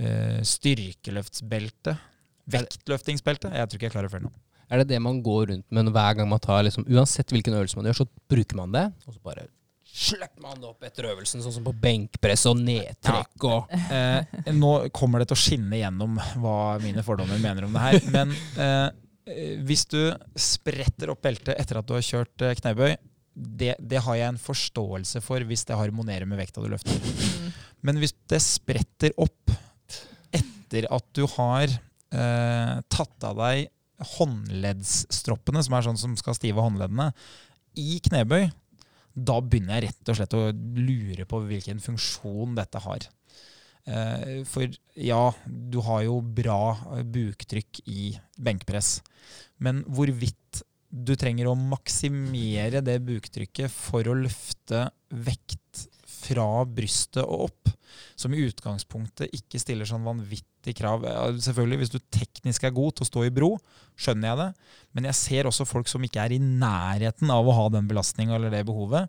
eh, 0.00 0.40
styrkeløftsbelte, 0.42 1.96
vektløftingsbelte. 2.50 3.52
Jeg 3.54 3.70
tror 3.70 3.78
ikke 3.78 3.90
jeg 3.90 3.96
klarer 3.96 4.12
følge 4.12 4.28
nå. 4.28 4.34
Er 4.70 4.82
det 4.82 4.92
det 4.92 5.00
man 5.02 5.22
går 5.22 5.48
rundt 5.50 5.66
med 5.74 5.90
hver 5.94 6.18
gang 6.18 6.28
man 6.30 6.42
tar 6.42 6.62
liksom, 6.62 6.84
Uansett 6.86 7.32
hvilken 7.34 7.56
øvelse 7.58 7.78
man 7.78 7.88
gjør, 7.90 8.04
så 8.04 8.06
bruker 8.30 8.58
man 8.58 8.74
det. 8.74 8.84
Og 9.06 9.16
så 9.16 9.22
bare 9.24 9.48
slipper 9.90 10.38
man 10.44 10.60
det 10.60 10.68
opp 10.68 10.84
etter 10.86 11.08
øvelsen, 11.10 11.42
sånn 11.42 11.54
som 11.56 11.64
på 11.66 11.74
benkpress 11.82 12.46
og 12.50 12.60
nedtrekk 12.62 13.46
og 13.48 13.78
Eh, 13.90 14.52
nå 14.54 14.72
kommer 14.94 15.18
det 15.20 15.30
til 15.30 15.36
å 15.36 15.40
skinne 15.40 15.80
gjennom 15.80 16.14
hva 16.38 16.78
mine 16.82 17.02
fordommer 17.02 17.40
mener 17.42 17.66
om 17.66 17.74
det 17.74 17.82
her. 17.82 17.96
Men 18.14 18.30
eh, 18.62 18.86
hvis 19.66 19.86
du 19.90 20.00
spretter 20.38 21.12
opp 21.12 21.22
beltet 21.24 21.56
etter 21.56 21.80
at 21.80 21.88
du 21.88 21.96
har 21.96 22.04
kjørt 22.04 22.44
eh, 22.46 22.56
knebøy, 22.58 22.94
det, 23.34 23.74
det 23.78 24.02
har 24.04 24.18
jeg 24.18 24.32
en 24.32 24.40
forståelse 24.42 25.22
for 25.24 25.44
hvis 25.46 25.64
det 25.68 25.78
harmonerer 25.78 26.28
med 26.28 26.40
vekta 26.40 26.62
du 26.62 26.68
løfter. 26.72 26.96
Men 27.86 28.00
hvis 28.00 28.14
det 28.30 28.40
spretter 28.44 29.14
opp 29.20 29.52
etter 30.34 30.88
at 30.92 31.06
du 31.16 31.24
har 31.36 31.70
eh, 31.70 32.74
tatt 32.92 33.28
av 33.28 33.38
deg 33.40 33.70
håndleddsstroppene, 34.16 35.62
som 35.64 35.76
er 35.76 35.86
sånn 35.86 36.00
som 36.00 36.16
skal 36.18 36.36
stive 36.36 36.64
håndleddene, 36.64 37.10
i 37.78 38.00
knebøy, 38.02 38.48
da 39.14 39.38
begynner 39.42 39.78
jeg 39.78 39.90
rett 39.90 40.12
og 40.12 40.18
slett 40.18 40.36
å 40.38 40.44
lure 40.80 41.26
på 41.28 41.42
hvilken 41.46 41.82
funksjon 41.82 42.56
dette 42.58 42.80
har. 42.82 43.06
Eh, 43.86 44.42
For 44.48 44.68
ja, 44.94 45.22
du 45.46 45.80
har 45.86 46.04
jo 46.06 46.20
bra 46.20 46.76
eh, 46.96 47.04
buktrykk 47.04 47.82
i 47.88 48.10
benkpress, 48.40 48.98
men 49.58 49.84
hvorvidt 49.88 50.64
du 50.90 51.14
trenger 51.14 51.46
å 51.46 51.54
maksimere 51.58 52.82
det 52.82 52.98
buktrykket 53.06 53.70
for 53.70 54.08
å 54.10 54.16
løfte 54.18 54.88
vekt 55.10 55.86
fra 56.20 56.64
brystet 56.66 57.22
og 57.22 57.46
opp, 57.46 57.70
som 58.18 58.34
i 58.34 58.42
utgangspunktet 58.44 59.32
ikke 59.34 59.60
stiller 59.62 59.88
sånn 59.88 60.04
vanvittig 60.06 60.74
krav. 60.78 61.06
Selvfølgelig, 61.40 61.78
Hvis 61.80 61.94
du 61.94 61.98
teknisk 62.12 62.66
er 62.66 62.74
god 62.76 62.98
til 62.98 63.06
å 63.06 63.08
stå 63.08 63.24
i 63.26 63.32
bro, 63.34 63.54
skjønner 63.98 64.30
jeg 64.32 64.40
det, 64.42 64.48
men 64.92 65.08
jeg 65.08 65.18
ser 65.20 65.48
også 65.48 65.68
folk 65.68 65.88
som 65.90 66.04
ikke 66.04 66.26
er 66.26 66.36
i 66.36 66.42
nærheten 66.42 67.30
av 67.32 67.46
å 67.46 67.56
ha 67.56 67.68
den 67.72 67.88
belastninga 67.90 68.36
eller 68.36 68.52
det 68.52 68.66
behovet. 68.68 69.08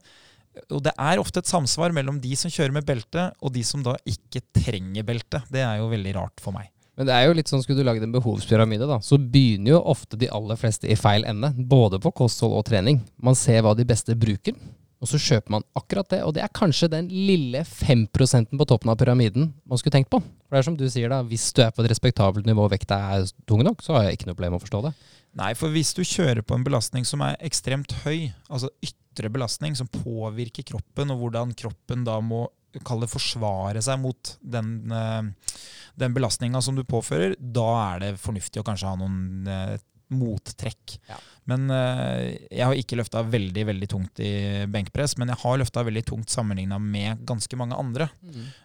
Og 0.68 0.82
det 0.84 0.94
er 1.00 1.22
ofte 1.22 1.40
et 1.42 1.50
samsvar 1.50 1.94
mellom 1.96 2.20
de 2.22 2.36
som 2.40 2.52
kjører 2.52 2.76
med 2.76 2.88
belte, 2.88 3.30
og 3.40 3.54
de 3.56 3.64
som 3.68 3.84
da 3.86 3.96
ikke 4.08 4.44
trenger 4.56 5.08
belte. 5.08 5.44
Det 5.52 5.64
er 5.64 5.80
jo 5.80 5.92
veldig 5.92 6.16
rart 6.18 6.44
for 6.44 6.56
meg. 6.56 6.70
Men 7.00 7.08
det 7.08 7.16
er 7.16 7.30
jo 7.30 7.38
litt 7.38 7.50
sånn, 7.50 7.64
skulle 7.64 7.82
du 7.82 7.88
lagd 7.88 8.04
en 8.04 8.14
behovspyramide, 8.14 8.86
da, 8.90 9.00
så 9.02 9.18
begynner 9.18 9.78
jo 9.78 9.86
ofte 9.94 10.20
de 10.20 10.30
aller 10.30 10.60
fleste 10.60 10.90
i 10.92 10.98
feil 11.00 11.24
ende. 11.26 11.54
Både 11.56 12.02
på 12.04 12.12
kosthold 12.20 12.58
og 12.60 12.68
trening. 12.68 13.00
Man 13.24 13.38
ser 13.40 13.64
hva 13.64 13.72
de 13.78 13.88
beste 13.88 14.18
bruker, 14.20 14.58
og 15.02 15.10
så 15.10 15.18
kjøper 15.18 15.56
man 15.56 15.66
akkurat 15.80 16.12
det. 16.14 16.20
Og 16.28 16.36
det 16.36 16.44
er 16.46 16.54
kanskje 16.54 16.92
den 16.92 17.08
lille 17.10 17.64
5 17.66 18.06
på 18.12 18.68
toppen 18.70 18.92
av 18.92 19.00
pyramiden 19.00 19.50
man 19.66 19.80
skulle 19.82 19.96
tenkt 19.96 20.12
på. 20.14 20.20
For 20.20 20.54
det 20.54 20.62
er 20.62 20.68
som 20.68 20.78
du 20.78 20.86
sier, 20.92 21.10
da, 21.10 21.24
hvis 21.26 21.48
du 21.56 21.64
er 21.64 21.72
på 21.74 21.82
et 21.82 21.90
respektabelt 21.90 22.46
nivå 22.46 22.68
og 22.68 22.76
vekta 22.76 23.00
er 23.16 23.32
tung 23.50 23.64
nok, 23.66 23.82
så 23.82 23.96
har 23.96 24.06
jeg 24.06 24.20
ikke 24.20 24.30
noe 24.30 24.38
problem 24.38 24.54
med 24.54 24.62
å 24.62 24.66
forstå 24.68 24.84
det. 24.86 24.94
Nei, 25.42 25.54
for 25.58 25.74
hvis 25.74 25.96
du 25.96 26.04
kjører 26.04 26.44
på 26.46 26.58
en 26.58 26.66
belastning 26.68 27.08
som 27.08 27.24
er 27.26 27.40
ekstremt 27.40 27.96
høy, 28.04 28.30
altså 28.52 28.70
ytre 29.12 29.32
belastning 29.34 29.76
som 29.78 29.90
påvirker 29.92 30.66
kroppen, 30.72 31.12
og 31.12 31.22
hvordan 31.22 31.54
kroppen 31.58 32.08
da 32.08 32.18
må 32.24 32.48
kalle 32.88 33.04
det 33.04 33.12
forsvare 33.12 33.82
seg 33.84 34.00
mot 34.00 34.36
den, 34.40 34.92
eh, 34.96 35.56
den 36.00 36.14
belastninga 36.16 36.62
som 36.64 36.78
du 36.78 36.86
påfører, 36.88 37.36
da 37.38 37.70
er 37.92 38.04
det 38.06 38.12
fornuftig 38.22 38.62
å 38.62 38.68
kanskje 38.68 38.88
ha 38.88 39.00
noen 39.00 39.48
eh, 39.48 39.78
mottrekk. 40.12 40.98
Ja. 41.08 41.18
Men 41.50 41.72
eh, 41.74 42.38
jeg 42.52 42.68
har 42.68 42.78
ikke 42.78 43.00
løfta 43.00 43.24
veldig 43.28 43.66
veldig 43.72 43.90
tungt 43.92 44.22
i 44.24 44.32
benkpress, 44.72 45.18
men 45.20 45.32
jeg 45.32 45.42
har 45.44 45.60
løfta 45.60 45.84
veldig 45.88 46.06
tungt 46.12 46.32
sammenligna 46.34 46.80
med 46.80 47.24
ganske 47.28 47.60
mange 47.60 47.78
andre. 47.80 48.10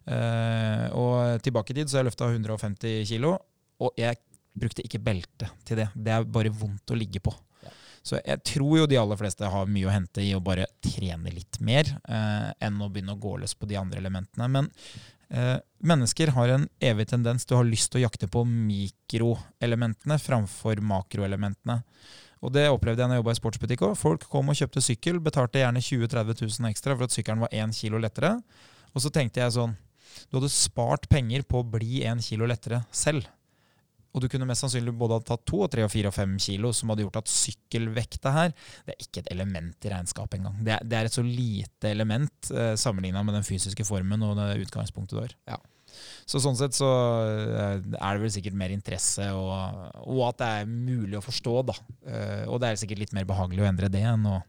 Eh, 0.07 0.87
og 0.95 1.43
tilbake 1.47 1.73
i 1.75 1.81
tid 1.81 1.91
så 1.91 1.99
har 1.99 2.05
jeg 2.05 2.13
løfta 2.13 2.31
150 2.31 3.07
kilo, 3.11 3.37
og 3.83 3.99
jeg 3.99 4.19
brukte 4.57 4.85
ikke 4.87 5.03
belte 5.05 5.51
til 5.69 5.83
det. 5.83 5.91
Det 5.95 6.15
er 6.15 6.31
bare 6.31 6.55
vondt 6.55 6.95
å 6.95 6.99
ligge 6.99 7.23
på. 7.23 7.35
Så 8.07 8.21
jeg 8.21 8.43
tror 8.47 8.83
jo 8.83 8.87
de 8.87 8.99
aller 9.01 9.19
fleste 9.19 9.49
har 9.51 9.71
mye 9.71 9.89
å 9.89 9.95
hente 9.95 10.23
i 10.23 10.31
å 10.37 10.43
bare 10.45 10.69
trene 10.85 11.33
litt 11.35 11.59
mer, 11.59 11.89
eh, 12.07 12.51
enn 12.63 12.79
å 12.79 12.91
begynne 12.93 13.17
å 13.17 13.21
gå 13.21 13.35
løs 13.41 13.57
på 13.59 13.67
de 13.67 13.79
andre 13.81 13.99
elementene. 13.99 14.47
Men 14.47 14.69
eh, 15.31 15.59
mennesker 15.83 16.31
har 16.37 16.55
en 16.55 16.69
evig 16.79 17.09
tendens 17.11 17.45
til 17.45 17.57
å 17.57 17.65
ha 17.65 17.67
lyst 17.67 17.91
til 17.91 18.01
å 18.01 18.07
jakte 18.07 18.31
på 18.31 18.45
mikroelementene 18.47 20.21
framfor 20.23 20.83
makroelementene. 20.87 21.81
Og 22.45 22.53
det 22.55 22.69
opplevde 22.71 23.03
jeg 23.03 23.11
når 23.11 23.19
jeg 23.19 23.25
jobba 23.25 23.35
i 23.35 23.41
sportsbutikk 23.41 23.83
òg. 23.89 23.97
Folk 23.99 24.29
kom 24.31 24.53
og 24.53 24.59
kjøpte 24.59 24.85
sykkel, 24.85 25.19
betalte 25.25 25.63
gjerne 25.63 25.83
20 25.83 26.07
000-30 26.07 26.45
000 26.61 26.71
ekstra 26.71 26.95
for 26.95 27.09
at 27.09 27.17
sykkelen 27.17 27.43
var 27.43 27.57
én 27.59 27.75
kilo 27.75 27.99
lettere. 27.99 28.37
Og 28.95 29.03
så 29.03 29.11
tenkte 29.11 29.43
jeg 29.43 29.57
sånn 29.57 29.75
Du 30.31 30.39
hadde 30.39 30.53
spart 30.53 31.09
penger 31.11 31.43
på 31.49 31.61
å 31.61 31.67
bli 31.67 32.05
én 32.07 32.23
kilo 32.23 32.47
lettere 32.47 32.85
selv. 32.95 33.27
Og 34.17 34.25
du 34.25 34.31
kunne 34.33 34.49
mest 34.49 34.65
sannsynlig 34.65 34.95
både 34.97 35.19
ha 35.19 35.25
tatt 35.29 35.45
to, 35.45 35.61
og 35.67 35.71
tre, 35.73 35.85
og 35.85 35.93
fire 35.93 36.09
og 36.09 36.17
fem 36.17 36.35
kilo, 36.41 36.73
som 36.73 36.89
hadde 36.93 37.05
gjort 37.05 37.21
at 37.21 37.31
sykkelvekta 37.31 38.33
her 38.33 38.55
Det 38.57 38.95
er 38.95 39.05
ikke 39.05 39.23
et 39.23 39.33
element 39.35 39.85
i 39.85 39.93
regnskapet 39.93 40.41
engang. 40.41 40.59
Det, 40.65 40.81
det 40.89 40.99
er 40.99 41.09
et 41.11 41.19
så 41.19 41.25
lite 41.27 41.93
element 41.93 42.51
eh, 42.51 42.75
sammenligna 42.81 43.23
med 43.27 43.37
den 43.37 43.47
fysiske 43.47 43.85
formen 43.85 44.25
og 44.25 44.39
det 44.41 44.55
utgangspunktet 44.65 45.19
du 45.19 45.21
har. 45.21 45.37
Ja. 45.53 45.61
Så 46.27 46.41
sånn 46.43 46.57
sett 46.59 46.75
så 46.75 46.89
eh, 47.23 47.77
er 47.79 48.17
det 48.17 48.23
vel 48.23 48.33
sikkert 48.35 48.57
mer 48.59 48.73
interesse, 48.75 49.29
og, 49.31 49.97
og 50.03 50.23
at 50.29 50.41
det 50.41 50.51
er 50.61 50.69
mulig 50.71 51.19
å 51.21 51.23
forstå, 51.25 51.55
da. 51.69 51.77
Eh, 52.09 52.45
og 52.51 52.61
det 52.63 52.73
er 52.73 52.81
sikkert 52.81 53.05
litt 53.05 53.15
mer 53.17 53.29
behagelig 53.29 53.63
å 53.63 53.69
endre 53.69 53.91
det 53.93 54.03
enn 54.03 54.27
å 54.27 54.41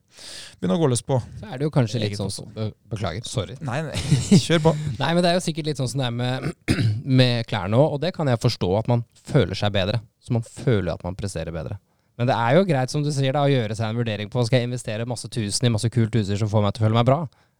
begynne 0.57 0.77
å 0.77 0.81
gå 0.81 0.89
løs 0.89 1.05
på. 1.05 1.19
Så 1.37 1.49
er 1.51 1.61
det 1.61 1.67
jo 1.67 1.73
kanskje 1.75 2.01
litt 2.01 2.17
sånn 2.17 2.33
som 2.33 2.49
Beklager, 2.89 3.25
sorry. 3.29 3.57
Nei, 3.67 3.81
nei, 3.85 4.39
kjør 4.41 4.63
på. 4.69 4.73
Nei, 5.01 5.11
men 5.11 5.21
det 5.21 5.31
er 5.31 5.37
jo 5.37 5.45
sikkert 5.45 5.69
litt 5.69 5.81
sånn 5.81 5.91
som 5.91 6.01
det 6.01 6.09
er 6.09 6.15
med, 6.17 6.47
med 7.21 7.49
klærne 7.49 7.77
òg, 7.77 7.97
og 7.97 8.01
det 8.05 8.13
kan 8.17 8.29
jeg 8.31 8.41
forstå 8.41 8.71
at 8.79 8.89
man 8.89 9.05
føler 9.29 9.57
seg 9.57 9.75
bedre. 9.77 10.01
Så 10.23 10.33
man 10.35 10.45
føler 10.45 10.95
at 10.95 11.05
man 11.05 11.15
presterer 11.19 11.53
bedre. 11.53 11.77
Men 12.17 12.31
det 12.31 12.35
er 12.35 12.57
jo 12.57 12.65
greit, 12.65 12.89
som 12.91 13.03
du 13.05 13.11
sier, 13.13 13.35
da, 13.35 13.45
å 13.45 13.51
gjøre 13.51 13.77
seg 13.77 13.91
en 13.91 13.99
vurdering 13.99 14.29
på 14.33 14.43
skal 14.47 14.63
jeg 14.63 14.71
investere 14.71 15.05
masse 15.05 15.29
tusen 15.29 15.69
i 15.69 15.73
masse 15.73 15.89
kult 15.93 16.15
utstyr 16.17 16.39
som 16.41 16.49
får 16.49 16.65
meg 16.65 16.73
til 16.73 16.81
å 16.81 16.87
føle 16.87 16.97
meg 16.97 17.05
bra, 17.07 17.19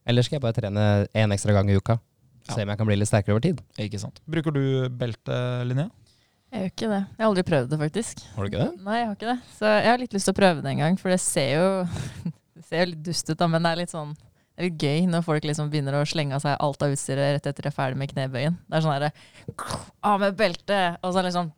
eller 0.09 0.25
skal 0.25 0.39
jeg 0.39 0.45
bare 0.47 0.57
trene 0.57 0.85
én 1.13 1.35
ekstra 1.35 1.53
gang 1.53 1.69
i 1.69 1.77
uka? 1.77 1.99
Se 2.47 2.63
om 2.63 2.71
jeg 2.73 2.79
kan 2.79 2.89
bli 2.89 2.97
litt 2.99 3.09
sterkere 3.09 3.35
over 3.37 3.45
tid. 3.45 3.63
Ikke 3.83 4.01
sant. 4.01 4.21
Bruker 4.29 4.55
du 4.55 4.63
belte, 4.99 5.39
Linnea? 5.67 5.89
Jeg 6.47 6.61
gjør 6.61 6.71
ikke 6.71 6.89
det. 6.93 7.01
Jeg 7.03 7.19
har 7.19 7.27
aldri 7.27 7.43
prøvd 7.49 7.73
det, 7.73 7.79
faktisk. 7.81 8.21
Har 8.35 8.45
du 8.45 8.51
ikke 8.51 8.63
det? 8.63 8.85
Nei, 8.85 9.01
jeg 9.01 9.07
har 9.09 9.17
ikke 9.17 9.33
det. 9.33 9.39
Så 9.57 9.71
jeg 9.73 9.89
har 9.91 9.99
litt 9.99 10.15
lyst 10.15 10.29
til 10.29 10.35
å 10.35 10.39
prøve 10.39 10.63
det 10.63 10.71
en 10.71 10.83
gang, 10.85 10.99
for 11.01 11.11
det 11.11 11.19
ser 11.23 11.49
jo, 11.57 11.67
det 12.55 12.63
ser 12.69 12.83
jo 12.83 12.89
litt 12.93 13.03
dust 13.09 13.33
ut, 13.33 13.37
da, 13.41 13.49
men 13.51 13.67
det 13.67 13.73
er 13.73 13.81
litt 13.83 13.93
sånn 13.93 14.15
det 14.57 14.63
er 14.65 14.71
litt 14.71 14.83
gøy 14.87 15.03
når 15.05 15.21
folk 15.21 15.43
liksom 15.45 15.67
begynner 15.69 15.93
å 15.93 16.05
slenge 16.09 16.33
av 16.33 16.41
seg 16.41 16.55
alt 16.65 16.81
av 16.81 16.93
utstyret 16.95 17.35
rett 17.35 17.45
etter 17.51 17.67
de 17.67 17.69
er 17.69 17.75
ferdig 17.75 17.99
med 18.01 18.09
knebøyen. 18.09 18.55
Det 18.65 18.79
er 18.79 18.81
sånn 18.81 18.95
herre 18.95 19.11
Av 20.01 20.23
med 20.23 20.39
beltet! 20.39 20.97
Og 21.05 21.13
så 21.13 21.21
liksom 21.21 21.51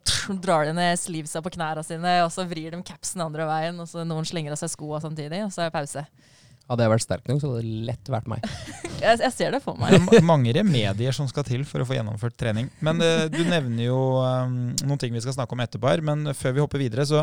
drar 0.43 0.67
de 0.67 0.73
ned 0.75 0.99
sleevesa 0.99 1.39
på 1.45 1.53
knærne 1.53 1.85
sine, 1.87 2.17
og 2.25 2.33
så 2.35 2.43
vrir 2.49 2.75
de 2.75 2.81
capsen 2.83 3.23
andre 3.23 3.45
veien, 3.47 3.79
og 3.79 3.87
så 3.87 4.03
noen 4.03 4.27
slenger 4.27 4.51
av 4.51 4.59
seg 4.59 4.73
skoa 4.73 4.99
samtidig, 4.99 5.45
og 5.45 5.55
så 5.55 5.63
er 5.63 5.71
det 5.71 5.77
pause. 5.77 6.03
Hadde 6.69 6.85
jeg 6.85 6.91
vært 6.93 7.03
sterk 7.05 7.27
nok, 7.31 7.39
så 7.41 7.49
hadde 7.51 7.63
det 7.65 7.85
lett 7.89 8.11
vært 8.13 8.27
meg. 8.29 8.45
Jeg, 8.99 9.15
jeg 9.23 9.31
ser 9.31 9.53
det 9.55 9.61
for 9.63 9.77
Det 9.79 9.79
meg. 9.79 9.93
er 9.95 10.01
ma- 10.19 10.33
mange 10.33 10.51
remedier 10.57 11.15
som 11.15 11.23
skal 11.31 11.45
til 11.47 11.61
for 11.63 11.79
å 11.79 11.85
få 11.87 11.93
gjennomført 11.95 12.33
trening. 12.35 12.65
Men 12.83 12.97
uh, 12.99 13.29
du 13.31 13.37
nevner 13.47 13.85
jo 13.85 13.99
um, 14.19 14.57
noen 14.83 14.99
ting 14.99 15.13
vi 15.15 15.21
skal 15.23 15.31
snakke 15.37 15.55
om 15.55 15.61
etterpå 15.63 15.87
her. 15.87 16.01
Men 16.03 16.33
før 16.35 16.57
vi 16.57 16.59
hopper 16.65 16.81
videre, 16.83 17.05
så 17.07 17.21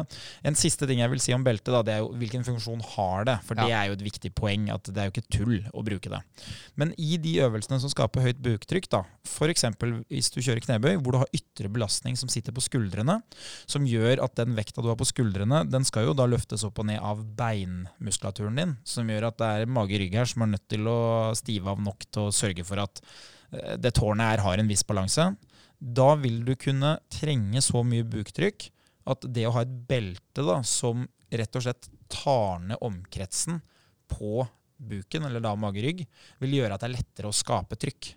en 0.49 0.57
siste 0.57 0.89
ting 0.89 1.03
jeg 1.03 1.13
vil 1.13 1.21
si 1.21 1.35
om 1.37 1.45
beltet, 1.45 1.69
da, 1.75 1.83
det 1.85 1.93
er 1.93 2.01
jo 2.01 2.09
hvilken 2.17 2.47
funksjon 2.49 2.81
har 2.95 3.27
det? 3.29 3.35
For 3.45 3.61
det 3.61 3.67
er 3.77 3.91
jo 3.91 3.99
et 3.99 4.05
viktig 4.07 4.31
poeng, 4.41 4.71
at 4.73 4.89
det 4.89 5.03
er 5.05 5.11
jo 5.11 5.15
ikke 5.19 5.27
tull 5.37 5.59
å 5.77 5.85
bruke 5.85 6.15
det. 6.15 6.23
Men 6.81 6.95
i 6.97 7.19
de 7.21 7.35
øvelsene 7.45 7.77
som 7.85 7.93
skaper 7.93 8.25
høyt 8.25 8.41
buktrykk, 8.49 8.89
da, 8.97 9.03
f.eks. 9.29 9.67
hvis 10.09 10.33
du 10.33 10.41
kjører 10.41 10.65
knebøy, 10.65 10.95
hvor 11.05 11.13
du 11.13 11.21
har 11.27 11.37
ytre 11.37 11.69
belastning 11.77 12.17
som 12.17 12.33
sitter 12.33 12.57
på 12.57 12.65
skuldrene, 12.65 13.19
som 13.69 13.85
gjør 13.85 14.25
at 14.25 14.33
den 14.41 14.57
vekta 14.57 14.81
du 14.81 14.89
har 14.89 14.97
på 14.97 15.11
skuldrene, 15.13 15.61
den 15.69 15.85
skal 15.85 16.09
jo 16.09 16.17
da 16.17 16.25
løftes 16.33 16.65
opp 16.65 16.81
og 16.81 16.89
ned 16.89 17.05
av 17.05 17.21
beinmuskulaturen 17.37 18.57
din, 18.65 18.75
som 18.89 19.13
gjør 19.13 19.29
at 19.29 19.36
det 19.41 19.49
er 19.49 19.73
mage-rygg 19.73 20.17
her 20.19 20.29
som 20.31 20.45
er 20.45 20.55
nødt 20.55 20.67
til 20.73 20.89
å 20.91 20.99
stive 21.39 21.73
av 21.73 21.83
nok 21.83 22.09
til 22.09 22.29
å 22.29 22.35
sørge 22.35 22.65
for 22.67 22.83
at 22.83 23.03
eh, 23.53 23.77
det 23.81 23.95
tårnet 23.99 24.35
her 24.35 24.45
har 24.47 24.63
en 24.63 24.71
viss 24.71 24.85
balanse. 24.87 25.31
Da 25.79 26.09
vil 26.21 26.43
du 26.47 26.55
kunne 26.59 26.97
trenge 27.13 27.63
så 27.65 27.83
mye 27.85 28.07
buktrykk 28.09 28.71
at 29.13 29.27
det 29.31 29.47
å 29.47 29.55
ha 29.55 29.63
et 29.63 29.73
belte 29.89 30.45
da, 30.45 30.61
som 30.67 31.07
rett 31.31 31.59
og 31.59 31.65
slett 31.67 31.89
tar 32.11 32.63
ned 32.65 32.81
omkretsen 32.85 33.61
på 34.11 34.47
buken, 34.77 35.27
eller 35.27 35.43
da 35.43 35.55
mage-rygg, 35.59 36.05
vil 36.43 36.57
gjøre 36.59 36.77
at 36.77 36.83
det 36.83 36.91
er 36.91 36.97
lettere 36.99 37.31
å 37.31 37.37
skape 37.37 37.79
trykk. 37.81 38.13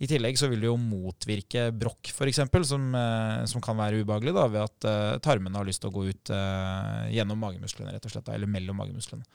I 0.00 0.08
tillegg 0.08 0.38
så 0.40 0.48
vil 0.48 0.62
det 0.62 0.70
jo 0.70 0.78
motvirke 0.80 1.66
brokk, 1.76 2.08
f.eks., 2.14 2.40
som, 2.70 2.86
eh, 2.96 3.42
som 3.50 3.60
kan 3.64 3.76
være 3.76 4.00
ubehagelig 4.00 4.32
da, 4.36 4.46
ved 4.48 4.62
at 4.64 4.86
eh, 4.88 5.18
tarmene 5.24 5.60
har 5.60 5.68
lyst 5.68 5.82
til 5.84 5.90
å 5.90 5.96
gå 5.98 6.06
ut 6.08 6.32
gjennom 7.12 7.42
magemusklene, 7.42 7.92
rett 7.92 8.08
og 8.08 8.14
slett, 8.14 8.30
eller 8.32 8.48
mellom 8.48 8.80
magemusklene. 8.80 9.26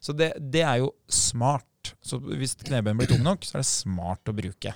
Så 0.00 0.14
det, 0.16 0.32
det 0.38 0.64
er 0.64 0.82
jo 0.82 0.92
smart. 1.10 1.94
Så 2.04 2.18
hvis 2.20 2.56
knebøyen 2.60 2.98
blir 2.98 3.10
tung 3.10 3.24
nok, 3.24 3.46
så 3.46 3.58
er 3.58 3.64
det 3.64 3.70
smart 3.70 4.30
å 4.30 4.36
bruke. 4.36 4.74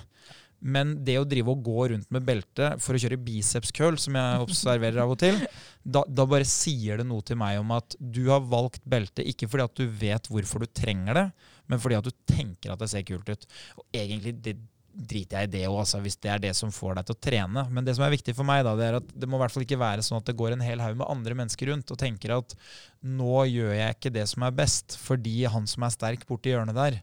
Men 0.63 0.93
det 1.03 1.17
å 1.19 1.25
drive 1.27 1.51
og 1.51 1.63
gå 1.65 1.87
rundt 1.91 2.07
med 2.15 2.23
belte 2.23 2.69
for 2.81 2.95
å 2.95 3.01
kjøre 3.01 3.19
biceps 3.19 3.73
curl, 3.75 3.97
som 3.99 4.15
jeg 4.15 4.43
observerer 4.45 5.01
av 5.03 5.11
og 5.11 5.19
til, 5.19 5.41
da, 5.83 6.05
da 6.07 6.25
bare 6.29 6.47
sier 6.47 7.01
det 7.01 7.07
noe 7.09 7.25
til 7.27 7.37
meg 7.41 7.59
om 7.59 7.73
at 7.75 7.97
du 7.99 8.21
har 8.29 8.45
valgt 8.47 8.85
belte 8.87 9.25
ikke 9.27 9.49
fordi 9.51 9.65
at 9.67 9.81
du 9.81 9.97
vet 9.99 10.29
hvorfor 10.31 10.63
du 10.63 10.71
trenger 10.71 11.19
det, 11.19 11.25
men 11.67 11.83
fordi 11.83 11.99
at 11.99 12.07
du 12.07 12.15
tenker 12.31 12.71
at 12.71 12.79
det 12.79 12.89
ser 12.93 13.03
kult 13.07 13.27
ut. 13.27 13.43
Og 13.75 13.99
egentlig 13.99 14.37
det 14.45 14.55
driter 14.93 15.41
jeg 15.41 15.49
i 15.49 15.51
det 15.55 15.63
òg, 15.67 15.79
altså, 15.81 15.99
hvis 16.03 16.19
det 16.21 16.29
er 16.29 16.41
det 16.43 16.53
som 16.57 16.71
får 16.73 16.99
deg 16.99 17.07
til 17.07 17.15
å 17.15 17.21
trene. 17.27 17.65
Men 17.73 17.85
det 17.87 17.95
som 17.97 18.05
er 18.05 18.13
viktig 18.13 18.35
for 18.37 18.47
meg, 18.47 18.61
da, 18.67 18.75
det 18.77 18.85
er 18.87 18.97
at 18.99 19.09
det 19.09 19.29
må 19.29 19.39
i 19.39 19.43
hvert 19.43 19.55
fall 19.55 19.65
ikke 19.65 19.81
være 19.81 20.05
sånn 20.05 20.21
at 20.21 20.29
det 20.29 20.37
går 20.39 20.55
en 20.55 20.65
hel 20.65 20.83
haug 20.83 20.99
med 20.99 21.09
andre 21.09 21.37
mennesker 21.39 21.71
rundt 21.71 21.93
og 21.93 21.99
tenker 21.99 22.35
at 22.37 22.55
nå 23.03 23.43
gjør 23.49 23.73
jeg 23.73 23.97
ikke 23.97 24.13
det 24.13 24.27
som 24.31 24.45
er 24.45 24.55
best, 24.55 24.97
fordi 25.01 25.43
han 25.49 25.67
som 25.69 25.85
er 25.87 25.95
sterk 25.95 26.25
borti 26.29 26.53
hjørnet 26.53 26.77
der, 26.77 26.99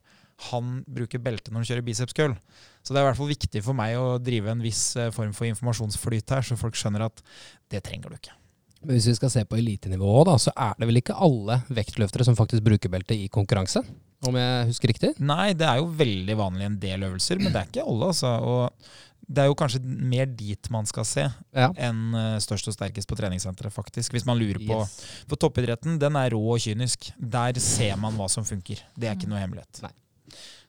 han 0.50 0.80
bruker 0.88 1.20
belte 1.20 1.52
når 1.52 1.62
han 1.62 1.70
kjører 1.70 1.86
bicepscurl. 1.86 2.36
Så 2.80 2.94
det 2.94 3.00
er 3.00 3.04
i 3.04 3.08
hvert 3.10 3.18
fall 3.18 3.32
viktig 3.32 3.64
for 3.64 3.76
meg 3.76 3.96
å 4.00 4.18
drive 4.22 4.52
en 4.54 4.62
viss 4.64 4.84
eh, 4.96 5.12
form 5.12 5.34
for 5.36 5.50
informasjonsflyt 5.50 6.36
her, 6.36 6.46
så 6.46 6.56
folk 6.60 6.78
skjønner 6.78 7.10
at 7.10 7.24
det 7.72 7.82
trenger 7.84 8.08
du 8.08 8.16
ikke. 8.16 8.36
Men 8.80 8.96
hvis 8.96 9.10
vi 9.10 9.18
skal 9.18 9.32
se 9.32 9.42
på 9.44 9.58
elitenivået, 9.60 10.30
da, 10.30 10.38
så 10.40 10.54
er 10.56 10.78
det 10.80 10.88
vel 10.88 11.02
ikke 11.02 11.18
alle 11.20 11.58
vektløftere 11.68 12.24
som 12.24 12.38
faktisk 12.38 12.64
bruker 12.64 12.92
belte 12.92 13.18
i 13.18 13.28
konkurranse? 13.32 13.82
Om 14.28 14.36
jeg 14.36 14.66
husker 14.68 14.90
riktig? 14.92 15.14
Nei, 15.24 15.52
det 15.56 15.64
er 15.64 15.78
jo 15.80 15.86
veldig 15.96 16.34
vanlig 16.36 16.66
en 16.66 16.80
del 16.82 17.06
øvelser, 17.08 17.38
men 17.40 17.54
det 17.54 17.62
er 17.62 17.70
ikke 17.70 17.86
alle, 17.88 18.10
altså. 18.12 18.32
Og 18.44 18.90
det 19.30 19.44
er 19.44 19.48
jo 19.48 19.56
kanskje 19.56 19.80
mer 19.84 20.26
dit 20.26 20.70
man 20.74 20.88
skal 20.90 21.06
se 21.08 21.24
Ja. 21.54 21.70
enn 21.76 22.14
eh, 22.18 22.36
størst 22.42 22.68
og 22.68 22.74
sterkest 22.74 23.08
på 23.08 23.16
treningssenteret, 23.16 23.72
faktisk. 23.72 24.12
Hvis 24.12 24.26
man 24.28 24.40
lurer 24.40 24.60
på 24.60 24.80
Yes. 24.82 24.98
For 25.30 25.40
toppidretten, 25.40 25.98
den 26.02 26.16
er 26.20 26.34
rå 26.34 26.42
og 26.52 26.60
kynisk. 26.60 27.12
Der 27.16 27.56
ser 27.62 27.96
man 27.96 28.18
hva 28.18 28.28
som 28.28 28.44
funker. 28.44 28.82
Det 28.98 29.08
er 29.08 29.16
ikke 29.16 29.30
noe 29.30 29.40
hemmelighet. 29.40 29.82
Nei. 29.86 29.92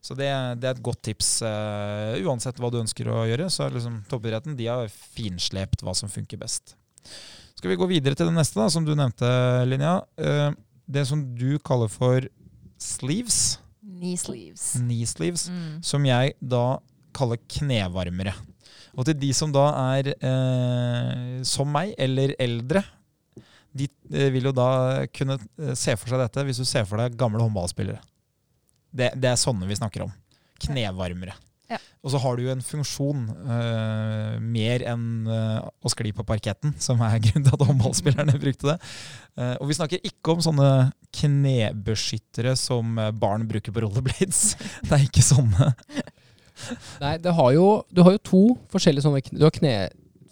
Så 0.01 0.15
det, 0.17 0.29
det 0.61 0.65
er 0.69 0.73
et 0.77 0.81
godt 0.81 1.01
tips. 1.05 1.41
Uh, 1.45 2.15
uansett 2.25 2.57
hva 2.57 2.71
du 2.73 2.79
ønsker 2.79 3.05
å 3.11 3.25
gjøre, 3.29 3.49
så 3.53 3.67
liksom 3.69 3.99
toppidretten 4.09 4.55
de 4.57 4.65
har 4.71 4.87
finslept 4.89 5.83
hva 5.85 5.93
som 5.97 6.09
funker 6.09 6.39
best. 6.41 6.75
Skal 7.57 7.69
vi 7.69 7.77
gå 7.77 7.85
videre 7.91 8.17
til 8.17 8.31
det 8.31 8.33
neste, 8.33 8.57
da, 8.57 8.69
som 8.73 8.85
du 8.87 8.95
nevnte, 8.97 9.27
Linja. 9.69 9.99
Uh, 10.17 10.55
det 10.89 11.03
som 11.09 11.21
du 11.37 11.59
kaller 11.61 11.91
for 11.91 12.25
sleeves, 12.81 13.59
Knee 13.81 14.17
sleeves. 14.17 14.63
knee 14.79 15.05
sleeves, 15.09 15.47
Mm. 15.49 15.81
som 15.85 16.05
jeg 16.05 16.33
da 16.41 16.79
kaller 17.13 17.37
knevarmere. 17.49 18.33
Og 18.97 19.05
til 19.07 19.15
de 19.21 19.29
som 19.33 19.51
da 19.53 19.67
er 19.97 20.09
eh, 20.17 21.43
som 21.47 21.69
meg, 21.71 21.93
eller 21.97 22.33
eldre, 22.41 22.83
de 23.73 23.87
eh, 24.11 24.29
vil 24.33 24.49
jo 24.49 24.51
da 24.51 25.05
kunne 25.15 25.37
eh, 25.59 25.73
se 25.79 25.95
for 25.95 26.11
seg 26.11 26.19
dette 26.25 26.43
hvis 26.47 26.59
du 26.59 26.65
ser 26.67 26.83
for 26.89 26.99
deg 26.99 27.15
gamle 27.19 27.39
håndballspillere. 27.39 28.01
Det, 28.91 29.13
det 29.15 29.29
er 29.31 29.39
sånne 29.39 29.67
vi 29.69 29.77
snakker 29.79 30.03
om. 30.03 30.11
Knevarmere. 30.59 31.37
Ja. 31.71 31.79
Og 32.03 32.13
så 32.13 32.19
har 32.21 32.37
du 32.37 32.43
jo 32.45 32.51
en 32.53 32.63
funksjon 32.65 33.25
uh, 33.47 34.37
mer 34.43 34.83
enn 34.91 35.29
uh, 35.29 35.61
å 35.81 35.91
skli 35.93 36.11
på 36.15 36.25
parketten, 36.27 36.75
som 36.81 37.01
er 37.05 37.19
grunnen 37.25 37.47
til 37.47 37.55
at 37.57 37.65
håndballspillerne 37.69 38.39
brukte 38.41 38.73
det. 38.73 38.77
Uh, 39.39 39.55
og 39.61 39.69
vi 39.69 39.77
snakker 39.77 40.09
ikke 40.11 40.35
om 40.35 40.43
sånne 40.43 40.71
knebeskyttere 41.21 42.55
som 42.59 42.99
barn 43.19 43.47
bruker 43.49 43.75
på 43.75 43.85
rollerblades. 43.85 44.43
Det 44.87 44.97
er 44.97 45.07
ikke 45.07 45.23
sånne. 45.25 45.71
Nei, 47.01 47.15
det 47.17 47.31
har 47.33 47.53
jo, 47.55 47.67
du 47.89 48.03
har 48.05 48.13
jo 48.13 48.21
to 48.21 48.41
forskjellige 48.69 49.05
sånne 49.05 49.21
Du 49.31 49.45
har 49.47 49.53
kne, 49.55 49.71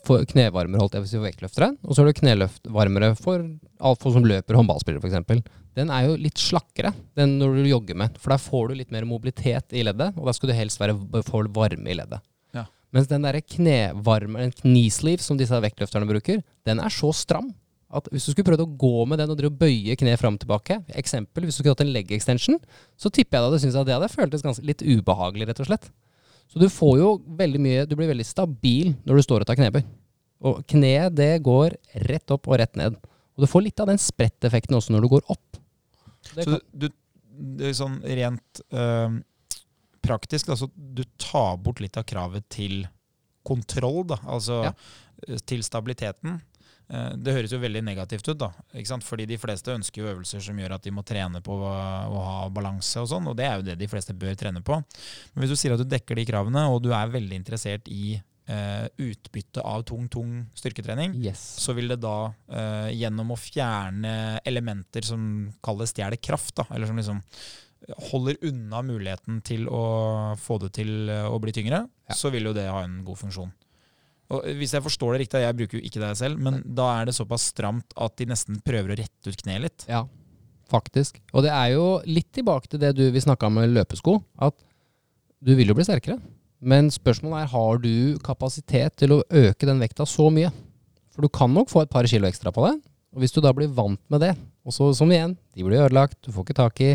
knevarmere 0.03 0.81
holdt 0.81 0.97
jeg 0.97 1.03
vil 1.03 1.09
si, 1.11 1.17
for 1.17 1.27
vektløftere, 1.27 1.69
og 1.83 1.93
så 1.93 2.01
har 2.01 2.09
du 2.09 2.19
kneløftvarmere 2.19 3.11
for 3.19 3.45
alt 3.89 4.03
for 4.03 4.15
som 4.15 4.27
løper, 4.27 4.57
håndballspillere 4.59 5.03
f.eks. 5.03 5.43
Den 5.77 5.93
er 5.93 6.07
jo 6.07 6.17
litt 6.19 6.41
slakkere 6.41 6.91
den 7.19 7.37
når 7.39 7.59
du 7.59 7.69
jogger 7.69 7.99
med, 8.01 8.17
for 8.19 8.33
der 8.33 8.43
får 8.43 8.69
du 8.69 8.79
litt 8.79 8.91
mer 8.95 9.07
mobilitet 9.07 9.75
i 9.75 9.85
leddet, 9.85 10.17
og 10.17 10.27
da 10.27 10.35
skal 10.35 10.51
du 10.51 10.57
helst 10.57 10.81
være 10.81 10.97
for 11.27 11.49
varme 11.55 11.91
i 11.91 11.97
leddet. 11.99 12.23
Ja. 12.57 12.65
Mens 12.95 13.09
den 13.11 13.25
derre 13.27 13.43
knevarmeren, 13.45 14.49
en 14.49 14.59
kneesleeve 14.61 15.23
som 15.25 15.39
disse 15.39 15.63
vektløfterne 15.63 16.09
bruker, 16.09 16.43
den 16.67 16.83
er 16.83 16.93
så 16.93 17.13
stram 17.15 17.53
at 17.89 18.05
hvis 18.13 18.27
du 18.27 18.33
skulle 18.33 18.51
prøvd 18.51 18.63
å 18.65 18.73
gå 18.79 19.05
med 19.09 19.21
den 19.21 19.31
og 19.33 19.57
bøye 19.57 19.95
kne 19.97 20.13
fram 20.21 20.37
og 20.37 20.43
tilbake, 20.43 20.77
eksempel 20.99 21.45
hvis 21.45 21.57
du 21.57 21.63
skulle 21.63 21.73
hatt 21.73 21.85
en 21.85 21.93
leg 21.93 22.11
extension, 22.13 22.59
så 22.99 23.09
tipper 23.09 23.39
jeg 23.39 23.45
da 23.45 23.55
du 23.55 23.63
syntes 23.63 23.79
at 23.79 23.89
det 23.89 23.95
hadde 23.95 24.11
føltes 24.13 24.45
ganske 24.45 24.65
litt 24.65 24.83
ubehagelig, 24.85 25.49
rett 25.49 25.63
og 25.63 25.69
slett. 25.71 25.89
Så 26.49 26.59
du 26.61 26.65
får 26.71 26.95
jo 26.97 27.09
veldig 27.37 27.59
mye 27.61 27.85
Du 27.85 27.95
blir 27.97 28.09
veldig 28.09 28.25
stabil 28.25 28.93
når 29.05 29.19
du 29.19 29.25
står 29.25 29.43
og 29.43 29.49
tar 29.49 29.59
knebøy. 29.59 29.83
Og 30.49 30.61
kneet, 30.71 31.13
det 31.17 31.33
går 31.45 31.75
rett 32.07 32.31
opp 32.31 32.47
og 32.47 32.59
rett 32.61 32.77
ned. 32.79 32.95
Og 33.35 33.43
du 33.43 33.47
får 33.49 33.65
litt 33.65 33.81
av 33.83 33.89
den 33.91 33.99
spretteffekten 34.01 34.77
også 34.77 34.95
når 34.95 35.03
du 35.03 35.09
går 35.11 35.25
opp. 35.35 35.59
Det 36.35 36.45
Så 36.47 36.59
du, 36.71 36.87
du, 37.59 37.65
sånn 37.75 37.99
rent 38.03 38.61
øh, 38.71 39.19
praktisk, 40.03 40.49
altså 40.55 40.69
du 40.73 41.03
tar 41.19 41.59
bort 41.63 41.81
litt 41.83 41.99
av 41.99 42.07
kravet 42.07 42.47
til 42.51 42.81
kontroll, 43.47 44.05
da. 44.07 44.19
Altså 44.27 44.61
Ja. 44.69 44.73
eh, 45.27 45.39
til 45.45 45.63
stabiliteten. 45.63 46.39
Eh, 46.89 47.09
Det 47.17 47.35
høres 47.35 47.51
jo 47.53 47.59
veldig 47.61 47.83
negativt 47.85 48.27
ut, 48.31 48.37
da. 48.39 48.49
Fordi 49.05 49.27
de 49.29 49.37
fleste 49.37 49.75
ønsker 49.75 50.01
jo 50.01 50.09
øvelser 50.13 50.41
som 50.41 50.57
gjør 50.57 50.75
at 50.75 50.83
de 50.83 50.91
må 50.91 51.03
trene 51.05 51.41
på 51.45 51.53
å, 51.53 51.73
ha 52.23 52.49
balanse 52.49 52.97
og 53.01 53.09
sånn, 53.11 53.27
og 53.29 53.37
det 53.37 53.45
er 53.45 53.55
jo 53.59 53.67
det 53.69 53.77
de 53.79 53.87
fleste 53.91 54.13
bør 54.17 54.35
trene 54.35 54.61
på. 54.65 54.79
Men 55.33 55.43
hvis 55.43 55.53
du 55.53 55.59
sier 55.59 55.73
at 55.75 55.83
du 55.83 55.85
dekker 55.85 56.15
de 56.15 56.25
kravene, 56.25 56.65
og 56.69 56.81
du 56.83 56.91
er 56.93 57.13
veldig 57.13 57.37
interessert 57.37 57.87
i 57.87 58.17
eh, 58.49 58.87
utbytte 58.97 59.61
av 59.61 59.83
tung, 59.85 60.07
tung 60.09 60.47
styrketrening, 60.57 61.13
yes. 61.21 61.39
så 61.61 61.75
vil 61.77 61.93
det 61.93 61.99
da, 62.01 62.33
eh, 62.49 62.89
gjennom 62.97 63.35
å 63.35 63.37
fjerne 63.37 64.39
elementer 64.49 65.05
som 65.05 65.51
kalles 65.61 65.93
stjeler 65.93 66.17
kraft, 66.17 66.55
da, 66.57 66.65
eller 66.73 66.89
som 66.89 66.97
liksom 66.97 67.21
holder 68.09 68.35
unna 68.49 68.81
muligheten 68.83 69.39
til 69.45 69.69
å 69.71 70.35
få 70.41 70.57
det 70.59 70.73
til 70.81 71.09
å 71.09 71.37
bli 71.41 71.53
tyngre, 71.55 71.85
Ja. 72.09 72.15
så 72.17 72.31
vil 72.33 72.49
jo 72.49 72.53
det 72.53 72.67
ha 72.67 72.81
en 72.83 73.03
god 73.05 73.17
funksjon. 73.21 73.53
Og 74.29 74.45
Hvis 74.59 74.75
jeg 74.75 74.85
forstår 74.85 75.15
det 75.15 75.21
riktig, 75.23 75.41
jeg 75.41 75.57
bruker 75.57 75.79
jo 75.79 75.85
ikke 75.87 76.01
det 76.03 76.11
selv, 76.19 76.37
men 76.37 76.61
da 76.63 76.87
er 76.99 77.09
det 77.09 77.15
såpass 77.17 77.47
stramt 77.49 77.95
at 77.97 78.15
de 78.19 78.27
nesten 78.29 78.59
prøver 78.65 78.93
å 78.93 78.97
rette 78.99 79.31
ut 79.31 79.41
kneet 79.41 79.63
litt. 79.63 79.85
Ja, 79.89 80.03
faktisk. 80.69 81.17
Og 81.33 81.47
det 81.47 81.53
er 81.53 81.71
jo 81.73 81.85
litt 82.05 82.29
tilbake 82.35 82.69
til 82.69 82.81
det 82.83 82.93
du 82.97 83.07
vi 83.09 83.23
snakka 83.25 83.49
om 83.49 83.57
med 83.57 83.73
løpesko, 83.73 84.19
at 84.45 84.53
du 85.41 85.55
vil 85.57 85.71
jo 85.71 85.77
bli 85.77 85.87
sterkere. 85.87 86.19
Men 86.59 86.91
spørsmålet 86.91 87.45
er 87.45 87.51
har 87.55 87.81
du 87.81 88.19
kapasitet 88.23 88.97
til 88.99 89.15
å 89.15 89.23
øke 89.25 89.65
den 89.65 89.81
vekta 89.81 90.05
så 90.09 90.27
mye. 90.33 90.51
For 91.09 91.25
du 91.25 91.31
kan 91.31 91.51
nok 91.55 91.71
få 91.71 91.85
et 91.85 91.91
par 91.91 92.07
kilo 92.07 92.27
ekstra 92.29 92.51
på 92.53 92.67
det. 92.67 92.75
Og 93.15 93.23
hvis 93.23 93.33
du 93.33 93.39
da 93.41 93.53
blir 93.55 93.71
vant 93.73 94.01
med 94.11 94.21
det, 94.21 94.35
og 94.61 94.75
så 94.75 94.91
som 94.93 95.09
igjen, 95.09 95.33
de 95.55 95.65
blir 95.65 95.81
ødelagt, 95.81 96.19
du 96.21 96.29
får 96.35 96.45
ikke 96.45 96.59
tak 96.59 96.81
i, 96.85 96.91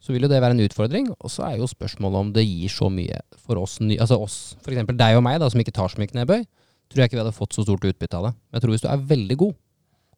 så 0.00 0.14
vil 0.14 0.24
jo 0.24 0.30
det 0.32 0.40
være 0.40 0.56
en 0.56 0.64
utfordring. 0.64 1.10
Og 1.20 1.28
så 1.28 1.44
er 1.50 1.58
jo 1.60 1.68
spørsmålet 1.68 2.22
om 2.22 2.30
det 2.32 2.46
gir 2.46 2.72
så 2.72 2.88
mye 2.88 3.20
for 3.42 3.60
oss, 3.60 3.76
altså 3.82 4.16
oss, 4.16 4.38
f.eks. 4.62 4.86
deg 4.88 5.18
og 5.18 5.26
meg, 5.26 5.36
da, 5.42 5.50
som 5.52 5.60
ikke 5.60 5.74
tar 5.76 5.92
så 5.92 6.00
mye 6.00 6.08
knebøy, 6.08 6.46
tror 6.90 7.02
jeg 7.02 7.10
ikke 7.10 7.18
vi 7.18 7.24
hadde 7.24 7.36
fått 7.36 7.56
så 7.56 7.64
stort 7.66 7.86
utbytte 7.86 8.18
av 8.18 8.28
det. 8.28 8.32
Men 8.36 8.58
jeg 8.58 8.64
tror 8.64 8.74
hvis 8.74 8.84
du 8.84 8.88
er 8.90 9.10
veldig 9.12 9.36
god, 9.40 9.58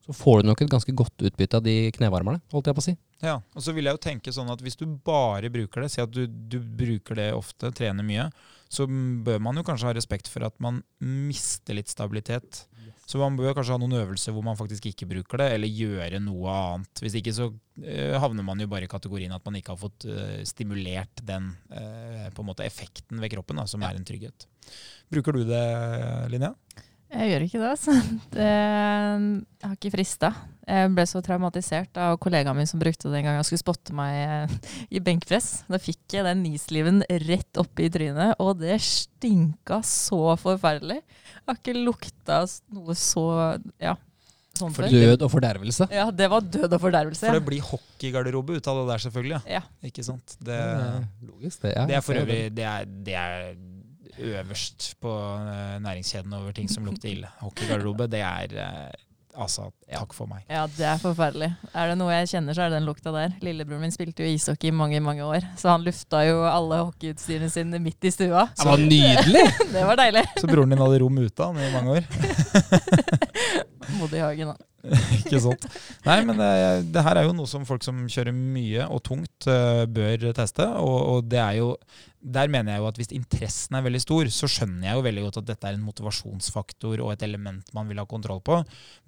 så 0.03 0.15
får 0.19 0.41
du 0.41 0.49
nok 0.49 0.63
et 0.65 0.71
ganske 0.73 0.93
godt 0.99 1.25
utbytte 1.29 1.59
av 1.61 1.67
de 1.67 1.77
knevarmerne, 1.95 2.41
holdt 2.51 2.69
jeg 2.69 2.75
på 2.75 2.83
å 2.83 2.87
si. 2.89 2.95
Ja, 3.23 3.37
og 3.55 3.63
så 3.63 3.75
vil 3.77 3.87
jeg 3.87 3.95
jo 3.95 4.03
tenke 4.03 4.33
sånn 4.35 4.51
at 4.51 4.63
hvis 4.65 4.79
du 4.81 4.89
bare 5.07 5.51
bruker 5.55 5.85
det, 5.85 5.93
si 5.95 6.03
at 6.03 6.11
du, 6.11 6.25
du 6.27 6.59
bruker 6.59 7.21
det 7.21 7.29
ofte, 7.37 7.71
trener 7.77 8.07
mye, 8.07 8.27
så 8.73 8.89
bør 8.89 9.39
man 9.45 9.61
jo 9.61 9.67
kanskje 9.67 9.91
ha 9.91 9.95
respekt 9.95 10.31
for 10.33 10.49
at 10.49 10.57
man 10.65 10.81
mister 10.99 11.77
litt 11.79 11.93
stabilitet. 11.93 12.65
Så 13.09 13.19
man 13.19 13.35
bør 13.37 13.57
kanskje 13.57 13.75
ha 13.75 13.81
noen 13.83 13.97
øvelser 13.99 14.35
hvor 14.35 14.45
man 14.47 14.59
faktisk 14.59 14.87
ikke 14.89 15.09
bruker 15.11 15.43
det, 15.43 15.49
eller 15.57 15.71
gjøre 15.71 16.21
noe 16.23 16.53
annet. 16.55 17.03
Hvis 17.03 17.17
ikke 17.19 17.35
så 17.35 17.49
eh, 17.83 18.15
havner 18.23 18.47
man 18.47 18.63
jo 18.63 18.69
bare 18.71 18.87
i 18.87 18.93
kategorien 18.93 19.35
at 19.35 19.45
man 19.49 19.59
ikke 19.59 19.75
har 19.75 19.81
fått 19.81 20.07
eh, 20.07 20.41
stimulert 20.49 21.25
den 21.27 21.51
eh, 21.75 22.29
på 22.33 22.45
en 22.45 22.51
måte 22.53 22.67
effekten 22.67 23.21
ved 23.23 23.35
kroppen, 23.35 23.59
da, 23.59 23.67
som 23.71 23.83
er 23.83 23.99
en 23.99 24.07
trygghet. 24.07 24.47
Bruker 25.13 25.37
du 25.37 25.43
det, 25.49 25.65
Linnea? 26.33 26.55
Jeg 27.13 27.29
gjør 27.29 27.45
ikke 27.45 27.61
det, 27.61 27.71
altså. 27.75 27.95
Det, 28.37 28.49
jeg 28.49 29.69
har 29.69 29.77
ikke 29.77 29.93
frista. 29.93 30.33
Jeg 30.63 30.93
ble 30.95 31.05
så 31.11 31.21
traumatisert 31.25 31.99
av 32.01 32.17
kollegaen 32.23 32.57
min 32.57 32.69
som 32.71 32.81
brukte 32.81 33.11
det 33.11 33.19
en 33.19 33.27
gang 33.27 33.39
han 33.41 33.47
skulle 33.47 33.61
spotte 33.61 33.95
meg 33.97 34.15
eh, 34.23 34.55
i 34.95 35.03
benkpress. 35.05 35.51
Da 35.71 35.81
fikk 35.83 36.17
jeg 36.17 36.27
den 36.27 36.45
nisliven 36.45 37.03
rett 37.27 37.61
opp 37.61 37.83
i 37.83 37.91
trynet, 37.93 38.39
og 38.43 38.63
det 38.63 38.79
stinka 38.85 39.83
så 39.87 40.37
forferdelig. 40.41 41.03
Jeg 41.03 41.45
har 41.51 41.61
ikke 41.61 41.77
lukta 41.77 42.41
noe 42.73 42.97
så 42.97 43.27
ja, 43.83 43.97
sånn 44.59 44.73
før. 44.77 44.89
Død 44.93 45.27
og 45.27 45.35
fordervelse. 45.35 45.89
Ja, 45.93 46.07
det 46.15 46.31
var 46.33 46.47
død 46.47 46.79
og 46.79 46.81
fordervelse. 46.87 47.27
For 47.27 47.41
det 47.41 47.47
blir 47.51 47.67
hockeygarderobe 47.67 48.57
ut 48.57 48.73
av 48.73 48.81
det 48.81 48.87
der, 48.95 49.05
selvfølgelig. 49.09 49.43
Ja. 49.51 49.61
Ja. 49.61 49.91
Ikke 49.91 50.07
sant? 50.07 50.39
Det, 50.41 50.63
Logisk, 51.27 51.67
det. 51.67 51.75
Ja, 51.77 51.87
det 51.91 51.99
er 51.99 52.07
for 52.07 52.23
øvrig 52.23 52.41
det 52.55 52.67
er, 52.69 52.89
det 53.07 53.19
er 53.19 53.53
øverst 54.19 54.93
på 55.01 55.13
eh, 55.39 55.79
næringskjeden 55.85 56.35
over 56.37 56.53
ting 56.57 56.69
som 56.71 56.85
lukter 56.89 57.13
ille. 57.13 57.31
Hockeygarderobe, 57.41 58.11
det 58.13 58.21
er 58.21 58.59
eh, 58.61 59.01
Altså, 59.33 59.71
takk 59.89 60.13
for 60.13 60.29
meg. 60.29 60.43
Ja, 60.53 60.67
det 60.69 60.85
er 60.85 60.99
forferdelig. 61.01 61.47
Er 61.73 61.89
det 61.89 61.95
noe 61.97 62.13
jeg 62.13 62.29
kjenner, 62.35 62.53
så 62.53 62.67
er 62.67 62.73
det 62.73 62.83
den 62.83 62.89
lukta 62.89 63.15
der. 63.15 63.33
Lillebroren 63.41 63.81
min 63.87 63.95
spilte 63.95 64.27
jo 64.27 64.29
ishockey 64.29 64.69
i 64.69 64.75
mange 64.77 65.01
mange 65.01 65.25
år, 65.25 65.47
så 65.57 65.71
han 65.73 65.87
lufta 65.87 66.21
jo 66.27 66.43
alle 66.45 66.83
hockeyutstyrene 66.83 67.49
sine 67.53 67.81
midt 67.81 68.05
i 68.05 68.13
stua. 68.13 68.45
Det 68.53 68.67
var 68.69 68.83
nydelig! 68.83 69.47
Det 69.73 69.87
var 69.89 69.97
deilig. 70.03 70.27
Så 70.37 70.51
broren 70.51 70.75
din 70.75 70.85
hadde 70.85 71.01
rom 71.01 71.23
ute 71.23 71.49
han 71.49 71.63
i 71.65 71.71
mange 71.73 71.97
år? 71.97 72.11
Bodde 74.03 74.21
i 74.21 74.23
hagen, 74.27 74.53
da. 74.53 74.72
Ikke 75.21 75.39
sant? 75.43 75.67
Nei, 76.07 76.19
men 76.27 76.39
det, 76.39 76.53
det 76.95 77.03
her 77.07 77.21
er 77.21 77.29
jo 77.29 77.35
noe 77.37 77.51
som 77.51 77.67
folk 77.67 77.85
som 77.87 78.01
kjører 78.11 78.35
mye 78.35 78.87
og 78.91 79.03
tungt, 79.07 79.47
eh, 79.51 79.85
bør 79.87 80.33
teste. 80.35 80.67
Og, 80.81 80.97
og 81.13 81.29
det 81.31 81.39
er 81.39 81.61
jo 81.61 81.77
Der 82.23 82.51
mener 82.51 82.77
jeg 82.77 82.83
jo 82.83 82.87
at 82.87 82.99
hvis 83.01 83.13
interessen 83.15 83.75
er 83.75 83.83
veldig 83.83 84.01
stor, 84.03 84.29
så 84.31 84.47
skjønner 84.51 84.87
jeg 84.87 84.99
jo 84.99 85.05
veldig 85.07 85.25
godt 85.25 85.39
at 85.41 85.49
dette 85.49 85.67
er 85.67 85.75
en 85.75 85.87
motivasjonsfaktor 85.87 87.03
og 87.03 87.11
et 87.15 87.25
element 87.27 87.73
man 87.75 87.89
vil 87.91 87.99
ha 87.99 88.05
kontroll 88.07 88.39
på. 88.47 88.61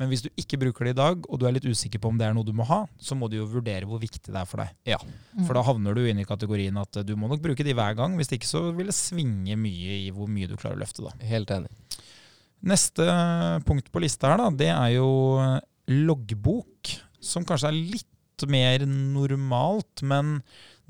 Men 0.02 0.10
hvis 0.10 0.24
du 0.24 0.30
ikke 0.34 0.58
bruker 0.64 0.88
det 0.88 0.96
i 0.96 0.98
dag, 0.98 1.28
og 1.28 1.38
du 1.38 1.46
er 1.46 1.54
litt 1.54 1.68
usikker 1.68 2.02
på 2.02 2.10
om 2.10 2.18
det 2.18 2.26
er 2.26 2.34
noe 2.34 2.46
du 2.46 2.50
må 2.56 2.66
ha, 2.66 2.80
så 2.98 3.14
må 3.14 3.30
du 3.30 3.38
jo 3.38 3.46
vurdere 3.50 3.86
hvor 3.86 4.02
viktig 4.02 4.32
det 4.32 4.40
er 4.40 4.50
for 4.50 4.64
deg. 4.64 4.74
Ja. 4.96 4.98
For 5.44 5.54
da 5.54 5.62
havner 5.66 5.94
du 5.94 6.02
inn 6.10 6.22
i 6.22 6.26
kategorien 6.26 6.78
at 6.82 6.98
eh, 6.98 7.06
du 7.06 7.14
må 7.18 7.30
nok 7.30 7.42
bruke 7.44 7.66
de 7.66 7.76
hver 7.78 7.94
gang. 7.98 8.18
Hvis 8.18 8.34
ikke 8.34 8.50
så 8.50 8.66
vil 8.74 8.90
det 8.90 8.98
svinge 8.98 9.58
mye 9.62 10.00
i 10.08 10.10
hvor 10.14 10.30
mye 10.30 10.50
du 10.50 10.58
klarer 10.58 10.78
å 10.78 10.82
løfte, 10.82 11.06
da. 11.06 11.14
Helt 11.22 11.54
enig. 11.54 11.70
Neste 12.64 13.04
punkt 13.68 13.90
på 13.92 14.00
lista 14.02 14.30
her, 14.32 14.40
da, 14.40 14.50
det 14.56 14.70
er 14.72 14.94
jo 14.96 15.08
loggbok, 15.90 16.94
som 17.20 17.44
kanskje 17.44 17.70
er 17.70 17.80
litt 17.94 18.46
mer 18.50 18.82
normalt, 18.88 20.02
men 20.02 20.38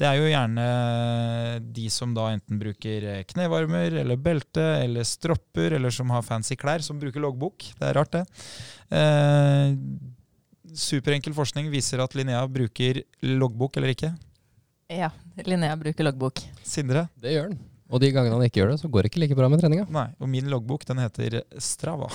det 0.01 0.07
er 0.09 0.18
jo 0.18 0.31
gjerne 0.31 0.64
de 1.75 1.85
som 1.93 2.14
da 2.16 2.29
enten 2.35 2.59
bruker 2.59 3.07
knevarmer 3.31 3.95
eller 4.01 4.18
belte 4.18 4.64
eller 4.83 5.07
stropper, 5.07 5.77
eller 5.77 5.95
som 5.95 6.11
har 6.14 6.25
fancy 6.27 6.57
klær, 6.59 6.83
som 6.83 6.99
bruker 7.03 7.22
loggbok. 7.22 7.68
Det 7.79 7.91
er 7.91 7.99
rart, 7.99 8.16
det. 8.16 8.25
Eh, 8.95 9.77
superenkel 10.75 11.37
forskning 11.37 11.70
viser 11.75 12.03
at 12.03 12.16
Linnea 12.18 12.43
bruker 12.51 13.05
loggbok 13.22 13.79
eller 13.79 13.95
ikke. 13.95 14.11
Ja, 14.91 15.12
Linnea 15.47 15.77
bruker 15.79 16.11
loggbok. 16.11 16.43
Sindre? 16.66 17.07
Det 17.22 17.37
gjør 17.37 17.53
den. 17.53 17.62
Og 17.95 18.01
de 18.03 18.11
gangene 18.11 18.35
han 18.35 18.43
ikke 18.43 18.59
gjør 18.59 18.73
det, 18.73 18.81
så 18.83 18.91
går 18.91 19.05
det 19.05 19.13
ikke 19.13 19.21
like 19.23 19.37
bra 19.39 19.47
med 19.51 19.61
treninga. 19.63 19.87
Nei, 19.95 20.09
og 20.19 20.31
min 20.31 20.49
loggbok 20.51 20.83
den 20.89 20.99
heter 20.99 21.39
Strava. 21.63 22.09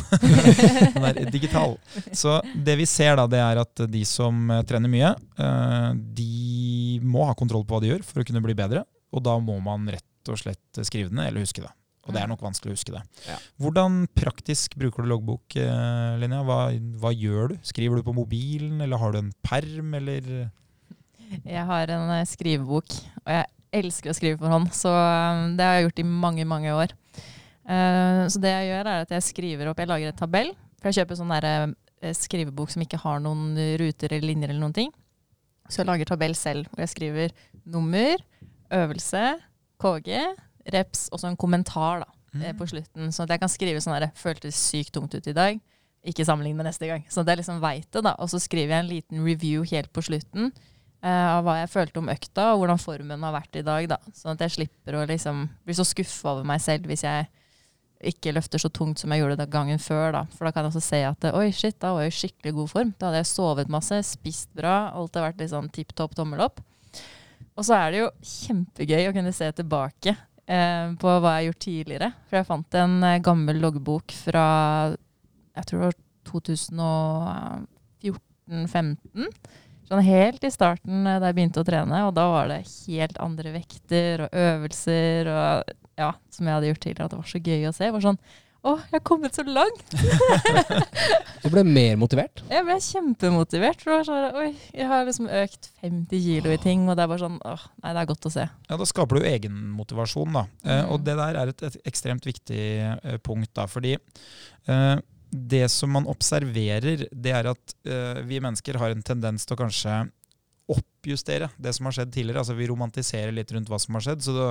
den 0.95 1.05
er 1.07 1.19
digital. 1.31 1.77
Så 2.11 2.41
det 2.53 2.75
vi 2.81 2.87
ser 2.89 3.15
da, 3.15 3.29
det 3.31 3.39
er 3.39 3.61
at 3.63 3.85
de 3.87 4.03
som 4.07 4.51
eh, 4.51 4.63
trener 4.67 4.91
mye, 4.91 5.13
eh, 5.39 5.89
de 6.19 6.99
må 7.07 7.23
ha 7.29 7.35
kontroll 7.39 7.63
på 7.63 7.77
hva 7.77 7.83
de 7.83 7.93
gjør 7.93 8.03
for 8.03 8.19
å 8.19 8.27
kunne 8.27 8.43
bli 8.43 8.57
bedre. 8.59 8.83
Og 9.15 9.23
da 9.23 9.37
må 9.39 9.55
man 9.63 9.87
rett 9.87 10.29
og 10.29 10.41
slett 10.41 10.81
skrive 10.83 11.13
det 11.13 11.15
ned 11.15 11.31
eller 11.31 11.47
huske 11.47 11.63
det. 11.63 11.71
Og 12.09 12.15
det 12.15 12.23
er 12.23 12.29
nok 12.31 12.41
vanskelig 12.41 12.73
å 12.73 12.75
huske 12.75 12.93
det. 12.95 13.03
Ja. 13.27 13.37
Hvordan 13.61 14.01
praktisk 14.17 14.73
bruker 14.81 15.05
du 15.05 15.11
loggbok, 15.11 15.55
Linja? 16.19 16.41
Hva, 16.47 16.57
hva 17.01 17.11
gjør 17.13 17.53
du? 17.53 17.59
Skriver 17.69 17.99
du 17.99 18.07
på 18.07 18.15
mobilen, 18.17 18.81
eller 18.81 18.99
har 18.99 19.13
du 19.13 19.19
en 19.21 19.31
perm, 19.45 19.93
eller 19.99 20.49
Jeg 21.45 21.65
har 21.69 21.93
en 21.93 22.13
eh, 22.17 22.25
skrivebok, 22.27 22.97
og 23.21 23.31
jeg 23.35 23.45
elsker 23.75 24.11
å 24.11 24.17
skrive 24.17 24.39
for 24.39 24.51
hånd. 24.53 24.71
Så 24.75 24.91
eh, 24.93 25.43
det 25.57 25.65
har 25.65 25.77
jeg 25.77 25.89
gjort 25.89 26.01
i 26.01 26.07
mange, 26.07 26.47
mange 26.49 26.73
år. 26.75 26.95
Eh, 27.69 28.23
Så 28.31 28.41
det 28.41 28.53
jeg 28.53 28.71
gjør, 28.71 28.89
er 28.89 29.05
at 29.05 29.13
jeg 29.13 29.27
skriver 29.27 29.69
opp 29.69 29.79
Jeg 29.81 29.91
lager 29.91 30.11
en 30.11 30.19
tabell. 30.23 30.53
For 30.79 30.89
jeg 30.89 31.01
kjøper 31.01 31.19
sånn 31.19 31.33
der, 31.35 31.49
eh, 32.01 32.15
skrivebok 32.15 32.71
som 32.73 32.83
ikke 32.85 33.01
har 33.01 33.19
noen 33.23 33.53
ruter 33.81 34.13
eller 34.13 34.31
linjer 34.31 34.53
eller 34.53 34.63
noen 34.63 34.77
ting. 34.77 34.93
Så 35.69 35.83
jeg 35.83 35.89
lager 35.89 36.09
tabell 36.09 36.33
selv, 36.37 36.69
hvor 36.71 36.81
jeg 36.81 36.93
skriver 36.95 37.33
nummer, 37.69 38.17
øvelse, 38.73 39.23
KG, 39.81 40.15
reps 40.73 41.07
og 41.13 41.21
så 41.21 41.29
en 41.29 41.37
kommentar 41.37 42.01
da, 42.03 42.07
mm. 42.33 42.45
på 42.57 42.67
slutten. 42.71 43.11
Så 43.13 43.23
at 43.23 43.33
jeg 43.33 43.41
kan 43.41 43.51
skrive 43.51 43.81
sånn 43.81 43.99
der 43.99 44.09
'føltes 44.15 44.57
sykt 44.57 44.93
tungt 44.93 45.13
ut 45.13 45.27
i 45.27 45.33
dag'. 45.33 45.61
Ikke 46.05 46.25
sammenlign 46.25 46.55
med 46.55 46.65
neste 46.65 46.87
gang. 46.87 47.03
Så 47.09 47.21
at 47.21 47.27
jeg 47.27 47.37
liksom 47.37 47.59
veit 47.61 47.91
det, 47.91 48.03
da. 48.03 48.15
Og 48.19 48.29
så 48.31 48.39
skriver 48.39 48.73
jeg 48.73 48.79
en 48.79 48.93
liten 48.93 49.25
review 49.25 49.63
helt 49.67 49.91
på 49.91 50.01
slutten 50.01 50.45
eh, 50.47 50.68
av 51.07 51.45
hva 51.45 51.59
jeg 51.61 51.71
følte 51.71 52.01
om 52.01 52.09
økta, 52.11 52.51
og 52.53 52.61
hvordan 52.61 52.81
formen 52.81 53.21
har 53.23 53.35
vært 53.35 53.59
i 53.59 53.65
dag. 53.65 53.85
da. 53.87 53.99
Sånn 54.15 54.33
at 54.33 54.41
jeg 54.43 54.55
slipper 54.57 54.97
å 54.99 55.05
liksom 55.07 55.45
bli 55.63 55.75
så 55.77 55.85
skuffa 55.87 56.33
over 56.33 56.47
meg 56.47 56.63
selv 56.63 56.89
hvis 56.91 57.05
jeg 57.07 57.29
ikke 58.09 58.31
løfter 58.31 58.61
så 58.63 58.69
tungt 58.71 59.01
som 59.01 59.11
jeg 59.11 59.21
gjorde 59.21 59.47
gangen 59.51 59.79
før. 59.79 60.11
da. 60.15 60.23
For 60.35 60.47
da 60.47 60.53
kan 60.55 60.65
jeg 60.65 60.73
også 60.73 60.83
se 60.83 61.01
at 61.07 61.29
oi, 61.33 61.49
shit, 61.55 61.77
da 61.79 61.93
var 61.95 62.05
jeg 62.05 62.13
i 62.13 62.19
skikkelig 62.19 62.55
god 62.55 62.71
form. 62.73 62.93
Da 62.99 63.09
hadde 63.09 63.21
jeg 63.21 63.31
sovet 63.31 63.71
masse, 63.71 64.01
spist 64.07 64.51
bra, 64.55 64.75
alt 64.95 65.15
har 65.15 65.29
vært 65.29 65.43
litt 65.43 65.53
sånn 65.53 65.71
tipp 65.75 65.95
topp 65.95 66.15
tommel 66.19 66.43
opp. 66.47 66.63
Og 67.59 67.65
så 67.67 67.75
er 67.75 67.91
det 67.91 67.99
jo 67.99 68.09
kjempegøy 68.23 69.09
å 69.09 69.15
kunne 69.15 69.35
se 69.35 69.49
tilbake 69.57 70.13
eh, 70.15 70.85
på 70.99 71.11
hva 71.11 71.35
jeg 71.35 71.41
har 71.41 71.47
gjort 71.49 71.65
tidligere. 71.65 72.09
For 72.29 72.39
jeg 72.39 72.47
fant 72.47 72.79
en 72.79 72.95
eh, 73.03 73.21
gammel 73.23 73.59
loggbok 73.63 74.15
fra 74.15 74.45
jeg 75.59 75.67
tror 75.67 75.79
det 75.79 75.87
var 75.89 75.97
2014-15. 76.29 79.27
Sånn 79.89 80.03
helt 80.05 80.43
i 80.45 80.51
starten 80.53 81.07
eh, 81.09 81.19
da 81.19 81.31
jeg 81.31 81.37
begynte 81.39 81.63
å 81.63 81.67
trene, 81.67 82.03
og 82.07 82.13
da 82.17 82.27
var 82.29 82.51
det 82.51 82.59
helt 82.87 83.17
andre 83.25 83.55
vekter 83.55 84.27
og 84.27 84.35
øvelser 84.37 85.31
og 85.33 85.73
ja, 85.99 86.11
som 86.31 86.45
jeg 86.47 86.55
hadde 86.59 86.69
gjort 86.69 86.83
tidligere. 86.85 87.07
At 87.09 87.15
det 87.15 87.19
var 87.23 87.31
så 87.33 87.41
gøy 87.43 87.65
å 87.67 87.73
se. 87.75 87.87
Jeg 87.89 87.95
var 87.97 88.05
sånn 88.05 88.21
Å, 88.59 88.73
jeg 88.89 88.91
har 88.97 89.03
kommet 89.07 89.35
så 89.37 89.43
langt! 89.47 89.93
Du 91.43 91.47
ble 91.53 91.61
mer 91.63 91.93
motivert. 91.99 92.41
Jeg 92.51 92.65
ble 92.67 92.75
kjempemotivert. 92.83 93.79
For 93.79 93.93
det 93.93 93.97
var 94.01 94.07
sånn, 94.09 94.39
Oi, 94.41 94.49
jeg 94.75 94.87
har 94.89 95.05
liksom 95.07 95.29
økt 95.31 95.69
50 95.79 96.23
kilo 96.25 96.51
i 96.51 96.57
ting, 96.59 96.83
og 96.91 96.97
det 96.99 97.05
er 97.05 97.11
bare 97.13 97.23
sånn 97.23 97.37
Åh, 97.47 97.63
nei, 97.83 97.93
det 97.95 98.01
er 98.03 98.09
godt 98.09 98.27
å 98.27 98.31
se. 98.33 98.43
Ja, 98.67 98.77
Da 98.81 98.87
skaper 98.89 99.19
du 99.21 99.27
egenmotivasjon, 99.29 100.35
da. 100.35 100.43
Eh, 100.65 100.81
Mm. 100.83 100.91
og 100.91 101.05
det 101.07 101.15
der 101.21 101.39
er 101.39 101.53
et, 101.53 101.63
et 101.69 101.77
ekstremt 101.87 102.27
viktig 102.27 102.59
eh, 102.83 103.17
punkt, 103.23 103.53
da. 103.55 103.65
Fordi 103.71 103.95
eh, 103.95 104.97
det 105.29 105.67
som 105.69 105.91
man 105.93 106.07
observerer, 106.09 107.05
det 107.11 107.33
er 107.35 107.51
at 107.51 107.75
uh, 107.89 108.21
vi 108.25 108.41
mennesker 108.41 108.79
har 108.81 108.93
en 108.93 109.03
tendens 109.05 109.45
til 109.45 109.55
å 109.55 109.59
kanskje 109.59 109.97
oppjustere 110.69 111.49
det 111.57 111.73
som 111.75 111.87
har 111.87 111.97
skjedd 111.97 112.11
tidligere. 112.13 112.43
Altså 112.43 112.57
Vi 112.57 112.69
romantiserer 112.69 113.33
litt 113.33 113.51
rundt 113.53 113.69
hva 113.71 113.79
som 113.81 113.97
har 113.97 114.05
skjedd. 114.05 114.23
Så 114.25 114.35
da, 114.35 114.49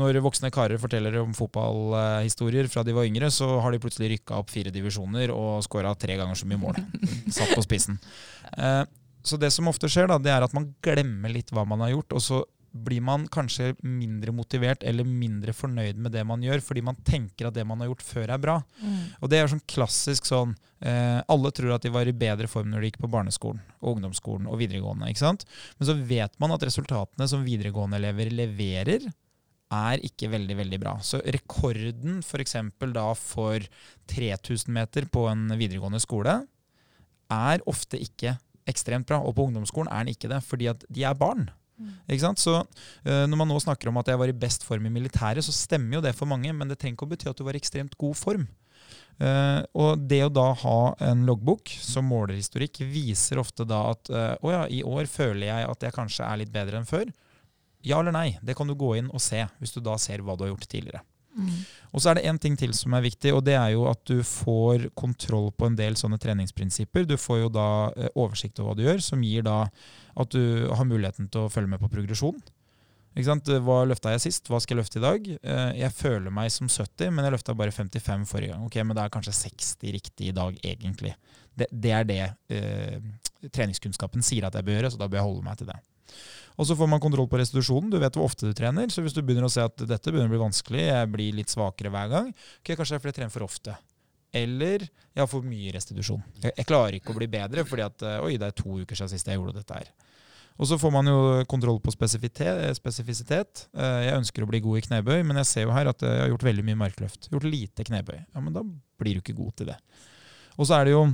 når 0.00 0.20
voksne 0.24 0.52
karer 0.54 0.80
forteller 0.80 1.18
om 1.20 1.34
fotballhistorier 1.36 2.68
fra 2.72 2.84
de 2.86 2.96
var 2.96 3.08
yngre, 3.08 3.30
så 3.32 3.48
har 3.60 3.74
de 3.74 3.80
plutselig 3.82 4.14
rykka 4.14 4.40
opp 4.40 4.52
fire 4.52 4.72
divisjoner 4.74 5.32
og 5.34 5.64
skåra 5.66 5.94
tre 6.00 6.16
ganger 6.20 6.38
så 6.38 6.48
mye 6.50 6.60
mål. 6.60 6.80
Satt 7.36 7.54
på 7.54 7.64
spissen. 7.66 8.00
Uh, 8.56 8.84
så 9.24 9.40
det 9.40 9.52
som 9.54 9.68
ofte 9.70 9.88
skjer, 9.88 10.08
da, 10.10 10.20
det 10.20 10.32
er 10.32 10.44
at 10.44 10.56
man 10.56 10.72
glemmer 10.84 11.32
litt 11.32 11.52
hva 11.54 11.64
man 11.68 11.84
har 11.84 11.94
gjort, 11.94 12.16
og 12.18 12.24
så 12.24 12.42
blir 12.74 13.02
man 13.06 13.28
kanskje 13.30 13.72
mindre 13.86 14.32
motivert 14.34 14.82
eller 14.82 15.06
mindre 15.06 15.54
fornøyd 15.54 16.00
med 16.02 16.12
det 16.16 16.24
man 16.26 16.42
gjør, 16.42 16.62
fordi 16.64 16.82
man 16.82 16.98
tenker 17.06 17.48
at 17.48 17.54
det 17.54 17.64
man 17.66 17.80
har 17.80 17.92
gjort 17.92 18.06
før 18.06 18.32
er 18.34 18.40
bra. 18.42 18.56
Og 19.22 19.30
det 19.30 19.38
er 19.38 19.50
sånn 19.50 19.62
klassisk 19.70 20.26
sånn 20.26 20.56
eh, 20.80 21.20
Alle 21.30 21.52
tror 21.54 21.76
at 21.76 21.86
de 21.86 21.92
var 21.94 22.10
i 22.10 22.16
bedre 22.16 22.50
form 22.50 22.72
når 22.72 22.82
de 22.82 22.90
gikk 22.90 23.02
på 23.04 23.12
barneskolen 23.12 23.62
og 23.80 23.96
ungdomsskolen 23.96 24.48
og 24.50 24.58
videregående. 24.58 25.08
ikke 25.08 25.22
sant? 25.22 25.46
Men 25.78 25.90
så 25.90 25.94
vet 25.94 26.34
man 26.42 26.56
at 26.56 26.66
resultatene 26.66 27.28
som 27.30 27.46
videregående-elever 27.46 28.32
leverer, 28.34 29.06
er 29.74 30.02
ikke 30.06 30.28
veldig 30.30 30.56
veldig 30.58 30.78
bra. 30.82 30.98
Så 31.02 31.18
rekorden 31.24 32.20
f.eks. 32.22 32.56
da 32.94 33.06
for 33.18 33.64
3000 34.12 34.74
meter 34.74 35.06
på 35.10 35.26
en 35.30 35.48
videregående 35.54 36.02
skole 36.02 36.42
er 37.32 37.64
ofte 37.70 37.98
ikke 37.98 38.36
ekstremt 38.70 39.08
bra. 39.08 39.20
Og 39.22 39.34
på 39.36 39.46
ungdomsskolen 39.48 39.90
er 39.90 40.04
den 40.04 40.14
ikke 40.14 40.30
det, 40.30 40.42
fordi 40.44 40.70
at 40.70 40.84
de 40.88 41.06
er 41.06 41.18
barn. 41.18 41.48
Sant? 42.20 42.38
Så 42.38 42.58
øh, 42.60 43.24
Når 43.26 43.36
man 43.40 43.50
nå 43.50 43.58
snakker 43.62 43.90
om 43.90 43.98
at 43.98 44.10
jeg 44.10 44.20
var 44.20 44.30
i 44.30 44.36
best 44.36 44.66
form 44.66 44.86
i 44.86 44.92
militæret, 44.92 45.44
så 45.44 45.54
stemmer 45.54 45.98
jo 45.98 46.04
det 46.04 46.14
for 46.16 46.30
mange, 46.30 46.52
men 46.52 46.70
det 46.70 46.78
trenger 46.78 46.98
ikke 46.98 47.08
å 47.08 47.14
bety 47.14 47.30
at 47.30 47.40
du 47.40 47.44
var 47.46 47.56
i 47.56 47.62
ekstremt 47.62 47.96
god 48.00 48.18
form. 48.18 48.46
Uh, 49.14 49.62
og 49.78 50.00
det 50.10 50.24
å 50.26 50.30
da 50.32 50.48
ha 50.58 50.78
en 51.06 51.20
loggbok 51.28 51.70
som 51.78 52.08
måler 52.10 52.34
historikk, 52.34 52.80
viser 52.90 53.38
ofte 53.38 53.62
da 53.62 53.78
at 53.92 54.10
uh, 54.10 54.32
å 54.42 54.50
ja, 54.50 54.62
i 54.66 54.80
år 54.82 55.06
føler 55.06 55.46
jeg 55.46 55.68
at 55.70 55.86
jeg 55.86 55.94
kanskje 55.94 56.26
er 56.26 56.40
litt 56.40 56.50
bedre 56.54 56.80
enn 56.80 56.88
før. 56.88 57.12
Ja 57.86 58.00
eller 58.02 58.16
nei, 58.16 58.40
det 58.42 58.56
kan 58.58 58.66
du 58.66 58.74
gå 58.74 58.96
inn 58.98 59.12
og 59.14 59.22
se, 59.22 59.44
hvis 59.60 59.74
du 59.76 59.78
da 59.84 59.94
ser 60.02 60.24
hva 60.24 60.34
du 60.34 60.46
har 60.46 60.50
gjort 60.54 60.66
tidligere. 60.66 61.04
Og 61.94 62.02
så 62.02 62.10
er 62.10 62.18
det 62.18 62.24
én 62.30 62.38
ting 62.42 62.56
til 62.58 62.72
som 62.74 62.94
er 62.96 63.04
viktig, 63.04 63.32
og 63.34 63.44
det 63.46 63.54
er 63.58 63.72
jo 63.74 63.84
at 63.90 64.00
du 64.10 64.18
får 64.26 64.88
kontroll 64.98 65.50
på 65.54 65.68
en 65.68 65.76
del 65.78 65.94
sånne 65.98 66.18
treningsprinsipper. 66.22 67.06
Du 67.06 67.16
får 67.20 67.44
jo 67.44 67.52
da 67.54 67.68
eh, 67.94 68.10
oversikt 68.14 68.58
over 68.58 68.72
hva 68.72 68.78
du 68.78 68.84
gjør, 68.88 69.02
som 69.02 69.22
gir 69.22 69.46
da 69.46 69.64
at 70.14 70.34
du 70.34 70.66
har 70.70 70.86
muligheten 70.86 71.30
til 71.30 71.46
å 71.46 71.50
følge 71.52 71.70
med 71.74 71.82
på 71.82 71.90
progresjon. 71.92 72.38
Ikke 73.14 73.28
sant? 73.28 73.46
Hva 73.62 73.84
løfta 73.86 74.10
jeg 74.10 74.24
sist? 74.24 74.48
Hva 74.50 74.58
skal 74.62 74.74
jeg 74.74 74.82
løfte 74.82 74.98
i 74.98 75.04
dag? 75.04 75.28
Eh, 75.38 75.72
Jeg 75.84 75.94
føler 75.94 76.34
meg 76.34 76.50
som 76.50 76.66
70, 76.66 77.12
men 77.14 77.24
jeg 77.26 77.36
løfta 77.36 77.54
bare 77.54 77.74
55 77.74 78.26
forrige 78.26 78.54
gang. 78.54 78.64
Ok, 78.66 78.80
Men 78.82 78.96
det 78.96 79.04
er 79.04 79.14
kanskje 79.14 79.36
60 79.38 79.94
riktig 79.94 80.28
i 80.32 80.34
dag, 80.34 80.58
egentlig. 80.66 81.14
Det, 81.54 81.68
det 81.70 81.92
er 81.94 82.04
det 82.08 82.22
eh, 82.50 82.98
treningskunnskapen 83.54 84.22
sier 84.26 84.48
at 84.48 84.54
jeg 84.58 84.66
bør 84.66 84.80
gjøre, 84.80 84.90
så 84.90 84.98
da 84.98 85.06
bør 85.06 85.20
jeg 85.20 85.28
holde 85.28 85.46
meg 85.46 85.60
til 85.60 85.70
det. 85.70 85.78
Og 86.54 86.68
så 86.68 86.76
får 86.78 86.86
man 86.90 87.02
kontroll 87.02 87.26
på 87.30 87.38
restitusjonen. 87.40 87.90
Du 87.90 87.98
vet 87.98 88.14
hvor 88.14 88.28
ofte 88.28 88.46
du 88.46 88.54
trener. 88.54 88.86
Så 88.94 89.02
hvis 89.02 89.16
du 89.16 89.22
begynner 89.26 89.48
å 89.48 89.52
se 89.52 89.64
at 89.64 89.74
dette 89.90 90.12
begynner 90.12 90.30
å 90.30 90.34
bli 90.36 90.42
vanskelig, 90.44 90.84
jeg 90.86 91.10
blir 91.10 91.34
litt 91.40 91.50
svakere 91.50 91.90
hver 91.90 92.12
gang, 92.12 92.28
ok, 92.30 92.70
kanskje 92.76 92.94
det 92.94 93.00
er 93.00 93.02
fordi 93.02 93.12
jeg 93.14 93.18
trener 93.18 93.34
for 93.34 93.46
ofte. 93.48 93.74
Eller 94.34 94.84
jeg 94.86 95.22
har 95.22 95.30
for 95.30 95.46
mye 95.46 95.72
restitusjon. 95.74 96.22
Jeg, 96.42 96.54
jeg 96.58 96.66
klarer 96.66 96.96
ikke 96.98 97.14
å 97.14 97.18
bli 97.18 97.28
bedre 97.30 97.66
fordi 97.66 97.84
at 97.86 98.02
eh, 98.06 98.22
oi, 98.26 98.36
det 98.38 98.48
er 98.50 98.56
to 98.58 98.80
uker 98.82 98.98
siden 98.98 99.12
sist 99.12 99.30
jeg 99.30 99.38
gjorde 99.38 99.56
dette 99.60 99.78
her. 99.80 99.90
Og 100.54 100.68
så 100.70 100.78
får 100.78 100.92
man 100.94 101.08
jo 101.10 101.18
kontroll 101.50 101.80
på 101.82 101.90
spesifisitet. 101.90 103.64
Eh, 103.74 104.00
Jeg 104.06 104.18
ønsker 104.20 104.44
å 104.44 104.50
bli 104.50 104.60
god 104.62 104.78
i 104.78 104.84
knebøy, 104.86 105.22
men 105.26 105.40
jeg 105.42 105.50
ser 105.50 105.66
jo 105.66 105.74
her 105.74 105.90
at 105.90 106.02
jeg 106.06 106.20
har 106.22 106.30
gjort 106.30 106.46
veldig 106.46 106.64
mye 106.66 106.78
markløft. 106.84 107.26
Gjort 107.32 107.46
lite 107.48 107.86
knebøy. 107.86 108.20
Ja, 108.34 108.42
men 108.42 108.54
da 108.54 108.62
blir 109.02 109.18
du 109.18 109.22
ikke 109.24 109.34
god 109.38 109.56
til 109.58 109.72
det. 109.72 109.78
Og 110.54 110.68
så 110.68 110.76
er 110.78 110.86
det 110.86 110.94
jo 110.94 111.04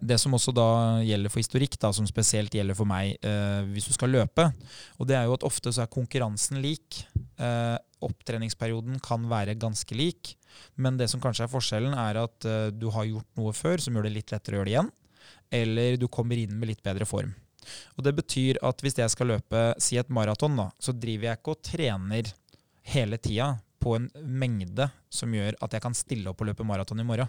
det 0.00 0.18
som 0.20 0.34
også 0.36 0.52
da 0.56 0.68
gjelder 1.04 1.32
for 1.32 1.42
historikk, 1.42 1.76
da, 1.80 1.90
som 1.94 2.06
spesielt 2.08 2.54
gjelder 2.54 2.76
for 2.78 2.88
meg 2.88 3.16
eh, 3.24 3.62
hvis 3.72 3.88
du 3.88 3.94
skal 3.94 4.12
løpe. 4.12 4.48
Og 4.98 5.08
det 5.08 5.16
er 5.18 5.28
jo 5.28 5.36
at 5.36 5.46
ofte 5.46 5.72
så 5.74 5.84
er 5.84 5.92
konkurransen 5.92 6.60
lik. 6.64 7.02
Eh, 7.38 7.76
opptreningsperioden 8.04 9.00
kan 9.04 9.26
være 9.30 9.58
ganske 9.58 9.96
lik, 9.96 10.34
men 10.76 10.98
det 10.98 11.08
som 11.10 11.22
kanskje 11.22 11.46
er 11.46 11.52
forskjellen, 11.52 11.96
er 11.98 12.22
at 12.22 12.48
eh, 12.48 12.70
du 12.74 12.88
har 12.94 13.08
gjort 13.08 13.40
noe 13.40 13.54
før 13.56 13.82
som 13.82 13.96
gjør 13.96 14.08
det 14.08 14.14
litt 14.16 14.34
lettere 14.34 14.58
å 14.58 14.60
gjøre 14.60 14.70
det 14.70 14.74
igjen, 14.76 14.90
eller 15.60 16.00
du 16.00 16.08
kommer 16.12 16.40
inn 16.40 16.58
med 16.58 16.72
litt 16.72 16.84
bedre 16.84 17.08
form. 17.08 17.32
Og 17.98 18.04
Det 18.04 18.14
betyr 18.16 18.60
at 18.64 18.82
hvis 18.82 18.96
jeg 18.96 19.12
skal 19.12 19.34
løpe 19.34 19.62
si 19.82 19.98
et 20.00 20.12
maraton, 20.14 20.56
da, 20.56 20.70
så 20.80 20.94
driver 20.96 21.30
jeg 21.30 21.40
ikke 21.40 21.56
og 21.56 21.64
trener 21.66 22.30
hele 22.94 23.18
tida 23.20 23.52
på 23.78 23.94
en 23.98 24.08
mengde 24.24 24.88
som 25.12 25.32
gjør 25.34 25.58
at 25.62 25.74
jeg 25.74 25.84
kan 25.84 25.96
stille 25.96 26.30
opp 26.30 26.40
og 26.42 26.50
løpe 26.50 26.66
maraton 26.66 27.00
i 27.02 27.06
morgen. 27.06 27.28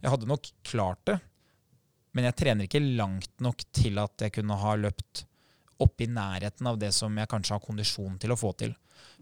Jeg 0.00 0.12
hadde 0.12 0.28
nok 0.28 0.48
klart 0.66 1.02
det, 1.08 1.18
men 2.16 2.30
jeg 2.30 2.38
trener 2.40 2.66
ikke 2.66 2.80
langt 2.96 3.44
nok 3.44 3.62
til 3.76 4.00
at 4.00 4.24
jeg 4.24 4.32
kunne 4.38 4.56
ha 4.56 4.72
løpt 4.80 5.26
oppe 5.84 6.06
i 6.06 6.08
nærheten 6.08 6.66
av 6.70 6.78
det 6.80 6.88
som 6.96 7.12
jeg 7.20 7.28
kanskje 7.28 7.52
har 7.52 7.64
kondisjon 7.64 8.16
til 8.20 8.32
å 8.32 8.38
få 8.40 8.54
til. 8.56 8.72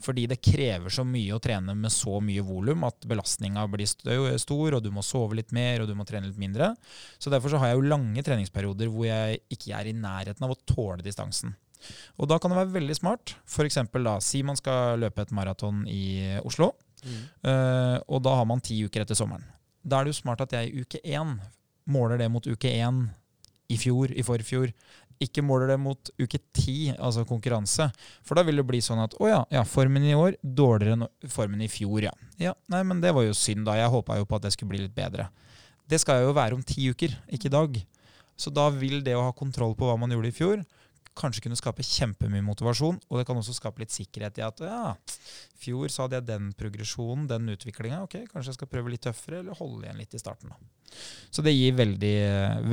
Fordi 0.03 0.29
det 0.31 0.41
krever 0.43 0.93
så 0.95 1.03
mye 1.07 1.35
å 1.35 1.41
trene 1.43 1.75
med 1.79 1.93
så 1.93 2.21
mye 2.23 2.43
volum 2.47 2.85
at 2.87 3.07
belastninga 3.11 3.65
blir 3.71 3.89
stor, 3.91 4.77
og 4.77 4.83
du 4.83 4.91
må 4.95 5.03
sove 5.07 5.39
litt 5.39 5.51
mer 5.55 5.83
og 5.83 5.91
du 5.91 5.95
må 5.99 6.07
trene 6.07 6.31
litt 6.31 6.39
mindre. 6.39 6.73
Så 7.19 7.33
derfor 7.33 7.53
så 7.53 7.61
har 7.63 7.73
jeg 7.73 7.81
jo 7.81 7.91
lange 7.91 8.25
treningsperioder 8.27 8.91
hvor 8.91 9.09
jeg 9.09 9.43
ikke 9.55 9.75
er 9.79 9.91
i 9.91 9.97
nærheten 9.99 10.47
av 10.47 10.55
å 10.55 10.61
tåle 10.63 11.03
distansen. 11.03 11.55
Og 12.17 12.31
da 12.31 12.39
kan 12.41 12.53
det 12.53 12.61
være 12.63 12.77
veldig 12.79 12.97
smart. 12.97 13.35
F.eks. 13.45 13.83
da, 13.93 14.15
si 14.25 14.45
man 14.47 14.59
skal 14.59 15.03
løpe 15.03 15.27
et 15.27 15.35
maraton 15.37 15.83
i 15.91 16.39
Oslo, 16.47 16.73
eh, 17.05 17.99
og 17.99 18.23
da 18.25 18.39
har 18.39 18.49
man 18.49 18.63
ti 18.65 18.79
uker 18.87 19.05
etter 19.05 19.19
sommeren. 19.19 19.45
Da 19.85 19.99
er 19.99 20.07
det 20.07 20.15
jo 20.15 20.23
smart 20.23 20.47
at 20.47 20.55
jeg 20.57 20.71
i 20.71 20.87
uke 20.87 21.03
én 21.05 21.37
måler 21.91 22.21
det 22.21 22.31
mot 22.33 22.47
uke 22.47 22.71
én 22.71 23.07
i 23.73 23.79
fjor, 23.81 24.13
i 24.13 24.25
forfjor. 24.25 24.73
Ikke 25.23 25.45
måler 25.47 25.71
det 25.71 25.79
mot 25.81 26.11
uke 26.21 26.41
ti, 26.57 26.93
altså 26.99 27.25
konkurranse. 27.29 27.87
For 28.27 28.37
da 28.37 28.45
vil 28.47 28.59
det 28.61 28.67
bli 28.69 28.81
sånn 28.85 29.03
at 29.05 29.15
å 29.23 29.31
ja, 29.31 29.41
ja, 29.55 29.63
formen 29.69 30.05
i 30.05 30.17
år 30.19 30.37
dårligere 30.43 30.99
enn 30.99 31.31
formen 31.31 31.63
i 31.65 31.71
fjor, 31.71 32.09
ja. 32.09 32.15
Ja, 32.41 32.55
Nei, 32.73 32.83
men 32.87 33.01
det 33.05 33.15
var 33.15 33.27
jo 33.27 33.37
synd, 33.39 33.65
da. 33.69 33.79
Jeg 33.79 33.93
håpa 33.95 34.19
jo 34.19 34.29
på 34.29 34.39
at 34.39 34.47
det 34.47 34.55
skulle 34.57 34.75
bli 34.75 34.83
litt 34.85 34.97
bedre. 34.97 35.29
Det 35.89 36.01
skal 36.03 36.25
jo 36.25 36.35
være 36.37 36.57
om 36.59 36.65
ti 36.67 36.89
uker, 36.91 37.15
ikke 37.33 37.51
i 37.51 37.55
dag. 37.55 37.79
Så 38.37 38.51
da 38.51 38.67
vil 38.75 39.05
det 39.07 39.15
å 39.15 39.27
ha 39.29 39.37
kontroll 39.37 39.77
på 39.79 39.87
hva 39.87 39.97
man 40.01 40.11
gjorde 40.11 40.33
i 40.33 40.35
fjor, 40.35 40.65
kanskje 41.19 41.45
kunne 41.45 41.59
skape 41.59 41.85
kjempemye 41.87 42.45
motivasjon. 42.45 43.01
Og 43.09 43.21
det 43.21 43.27
kan 43.29 43.39
også 43.39 43.57
skape 43.57 43.83
litt 43.83 43.95
sikkerhet 43.95 44.41
i 44.41 44.45
at 44.47 44.63
ja, 44.67 44.95
fjor 45.61 45.93
så 45.93 46.05
hadde 46.05 46.21
jeg 46.21 46.29
den 46.29 46.53
progresjonen, 46.59 47.29
den 47.31 47.53
utviklinga. 47.55 48.03
Ok, 48.07 48.19
kanskje 48.33 48.53
jeg 48.53 48.61
skal 48.61 48.71
prøve 48.71 48.95
litt 48.95 49.05
tøffere, 49.07 49.43
eller 49.43 49.59
holde 49.59 49.87
igjen 49.87 50.01
litt 50.03 50.17
i 50.17 50.23
starten. 50.23 50.53
da. 50.55 50.97
Så 51.35 51.45
det 51.47 51.55
gir 51.55 51.77
veldig, 51.79 52.17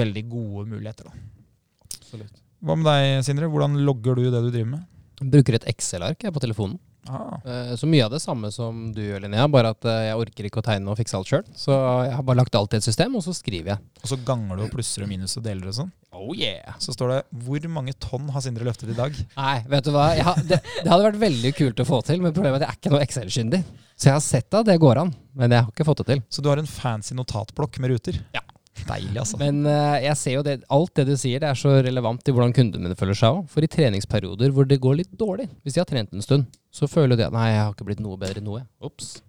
veldig 0.01 0.26
gode 0.31 0.68
muligheter. 0.76 1.09
da. 1.09 1.91
Absolutt. 2.01 2.41
Hva 2.61 2.77
med 2.77 2.85
deg, 2.85 3.26
Sindre? 3.26 3.49
Hvordan 3.49 3.80
logger 3.88 4.18
du 4.19 4.27
det 4.30 4.41
du 4.43 4.51
driver 4.51 4.72
med? 4.76 4.88
Bruker 5.22 5.57
et 5.57 5.68
Excel-ark 5.69 6.26
på 6.34 6.43
telefonen. 6.43 6.77
Ah, 7.09 7.39
Eh, 7.45 7.75
Så 7.75 7.87
mye 7.89 8.03
av 8.05 8.11
det 8.11 8.19
samme 8.21 8.51
som 8.53 8.91
du 8.93 9.01
gjør, 9.01 9.21
Linnea, 9.23 9.47
bare 9.49 9.71
at 9.73 9.85
eh, 9.89 10.03
jeg 10.11 10.17
orker 10.21 10.45
ikke 10.45 10.61
å 10.61 10.65
tegne 10.65 10.91
og 10.91 10.97
fikse 10.99 11.17
alt 11.17 11.27
sjøl. 11.31 11.43
Så 11.57 11.73
jeg 12.05 12.13
har 12.13 12.23
bare 12.27 12.37
lagt 12.37 12.55
alt 12.55 12.73
i 12.73 12.77
et 12.77 12.85
system, 12.85 13.15
og 13.17 13.23
så 13.25 13.33
skriver 13.33 13.73
jeg. 13.73 13.79
og 14.03 14.07
så 14.11 14.17
ganger 14.25 14.57
du 14.57 14.63
og 14.67 14.71
plusser 14.75 15.03
og 15.03 15.09
minus 15.09 15.33
og 15.37 15.43
deler 15.43 15.67
og 15.71 15.73
sånn. 15.79 15.91
Oh 16.13 16.35
yeah! 16.37 16.75
Så 16.77 16.93
står 16.93 17.09
det 17.09 17.19
'Hvor 17.33 17.67
mange 17.69 17.93
tonn 17.97 18.29
har 18.29 18.41
Sindre 18.41 18.65
løftet 18.65 18.89
i 18.89 18.93
dag?' 18.97 19.15
Nei, 19.37 19.63
vet 19.67 19.83
du 19.83 19.91
hva? 19.91 20.13
Jeg 20.15 20.23
har, 20.23 20.35
det, 20.35 20.61
det 20.83 20.89
hadde 20.91 21.07
vært 21.09 21.19
veldig 21.23 21.55
kult 21.55 21.79
å 21.79 21.85
få 21.85 22.03
til, 22.05 22.21
men 22.21 22.33
problemet 22.33 22.61
er 22.61 22.67
at 22.67 22.67
jeg 22.67 22.75
er 22.75 22.79
ikke 22.81 22.91
noe 22.93 23.01
Excel-kyndig. 23.07 23.63
Så 23.97 24.05
jeg 24.09 24.13
har 24.13 24.21
sett 24.21 24.53
at 24.53 24.65
det 24.65 24.79
går 24.79 24.97
an, 24.97 25.13
men 25.33 25.51
jeg 25.51 25.63
har 25.63 25.71
ikke 25.71 25.85
fått 25.85 25.97
det 26.05 26.07
til. 26.07 26.21
Så 26.29 26.41
du 26.41 26.49
har 26.49 26.57
en 26.61 26.65
fancy 26.69 27.15
notatblokk 27.15 27.79
med 27.79 27.91
ruter? 27.95 28.19
Ja. 28.35 28.41
Deilig, 28.88 29.18
altså. 29.19 29.38
Men 29.41 29.65
uh, 29.68 29.98
jeg 30.02 30.18
ser 30.18 30.38
jo 30.38 30.43
det, 30.45 30.61
alt 30.72 30.93
det 30.98 31.06
du 31.10 31.15
sier, 31.19 31.41
det 31.43 31.49
er 31.49 31.60
så 31.60 31.73
relevant 31.84 32.22
til 32.23 32.35
hvordan 32.35 32.53
kundene 32.56 32.88
mine 32.88 32.98
føler 32.98 33.18
seg 33.18 33.41
òg. 33.41 33.49
For 33.52 33.65
i 33.65 33.69
treningsperioder 33.72 34.53
hvor 34.56 34.68
det 34.68 34.80
går 34.81 35.02
litt 35.02 35.11
dårlig, 35.19 35.49
hvis 35.61 35.76
de 35.76 35.84
har 35.84 35.89
trent 35.89 36.14
en 36.15 36.23
stund, 36.26 36.48
så 36.72 36.89
føler 36.89 37.19
de 37.19 37.27
at 37.27 37.35
nei, 37.35 37.49
jeg 37.52 37.61
har 37.61 37.76
ikke 37.76 37.89
blitt 37.89 38.02
noe 38.03 38.19
bedre 38.19 38.41
enn 38.41 38.48
noe. 38.48 38.64
Ops. 38.84 39.19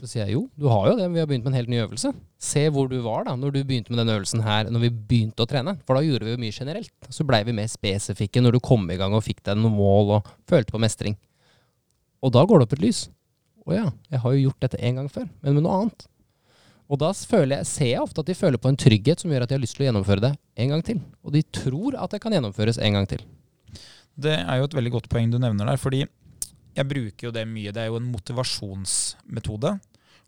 Så 0.00 0.08
sier 0.10 0.24
jeg 0.24 0.34
jo, 0.34 0.44
du 0.58 0.66
har 0.70 0.88
jo 0.90 0.94
det, 0.98 1.06
vi 1.14 1.20
har 1.22 1.28
begynt 1.30 1.44
med 1.46 1.52
en 1.52 1.58
helt 1.60 1.70
ny 1.70 1.78
øvelse. 1.84 2.10
Se 2.42 2.64
hvor 2.74 2.88
du 2.90 2.96
var 3.04 3.28
da 3.28 3.36
når 3.38 3.54
du 3.54 3.60
begynte 3.62 3.92
med 3.92 4.00
denne 4.02 4.16
øvelsen 4.16 4.42
her, 4.46 4.70
når 4.70 4.86
vi 4.86 4.90
begynte 4.94 5.44
å 5.44 5.50
trene. 5.50 5.76
For 5.86 5.98
da 5.98 6.02
gjorde 6.04 6.26
vi 6.26 6.34
jo 6.34 6.40
mye 6.42 6.54
generelt. 6.54 6.94
Så 7.14 7.26
blei 7.26 7.44
vi 7.46 7.54
mer 7.56 7.70
spesifikke 7.70 8.42
når 8.42 8.56
du 8.56 8.62
kom 8.64 8.88
i 8.90 8.98
gang 9.00 9.14
og 9.14 9.22
fikk 9.26 9.44
deg 9.46 9.60
noen 9.60 9.76
mål 9.78 10.16
og 10.18 10.32
følte 10.50 10.74
på 10.74 10.82
mestring. 10.82 11.18
Og 12.24 12.34
da 12.34 12.42
går 12.46 12.60
det 12.60 12.66
opp 12.66 12.74
et 12.78 12.84
lys. 12.84 13.04
Å 13.64 13.76
ja, 13.76 13.86
jeg 14.12 14.20
har 14.20 14.34
jo 14.34 14.42
gjort 14.48 14.66
dette 14.66 14.82
en 14.82 14.98
gang 15.00 15.08
før, 15.12 15.28
men 15.40 15.56
med 15.56 15.64
noe 15.64 15.78
annet. 15.78 16.06
Og 16.92 17.00
da 17.00 17.10
jeg, 17.14 17.64
ser 17.64 17.88
jeg 17.88 18.02
ofte 18.02 18.20
at 18.20 18.28
de 18.28 18.36
føler 18.36 18.60
på 18.60 18.68
en 18.68 18.76
trygghet 18.76 19.22
som 19.22 19.32
gjør 19.32 19.46
at 19.46 19.52
de 19.52 19.56
har 19.56 19.62
lyst 19.62 19.78
til 19.78 19.86
å 19.86 19.88
gjennomføre 19.88 20.24
det 20.26 20.32
en 20.60 20.74
gang 20.74 20.84
til. 20.84 21.00
Og 21.24 21.32
de 21.32 21.40
tror 21.54 21.96
at 21.96 22.12
det 22.12 22.20
kan 22.20 22.34
gjennomføres 22.36 22.78
en 22.78 22.98
gang 22.98 23.08
til. 23.08 23.24
Det 24.14 24.36
er 24.36 24.60
jo 24.60 24.68
et 24.68 24.76
veldig 24.76 24.92
godt 24.94 25.08
poeng 25.10 25.32
du 25.32 25.40
nevner 25.42 25.66
der, 25.72 25.80
fordi 25.80 26.04
jeg 26.04 26.90
bruker 26.90 27.28
jo 27.28 27.32
det 27.34 27.46
mye. 27.48 27.72
Det 27.74 27.82
er 27.82 27.90
jo 27.90 27.98
en 27.98 28.12
motivasjonsmetode 28.12 29.72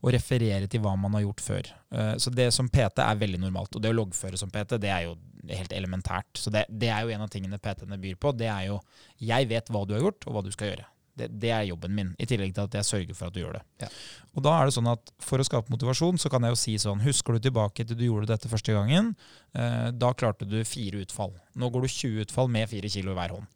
å 0.07 0.13
referere 0.13 0.69
til 0.71 0.83
hva 0.85 0.95
man 0.99 1.17
har 1.17 1.25
gjort 1.27 1.45
før. 1.45 1.71
Eh, 1.93 2.15
Så 2.23 2.33
det 2.35 2.49
som 2.55 2.69
PT 2.73 3.03
er 3.05 3.21
veldig 3.21 3.41
normalt. 3.43 3.77
Og 3.77 3.83
det 3.83 3.93
å 3.93 3.97
loggføre 3.97 4.39
som 4.39 4.51
PT, 4.53 4.79
det 4.81 4.91
er 4.93 5.07
jo 5.09 5.17
helt 5.51 5.73
elementært. 5.73 6.39
Så 6.39 6.51
det, 6.53 6.67
det 6.71 6.91
er 6.93 7.05
jo 7.05 7.15
en 7.15 7.25
av 7.27 7.31
tingene 7.33 7.59
PT-ene 7.59 7.99
byr 8.01 8.19
på. 8.21 8.33
Det 8.37 8.49
er 8.51 8.69
jo 8.71 8.81
jeg 9.19 9.49
vet 9.51 9.71
hva 9.73 9.85
du 9.87 9.95
har 9.97 10.05
gjort, 10.05 10.27
og 10.27 10.37
hva 10.37 10.45
du 10.47 10.53
skal 10.55 10.73
gjøre. 10.73 10.87
Det, 11.17 11.31
det 11.33 11.51
er 11.55 11.65
jobben 11.71 11.95
min, 11.97 12.13
i 12.21 12.29
tillegg 12.29 12.53
til 12.55 12.67
at 12.67 12.75
jeg 12.77 12.89
sørger 12.91 13.17
for 13.17 13.31
at 13.31 13.37
du 13.37 13.41
gjør 13.41 13.57
det. 13.57 13.63
Ja. 13.81 13.89
Og 14.37 14.45
da 14.45 14.53
er 14.59 14.69
det 14.69 14.77
sånn 14.77 14.91
at 14.91 15.13
For 15.25 15.41
å 15.41 15.47
skape 15.49 15.73
motivasjon 15.73 16.21
så 16.21 16.29
kan 16.33 16.45
jeg 16.45 16.53
jo 16.53 16.59
si 16.61 16.75
sånn 16.81 17.01
Husker 17.01 17.37
du 17.37 17.47
tilbake 17.47 17.87
til 17.87 17.97
du 17.97 18.05
gjorde 18.05 18.29
dette 18.35 18.51
første 18.53 18.75
gangen? 18.77 19.15
Eh, 19.57 19.89
da 19.97 20.13
klarte 20.13 20.49
du 20.49 20.59
fire 20.69 21.01
utfall. 21.01 21.33
Nå 21.57 21.71
går 21.73 21.87
du 21.87 21.93
20 21.95 22.27
utfall 22.27 22.53
med 22.53 22.69
fire 22.69 22.91
kilo 22.93 23.15
i 23.15 23.17
hver 23.17 23.37
hånd. 23.39 23.49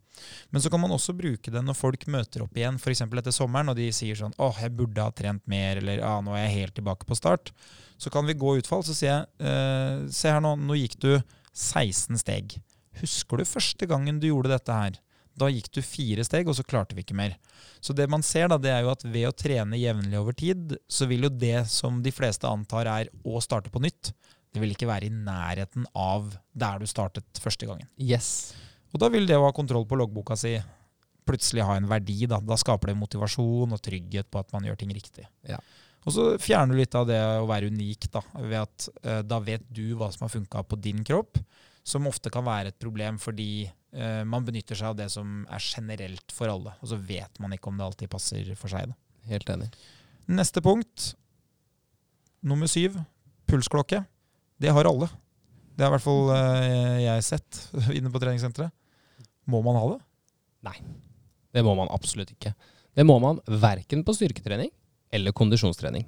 Men 0.51 0.62
så 0.62 0.70
kan 0.73 0.81
man 0.82 0.93
også 0.95 1.15
bruke 1.16 1.53
det 1.53 1.62
når 1.65 1.77
folk 1.78 2.07
møter 2.11 2.45
opp 2.45 2.57
igjen, 2.57 2.78
f.eks. 2.81 3.05
etter 3.07 3.35
sommeren, 3.35 3.73
og 3.73 3.78
de 3.78 3.89
sier 3.95 4.19
sånn 4.19 4.35
åh, 4.41 4.57
jeg 4.61 4.74
burde 4.77 5.05
ha 5.05 5.12
trent 5.16 5.45
mer, 5.51 5.81
eller 5.81 6.03
ah, 6.05 6.19
nå 6.24 6.35
er 6.37 6.47
jeg 6.47 6.57
helt 6.59 6.77
tilbake 6.81 7.09
på 7.09 7.19
start. 7.19 7.53
Så 8.01 8.12
kan 8.12 8.27
vi 8.28 8.37
gå 8.39 8.57
utfall, 8.61 8.85
så 8.87 8.97
sier 8.97 9.12
jeg 9.12 9.53
eh, 9.53 10.09
se 10.12 10.32
her 10.32 10.43
nå, 10.45 10.57
nå 10.61 10.77
gikk 10.81 10.99
du 11.03 11.12
16 11.53 12.20
steg. 12.20 12.59
Husker 13.01 13.41
du 13.41 13.49
første 13.49 13.89
gangen 13.89 14.20
du 14.20 14.28
gjorde 14.31 14.53
dette 14.53 14.77
her? 14.77 15.01
Da 15.40 15.48
gikk 15.48 15.70
du 15.72 15.80
fire 15.84 16.24
steg, 16.26 16.48
og 16.50 16.56
så 16.58 16.64
klarte 16.66 16.96
vi 16.96 17.04
ikke 17.04 17.16
mer. 17.16 17.36
Så 17.80 17.96
det 17.96 18.06
man 18.12 18.24
ser, 18.26 18.50
da, 18.52 18.58
det 18.60 18.72
er 18.74 18.84
jo 18.84 18.92
at 18.92 19.04
ved 19.06 19.28
å 19.28 19.36
trene 19.36 19.80
jevnlig 19.80 20.18
over 20.20 20.36
tid, 20.36 20.76
så 20.90 21.08
vil 21.10 21.26
jo 21.26 21.32
det 21.32 21.64
som 21.72 22.02
de 22.04 22.12
fleste 22.14 22.48
antar 22.48 22.90
er 22.92 23.12
å 23.24 23.40
starte 23.44 23.72
på 23.72 23.82
nytt, 23.82 24.12
det 24.50 24.60
vil 24.62 24.74
ikke 24.74 24.88
være 24.90 25.06
i 25.06 25.14
nærheten 25.14 25.86
av 25.94 26.32
der 26.58 26.82
du 26.82 26.88
startet 26.90 27.40
første 27.40 27.68
gangen. 27.68 27.86
Yes. 28.02 28.52
Og 28.90 28.98
da 29.02 29.10
vil 29.12 29.28
det 29.28 29.38
å 29.38 29.46
ha 29.46 29.54
kontroll 29.54 29.86
på 29.86 29.98
loggboka 29.98 30.36
si 30.38 30.56
plutselig 31.26 31.62
ha 31.66 31.76
en 31.78 31.86
verdi. 31.90 32.24
Da, 32.30 32.40
da 32.42 32.58
skaper 32.58 32.90
det 32.90 32.98
motivasjon 32.98 33.76
og 33.76 33.82
trygghet 33.84 34.30
på 34.30 34.42
at 34.42 34.50
man 34.54 34.66
gjør 34.66 34.80
ting 34.80 34.92
riktig. 34.94 35.28
Ja. 35.46 35.60
Og 36.08 36.14
så 36.16 36.26
fjerner 36.40 36.74
du 36.74 36.80
litt 36.80 36.96
av 36.96 37.06
det 37.08 37.20
å 37.20 37.48
være 37.48 37.68
unik, 37.70 38.08
da, 38.12 38.22
ved 38.40 38.58
at 38.62 38.88
eh, 39.04 39.20
da 39.26 39.40
vet 39.44 39.66
du 39.68 39.92
hva 39.98 40.08
som 40.12 40.24
har 40.24 40.32
funka 40.32 40.64
på 40.66 40.78
din 40.80 41.04
kropp, 41.06 41.38
som 41.86 42.08
ofte 42.08 42.32
kan 42.32 42.46
være 42.46 42.72
et 42.72 42.80
problem 42.80 43.18
fordi 43.20 43.68
eh, 43.94 44.22
man 44.28 44.46
benytter 44.46 44.78
seg 44.78 44.92
av 44.92 44.98
det 44.98 45.08
som 45.12 45.44
er 45.50 45.64
generelt 45.64 46.34
for 46.34 46.52
alle, 46.52 46.74
og 46.80 46.92
så 46.92 46.98
vet 46.98 47.40
man 47.42 47.54
ikke 47.56 47.70
om 47.70 47.80
det 47.80 47.86
alltid 47.86 48.12
passer 48.12 48.52
for 48.58 48.72
seg. 48.72 48.90
Da. 48.90 48.98
Helt 49.30 49.52
enig. 49.52 49.70
Neste 50.30 50.62
punkt, 50.64 51.12
nummer 52.46 52.70
syv, 52.70 52.98
pulsklokke. 53.50 54.04
Det 54.60 54.72
har 54.72 54.88
alle. 54.88 55.08
Det 55.74 55.86
har 55.86 55.90
i 55.90 55.96
hvert 55.96 56.04
fall 56.04 56.28
uh, 56.28 56.98
jeg 57.00 57.24
sett 57.26 57.62
inne 57.98 58.12
på 58.12 58.20
treningssenteret. 58.22 58.72
Må 59.50 59.62
man 59.64 59.78
ha 59.80 59.86
det? 59.94 60.00
Nei. 60.68 60.76
Det 61.50 61.64
må 61.66 61.74
man 61.78 61.90
absolutt 61.90 62.30
ikke. 62.34 62.52
Det 62.94 63.06
må 63.06 63.16
man 63.22 63.40
verken 63.48 64.04
på 64.06 64.14
styrketrening 64.14 64.70
eller 65.14 65.34
kondisjonstrening. 65.34 66.04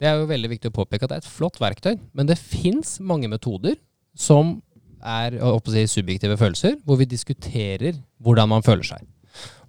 Det 0.00 0.08
er 0.08 0.18
jo 0.18 0.28
veldig 0.28 0.50
viktig 0.50 0.72
å 0.72 0.76
påpeke 0.76 1.06
at 1.06 1.12
det 1.12 1.18
er 1.20 1.24
et 1.24 1.30
flott 1.30 1.60
verktøy, 1.62 1.94
men 2.12 2.28
det 2.28 2.36
fins 2.40 2.98
mange 3.00 3.30
metoder 3.30 3.78
som 4.18 4.58
er 5.04 5.36
si, 5.68 5.84
subjektive 6.00 6.36
følelser, 6.40 6.78
hvor 6.84 6.96
vi 7.00 7.04
diskuterer 7.08 7.98
hvordan 8.22 8.48
man 8.48 8.64
føler 8.64 8.86
seg. 8.88 9.04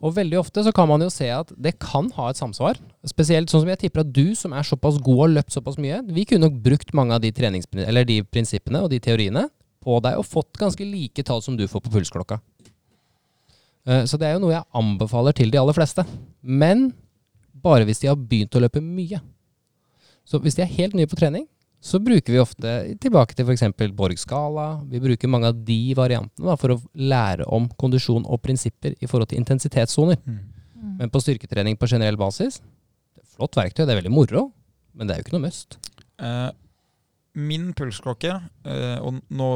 Og 0.03 0.13
veldig 0.15 0.37
ofte 0.37 0.61
så 0.65 0.71
kan 0.75 0.87
man 0.89 1.01
jo 1.01 1.09
se 1.09 1.27
at 1.33 1.51
det 1.57 1.75
kan 1.81 2.11
ha 2.17 2.29
et 2.29 2.39
samsvar. 2.39 2.77
Spesielt 3.07 3.49
sånn 3.49 3.63
som 3.63 3.71
jeg 3.71 3.81
tipper 3.85 4.03
at 4.03 4.11
du 4.13 4.35
som 4.37 4.53
er 4.53 4.67
såpass 4.67 4.99
god 5.01 5.15
og 5.15 5.23
har 5.25 5.33
løpt 5.39 5.55
såpass 5.55 5.79
mye, 5.81 6.01
vi 6.13 6.25
kunne 6.29 6.47
nok 6.47 6.59
brukt 6.65 6.93
mange 6.97 7.15
av 7.17 7.23
de, 7.23 7.31
de 7.33 8.19
prinsippene 8.29 8.83
og 8.83 8.91
de 8.93 9.01
teoriene 9.01 9.47
på 9.85 9.97
deg 10.05 10.19
og 10.19 10.27
fått 10.27 10.59
ganske 10.61 10.85
like 10.85 11.25
tall 11.25 11.41
som 11.45 11.57
du 11.57 11.65
får 11.69 11.83
på 11.85 11.93
pulsklokka. 11.93 12.39
Eh, 13.87 14.05
Så 14.05 14.19
det 14.21 14.29
er 14.29 14.37
jo 14.37 14.43
noe 14.45 14.53
jeg 14.55 14.69
anbefaler 14.77 15.35
til 15.37 15.51
de 15.53 15.61
aller 15.61 15.77
fleste. 15.77 16.05
Men 16.41 16.91
bare 17.65 17.85
hvis 17.87 18.01
de 18.03 18.11
har 18.11 18.19
begynt 18.19 18.55
å 18.57 18.61
løpe 18.61 18.83
mye. 18.83 19.21
Så 20.25 20.39
hvis 20.41 20.57
de 20.57 20.65
er 20.65 20.73
helt 20.77 20.95
nye 20.97 21.09
på 21.09 21.17
trening, 21.17 21.45
så 21.85 21.99
bruker 22.01 22.33
vi 22.33 22.41
ofte 22.41 22.71
tilbake 23.01 23.35
til 23.37 23.45
f.eks. 23.45 23.67
Borg 23.93 24.17
skala. 24.17 24.65
Vi 24.89 25.01
bruker 25.03 25.29
mange 25.29 25.51
av 25.51 25.59
de 25.67 25.93
variantene 25.97 26.47
da, 26.49 26.57
for 26.57 26.73
å 26.73 26.81
lære 26.97 27.45
om 27.53 27.67
kondisjon 27.77 28.25
og 28.25 28.41
prinsipper 28.41 28.95
i 28.97 29.09
forhold 29.09 29.29
til 29.29 29.41
intensitetssoner. 29.43 30.17
Men 30.95 31.11
på 31.13 31.21
styrketrening 31.21 31.77
på 31.77 31.89
generell 31.91 32.17
basis, 32.17 32.57
det 33.13 33.21
er 33.21 33.31
flott 33.37 33.57
verktøy, 33.59 33.83
det 33.85 33.93
er 33.93 34.01
veldig 34.01 34.13
moro, 34.15 34.47
men 34.97 35.05
det 35.05 35.13
er 35.13 35.21
jo 35.21 35.27
ikke 35.27 35.37
noe 35.37 35.45
must. 35.45 35.77
Eh, 36.25 36.49
min 37.35 37.71
pulsklokke, 37.77 38.33
eh, 38.65 38.97
og 39.05 39.21
nå 39.29 39.53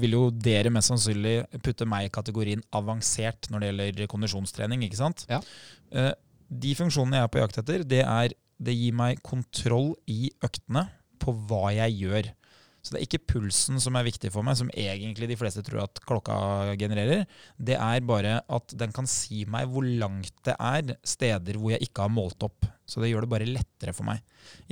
vil 0.00 0.16
jo 0.16 0.26
dere 0.32 0.72
mest 0.74 0.90
sannsynlig 0.90 1.36
putte 1.62 1.86
meg 1.86 2.08
i 2.08 2.14
kategorien 2.14 2.62
avansert 2.74 3.50
når 3.52 3.62
det 3.62 3.72
gjelder 3.72 4.10
kondisjonstrening, 4.10 4.86
ikke 4.88 5.04
sant? 5.04 5.26
Ja. 5.30 5.42
Eh, 5.94 6.14
de 6.50 6.74
funksjonene 6.74 7.20
jeg 7.20 7.28
er 7.28 7.34
på 7.34 7.44
jakt 7.44 7.60
etter, 7.62 7.84
det 7.86 8.06
er 8.06 8.34
det 8.60 8.74
gir 8.76 8.96
meg 8.96 9.22
kontroll 9.24 9.94
i 10.10 10.32
øktene 10.44 10.88
på 11.20 11.34
hva 11.48 11.70
jeg 11.76 11.98
gjør. 12.04 12.30
Så 12.80 12.94
det 12.94 13.00
er 13.00 13.04
ikke 13.04 13.34
pulsen 13.34 13.80
som 13.82 13.96
er 13.98 14.06
viktig 14.06 14.30
for 14.32 14.46
meg, 14.46 14.56
som 14.56 14.70
egentlig 14.72 15.28
de 15.28 15.36
fleste 15.36 15.62
tror 15.66 15.82
at 15.82 16.00
klokka 16.08 16.34
genererer. 16.80 17.26
Det 17.60 17.76
er 17.76 18.06
bare 18.08 18.38
at 18.40 18.74
den 18.80 18.94
kan 18.96 19.08
si 19.10 19.44
meg 19.44 19.68
hvor 19.68 19.84
langt 19.84 20.32
det 20.48 20.54
er 20.56 20.94
steder 21.04 21.60
hvor 21.60 21.74
jeg 21.74 21.84
ikke 21.84 22.06
har 22.06 22.14
målt 22.14 22.40
opp. 22.46 22.64
Så 22.88 23.02
det 23.02 23.10
gjør 23.12 23.26
det 23.26 23.30
bare 23.30 23.46
lettere 23.46 23.92
for 23.94 24.08
meg. 24.08 24.22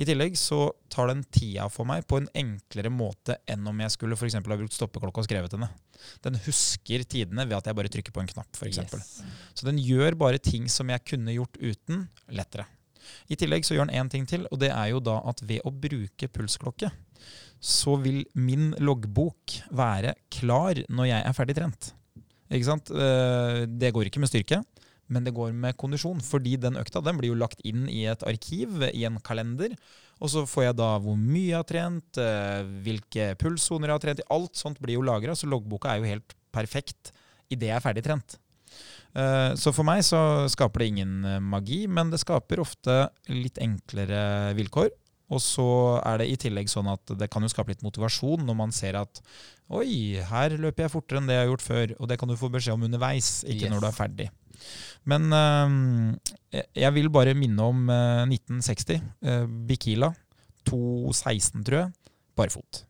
I 0.01 0.07
tillegg 0.09 0.33
så 0.41 0.71
tar 0.91 1.11
den 1.11 1.21
tida 1.31 1.69
for 1.71 1.87
meg 1.87 2.07
på 2.09 2.17
en 2.19 2.27
enklere 2.41 2.91
måte 2.91 3.37
enn 3.47 3.69
om 3.69 3.85
jeg 3.85 3.93
skulle 3.93 4.17
eksempel 4.17 4.55
ha 4.55 4.59
brukt 4.59 4.75
stoppeklokka 4.75 5.23
og 5.23 5.29
skrevet 5.29 5.55
henne. 5.55 5.69
Den 6.25 6.41
husker 6.47 7.05
tidene 7.05 7.45
ved 7.45 7.59
at 7.59 7.69
jeg 7.69 7.77
bare 7.77 7.93
trykker 7.93 8.15
på 8.15 8.25
en 8.25 8.33
knapp. 8.33 8.49
Eksempel. 8.65 9.05
Yes. 9.05 9.21
Så 9.53 9.69
den 9.69 9.79
gjør 9.85 10.17
bare 10.19 10.41
ting 10.41 10.65
som 10.71 10.89
jeg 10.89 11.05
kunne 11.13 11.37
gjort 11.37 11.61
uten, 11.61 12.07
lettere. 12.33 12.65
I 13.29 13.37
tillegg 13.39 13.65
så 13.67 13.75
gjør 13.75 13.87
han 13.87 13.95
én 14.05 14.09
ting 14.11 14.25
til, 14.29 14.47
og 14.51 14.59
det 14.61 14.71
er 14.71 14.89
jo 14.93 14.99
da 15.03 15.19
at 15.29 15.41
ved 15.45 15.61
å 15.67 15.71
bruke 15.71 16.29
pulsklokke, 16.33 16.91
så 17.59 17.97
vil 17.99 18.23
min 18.33 18.71
loggbok 18.79 19.57
være 19.75 20.15
klar 20.31 20.79
når 20.89 21.09
jeg 21.11 21.25
er 21.25 21.35
ferdig 21.37 21.55
trent. 21.59 21.93
Ikke 22.49 22.65
sant? 22.65 22.89
Eh, 22.91 23.65
Det 23.67 23.91
går 23.93 24.09
ikke 24.09 24.21
med 24.23 24.31
styrke, 24.31 24.63
men 25.09 25.25
det 25.25 25.33
går 25.33 25.53
med 25.53 25.77
kondisjon. 25.77 26.21
Fordi 26.21 26.55
den 26.57 26.77
økta 26.79 27.03
den 27.03 27.17
blir 27.19 27.33
jo 27.33 27.39
lagt 27.39 27.61
inn 27.65 27.87
i 27.89 28.05
et 28.09 28.23
arkiv, 28.23 28.81
i 28.93 29.05
en 29.05 29.19
kalender. 29.19 29.75
Og 30.19 30.29
så 30.33 30.45
får 30.47 30.69
jeg 30.69 30.77
da 30.79 30.89
hvor 30.99 31.17
mye 31.17 31.49
jeg 31.51 31.59
har 31.59 31.67
trent, 31.69 32.17
eh, 32.17 32.63
hvilke 32.85 33.35
pulssoner 33.39 33.89
jeg 33.89 33.97
har 33.97 34.05
trent. 34.07 34.19
i. 34.23 34.29
Alt 34.33 34.55
sånt 34.55 34.79
blir 34.79 34.97
jo 34.97 35.05
lagra, 35.05 35.35
så 35.35 35.47
loggboka 35.49 35.93
er 35.93 35.99
jo 36.01 36.11
helt 36.15 36.35
perfekt 36.51 37.11
idet 37.49 37.69
jeg 37.69 37.77
er 37.77 37.85
ferdig 37.85 38.03
trent. 38.05 38.37
Eh, 39.15 39.53
Så 39.55 39.73
for 39.73 39.83
meg 39.87 40.03
så 40.05 40.47
skaper 40.51 40.79
det 40.83 40.87
ingen 40.93 41.25
eh, 41.25 41.39
magi, 41.41 41.85
men 41.87 42.09
det 42.11 42.19
skaper 42.21 42.61
ofte 42.61 43.09
litt 43.29 43.57
enklere 43.61 44.53
vilkår. 44.57 44.89
Og 45.29 45.37
så 45.45 46.01
er 46.01 46.17
det 46.23 46.27
i 46.31 46.37
tillegg 46.41 46.69
sånn 46.71 46.87
at 46.89 47.11
det 47.19 47.27
kan 47.29 47.43
jo 47.45 47.49
skape 47.51 47.69
litt 47.69 47.83
motivasjon 47.85 48.41
når 48.47 48.55
man 48.57 48.71
ser 48.73 48.95
at 48.97 49.19
oi, 49.69 50.17
her 50.25 50.55
løper 50.57 50.87
jeg 50.87 50.93
fortere 50.95 51.19
enn 51.21 51.27
det 51.29 51.35
jeg 51.37 51.43
har 51.45 51.51
gjort 51.51 51.65
før. 51.67 51.93
Og 51.99 52.09
det 52.09 52.17
kan 52.17 52.29
du 52.31 52.35
få 52.39 52.49
beskjed 52.49 52.73
om 52.73 52.87
underveis, 52.87 53.43
ikke 53.45 53.67
Yes. 53.67 53.73
når 53.75 53.79
du 53.83 53.87
er 53.91 53.97
ferdig. 53.99 54.29
Men 55.05 55.29
øh, 55.31 56.63
jeg 56.75 56.93
vil 56.97 57.09
bare 57.13 57.33
minne 57.37 57.61
om 57.61 57.89
øh, 57.93 58.25
1960. 58.25 59.01
Øh, 59.21 59.45
Bikila. 59.69 60.09
2.16, 60.69 61.63
tror 61.65 61.77
jeg. 61.77 61.91
Bare 62.35 62.49
fot. 62.53 62.83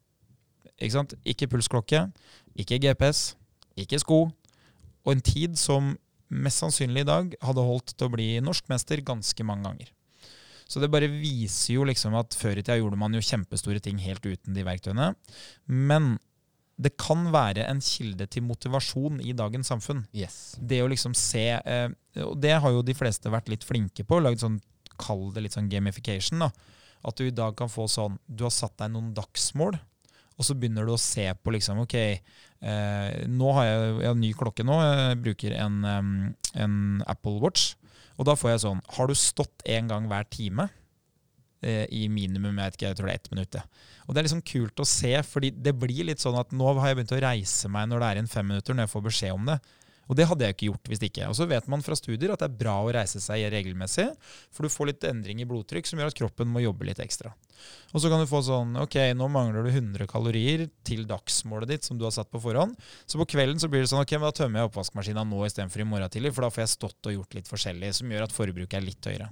Ikke 0.79 0.93
sant? 0.95 1.13
Ikke 1.27 1.47
pulsklokke, 1.51 2.05
ikke 2.55 2.79
GPS, 2.79 3.35
ikke 3.77 3.99
sko. 3.99 4.29
Og 5.05 5.11
en 5.15 5.21
tid 5.21 5.55
som 5.59 5.97
mest 6.29 6.61
sannsynlig 6.63 7.03
i 7.05 7.09
dag 7.09 7.35
hadde 7.45 7.65
holdt 7.65 7.95
til 7.95 8.09
å 8.09 8.13
bli 8.13 8.29
norskmester 8.43 9.01
ganske 9.05 9.45
mange 9.47 9.67
ganger. 9.69 9.91
Så 10.69 10.81
det 10.81 10.91
bare 10.93 11.09
viser 11.09 11.79
jo 11.79 11.85
liksom 11.89 12.13
at 12.19 12.35
før 12.37 12.59
i 12.59 12.63
tida 12.63 12.77
gjorde 12.77 12.99
man 13.01 13.15
jo 13.17 13.23
kjempestore 13.25 13.81
ting 13.81 13.97
helt 14.03 14.25
uten 14.25 14.53
de 14.53 14.65
verktøyene. 14.67 15.15
Men 15.65 16.17
det 16.79 16.93
kan 17.01 17.25
være 17.33 17.65
en 17.67 17.81
kilde 17.83 18.27
til 18.31 18.45
motivasjon 18.45 19.17
i 19.25 19.33
dagens 19.35 19.71
samfunn. 19.73 20.05
Yes. 20.15 20.53
Det 20.61 20.79
å 20.83 20.87
liksom 20.87 21.15
se 21.17 21.47
eh, 21.57 21.89
Og 22.23 22.37
det 22.39 22.53
har 22.61 22.71
jo 22.71 22.85
de 22.85 22.95
fleste 22.95 23.31
vært 23.33 23.49
litt 23.51 23.65
flinke 23.67 24.05
på. 24.07 24.21
Lagd 24.21 24.43
sånn, 24.43 24.61
kall 25.01 25.27
det 25.35 25.43
litt 25.43 25.57
sånn 25.57 25.71
gamification. 25.71 26.45
da. 26.45 26.51
At 27.03 27.19
du 27.19 27.25
i 27.27 27.35
dag 27.35 27.57
kan 27.59 27.71
få 27.71 27.87
sånn 27.91 28.19
Du 28.27 28.45
har 28.45 28.53
satt 28.53 28.77
deg 28.79 28.93
noen 28.93 29.11
dagsmål, 29.15 29.79
og 30.39 30.47
så 30.47 30.55
begynner 30.55 30.87
du 30.87 30.93
å 30.93 31.01
se 31.01 31.25
på 31.35 31.51
liksom 31.51 31.81
OK, 31.83 31.97
nå 32.61 33.51
har 33.55 33.65
jeg, 33.65 33.83
jeg 34.01 34.09
har 34.09 34.15
en 34.17 34.23
ny 34.25 34.33
klokke 34.35 34.65
nå. 34.67 34.79
Jeg 34.83 35.19
bruker 35.23 35.53
en, 35.55 35.77
en 36.59 36.75
Apple 37.07 37.39
Watch. 37.39 37.73
Og 38.19 38.27
da 38.27 38.35
får 38.35 38.49
jeg 38.51 38.61
sånn 38.65 38.81
Har 38.97 39.07
du 39.07 39.15
stått 39.15 39.63
én 39.63 39.87
gang 39.87 40.09
hver 40.11 40.25
time? 40.27 40.67
eh, 41.63 41.85
I 41.91 42.07
minimum 42.11 42.57
jeg 42.57 42.65
vet 42.65 42.77
ikke, 42.77 42.89
jeg 42.91 42.99
tror 42.99 43.09
det 43.09 43.13
er 43.13 43.21
ett 43.21 43.31
minutt. 43.33 43.57
Og 44.07 44.13
Det 44.15 44.21
er 44.21 44.27
liksom 44.27 44.45
kult 44.47 44.81
å 44.81 44.87
se, 44.87 45.11
fordi 45.27 45.51
det 45.55 45.75
blir 45.77 46.07
litt 46.07 46.23
sånn 46.23 46.37
at 46.39 46.53
nå 46.55 46.71
har 46.79 46.89
jeg 46.91 46.99
begynt 46.99 47.15
å 47.17 47.21
reise 47.23 47.71
meg 47.71 47.89
når 47.89 48.01
det 48.01 48.07
er 48.07 48.19
igjen 48.19 48.31
fem 48.31 48.47
minutter, 48.49 48.75
når 48.75 48.87
jeg 48.87 48.93
får 48.95 49.05
beskjed 49.09 49.35
om 49.35 49.51
det. 49.51 49.59
Og 50.09 50.17
det 50.17 50.25
hadde 50.29 50.47
jeg 50.47 50.55
ikke 50.55 50.69
gjort 50.71 50.89
hvis 50.89 51.03
ikke. 51.05 51.27
Og 51.29 51.37
så 51.37 51.45
vet 51.49 51.67
man 51.69 51.83
fra 51.85 51.97
studier 51.97 52.33
at 52.33 52.41
det 52.41 52.49
er 52.49 52.57
bra 52.59 52.79
å 52.81 52.89
reise 52.93 53.21
seg 53.21 53.45
regelmessig, 53.53 54.07
for 54.51 54.65
du 54.65 54.73
får 54.73 54.89
litt 54.89 55.05
endring 55.07 55.43
i 55.43 55.47
blodtrykk 55.49 55.89
som 55.89 56.01
gjør 56.01 56.09
at 56.11 56.17
kroppen 56.17 56.49
må 56.49 56.63
jobbe 56.63 56.87
litt 56.89 57.01
ekstra. 57.03 57.31
Og 57.93 58.01
så 58.01 58.09
kan 58.11 58.21
du 58.21 58.29
få 58.29 58.39
sånn 58.45 58.77
Ok, 58.79 58.95
nå 59.19 59.25
mangler 59.31 59.65
du 59.65 59.69
100 59.73 60.07
kalorier 60.09 60.63
til 60.87 61.03
dagsmålet 61.09 61.73
ditt 61.73 61.87
som 61.87 61.97
du 61.99 62.05
har 62.07 62.13
satt 62.15 62.31
på 62.31 62.41
forhånd. 62.41 62.77
Så 63.05 63.19
på 63.19 63.27
kvelden 63.35 63.59
så 63.61 63.69
blir 63.71 63.83
det 63.83 63.91
sånn 63.91 64.01
Ok, 64.01 64.15
men 64.15 64.29
da 64.29 64.37
tømmer 64.39 64.63
jeg 64.63 64.71
oppvaskmaskina 64.71 65.25
nå 65.27 65.43
istedenfor 65.45 65.83
i 65.83 65.89
morgen 65.91 66.13
tidlig, 66.13 66.33
for 66.35 66.47
da 66.47 66.53
får 66.53 66.65
jeg 66.65 66.73
stått 66.77 67.11
og 67.11 67.17
gjort 67.17 67.37
litt 67.37 67.51
forskjellig, 67.51 67.91
som 67.99 68.15
gjør 68.15 68.25
at 68.25 68.35
forbruket 68.35 68.79
er 68.79 68.87
litt 68.87 69.11
høyere. 69.11 69.29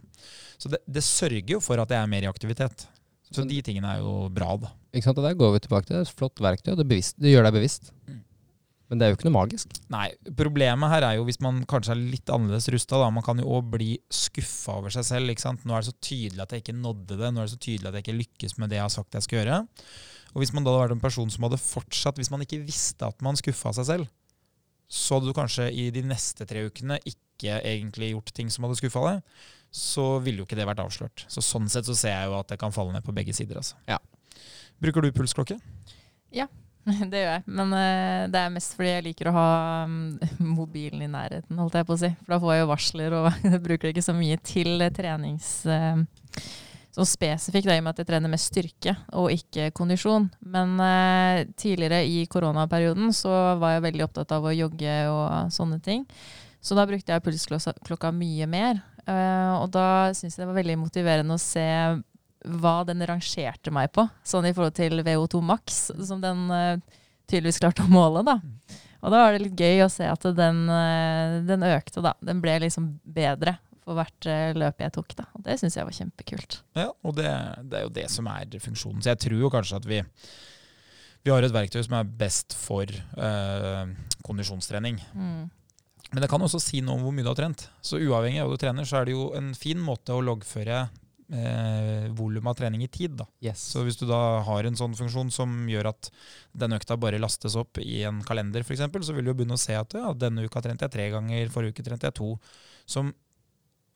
Så 0.59 0.73
det, 0.73 0.83
det 0.85 1.05
sørger 1.07 1.57
jo 1.57 1.63
for 1.63 1.81
at 1.81 1.93
jeg 1.93 2.03
er 2.03 2.11
mer 2.11 2.27
i 2.27 2.29
aktivitet. 2.29 2.87
Så 3.31 3.43
de 3.47 3.57
tingene 3.63 3.97
er 3.97 4.03
jo 4.03 4.27
bra, 4.31 4.53
da. 4.61 4.71
Ikke 4.95 5.09
sant? 5.09 5.19
Og 5.19 5.25
der 5.25 5.35
går 5.37 5.55
vi 5.55 5.63
tilbake 5.65 5.89
til 5.89 5.97
det. 5.99 6.13
Flott 6.15 6.39
verktøy, 6.43 6.73
det, 6.79 6.85
bevisst, 6.87 7.17
det 7.19 7.33
gjør 7.33 7.47
deg 7.47 7.57
bevisst. 7.57 7.91
Mm. 8.07 8.21
Men 8.88 8.99
det 8.99 9.05
er 9.05 9.11
jo 9.11 9.18
ikke 9.18 9.27
noe 9.27 9.35
magisk. 9.35 9.73
Nei, 9.91 10.05
problemet 10.39 10.91
her 10.93 11.03
er 11.03 11.18
jo 11.18 11.26
hvis 11.27 11.41
man 11.43 11.59
kanskje 11.68 11.91
er 11.91 11.99
litt 11.99 12.31
annerledes 12.31 12.69
rusta. 12.72 13.01
Man 13.11 13.26
kan 13.26 13.41
jo 13.41 13.49
òg 13.57 13.72
bli 13.73 13.97
skuffa 14.14 14.77
over 14.80 14.93
seg 14.93 15.03
selv. 15.09 15.34
ikke 15.34 15.43
sant? 15.43 15.65
Nå 15.68 15.76
er 15.76 15.84
det 15.84 15.89
så 15.89 15.97
tydelig 16.07 16.43
at 16.45 16.55
jeg 16.55 16.64
ikke 16.64 16.77
nådde 16.77 17.18
det. 17.19 17.31
Nå 17.34 17.41
er 17.41 17.49
det 17.49 17.55
så 17.57 17.59
tydelig 17.65 17.89
at 17.89 17.97
jeg 17.97 18.05
ikke 18.05 18.19
lykkes 18.22 18.55
med 18.61 18.72
det 18.72 18.80
jeg 18.80 18.85
har 18.85 18.93
sagt 18.93 19.18
jeg 19.18 19.27
skal 19.27 19.41
gjøre. 19.41 19.59
Og 20.31 20.43
hvis 20.43 20.53
man 20.55 20.64
da 20.64 20.72
hadde 20.72 20.85
vært 20.85 20.95
en 20.95 21.03
person 21.03 21.34
som 21.34 21.47
hadde 21.47 21.59
fortsatt, 21.59 22.19
hvis 22.22 22.31
man 22.31 22.45
ikke 22.45 22.61
visste 22.64 23.09
at 23.09 23.23
man 23.26 23.39
skuffa 23.39 23.73
seg 23.76 23.89
selv, 23.89 24.11
så 24.88 25.18
hadde 25.18 25.31
du 25.31 25.35
kanskje 25.35 25.68
i 25.76 25.89
de 25.91 26.03
neste 26.07 26.47
tre 26.47 26.64
ukene 26.69 26.99
ikke 27.03 27.57
egentlig 27.59 28.14
gjort 28.14 28.31
ting 28.35 28.51
som 28.53 28.64
hadde 28.64 28.77
skuffa 28.80 29.03
deg, 29.03 29.41
så 29.73 30.05
ville 30.23 30.39
jo 30.41 30.47
ikke 30.47 30.55
det 30.59 30.68
vært 30.69 30.80
avslørt. 30.80 31.26
Så 31.27 31.43
sånn 31.43 31.68
sett 31.72 31.89
så 31.89 31.95
ser 31.97 32.15
jeg 32.15 32.30
jo 32.31 32.38
at 32.38 32.53
det 32.53 32.59
kan 32.61 32.72
falle 32.76 32.95
ned 32.95 33.03
på 33.03 33.15
begge 33.15 33.35
sider. 33.35 33.59
altså. 33.59 33.76
Ja. 33.89 33.99
Bruker 34.80 35.03
du 35.03 35.11
pulsklokke? 35.11 35.59
Det 37.11 37.19
gjør 37.22 37.34
jeg, 37.34 37.43
men 37.51 37.73
uh, 37.76 38.27
det 38.31 38.39
er 38.39 38.53
mest 38.53 38.77
fordi 38.77 38.93
jeg 38.93 39.05
liker 39.09 39.30
å 39.31 39.35
ha 39.35 39.49
um, 39.88 39.97
mobilen 40.59 41.03
i 41.03 41.11
nærheten, 41.11 41.59
holdt 41.59 41.76
jeg 41.80 41.88
på 41.88 41.97
å 41.97 41.99
si. 41.99 42.14
For 42.22 42.35
da 42.35 42.39
får 42.43 42.53
jeg 42.53 42.64
jo 42.64 42.69
varsler, 42.72 43.18
og 43.18 43.27
jeg 43.51 43.65
bruker 43.65 43.91
ikke 43.91 44.05
så 44.05 44.15
mye 44.18 44.39
til 44.45 44.80
eh, 44.80 44.93
trenings... 44.95 45.51
Uh, 45.68 46.05
Sånn 46.97 47.05
spesifikt, 47.05 47.68
da, 47.69 47.76
i 47.76 47.77
og 47.77 47.84
med 47.85 47.91
at 47.93 47.99
jeg 48.01 48.07
trener 48.09 48.31
med 48.31 48.41
styrke 48.41 48.95
og 49.22 49.27
ikke 49.30 49.68
kondisjon. 49.77 50.23
Men 50.49 50.72
eh, 50.81 51.43
tidligere 51.53 51.99
i 52.09 52.23
koronaperioden 52.26 53.11
så 53.14 53.34
var 53.61 53.76
jeg 53.76 53.84
veldig 53.85 54.05
opptatt 54.07 54.34
av 54.34 54.47
å 54.49 54.53
jogge 54.55 54.95
og 55.11 55.51
sånne 55.53 55.77
ting. 55.85 56.07
Så 56.57 56.73
da 56.73 56.88
brukte 56.89 57.14
jeg 57.14 57.22
pulsklokka 57.22 58.09
mye 58.18 58.49
mer. 58.49 58.81
Og 59.05 59.69
da 59.76 60.09
syns 60.18 60.39
jeg 60.39 60.41
det 60.41 60.49
var 60.49 60.57
veldig 60.57 60.80
motiverende 60.81 61.38
å 61.38 61.43
se 61.43 61.68
hva 62.47 62.81
den 62.87 63.03
rangerte 63.07 63.73
meg 63.73 63.91
på, 63.95 64.07
sånn 64.27 64.47
i 64.49 64.53
forhold 64.55 64.75
til 64.77 65.03
VO2 65.05 65.43
max, 65.43 65.79
som 66.07 66.23
den 66.23 66.47
uh, 66.51 66.99
tydeligvis 67.29 67.61
klarte 67.61 67.85
å 67.85 67.91
måle. 67.91 68.23
da. 68.27 68.39
Og 69.03 69.13
da 69.13 69.21
var 69.21 69.35
det 69.35 69.45
litt 69.45 69.61
gøy 69.61 69.85
å 69.85 69.91
se 69.91 70.07
at 70.09 70.25
den, 70.37 70.65
uh, 70.71 71.39
den 71.47 71.65
økte, 71.67 72.03
da. 72.05 72.15
Den 72.23 72.41
ble 72.43 72.57
liksom 72.65 72.95
bedre 73.03 73.57
for 73.87 73.95
hvert 73.95 74.27
eh, 74.27 74.51
løp 74.57 74.83
jeg 74.83 74.93
tok. 74.97 75.15
da. 75.15 75.25
Og 75.37 75.45
det 75.45 75.55
syns 75.61 75.77
jeg 75.79 75.87
var 75.87 75.95
kjempekult. 75.95 76.59
Ja, 76.75 76.89
og 76.91 77.15
det, 77.15 77.29
det 77.71 77.79
er 77.79 77.87
jo 77.87 77.93
det 77.95 78.07
som 78.11 78.27
er 78.31 78.59
funksjonen. 78.59 78.99
Så 79.03 79.13
jeg 79.13 79.21
tror 79.23 79.43
jo 79.45 79.51
kanskje 79.53 79.79
at 79.79 79.87
vi, 79.87 80.01
vi 81.23 81.31
har 81.31 81.45
et 81.45 81.55
verktøy 81.55 81.79
som 81.85 81.95
er 81.95 82.09
best 82.19 82.57
for 82.59 82.83
eh, 82.91 83.93
kondisjonstrening. 84.27 84.99
Mm. 85.15 85.45
Men 86.11 86.23
det 86.23 86.29
kan 86.31 86.43
også 86.43 86.59
si 86.63 86.81
noe 86.83 86.99
om 86.99 87.07
hvor 87.07 87.15
mye 87.15 87.23
du 87.23 87.31
har 87.31 87.39
trent. 87.39 87.67
Så 87.83 87.99
uavhengig 87.99 88.43
av 88.43 88.51
hva 88.51 88.59
du 88.59 88.63
trener, 88.63 88.87
så 88.87 89.01
er 89.01 89.07
det 89.07 89.15
jo 89.15 89.29
en 89.39 89.53
fin 89.57 89.79
måte 89.83 90.15
å 90.15 90.23
loggføre 90.23 90.85
eh, 91.33 92.07
volum 92.15 92.47
av 92.47 92.55
trening 92.55 92.83
i 92.83 92.87
tid. 92.87 93.17
da. 93.19 93.27
Yes. 93.43 93.61
Så 93.73 93.83
hvis 93.85 93.99
du 93.99 94.05
da 94.09 94.41
har 94.47 94.67
en 94.67 94.79
sånn 94.79 94.95
funksjon 94.97 95.31
som 95.33 95.53
gjør 95.69 95.91
at 95.93 96.11
den 96.57 96.75
økta 96.77 96.97
bare 96.99 97.21
lastes 97.21 97.57
opp 97.59 97.79
i 97.83 98.01
en 98.07 98.23
kalender 98.25 98.65
f.eks., 98.65 98.83
så 99.07 99.15
vil 99.15 99.27
du 99.27 99.33
jo 99.33 99.37
begynne 99.41 99.57
å 99.57 99.61
se 99.61 99.75
at 99.77 99.97
ja, 99.97 100.11
denne 100.13 100.47
uka 100.47 100.63
trente 100.63 100.87
jeg 100.87 100.95
tre 100.95 101.09
ganger, 101.13 101.53
forrige 101.53 101.77
uke 101.77 101.87
trente 101.87 102.09
jeg 102.09 102.17
to. 102.19 102.33
Som 102.87 103.13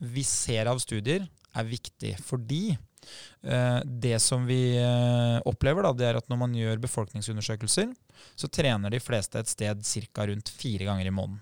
vi 0.02 0.24
ser 0.26 0.70
av 0.72 0.80
studier 0.82 1.28
er 1.52 1.68
viktig 1.68 2.16
fordi 2.26 2.72
eh, 2.74 3.80
det 3.86 4.18
som 4.24 4.48
vi 4.48 4.78
eh, 4.80 5.38
opplever, 5.48 5.86
da, 5.86 5.94
det 5.94 6.10
er 6.10 6.20
at 6.22 6.30
når 6.32 6.42
man 6.46 6.58
gjør 6.58 6.82
befolkningsundersøkelser, 6.88 7.94
så 8.36 8.50
trener 8.50 8.94
de 8.94 9.02
fleste 9.04 9.40
et 9.40 9.52
sted 9.52 9.86
ca. 10.12 10.28
rundt 10.30 10.50
fire 10.50 10.88
ganger 10.90 11.10
i 11.10 11.16
måneden. 11.16 11.42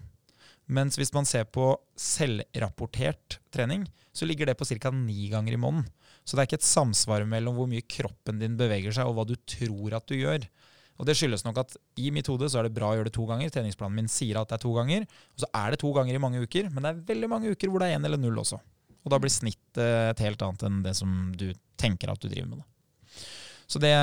Mens 0.69 0.99
hvis 0.99 1.13
man 1.15 1.25
ser 1.25 1.47
på 1.49 1.71
selvrapportert 1.97 3.39
trening, 3.53 3.87
så 4.19 4.27
ligger 4.27 4.49
det 4.49 4.57
på 4.59 4.67
ca. 4.67 4.91
ni 4.91 5.29
ganger 5.31 5.55
i 5.55 5.61
måneden. 5.61 5.87
Så 6.27 6.35
det 6.35 6.43
er 6.43 6.49
ikke 6.49 6.59
et 6.59 6.67
samsvar 6.67 7.23
mellom 7.27 7.55
hvor 7.57 7.69
mye 7.71 7.85
kroppen 7.87 8.41
din 8.41 8.57
beveger 8.59 8.93
seg, 8.95 9.07
og 9.07 9.15
hva 9.17 9.25
du 9.27 9.37
tror 9.47 9.95
at 9.97 10.07
du 10.11 10.17
gjør. 10.19 10.45
Og 10.99 11.07
Det 11.07 11.15
skyldes 11.15 11.45
nok 11.45 11.61
at 11.61 11.77
i 11.95 12.09
mitt 12.11 12.27
hode 12.27 12.49
så 12.51 12.59
er 12.59 12.67
det 12.67 12.75
bra 12.75 12.89
å 12.91 12.97
gjøre 12.97 13.07
det 13.07 13.15
to 13.15 13.25
ganger. 13.29 13.51
Treningsplanen 13.55 14.01
min 14.01 14.11
sier 14.11 14.41
at 14.41 14.49
det 14.51 14.57
er 14.57 14.65
to 14.65 14.73
ganger. 14.75 15.05
Og 15.31 15.45
så 15.45 15.47
er 15.55 15.71
det 15.71 15.79
to 15.79 15.93
ganger 15.95 16.17
i 16.17 16.19
mange 16.19 16.41
uker, 16.43 16.67
men 16.73 16.83
det 16.83 16.91
er 16.91 17.05
veldig 17.13 17.29
mange 17.31 17.53
uker 17.55 17.71
hvor 17.71 17.79
det 17.79 17.87
er 17.87 17.95
én 17.95 18.07
eller 18.09 18.19
null 18.19 18.41
også. 18.43 18.59
Og 18.99 19.13
da 19.13 19.19
blir 19.23 19.31
snittet 19.31 19.79
et 19.79 20.23
helt 20.25 20.43
annet 20.43 20.65
enn 20.67 20.81
det 20.83 20.93
som 20.99 21.13
du 21.39 21.47
tenker 21.79 22.11
at 22.11 22.19
du 22.19 22.27
driver 22.27 22.51
med. 22.51 22.59
Da. 22.59 23.23
Så 23.69 23.79
det, 23.79 23.93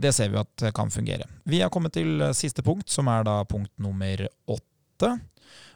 det 0.00 0.14
ser 0.16 0.32
vi 0.32 0.40
at 0.40 0.64
kan 0.74 0.90
fungere. 0.90 1.28
Vi 1.44 1.60
har 1.60 1.70
kommet 1.74 1.92
til 1.92 2.24
siste 2.38 2.64
punkt, 2.64 2.88
som 2.88 3.10
er 3.12 3.26
da 3.26 3.40
punkt 3.44 3.74
nummer 3.82 4.24
åtte. 4.48 5.12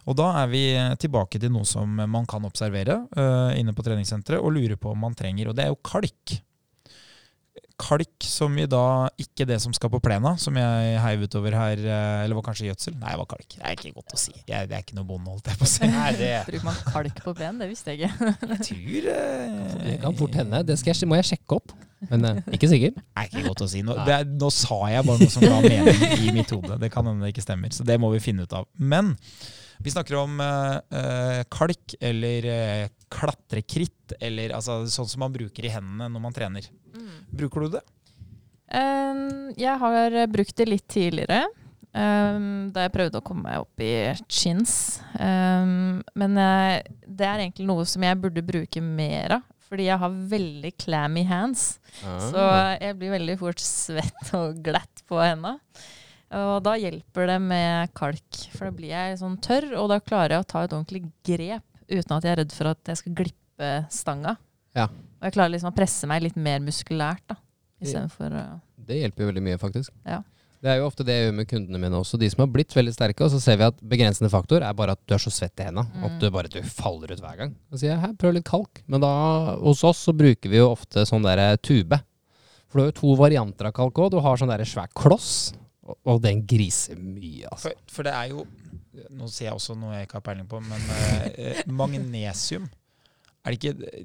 Og 0.09 0.17
da 0.19 0.31
er 0.43 0.53
vi 0.53 0.63
tilbake 1.01 1.41
til 1.41 1.53
noe 1.53 1.69
som 1.69 1.99
man 2.09 2.29
kan 2.29 2.45
observere 2.49 3.03
uh, 3.17 3.51
inne 3.59 3.75
på 3.77 3.85
treningssenteret 3.87 4.41
og 4.41 4.55
lure 4.57 4.79
på 4.81 4.95
om 4.95 5.05
man 5.05 5.17
trenger, 5.17 5.51
og 5.51 5.59
det 5.59 5.67
er 5.67 5.75
jo 5.75 5.83
kalk. 5.85 6.39
kalk 7.81 8.25
som 8.25 8.57
i 8.61 8.67
da 8.69 9.09
ikke 9.21 9.47
det 9.49 9.59
som 9.63 9.73
skal 9.77 9.93
på 9.93 10.01
plena, 10.05 10.35
som 10.41 10.57
jeg 10.57 10.97
heiv 11.05 11.25
utover 11.25 11.57
her, 11.57 11.81
eh, 11.81 12.25
eller 12.25 12.37
var 12.37 12.45
kanskje 12.51 12.67
gjødsel? 12.69 12.97
Nei, 13.01 13.13
det 13.15 13.21
var 13.23 13.29
kalk. 13.31 13.47
Det 13.55 13.63
er 13.65 13.77
ikke 13.77 13.93
godt 13.97 14.17
å 14.17 14.21
si. 14.21 14.35
Jeg, 14.37 14.69
det 14.69 14.77
er 14.77 14.85
ikke 14.85 14.99
noe 14.99 15.09
bonde, 15.09 15.33
holdt 15.33 15.49
jeg 15.49 15.61
på 15.61 15.69
å 15.69 15.71
si. 15.71 15.89
Nei, 15.89 16.11
det 16.19 16.33
Bruker 16.49 16.67
man 16.69 16.83
kalk 16.87 17.23
på 17.25 17.35
plenen? 17.39 17.63
Det 17.63 17.71
visste 17.71 17.95
jeg 17.95 18.11
ikke. 18.11 18.35
Jeg 18.51 18.67
tror 18.69 19.09
eh, 19.15 19.79
Det 19.87 19.95
kan 20.05 20.19
fort 20.21 20.37
hende. 20.43 20.61
Det 20.69 20.77
skal 20.81 20.93
jeg, 20.93 21.09
må 21.09 21.21
jeg 21.21 21.31
sjekke 21.33 21.61
opp. 21.61 21.77
Men 22.09 22.29
eh, 22.29 22.43
ikke 22.57 22.69
sikker. 22.71 22.93
Det 22.97 23.07
er 23.23 23.31
ikke 23.31 23.47
godt 23.49 23.65
å 23.65 23.71
si. 23.73 23.83
Nå, 23.85 23.97
det 24.09 24.21
nå 24.33 24.53
sa 24.55 24.83
jeg 24.93 25.09
bare 25.09 25.25
noe 25.25 25.33
som 25.33 25.49
ga 25.49 25.63
mening 25.65 26.05
i 26.21 26.37
mitt 26.37 26.53
hode. 26.57 26.77
Det 26.81 26.93
kan 26.93 27.09
hende 27.09 27.27
det 27.27 27.35
ikke 27.35 27.45
stemmer, 27.45 27.73
så 27.77 27.89
det 27.89 27.97
må 28.01 28.13
vi 28.15 28.23
finne 28.25 28.45
ut 28.45 28.57
av. 28.57 28.69
Men 28.77 29.17
vi 29.83 29.93
snakker 29.93 30.19
om 30.21 30.41
eh, 30.45 30.99
eh, 30.99 31.45
kalk 31.53 31.95
eller 32.01 32.49
eh, 32.53 32.89
klatrekritt, 33.11 34.13
eller 34.21 34.53
altså, 34.57 34.83
sånn 34.91 35.09
som 35.09 35.25
man 35.25 35.33
bruker 35.35 35.67
i 35.67 35.73
hendene 35.73 36.11
når 36.13 36.25
man 36.27 36.37
trener. 36.37 36.69
Bruker 37.31 37.65
du 37.65 37.79
det? 37.79 37.83
Um, 38.71 39.51
jeg 39.59 39.75
har 39.83 40.15
brukt 40.31 40.55
det 40.59 40.69
litt 40.69 40.87
tidligere. 40.91 41.47
Um, 41.91 42.71
da 42.71 42.85
jeg 42.85 42.93
prøvde 42.95 43.19
å 43.19 43.25
komme 43.27 43.49
meg 43.49 43.65
opp 43.65 43.83
i 43.83 44.13
chins. 44.31 45.01
Um, 45.19 46.03
men 46.19 46.37
eh, 46.39 46.83
det 47.07 47.27
er 47.27 47.43
egentlig 47.43 47.67
noe 47.67 47.87
som 47.89 48.05
jeg 48.07 48.19
burde 48.21 48.45
bruke 48.47 48.83
mer 48.85 49.41
av. 49.41 49.49
Fordi 49.71 49.87
jeg 49.87 50.03
har 50.03 50.21
veldig 50.33 50.71
clammy 50.83 51.23
hands. 51.29 51.79
Så 52.03 52.43
jeg 52.83 52.97
blir 52.99 53.13
veldig 53.15 53.37
fort 53.39 53.61
svett 53.63 54.33
og 54.35 54.59
glatt 54.67 55.05
på 55.07 55.21
hendene. 55.23 55.61
Og 56.31 56.63
da 56.63 56.77
hjelper 56.79 57.27
det 57.33 57.39
med 57.43 57.93
kalk. 57.99 58.41
For 58.55 58.69
da 58.69 58.75
blir 58.75 58.93
jeg 58.93 59.19
sånn 59.19 59.39
tørr, 59.43 59.73
og 59.81 59.91
da 59.91 59.99
klarer 60.03 60.37
jeg 60.37 60.45
å 60.45 60.51
ta 60.53 60.65
et 60.65 60.75
ordentlig 60.77 61.05
grep 61.27 61.67
uten 61.91 62.17
at 62.17 62.27
jeg 62.27 62.33
er 62.33 62.43
redd 62.45 62.53
for 62.55 62.71
at 62.71 62.91
jeg 62.93 63.01
skal 63.01 63.17
glippe 63.19 63.71
stanga. 63.91 64.37
Ja. 64.79 64.87
Og 64.87 65.27
jeg 65.27 65.35
klarer 65.35 65.53
liksom 65.57 65.73
å 65.73 65.77
presse 65.77 66.07
meg 66.07 66.23
litt 66.23 66.39
mer 66.39 66.63
muskulært, 66.63 67.25
da. 67.29 67.41
Istedenfor 67.81 68.37
å 68.37 68.45
Det 68.91 68.99
hjelper 68.99 69.25
jo 69.25 69.31
veldig 69.31 69.43
mye, 69.47 69.59
faktisk. 69.61 69.93
Ja. 70.07 70.21
Det 70.61 70.69
er 70.69 70.81
jo 70.83 70.89
ofte 70.91 71.05
det 71.09 71.15
jeg 71.15 71.25
gjør 71.25 71.37
med 71.39 71.49
kundene 71.49 71.79
mine 71.81 71.97
også. 71.97 72.19
De 72.21 72.29
som 72.29 72.43
har 72.45 72.51
blitt 72.53 72.75
veldig 72.77 72.93
sterke, 72.93 73.25
og 73.25 73.33
så 73.33 73.39
ser 73.41 73.57
vi 73.57 73.65
at 73.65 73.79
begrensende 73.81 74.29
faktor 74.33 74.61
er 74.67 74.75
bare 74.77 74.93
at 74.93 75.01
du 75.09 75.15
er 75.17 75.23
så 75.23 75.33
svett 75.33 75.63
i 75.63 75.67
hendene. 75.67 75.89
At 76.05 76.19
du 76.21 76.27
bare 76.35 76.51
du 76.53 76.59
faller 76.69 77.15
ut 77.15 77.23
hver 77.23 77.39
gang. 77.39 77.55
Da 77.73 77.81
sier 77.81 77.95
jeg 77.95 78.03
her, 78.03 78.13
prøv 78.21 78.35
litt 78.37 78.49
kalk. 78.49 78.83
Men 78.91 79.01
da, 79.01 79.13
hos 79.63 79.81
oss 79.89 80.03
så 80.05 80.13
bruker 80.17 80.53
vi 80.53 80.61
jo 80.61 80.69
ofte 80.75 81.07
sånn 81.09 81.25
derre 81.25 81.55
tube. 81.65 81.97
For 82.69 82.77
du 82.77 82.83
har 82.83 82.91
jo 82.93 82.99
to 83.01 83.15
varianter 83.19 83.71
av 83.71 83.75
kalk 83.79 84.03
òg. 84.05 84.13
Du 84.13 84.21
har 84.21 84.37
sånn 84.41 84.53
derre 84.53 84.69
svær 84.69 84.93
kloss, 84.93 85.55
og, 85.91 85.97
og 86.09 86.21
den 86.25 86.45
griser 86.49 86.99
mye, 86.99 87.49
altså. 87.51 87.71
For, 87.71 87.97
for 87.99 88.09
det 88.09 88.15
er 88.17 88.35
jo 88.35 88.47
Nå 89.15 89.29
sier 89.31 89.47
jeg 89.49 89.57
også 89.57 89.77
noe 89.79 89.95
jeg 89.95 90.09
ikke 90.09 90.19
har 90.19 90.25
peiling 90.27 90.47
på, 90.51 90.59
men 90.67 90.89
eh, 90.97 91.27
eh, 91.31 91.61
magnesium 91.71 92.67
Er 93.45 93.55
det 93.55 93.61
ikke 93.61 94.03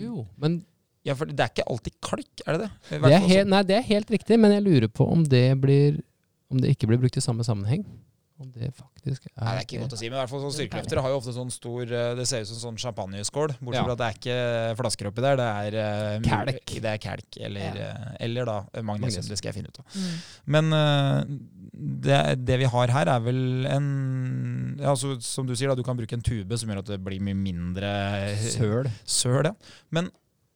Jo, 0.00 0.26
men 0.40 0.62
Ja, 1.06 1.16
for 1.18 1.28
det 1.28 1.42
er 1.42 1.52
ikke 1.52 1.66
alltid 1.68 1.98
kalk, 2.04 2.44
er 2.46 2.56
det 2.56 2.64
det? 2.64 2.70
Det 3.02 3.12
er, 3.12 3.26
helt, 3.26 3.50
nei, 3.52 3.60
det 3.68 3.76
er 3.76 3.84
helt 3.90 4.12
riktig, 4.14 4.38
men 4.40 4.54
jeg 4.54 4.64
lurer 4.64 4.88
på 4.88 5.06
om 5.10 5.24
det 5.26 5.44
blir 5.60 6.00
Om 6.52 6.62
det 6.62 6.72
ikke 6.74 6.88
blir 6.90 7.00
brukt 7.02 7.16
i 7.16 7.24
samme 7.24 7.44
sammenheng. 7.46 7.84
Om 8.40 8.48
det 8.54 8.70
faktisk 8.74 9.26
er 9.28 9.32
Nei, 9.44 9.52
det 9.52 9.60
er 9.60 9.66
ikke 9.66 9.80
godt 9.84 9.92
å 9.94 9.98
si, 10.00 10.08
men 10.08 10.16
i 10.16 10.20
hvert 10.22 10.30
fall 10.32 10.40
sånn 10.42 10.54
styrkeløftere 10.56 11.02
har 11.04 11.12
jo 11.12 11.18
ofte 11.20 11.34
sånn 11.36 11.50
stor 11.52 11.82
eh, 11.92 12.14
Det 12.18 12.24
ser 12.26 12.42
ut 12.42 12.48
som 12.50 12.58
sånn 12.62 12.78
champagneskål, 12.80 13.52
bortsett 13.60 13.78
Ja. 13.78 13.84
fra 13.84 13.92
at 13.92 14.00
det 14.00 14.08
er 14.08 14.18
ikke 14.18 14.76
flasker 14.80 15.10
oppi 15.10 15.22
der. 15.22 15.36
Det 15.38 15.48
er 15.48 15.76
uh, 15.78 16.26
Kalk. 16.26 16.72
Det 16.86 16.90
er 16.94 16.98
kalk, 17.02 17.38
eller, 17.38 17.76
ja. 17.82 17.90
eller 18.24 18.48
da 18.48 18.56
eh, 18.72 18.82
magnesium. 18.82 19.26
Det 19.28 19.38
skal 19.38 19.52
jeg 19.52 19.58
finne 19.60 19.68
ut 19.70 19.78
av. 19.82 19.94
Mm. 19.94 20.16
Men 20.56 20.72
uh, 20.72 21.22
det, 22.08 22.18
det 22.46 22.58
vi 22.64 22.70
har 22.72 22.94
her, 22.96 23.12
er 23.14 23.20
vel 23.28 23.68
en 23.70 23.86
ja, 24.80 24.96
så, 24.98 25.14
Som 25.22 25.46
du 25.46 25.54
sier, 25.56 25.68
da, 25.70 25.76
du 25.78 25.84
kan 25.86 25.96
bruke 25.98 26.16
en 26.16 26.24
tube 26.24 26.58
som 26.58 26.68
gjør 26.72 26.82
at 26.82 26.90
det 26.94 26.98
blir 27.04 27.20
mye 27.22 27.36
mindre 27.38 27.92
Søl. 28.56 28.90
søl. 29.04 29.48
Ja. 29.52 29.54
Men 29.94 30.10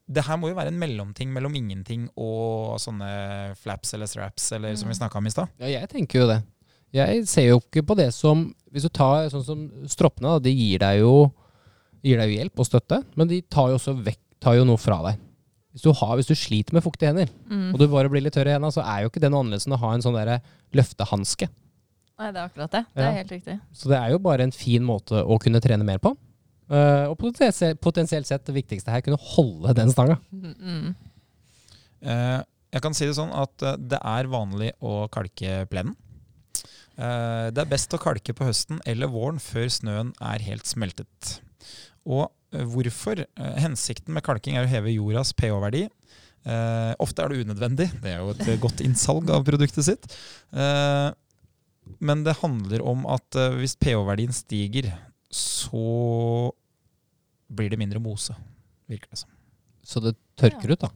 det 0.06 0.22
her 0.22 0.36
må 0.38 0.46
jo 0.52 0.54
være 0.54 0.70
en 0.70 0.78
mellomting 0.78 1.32
mellom 1.34 1.54
ingenting 1.58 2.04
og 2.14 2.76
sånne 2.78 3.08
flaps 3.58 3.90
eller 3.96 4.06
straps, 4.06 4.52
eller 4.54 4.76
som 4.78 4.86
vi 4.86 4.94
Mm. 4.94 5.00
snakka 5.00 5.18
om 5.18 5.26
i 5.26 5.32
stad. 5.34 5.48
Ja, 5.58 5.66
jeg 5.80 5.88
tenker 5.90 6.20
jo 6.20 6.28
det. 6.30 6.36
Jeg 6.96 7.26
ser 7.28 7.46
jo 7.50 7.58
ikke 7.60 7.82
på 7.86 7.96
det 7.98 8.08
som 8.14 8.54
Hvis 8.72 8.82
du 8.86 8.88
tar 8.88 9.28
sånn 9.32 9.44
som 9.44 9.60
stroppene, 9.88 10.36
da, 10.36 10.38
de 10.46 10.52
gir 10.54 10.78
deg 10.82 11.00
jo 11.02 11.32
Gir 12.06 12.18
deg 12.20 12.30
jo 12.32 12.38
hjelp 12.40 12.60
og 12.62 12.66
støtte, 12.68 12.98
men 13.16 13.28
de 13.28 13.40
tar 13.42 13.70
jo 13.72 13.78
også 13.80 13.94
vekk 14.06 14.20
Tar 14.40 14.54
jo 14.58 14.64
noe 14.68 14.76
fra 14.78 14.98
deg. 15.02 15.18
Hvis 15.72 15.82
du, 15.84 15.90
har, 15.92 16.14
hvis 16.16 16.28
du 16.28 16.34
sliter 16.36 16.72
med 16.76 16.84
fuktige 16.84 17.08
hender, 17.10 17.28
Mm. 17.50 17.72
og 17.74 17.78
du 17.80 17.86
bare 17.88 18.08
blir 18.08 18.22
litt 18.22 18.32
tørr 18.36 18.46
i 18.48 18.52
hendene, 18.54 18.70
så 18.72 18.80
er 18.84 19.02
jo 19.02 19.08
ikke 19.10 19.20
det 19.20 19.30
noe 19.32 19.40
annerledes 19.42 19.66
enn 19.66 19.74
å 19.76 19.78
ha 19.80 19.90
en 19.94 20.04
sånn 20.04 20.16
løftehanske. 20.76 21.48
Nei, 22.20 22.28
det 22.32 22.40
er 22.40 22.46
akkurat 22.48 22.70
det. 22.76 22.84
Det 22.94 23.02
Ja. 23.02 23.08
er 23.10 23.16
helt 23.16 23.32
riktig. 23.32 23.56
Så 23.72 23.88
det 23.88 23.98
er 23.98 24.10
jo 24.12 24.18
bare 24.18 24.40
en 24.44 24.52
fin 24.52 24.82
måte 24.84 25.20
å 25.24 25.38
kunne 25.40 25.60
trene 25.60 25.84
mer 25.84 25.98
på. 25.98 26.14
Uh, 26.70 27.10
og 27.10 27.18
potensielt, 27.18 28.26
sett 28.26 28.44
det 28.44 28.54
viktigste 28.56 28.88
her, 28.90 29.00
kunne 29.00 29.18
holde 29.20 29.74
den 29.74 29.90
stanga. 29.90 30.16
Mm. 30.32 30.54
Mm. 30.60 30.94
Eh, 32.02 32.42
jeg 32.72 32.82
kan 32.82 32.94
si 32.96 33.06
det 33.08 33.16
sånn 33.16 33.32
at 33.34 33.62
eh, 33.62 33.76
det 33.76 33.98
er 34.02 34.28
vanlig 34.30 34.72
å 34.84 35.08
kalke 35.12 35.64
plenen. 35.70 35.94
Eh, 36.96 37.48
det 37.52 37.62
er 37.62 37.68
best 37.68 37.92
å 37.92 38.00
kalke 38.00 38.34
på 38.36 38.46
høsten 38.48 38.80
eller 38.88 39.10
våren 39.12 39.40
før 39.42 39.68
snøen 39.72 40.14
er 40.24 40.44
helt 40.46 40.68
smeltet. 40.68 41.36
Og 42.08 42.28
eh, 42.54 42.64
hvorfor? 42.64 43.20
Eh, 43.26 43.58
hensikten 43.62 44.16
med 44.16 44.24
kalking 44.26 44.56
er 44.56 44.66
å 44.66 44.70
heve 44.70 44.94
jordas 44.94 45.34
pH-verdi. 45.36 45.86
Eh, 46.46 46.92
ofte 47.02 47.24
er 47.24 47.32
det 47.32 47.44
unødvendig. 47.44 47.90
Det 48.00 48.14
er 48.14 48.22
jo 48.22 48.32
et 48.32 48.62
godt 48.62 48.82
innsalg 48.84 49.32
av 49.34 49.44
produktet 49.48 49.88
sitt. 49.88 50.08
Eh, 50.56 51.10
men 52.02 52.24
det 52.26 52.38
handler 52.40 52.82
om 52.82 53.04
at 53.12 53.36
hvis 53.60 53.76
pH-verdien 53.78 54.32
stiger, 54.34 54.88
så 55.30 56.50
blir 57.46 57.70
det 57.70 57.78
mindre 57.78 58.00
mose, 58.02 58.34
virker 58.90 59.12
det 59.12 59.20
som. 59.20 59.30
Så 59.86 60.02
det 60.02 60.16
tørker 60.40 60.72
ut, 60.74 60.82
da. 60.82 60.90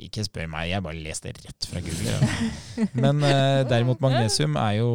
Ikke 0.00 0.24
spør 0.26 0.48
meg, 0.52 0.70
jeg 0.70 0.84
bare 0.84 1.00
leste 1.00 1.32
det 1.32 1.44
rett 1.46 1.68
fra 1.70 1.82
Google. 1.84 2.12
Ja. 2.12 2.86
Men 3.04 3.24
uh, 3.24 3.64
derimot 3.68 4.02
magnesium 4.04 4.56
er 4.60 4.78
jo, 4.80 4.90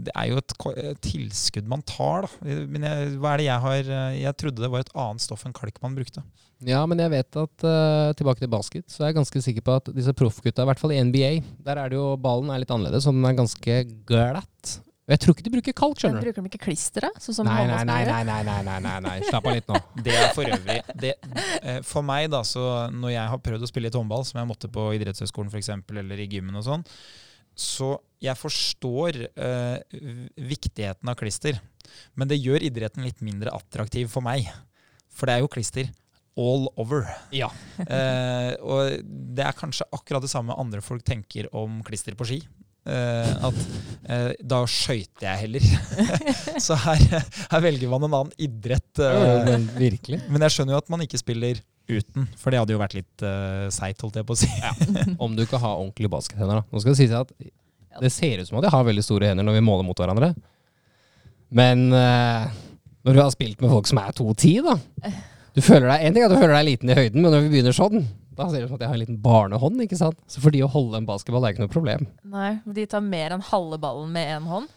det 0.00 0.14
er 0.14 0.32
jo 0.32 0.40
et 0.42 0.56
eh, 0.72 0.92
tilskudd 1.04 1.68
man 1.70 1.84
tar. 1.88 2.26
Da. 2.26 2.48
Eh, 2.48 2.64
Men 2.70 2.88
jeg, 2.88 3.14
hva 3.22 3.34
er 3.34 3.42
det 3.42 3.48
jeg 3.48 3.64
har 3.66 3.92
Jeg 4.18 4.36
trodde 4.40 4.64
det 4.64 4.72
var 4.72 4.84
et 4.84 4.94
annet 4.96 5.24
stoff 5.24 5.46
enn 5.48 5.56
kalk 5.56 5.80
man 5.84 5.96
brukte. 5.98 6.24
Ja, 6.66 6.80
men 6.90 6.98
jeg 6.98 7.12
vet 7.12 7.38
at 7.38 7.64
uh, 7.68 8.10
tilbake 8.18 8.42
til 8.42 8.50
basket, 8.50 8.88
så 8.90 9.04
er 9.04 9.12
jeg 9.12 9.20
ganske 9.20 9.42
sikker 9.44 9.62
på 9.62 9.76
at 9.78 9.90
disse 9.94 10.14
proffgutta, 10.16 10.64
i 10.64 10.70
hvert 10.72 10.80
fall 10.82 10.94
i 10.96 10.98
NBA, 11.06 11.30
der 11.66 11.78
er 11.78 11.92
det 11.92 12.00
jo 12.00 12.16
ballen 12.18 12.50
er 12.50 12.64
litt 12.64 12.72
annerledes, 12.74 13.06
så 13.06 13.14
den 13.14 13.28
er 13.28 13.36
ganske 13.38 13.76
glatt. 14.08 14.78
Og 15.08 15.14
jeg 15.14 15.20
tror 15.22 15.32
ikke 15.32 15.44
de 15.46 15.50
bruker 15.54 15.72
kalk, 15.72 16.00
skjønner 16.02 16.20
du. 16.20 16.26
bruker 16.26 16.44
de 16.44 16.50
ikke 16.50 16.66
klister, 16.66 17.06
da? 17.06 17.22
Sånn 17.24 17.46
Nei, 17.48 17.62
nei, 17.64 17.78
nei, 17.88 18.02
nei, 18.04 18.18
nei, 18.28 18.42
nei, 18.44 18.58
nei, 18.66 18.74
nei, 18.84 18.96
nei. 19.06 19.14
slapp 19.24 19.46
av 19.48 19.54
litt 19.56 19.70
nå. 19.72 19.78
Det 20.04 20.12
er 20.12 20.34
for 20.36 20.52
øvrig 20.52 20.76
det, 21.00 21.14
eh, 21.62 21.78
For 21.88 22.04
meg, 22.04 22.26
da, 22.34 22.42
så 22.44 22.64
når 22.92 23.14
jeg 23.14 23.32
har 23.32 23.40
prøvd 23.46 23.64
å 23.64 23.70
spille 23.70 23.88
litt 23.88 23.96
håndball, 23.96 24.26
som 24.28 24.42
jeg 24.42 24.50
måtte 24.50 24.68
på 24.74 24.84
idrettshøyskolen 24.98 25.48
f.eks., 25.48 25.72
eller 26.04 26.20
i 26.20 26.28
gymmen 26.28 26.60
og 26.60 26.66
sånn, 26.66 26.84
så 27.58 27.94
jeg 28.22 28.36
forstår 28.36 29.22
eh, 29.32 29.96
viktigheten 30.52 31.08
av 31.08 31.16
klister. 31.18 31.56
Men 32.12 32.28
det 32.28 32.36
gjør 32.42 32.68
idretten 32.68 33.06
litt 33.08 33.24
mindre 33.24 33.56
attraktiv 33.56 34.12
for 34.12 34.22
meg. 34.28 34.44
For 35.08 35.24
det 35.24 35.38
er 35.38 35.42
jo 35.46 35.50
klister 35.56 35.88
all 36.38 36.68
over. 36.78 37.08
Ja. 37.34 37.48
Eh, 37.82 38.52
og 38.60 39.00
det 39.08 39.48
er 39.48 39.56
kanskje 39.58 39.88
akkurat 39.96 40.22
det 40.22 40.30
samme 40.30 40.54
andre 40.60 40.84
folk 40.84 41.02
tenker 41.06 41.48
om 41.56 41.80
klister 41.86 42.14
på 42.18 42.28
ski. 42.28 42.42
Eh, 42.88 43.32
at 43.48 43.58
uh, 44.08 44.30
da 44.52 44.62
skøyter 44.70 45.26
jeg 45.26 45.42
heller. 45.44 45.66
så 46.66 46.76
her, 46.86 47.02
her 47.52 47.64
velger 47.64 47.90
man 47.92 48.06
en 48.06 48.16
annen 48.22 48.36
idrett. 48.40 48.88
Uh, 48.96 49.44
Men 49.48 49.66
virkelig. 49.76 50.22
men 50.28 50.46
jeg 50.46 50.56
skjønner 50.56 50.76
jo 50.76 50.80
at 50.80 50.88
man 50.94 51.04
ikke 51.04 51.20
spiller 51.20 51.60
uten, 51.88 52.26
for 52.36 52.52
det 52.52 52.60
hadde 52.60 52.74
jo 52.74 52.80
vært 52.80 52.98
litt 52.98 53.24
uh, 53.24 53.68
seigt, 53.72 54.00
holdt 54.04 54.18
jeg 54.20 54.28
på 54.28 54.36
å 54.36 54.40
si. 54.40 54.48
Om 55.24 55.36
du 55.36 55.44
ikke 55.44 55.60
har 55.60 55.78
ordentlige 55.78 56.12
baskethender, 56.12 56.60
da. 56.60 56.68
Nå 56.68 56.82
skal 56.84 56.92
det 56.94 57.00
sies 57.00 57.16
at 57.16 57.32
det 57.98 58.12
ser 58.14 58.40
ut 58.42 58.48
som 58.48 58.60
at 58.60 58.68
jeg 58.68 58.74
har 58.74 58.86
veldig 58.86 59.02
store 59.04 59.30
hender 59.30 59.46
når 59.46 59.58
vi 59.58 59.64
måler 59.66 59.86
mot 59.86 59.98
hverandre. 59.98 60.32
Men 61.48 61.88
eh, 61.96 62.58
når 63.06 63.16
du 63.16 63.20
har 63.22 63.32
spilt 63.32 63.62
med 63.64 63.72
folk 63.72 63.88
som 63.88 64.00
er 64.02 64.14
2,10, 64.14 64.68
da 64.68 64.76
du 65.56 65.62
føler 65.64 65.88
deg, 65.88 66.04
En 66.04 66.14
ting 66.14 66.22
er 66.22 66.28
at 66.28 66.34
du 66.34 66.38
føler 66.38 66.54
deg 66.54 66.68
liten 66.68 66.92
i 66.92 66.98
høyden, 66.98 67.24
men 67.24 67.32
når 67.34 67.46
vi 67.46 67.52
begynner 67.56 67.74
sånn, 67.74 68.04
da 68.38 68.46
ser 68.48 68.60
det 68.62 68.68
ut 68.68 68.70
som 68.70 68.78
at 68.78 68.84
jeg 68.84 68.90
har 68.92 68.98
en 68.98 69.02
liten 69.02 69.20
barnehånd. 69.22 69.80
ikke 69.82 69.98
sant? 69.98 70.18
Så 70.30 70.40
for 70.42 70.54
de 70.54 70.60
å 70.62 70.70
holde 70.70 71.00
en 71.00 71.08
basketball 71.08 71.44
er 71.44 71.54
ikke 71.54 71.64
noe 71.64 71.72
problem. 71.72 72.06
Nei, 72.22 72.52
de 72.64 72.84
tar 72.90 73.02
mer 73.04 73.34
enn 73.34 73.42
halve 73.50 73.80
ballen 73.82 74.12
med 74.14 74.30
én 74.36 74.46
hånd. 74.46 74.70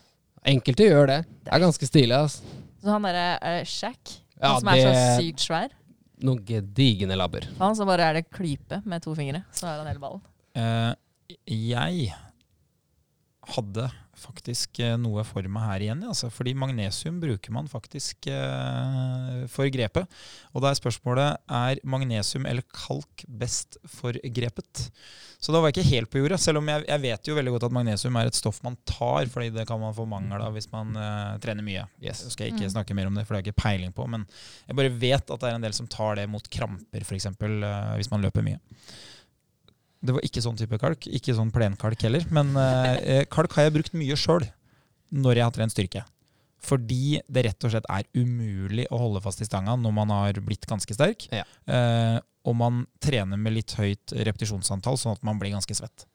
Enkelte 0.50 0.88
gjør 0.88 1.06
det. 1.12 1.20
Det 1.46 1.54
er 1.54 1.62
ganske 1.62 1.86
stilig. 1.90 2.18
altså. 2.18 2.58
Så 2.82 2.90
han 2.90 3.06
derre 3.06 3.28
uh, 3.38 3.62
Shack, 3.70 4.16
Ja, 4.42 4.56
han 4.56 4.64
som 4.64 4.72
er 4.74 4.82
så 4.82 5.22
sykt 5.22 5.46
svær, 5.46 5.78
Noen 6.22 6.42
gedigne 6.46 7.16
labber. 7.18 7.46
han 7.58 7.78
som 7.78 7.90
bare 7.90 8.10
er 8.10 8.20
det 8.20 8.28
klype 8.34 8.82
med 8.86 9.02
to 9.06 9.14
fingre, 9.18 9.44
så 9.58 9.70
har 9.70 9.80
han 9.82 9.90
hele 9.90 10.02
ballen. 10.02 10.22
Uh, 10.58 10.94
jeg 11.50 12.12
hadde 13.56 13.88
faktisk 14.24 14.80
eh, 14.84 14.94
noe 15.02 15.24
for 15.28 15.46
meg 15.52 15.66
her 15.68 15.86
igjen, 15.88 16.04
altså, 16.08 16.30
fordi 16.34 16.54
magnesium 16.58 17.18
bruker 17.22 17.54
man 17.56 17.68
faktisk 17.72 18.28
eh, 18.32 19.42
for 19.52 19.70
grepet. 19.74 20.08
Og 20.54 20.64
da 20.64 20.72
er 20.72 20.80
spørsmålet 20.80 21.42
er 21.52 21.82
magnesium 21.88 22.46
eller 22.50 22.66
kalk 22.76 23.26
best 23.28 23.78
for 23.90 24.16
grepet. 24.24 24.88
Så 25.42 25.50
da 25.50 25.58
var 25.58 25.72
jeg 25.72 25.80
ikke 25.80 25.90
helt 25.96 26.10
på 26.14 26.20
jorda, 26.22 26.38
selv 26.38 26.60
om 26.62 26.68
jeg, 26.70 26.84
jeg 26.86 27.02
vet 27.02 27.30
jo 27.32 27.34
veldig 27.40 27.54
godt 27.56 27.64
at 27.66 27.74
magnesium 27.74 28.18
er 28.22 28.30
et 28.30 28.38
stoff 28.38 28.60
man 28.62 28.76
tar, 28.86 29.26
fordi 29.34 29.50
det 29.56 29.64
kan 29.70 29.80
man 29.82 29.96
få 29.98 30.06
mangel 30.10 30.44
av 30.46 30.54
hvis 30.54 30.70
man 30.74 30.94
eh, 31.02 31.38
trener 31.42 31.66
mye. 31.66 31.88
Yes. 32.04 32.22
Så 32.28 32.34
skal 32.36 32.46
jeg 32.48 32.56
ikke 32.56 32.68
Mm. 32.70 32.74
snakke 32.76 32.94
mer 32.96 33.08
om 33.10 33.16
det, 33.18 33.24
for 33.26 33.34
det 33.34 33.40
har 33.40 33.48
jeg 33.48 33.54
ikke 33.56 33.64
peiling 33.64 33.96
på. 33.98 34.06
Men 34.08 34.28
jeg 34.68 34.78
bare 34.78 34.94
vet 35.02 35.32
at 35.34 35.42
det 35.42 35.50
er 35.50 35.56
en 35.58 35.66
del 35.66 35.74
som 35.74 35.88
tar 35.90 36.20
det 36.22 36.28
mot 36.30 36.46
kramper, 36.54 37.02
f.eks., 37.02 37.26
eh, 37.26 37.96
hvis 37.98 38.12
man 38.14 38.22
løper 38.22 38.46
mye. 38.46 38.60
Det 40.02 40.16
var 40.16 40.26
ikke 40.26 40.42
sånn 40.44 40.58
type 40.58 40.80
kalk. 40.82 41.06
Ikke 41.08 41.36
sånn 41.38 41.52
plenkalk 41.54 42.08
heller. 42.08 42.26
Men 42.34 42.56
eh, 42.58 43.22
kalk 43.32 43.54
har 43.58 43.68
jeg 43.68 43.76
brukt 43.78 43.98
mye 43.98 44.18
sjøl 44.18 44.48
når 45.12 45.38
jeg 45.38 45.46
har 45.46 45.56
trent 45.56 45.76
styrke. 45.76 46.04
Fordi 46.62 47.20
det 47.26 47.46
rett 47.48 47.66
og 47.66 47.74
slett 47.74 47.88
er 47.90 48.06
umulig 48.14 48.86
å 48.94 49.00
holde 49.02 49.22
fast 49.24 49.42
i 49.42 49.48
stanga 49.48 49.74
når 49.80 49.94
man 49.98 50.14
har 50.14 50.38
blitt 50.46 50.68
ganske 50.70 50.94
sterk. 50.94 51.26
Ja. 51.34 51.46
Eh, 51.66 52.18
og 52.46 52.58
man 52.58 52.86
trener 53.02 53.38
med 53.38 53.54
litt 53.54 53.74
høyt 53.78 54.14
repetisjonsantall, 54.14 54.98
sånn 54.98 55.18
at 55.18 55.26
man 55.26 55.38
blir 55.42 55.54
ganske 55.54 55.76
svett. 55.78 56.06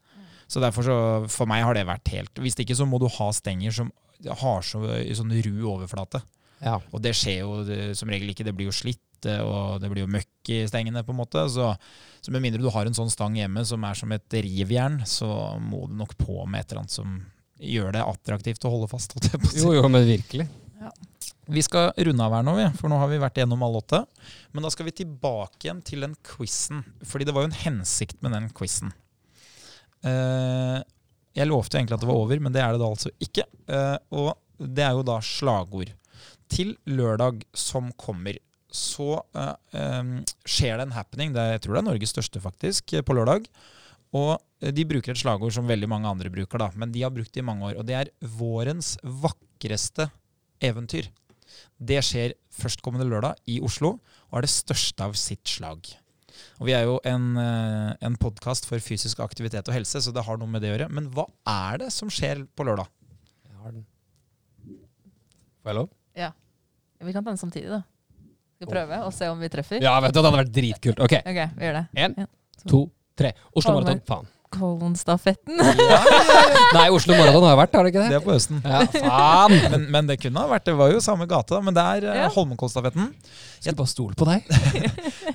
Så 0.51 0.63
derfor 0.63 0.87
så, 0.87 0.97
For 1.31 1.51
meg 1.51 1.65
har 1.67 1.75
det 1.75 1.81
vært 1.89 2.07
helt 2.15 2.39
Hvis 2.39 2.55
ikke 2.63 2.77
så 2.79 2.85
må 2.87 3.01
du 3.03 3.09
ha 3.11 3.27
stenger 3.35 3.73
som 3.75 3.89
har 4.23 4.63
så, 4.63 4.79
sånn 5.19 5.35
ru 5.43 5.67
overflate. 5.73 6.23
Ja. 6.63 6.79
Og 6.95 7.03
det 7.05 7.13
skjer 7.19 7.43
jo 7.43 7.57
det, 7.67 7.81
som 7.99 8.09
regel 8.09 8.31
ikke. 8.33 8.47
Det 8.47 8.55
blir 8.57 8.71
jo 8.71 8.75
slitt, 8.75 9.03
eh, 9.25 9.41
og 9.41 9.81
det 9.81 9.89
blir 9.93 10.05
jo 10.05 10.13
møkk 10.13 10.53
i 10.53 10.61
stengene, 10.69 11.05
på 11.07 11.15
en 11.15 11.21
måte. 11.23 11.47
Så, 11.53 11.71
så 12.21 12.35
med 12.35 12.45
mindre 12.45 12.61
du 12.61 12.69
har 12.75 12.87
en 12.87 12.99
sånn 12.99 13.13
stang 13.13 13.39
hjemme 13.39 13.65
som 13.65 13.85
er 13.89 13.97
som 13.97 14.13
et 14.13 14.39
rivjern, 14.47 15.01
så 15.09 15.31
må 15.63 15.87
du 15.89 15.97
nok 15.97 16.17
på 16.21 16.43
med 16.45 16.61
et 16.61 16.71
eller 16.71 16.85
annet 16.85 16.99
som 16.99 17.17
gjør 17.57 17.97
det 17.97 18.05
attraktivt 18.05 18.69
å 18.69 18.73
holde 18.75 18.91
fast. 18.91 19.17
holdt 19.17 19.33
jeg 19.33 19.43
på. 19.43 19.53
Jo, 19.63 19.73
jo, 19.79 19.89
men 19.89 20.05
virkelig. 20.05 20.49
Vi 21.47 21.63
skal 21.63 21.93
runde 21.95 22.25
av 22.27 22.35
her 22.35 22.45
nå, 22.45 22.57
for 22.75 22.91
nå 22.91 22.99
har 22.99 23.11
vi 23.11 23.23
vært 23.23 23.39
igjennom 23.39 23.63
alle 23.63 23.79
åtte. 23.79 24.03
Men 24.53 24.67
da 24.67 24.71
skal 24.75 24.89
vi 24.89 24.97
tilbake 24.99 25.69
igjen 25.69 25.83
til 25.87 26.03
den 26.03 26.17
quizen. 26.27 26.83
Fordi 27.07 27.27
det 27.29 27.35
var 27.37 27.47
jo 27.47 27.53
en 27.53 27.61
hensikt 27.61 28.19
med 28.25 28.35
den 28.35 28.49
quizen. 28.55 28.91
Eh, 30.07 30.81
jeg 31.37 31.49
lovte 31.51 31.77
jo 31.77 31.81
egentlig 31.81 31.99
at 31.99 32.03
det 32.03 32.11
var 32.11 32.25
over, 32.25 32.43
men 32.43 32.55
det 32.55 32.65
er 32.65 32.75
det 32.75 32.83
da 32.83 32.91
altså 32.91 33.13
ikke. 33.23 33.47
Eh, 33.71 33.97
og 34.19 34.35
det 34.59 34.85
er 34.89 34.99
jo 34.99 35.07
da 35.07 35.21
slagord. 35.25 35.93
Til 36.51 36.75
lørdag 36.89 37.45
som 37.57 37.93
kommer, 37.99 38.39
så 38.73 39.21
uh, 39.37 39.55
um, 39.73 40.19
skjer 40.49 40.79
det 40.79 40.87
en 40.89 40.95
happening. 40.97 41.35
Det 41.35 41.43
er, 41.43 41.57
jeg 41.57 41.65
tror 41.65 41.77
det 41.77 41.83
er 41.83 41.89
Norges 41.91 42.15
største, 42.15 42.43
faktisk, 42.43 42.97
på 43.07 43.17
lørdag. 43.17 43.47
Og 44.17 44.33
eh, 44.63 44.73
de 44.75 44.87
bruker 44.89 45.13
et 45.13 45.21
slagord 45.21 45.55
som 45.55 45.69
veldig 45.69 45.89
mange 45.91 46.11
andre 46.11 46.33
bruker, 46.33 46.61
da, 46.63 46.71
men 46.79 46.93
de 46.95 47.05
har 47.05 47.15
brukt 47.15 47.33
det 47.35 47.43
i 47.43 47.47
mange 47.47 47.67
år. 47.71 47.79
Og 47.81 47.87
det 47.89 47.97
er 47.99 48.13
'vårens 48.23 48.97
vakreste 49.03 50.11
eventyr'. 50.65 51.11
Det 51.79 52.01
skjer 52.05 52.37
førstkommende 52.53 53.09
lørdag 53.09 53.37
i 53.49 53.61
Oslo, 53.65 53.99
og 54.31 54.39
er 54.39 54.47
det 54.47 54.53
største 54.53 55.05
av 55.05 55.17
sitt 55.17 55.47
slag. 55.49 55.87
Og 56.61 56.67
Vi 56.67 56.73
er 56.73 56.85
jo 56.85 57.01
en, 57.05 57.37
eh, 57.37 57.97
en 58.01 58.17
podkast 58.17 58.67
for 58.67 58.79
fysisk 58.79 59.21
aktivitet 59.21 59.69
og 59.69 59.75
helse, 59.75 60.01
så 60.01 60.13
det 60.13 60.25
har 60.25 60.37
noe 60.37 60.49
med 60.49 60.63
det 60.63 60.73
å 60.73 60.79
gjøre. 60.79 60.93
Men 60.93 61.11
hva 61.11 61.27
er 61.47 61.79
det 61.79 61.93
som 61.93 62.09
skjer 62.09 62.47
på 62.57 62.65
lørdag? 62.65 62.89
Jeg 63.45 63.57
har 63.63 63.73
den. 63.73 63.87
Får 65.63 65.73
jeg 65.73 65.75
lov? 65.75 65.91
Vi 67.01 67.13
kan 67.13 67.25
ta 67.25 67.31
den 67.31 67.39
samtidig, 67.39 67.69
da. 67.69 67.83
Skal 68.57 68.67
vi 68.67 68.73
prøve 68.73 68.99
og 69.05 69.13
se 69.13 69.27
om 69.29 69.41
vi 69.45 69.49
treffer? 69.53 69.83
Ja, 69.85 69.99
vet 70.01 70.15
du, 70.15 70.21
det 70.23 70.31
hadde 70.31 70.39
vært 70.41 70.53
dritkult. 70.57 71.01
Ok, 71.05 71.13
Ok, 71.21 71.41
vi 71.59 71.67
gjør 71.67 71.75
det. 71.77 71.85
En, 72.07 72.15
to, 72.65 72.79
tre. 73.19 73.35
Oslo. 73.53 73.75
Maraton. 73.77 74.01
Faen. 74.09 74.31
Kolonstafetten. 74.57 75.57
Nei, 76.77 76.87
Oslo 76.95 77.15
Marathon 77.17 77.45
har 77.47 77.57
vært, 77.59 77.75
har 77.77 77.87
det 77.87 77.93
ikke 77.93 78.05
Det 78.07 78.13
det? 78.13 78.21
er 78.21 78.25
på 78.25 78.35
høsten. 78.35 78.61
Ja, 78.65 78.81
faen! 78.91 79.55
Men, 79.73 79.85
men 79.95 80.09
det 80.11 80.17
kunne 80.23 80.43
ha 80.43 80.51
vært 80.51 80.67
Det 80.69 80.75
var 80.79 80.91
jo 80.93 81.01
samme 81.05 81.27
gate, 81.31 81.55
da. 81.55 81.61
Men 81.65 81.77
det 81.77 81.85
er 81.85 82.07
eh, 82.11 82.21
Ja. 82.25 82.31
Holmenkollstafetten. 82.35 83.11
Skulle 83.61 83.77
bare 83.79 83.91
stole 83.91 84.17
på 84.19 84.27
deg. 84.29 84.47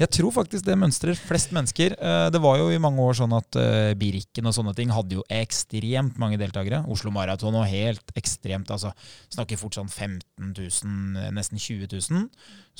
Jeg 0.01 0.09
tror 0.17 0.31
faktisk 0.35 0.65
det 0.67 0.75
mønstrer 0.79 1.17
flest 1.19 1.51
mennesker. 1.55 1.95
Eh, 1.97 2.27
Det 2.33 2.41
var 2.43 2.59
jo 2.61 2.69
i 2.73 2.79
mange 2.81 3.01
år 3.05 3.17
sånn 3.21 3.33
at 3.37 3.57
eh, 3.59 3.93
Birken 3.99 4.49
og 4.49 4.55
sånne 4.57 4.73
ting 4.77 4.91
hadde 4.93 5.19
jo 5.19 5.25
ekstremt 5.31 6.17
mange 6.21 6.39
deltakere. 6.41 6.83
Oslo 6.91 7.11
Maraton 7.13 7.57
og 7.59 7.67
helt 7.69 8.13
ekstremt. 8.19 8.71
altså 8.73 8.93
Snakker 9.33 9.59
fort 9.61 9.77
sånn 9.77 9.89
15 9.91 10.53
000, 10.57 11.25
eh, 11.25 11.31
nesten 11.35 11.59
20 11.61 11.91
000. 12.11 12.27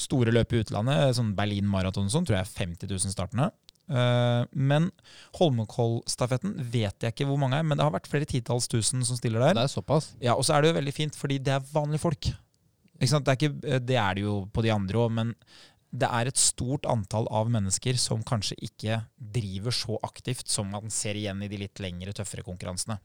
Store 0.01 0.31
løp 0.33 0.53
i 0.55 0.61
utlandet, 0.63 1.15
sånn 1.17 1.33
Berlin 1.37 1.67
Maraton 1.69 2.07
og 2.07 2.13
sånn, 2.13 2.25
tror 2.27 2.39
jeg 2.39 2.47
er 2.47 2.55
50 2.65 2.89
000 2.93 3.11
startende. 3.13 3.51
Eh, 3.89 4.43
Men 4.53 4.91
Holmenkollstafetten 5.39 6.53
vet 6.71 7.03
jeg 7.03 7.15
ikke 7.15 7.27
hvor 7.29 7.39
mange 7.41 7.57
er, 7.59 7.65
men 7.67 7.79
det 7.79 7.85
har 7.85 7.93
vært 7.95 8.09
flere 8.11 8.29
titalls 8.29 8.69
tusen 8.71 9.03
som 9.07 9.17
stiller 9.19 9.43
der. 9.43 9.57
Det 9.57 9.65
er 9.65 9.73
såpass. 9.73 10.13
Ja, 10.21 10.35
Og 10.37 10.45
så 10.47 10.55
er 10.55 10.61
det 10.63 10.71
jo 10.71 10.79
veldig 10.79 10.95
fint, 10.95 11.17
fordi 11.17 11.39
det 11.43 11.55
er 11.57 11.67
vanlige 11.73 12.03
folk. 12.05 12.31
Ikke 13.01 13.11
sant? 13.15 13.25
Det, 13.25 13.33
er 13.33 13.39
ikke, 13.41 13.79
det 13.87 13.97
er 13.97 14.17
det 14.17 14.25
jo 14.27 14.37
på 14.53 14.63
de 14.65 14.71
andre 14.73 15.05
òg, 15.05 15.11
men 15.17 15.35
det 15.91 16.07
er 16.07 16.29
et 16.29 16.39
stort 16.39 16.85
antall 16.87 17.25
av 17.35 17.49
mennesker 17.51 17.97
som 17.99 18.21
kanskje 18.23 18.55
ikke 18.63 19.01
driver 19.17 19.73
så 19.75 19.97
aktivt 20.07 20.47
som 20.47 20.69
man 20.71 20.87
ser 20.93 21.17
igjen 21.19 21.41
i 21.43 21.49
de 21.51 21.59
litt 21.65 21.81
lengre, 21.83 22.13
tøffere 22.15 22.45
konkurransene. 22.47 22.95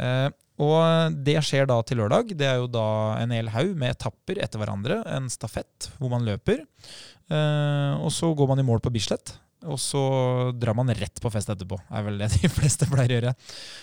Eh, 0.00 0.30
og 0.62 1.18
det 1.26 1.36
skjer 1.44 1.68
da 1.68 1.76
til 1.86 2.00
lørdag. 2.00 2.32
Det 2.38 2.46
er 2.48 2.62
jo 2.62 2.70
da 2.70 2.86
en 3.20 3.34
hel 3.34 3.50
haug 3.52 3.74
med 3.78 3.92
etapper 3.92 4.40
etter 4.42 4.62
hverandre. 4.62 5.02
En 5.14 5.28
stafett 5.30 5.90
hvor 5.98 6.10
man 6.14 6.24
løper. 6.26 6.64
Eh, 7.28 7.92
og 8.00 8.08
så 8.14 8.32
går 8.34 8.48
man 8.54 8.62
i 8.62 8.66
mål 8.66 8.80
på 8.82 8.94
Bislett. 8.94 9.36
Og 9.66 9.78
så 9.82 10.00
drar 10.54 10.76
man 10.78 10.92
rett 10.94 11.18
på 11.18 11.30
fest 11.34 11.50
etterpå, 11.50 11.80
er 11.90 12.04
vel 12.06 12.20
det 12.20 12.30
de 12.36 12.50
fleste 12.52 12.86
pleier 12.90 13.10
å 13.10 13.16
gjøre. 13.18 13.32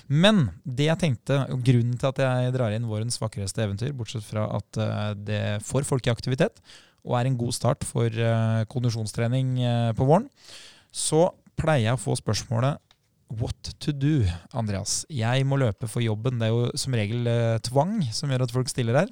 Men 0.08 0.46
det 0.64 0.88
jeg 0.88 1.02
tenkte, 1.02 1.42
grunnen 1.52 1.98
til 2.00 2.12
at 2.14 2.22
jeg 2.24 2.54
drar 2.56 2.76
inn 2.76 2.88
vårens 2.88 3.20
vakreste 3.20 3.66
eventyr, 3.66 3.92
bortsett 3.98 4.24
fra 4.24 4.48
at 4.56 4.80
eh, 4.80 5.10
det 5.28 5.44
får 5.68 5.88
folk 5.88 6.08
i 6.08 6.14
aktivitet, 6.14 6.64
og 7.06 7.20
er 7.20 7.28
en 7.28 7.38
god 7.38 7.58
start 7.58 7.84
for 7.86 8.08
eh, 8.08 8.64
kondisjonstrening 8.72 9.52
eh, 9.62 9.92
på 9.98 10.08
våren, 10.08 10.30
så 10.96 11.28
pleier 11.60 11.90
jeg 11.90 12.00
å 12.00 12.04
få 12.06 12.16
spørsmålet 12.20 12.82
What 13.36 13.74
to 13.82 13.92
do, 13.92 14.22
Andreas? 14.56 15.02
Jeg 15.12 15.44
må 15.50 15.58
løpe 15.58 15.90
for 15.90 16.04
jobben. 16.04 16.38
Det 16.38 16.46
er 16.46 16.52
jo 16.54 16.68
som 16.78 16.94
regel 16.96 17.26
tvang 17.66 17.96
som 18.14 18.30
gjør 18.30 18.44
at 18.46 18.54
folk 18.54 18.70
stiller 18.70 19.00
her. 19.02 19.10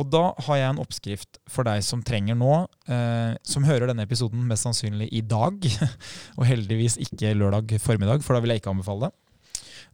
Og 0.00 0.08
da 0.08 0.22
har 0.46 0.56
jeg 0.56 0.72
en 0.72 0.80
oppskrift 0.80 1.40
for 1.50 1.68
deg 1.68 1.82
som 1.84 2.00
trenger 2.06 2.38
nå, 2.38 2.52
eh, 2.88 3.34
som 3.44 3.66
hører 3.68 3.90
denne 3.90 4.06
episoden 4.06 4.46
mest 4.48 4.64
sannsynlig 4.64 5.10
i 5.12 5.20
dag, 5.20 5.58
og 6.38 6.46
heldigvis 6.48 6.96
ikke 7.04 7.34
lørdag 7.36 7.76
formiddag, 7.84 8.24
for 8.24 8.36
da 8.36 8.40
vil 8.40 8.54
jeg 8.54 8.62
ikke 8.62 8.72
anbefale 8.72 9.10
det. 9.10 9.16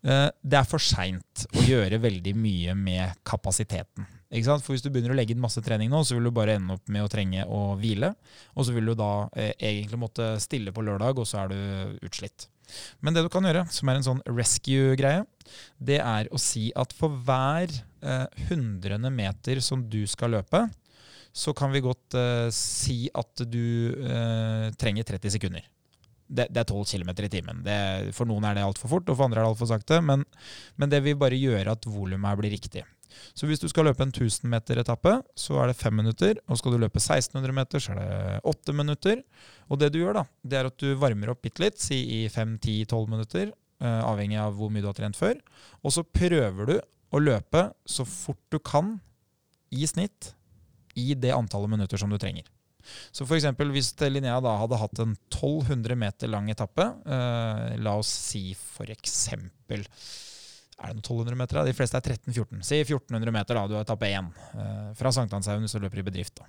Eh, 0.06 0.28
det 0.46 0.60
er 0.60 0.68
for 0.68 0.82
seint 0.82 1.46
å 1.50 1.64
gjøre 1.66 1.98
veldig 2.02 2.36
mye 2.38 2.76
med 2.78 3.18
kapasiteten. 3.26 4.06
For 4.26 4.74
Hvis 4.74 4.82
du 4.82 4.90
begynner 4.90 5.14
å 5.14 5.16
legge 5.16 5.32
inn 5.32 5.42
masse 5.42 5.62
trening 5.62 5.90
nå, 5.90 6.02
så 6.04 6.16
vil 6.16 6.28
du 6.28 6.34
bare 6.34 6.56
ende 6.58 6.74
opp 6.76 6.90
med 6.92 7.04
å 7.04 7.10
trenge 7.10 7.46
å 7.46 7.76
hvile. 7.78 8.10
Og 8.58 8.66
så 8.66 8.74
vil 8.74 8.90
du 8.90 8.96
da 8.98 9.28
eh, 9.38 9.54
egentlig 9.54 10.00
måtte 10.02 10.34
stille 10.42 10.74
på 10.74 10.84
lørdag, 10.86 11.18
og 11.18 11.28
så 11.30 11.44
er 11.44 11.54
du 11.54 12.06
utslitt. 12.06 12.48
Men 13.00 13.14
det 13.14 13.22
du 13.22 13.30
kan 13.30 13.46
gjøre, 13.46 13.64
som 13.70 13.88
er 13.88 13.98
en 13.98 14.06
sånn 14.06 14.22
rescue-greie, 14.26 15.22
det 15.78 16.00
er 16.02 16.30
å 16.34 16.40
si 16.42 16.68
at 16.78 16.94
for 16.96 17.14
hver 17.26 17.70
eh, 18.06 18.42
hundrende 18.50 19.10
meter 19.12 19.60
som 19.64 19.82
du 19.90 20.04
skal 20.08 20.36
løpe, 20.38 20.66
så 21.36 21.52
kan 21.56 21.72
vi 21.74 21.84
godt 21.84 22.16
eh, 22.16 22.48
si 22.54 23.06
at 23.12 23.44
du 23.44 23.92
eh, 23.92 24.68
trenger 24.80 25.04
30 25.04 25.34
sekunder. 25.36 25.66
Det, 26.26 26.48
det 26.50 26.62
er 26.62 26.66
12 26.66 26.86
km 26.90 27.12
i 27.22 27.30
timen. 27.30 27.62
Det, 27.66 27.78
for 28.16 28.26
noen 28.26 28.46
er 28.48 28.56
det 28.56 28.64
altfor 28.66 28.90
fort, 28.96 29.10
og 29.10 29.18
for 29.18 29.28
andre 29.28 29.42
er 29.42 29.46
det 29.46 29.52
altfor 29.52 29.70
sakte. 29.70 30.00
Men, 30.02 30.24
men 30.80 30.90
det 30.90 31.02
vil 31.04 31.18
bare 31.20 31.38
gjøre 31.38 31.76
at 31.76 31.86
volumet 31.86 32.40
blir 32.40 32.54
riktig. 32.56 32.82
Så 33.36 33.48
hvis 33.48 33.60
du 33.62 33.68
skal 33.70 33.86
løpe 33.88 34.04
en 34.04 34.12
1000 34.12 34.48
meter 34.50 34.80
etappe, 34.80 35.12
så 35.38 35.60
er 35.62 35.70
det 35.70 35.78
fem 35.78 35.94
minutter. 35.96 36.40
Og 36.48 36.58
skal 36.60 36.74
du 36.74 36.80
løpe 36.82 37.00
1600 37.00 37.54
meter, 37.54 37.82
så 37.82 37.94
er 37.94 38.00
det 38.00 38.40
åtte 38.48 38.74
minutter. 38.76 39.22
Og 39.70 39.80
det 39.80 39.92
du 39.94 40.00
gjør, 40.00 40.20
da, 40.20 40.26
det 40.42 40.58
er 40.58 40.70
at 40.70 40.82
du 40.82 40.96
varmer 41.00 41.32
opp 41.32 41.44
bitte 41.44 41.62
litt, 41.62 41.78
si 41.82 42.00
i 42.18 42.20
5-10-12 42.32 43.12
minutter, 43.12 43.54
eh, 43.82 44.02
avhengig 44.08 44.40
av 44.42 44.56
hvor 44.58 44.72
mye 44.72 44.84
du 44.84 44.90
har 44.90 44.98
trent 44.98 45.18
før. 45.18 45.38
Og 45.82 45.94
så 45.94 46.04
prøver 46.06 46.72
du 46.72 46.76
å 47.14 47.22
løpe 47.22 47.68
så 47.86 48.06
fort 48.08 48.42
du 48.52 48.58
kan 48.58 48.96
i 49.74 49.86
snitt 49.88 50.32
i 50.96 51.12
det 51.14 51.32
antallet 51.34 51.70
minutter 51.70 52.00
som 52.00 52.10
du 52.10 52.18
trenger. 52.18 52.46
Så 53.10 53.26
for 53.26 53.36
eksempel 53.36 53.72
hvis 53.74 53.90
Linnea 54.06 54.38
da 54.44 54.54
hadde 54.60 54.78
hatt 54.80 55.00
en 55.02 55.16
1200 55.16 55.98
meter 55.98 56.30
lang 56.30 56.48
etappe, 56.52 56.86
eh, 57.04 57.74
la 57.82 57.96
oss 57.98 58.10
si 58.30 58.54
for 58.54 58.90
eksempel 58.92 59.84
er 60.76 60.92
det 60.92 60.98
noen 60.98 61.04
1200 61.06 61.38
meter? 61.40 61.62
De 61.64 61.72
fleste 61.76 61.96
er 61.96 62.04
13-14. 62.04 62.60
Si 62.68 62.78
1400 62.82 63.32
meter, 63.32 63.56
da. 63.56 63.62
Du 63.66 63.74
har 63.78 63.84
etappe 63.86 64.10
én. 64.12 64.28
Eh, 64.60 64.90
fra 64.98 65.12
Sankthanshaugen 65.14 65.64
hvis 65.64 65.72
du 65.72 65.80
løper 65.80 66.02
i 66.02 66.04
bedrift. 66.04 66.36
da. 66.36 66.44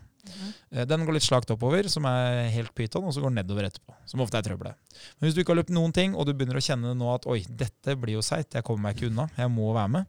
Eh, 0.71 0.85
Den 0.85 1.05
går 1.07 1.15
litt 1.15 1.23
slakt 1.23 1.51
oppover, 1.55 1.87
som 1.89 2.03
er 2.05 2.49
helt 2.51 2.73
pyton, 2.75 3.07
og 3.07 3.15
så 3.15 3.23
går 3.23 3.31
den 3.31 3.39
nedover 3.39 3.69
etterpå. 3.69 3.95
Som 4.05 4.19
ofte 4.25 4.35
er 4.41 4.43
trøbbelet. 4.49 4.75
Men 5.19 5.29
hvis 5.29 5.35
du 5.37 5.43
ikke 5.43 5.55
har 5.55 5.61
løpt 5.63 5.71
noen 5.71 5.93
ting, 5.95 6.15
og 6.15 6.27
du 6.27 6.33
begynner 6.33 6.59
å 6.59 6.65
kjenne 6.67 6.91
nå 6.97 7.13
at 7.15 7.27
oi, 7.31 7.39
dette 7.47 7.95
blir 7.95 8.19
jo 8.19 8.25
seigt, 8.25 8.51
jeg 8.53 8.67
kommer 8.67 8.89
meg 8.89 8.97
ikke 8.97 9.11
unna, 9.13 9.29
jeg 9.37 9.53
må 9.53 9.71
være 9.71 9.93
med, 9.95 10.05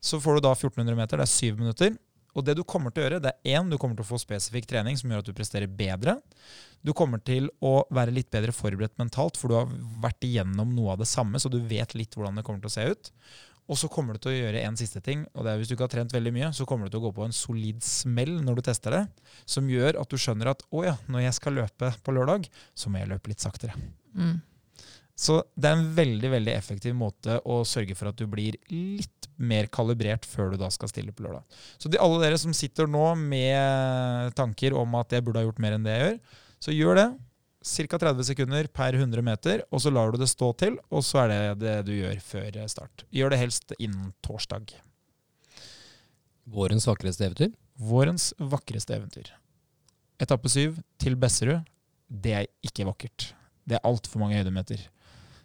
så 0.00 0.20
får 0.20 0.40
du 0.40 0.46
da 0.48 0.54
1400 0.56 0.96
meter, 0.96 1.20
det 1.20 1.28
er 1.28 1.34
syv 1.36 1.60
minutter. 1.60 1.98
Og 2.38 2.44
det 2.46 2.54
du 2.56 2.62
kommer 2.62 2.92
til 2.94 3.02
å 3.02 3.06
gjøre, 3.08 3.22
det 3.24 3.32
er 3.34 3.58
én, 3.58 3.68
du 3.68 3.76
kommer 3.76 3.98
til 3.98 4.06
å 4.06 4.10
få 4.12 4.18
spesifikk 4.22 4.68
trening 4.70 4.96
som 4.96 5.10
gjør 5.10 5.24
at 5.24 5.28
du 5.28 5.34
presterer 5.36 5.66
bedre. 5.66 6.20
Du 6.86 6.92
kommer 6.96 7.18
til 7.26 7.50
å 7.60 7.82
være 7.92 8.14
litt 8.14 8.30
bedre 8.32 8.54
forberedt 8.56 8.96
mentalt, 9.02 9.36
for 9.36 9.50
du 9.50 9.56
har 9.58 9.72
vært 10.00 10.24
igjennom 10.24 10.70
noe 10.76 10.94
av 10.94 11.02
det 11.02 11.10
samme, 11.10 11.42
så 11.42 11.50
du 11.52 11.58
vet 11.58 11.92
litt 11.98 12.14
hvordan 12.16 12.38
det 12.38 12.44
kommer 12.46 12.62
til 12.62 12.70
å 12.70 12.76
se 12.76 12.86
ut. 12.94 13.10
Og 13.70 13.78
så 13.78 13.86
kommer 13.92 14.16
du 14.16 14.24
til 14.24 14.32
å 14.32 14.34
gjøre 14.34 14.64
en 14.66 14.76
siste 14.78 14.98
ting, 15.04 15.22
og 15.30 15.46
det 15.46 15.52
er 15.52 15.60
hvis 15.60 15.70
du 15.70 15.76
ikke 15.76 15.86
har 15.86 15.92
trent 15.92 16.14
veldig 16.14 16.32
mye, 16.34 16.50
så 16.56 16.66
kommer 16.66 16.88
du 16.88 16.94
til 16.94 17.00
å 17.00 17.04
gå 17.06 17.14
på 17.20 17.26
en 17.28 17.34
solid 17.36 17.84
smell 17.86 18.40
når 18.42 18.58
du 18.58 18.66
tester 18.66 18.96
det, 18.96 19.04
som 19.46 19.70
gjør 19.70 20.00
at 20.00 20.10
du 20.10 20.18
skjønner 20.18 20.50
at 20.50 20.64
å 20.74 20.82
ja, 20.88 20.96
når 21.06 21.28
jeg 21.28 21.38
skal 21.38 21.58
løpe 21.60 21.92
på 22.02 22.14
lørdag, 22.16 22.48
så 22.74 22.90
må 22.90 22.98
jeg 22.98 23.12
løpe 23.12 23.30
litt 23.30 23.44
saktere. 23.44 23.76
Mm. 24.18 24.40
Så 25.20 25.36
det 25.52 25.68
er 25.68 25.76
en 25.76 25.88
veldig 25.94 26.30
veldig 26.32 26.52
effektiv 26.56 26.94
måte 26.96 27.36
å 27.44 27.60
sørge 27.68 27.94
for 27.98 28.08
at 28.08 28.16
du 28.16 28.24
blir 28.30 28.56
litt 28.72 29.28
mer 29.36 29.68
kalibrert 29.72 30.24
før 30.26 30.54
du 30.54 30.62
da 30.62 30.70
skal 30.72 30.90
stille 30.90 31.12
på 31.12 31.26
lørdag. 31.26 31.44
Så 31.78 31.92
de, 31.92 32.00
alle 32.00 32.22
dere 32.22 32.38
som 32.40 32.54
sitter 32.56 32.88
nå 32.88 33.04
med 33.20 34.32
tanker 34.38 34.74
om 34.76 34.96
at 34.98 35.12
jeg 35.12 35.26
burde 35.26 35.42
ha 35.42 35.46
gjort 35.46 35.60
mer 35.62 35.76
enn 35.76 35.84
det 35.84 35.96
jeg 35.96 36.06
gjør, 36.06 36.16
så 36.64 36.74
gjør 36.74 36.98
det. 36.98 37.10
Ca. 37.60 37.98
30 37.98 38.24
sekunder 38.24 38.68
per 38.72 38.96
100 38.96 39.20
meter, 39.20 39.62
og 39.68 39.82
så 39.84 39.90
lar 39.92 40.12
du 40.12 40.16
det 40.20 40.30
stå 40.32 40.48
til. 40.56 40.78
Og 40.88 41.04
så 41.04 41.26
er 41.26 41.32
det 41.32 41.40
det 41.60 41.74
du 41.90 41.92
gjør 41.92 42.20
før 42.24 42.56
start. 42.72 43.04
Gjør 43.12 43.34
det 43.34 43.40
helst 43.42 43.74
innen 43.78 44.14
torsdag. 44.24 44.72
Vårens 46.48 46.88
vakreste 46.88 47.26
eventyr. 47.26 47.52
Vårens 47.76 48.30
vakreste 48.38 48.96
eventyr. 48.96 49.28
Etappe 50.20 50.48
syv 50.52 50.78
til 51.00 51.18
Besserud. 51.20 51.60
Det 52.08 52.32
er 52.38 52.48
ikke 52.64 52.88
vakkert. 52.88 53.34
Det 53.68 53.76
er 53.76 53.84
altfor 53.86 54.24
mange 54.24 54.40
høydemeter. 54.40 54.80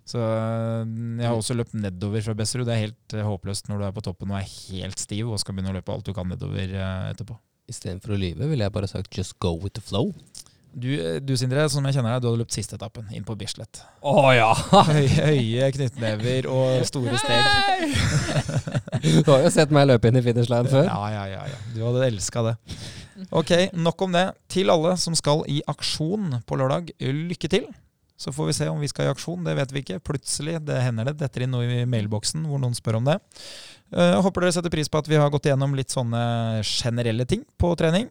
Så 0.05 0.21
øh, 0.21 0.87
jeg 1.19 1.27
har 1.27 1.35
også 1.35 1.55
løpt 1.57 1.75
nedover 1.75 2.23
fra 2.23 2.37
Besserud. 2.37 2.65
Det 2.65 2.73
er 2.77 2.85
helt 2.85 3.13
øh, 3.17 3.25
håpløst 3.27 3.67
når 3.67 3.81
du 3.81 3.85
er 3.89 3.91
på 3.91 4.05
toppen 4.07 4.31
og 4.31 4.39
er 4.39 4.47
helt 4.47 5.01
stiv 5.01 5.33
og 5.33 5.41
skal 5.41 5.57
begynne 5.57 5.73
å 5.73 5.77
løpe 5.77 5.91
alt 5.91 6.07
du 6.07 6.13
kan 6.15 6.31
nedover 6.31 6.73
etterpå. 7.11 7.37
Istedenfor 7.69 8.15
å 8.15 8.19
lyve 8.21 8.47
ville 8.47 8.63
jeg 8.63 8.71
bare 8.71 8.87
sagt 8.87 9.11
'just 9.11 9.35
go 9.39 9.55
with 9.57 9.75
the 9.75 9.83
flow'. 9.83 10.13
Du, 10.75 10.89
du 11.23 11.31
Sindre, 11.39 11.63
som 11.71 11.85
jeg 11.87 11.95
kjenner 11.95 12.17
deg, 12.17 12.23
du 12.25 12.27
hadde 12.27 12.39
løpt 12.41 12.55
siste 12.55 12.75
etappen 12.75 13.07
inn 13.15 13.23
på 13.23 13.37
Bislett. 13.39 13.79
Å 14.03 14.23
ja! 14.35 14.49
Høye, 14.89 15.07
høye 15.29 15.69
knyttnever 15.71 16.49
og 16.51 16.83
store 16.89 17.15
steg. 17.21 17.95
Du 19.23 19.29
har 19.31 19.45
jo 19.45 19.53
sett 19.55 19.71
meg 19.75 19.87
løpe 19.87 20.11
inn 20.11 20.19
i 20.19 20.23
finish 20.25 20.51
line 20.51 20.67
før. 20.67 20.89
Ja, 20.89 20.99
ja, 21.13 21.23
ja, 21.31 21.45
ja. 21.53 21.59
Du 21.71 21.79
hadde 21.85 22.03
elska 22.09 22.43
det. 22.49 22.55
Ok, 23.31 23.53
nok 23.71 24.03
om 24.03 24.15
det. 24.17 24.25
Til 24.51 24.73
alle 24.73 24.97
som 24.99 25.15
skal 25.15 25.45
i 25.47 25.61
aksjon 25.71 26.41
på 26.43 26.59
lørdag, 26.59 26.91
lykke 26.99 27.51
til. 27.55 27.69
Så 28.19 28.31
får 28.35 28.49
vi 28.49 28.55
se 28.55 28.67
om 28.71 28.79
vi 28.79 28.87
skal 28.91 29.07
i 29.07 29.11
aksjon, 29.11 29.43
det 29.47 29.55
vet 29.55 29.71
vi 29.75 29.83
ikke. 29.83 30.01
Plutselig, 30.03 30.57
det 30.67 30.81
hender 30.83 31.07
det, 31.11 31.17
detter 31.23 31.43
inn 31.45 31.55
noe 31.55 31.67
i 31.67 31.87
mailboksen 31.87 32.43
hvor 32.47 32.59
noen 32.59 32.75
spør 32.75 32.99
om 33.01 33.07
det. 33.07 33.15
Uh, 33.95 34.19
håper 34.23 34.43
dere 34.43 34.55
setter 34.55 34.73
pris 34.73 34.91
på 34.91 34.99
at 34.99 35.07
vi 35.07 35.19
har 35.19 35.31
gått 35.31 35.47
igjennom 35.47 35.75
litt 35.77 35.93
sånne 35.93 36.25
generelle 36.67 37.27
ting 37.29 37.43
på 37.59 37.71
trening. 37.79 38.07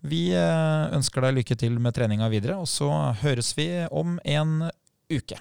Vi 0.00 0.30
uh, 0.32 0.88
ønsker 0.96 1.26
deg 1.26 1.40
lykke 1.40 1.56
til 1.60 1.76
med 1.82 1.96
treninga 1.96 2.30
videre, 2.32 2.56
og 2.56 2.68
så 2.70 2.88
høres 3.20 3.52
vi 3.58 3.68
om 3.90 4.18
en 4.24 4.70
uke. 5.12 5.40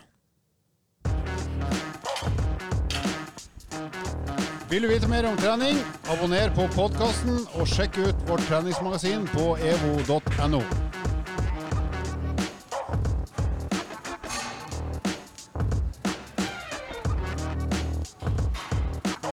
Vil 4.70 4.86
du 4.86 4.92
vite 4.92 5.08
mer 5.10 5.26
om 5.26 5.38
trening, 5.40 5.80
abonner 6.14 6.52
på 6.54 6.68
podkasten 6.76 7.42
og 7.58 7.66
sjekk 7.72 8.04
ut 8.04 8.30
vårt 8.30 8.46
treningsmagasin 8.52 9.26
på 9.34 9.56
evo.no. 9.58 10.62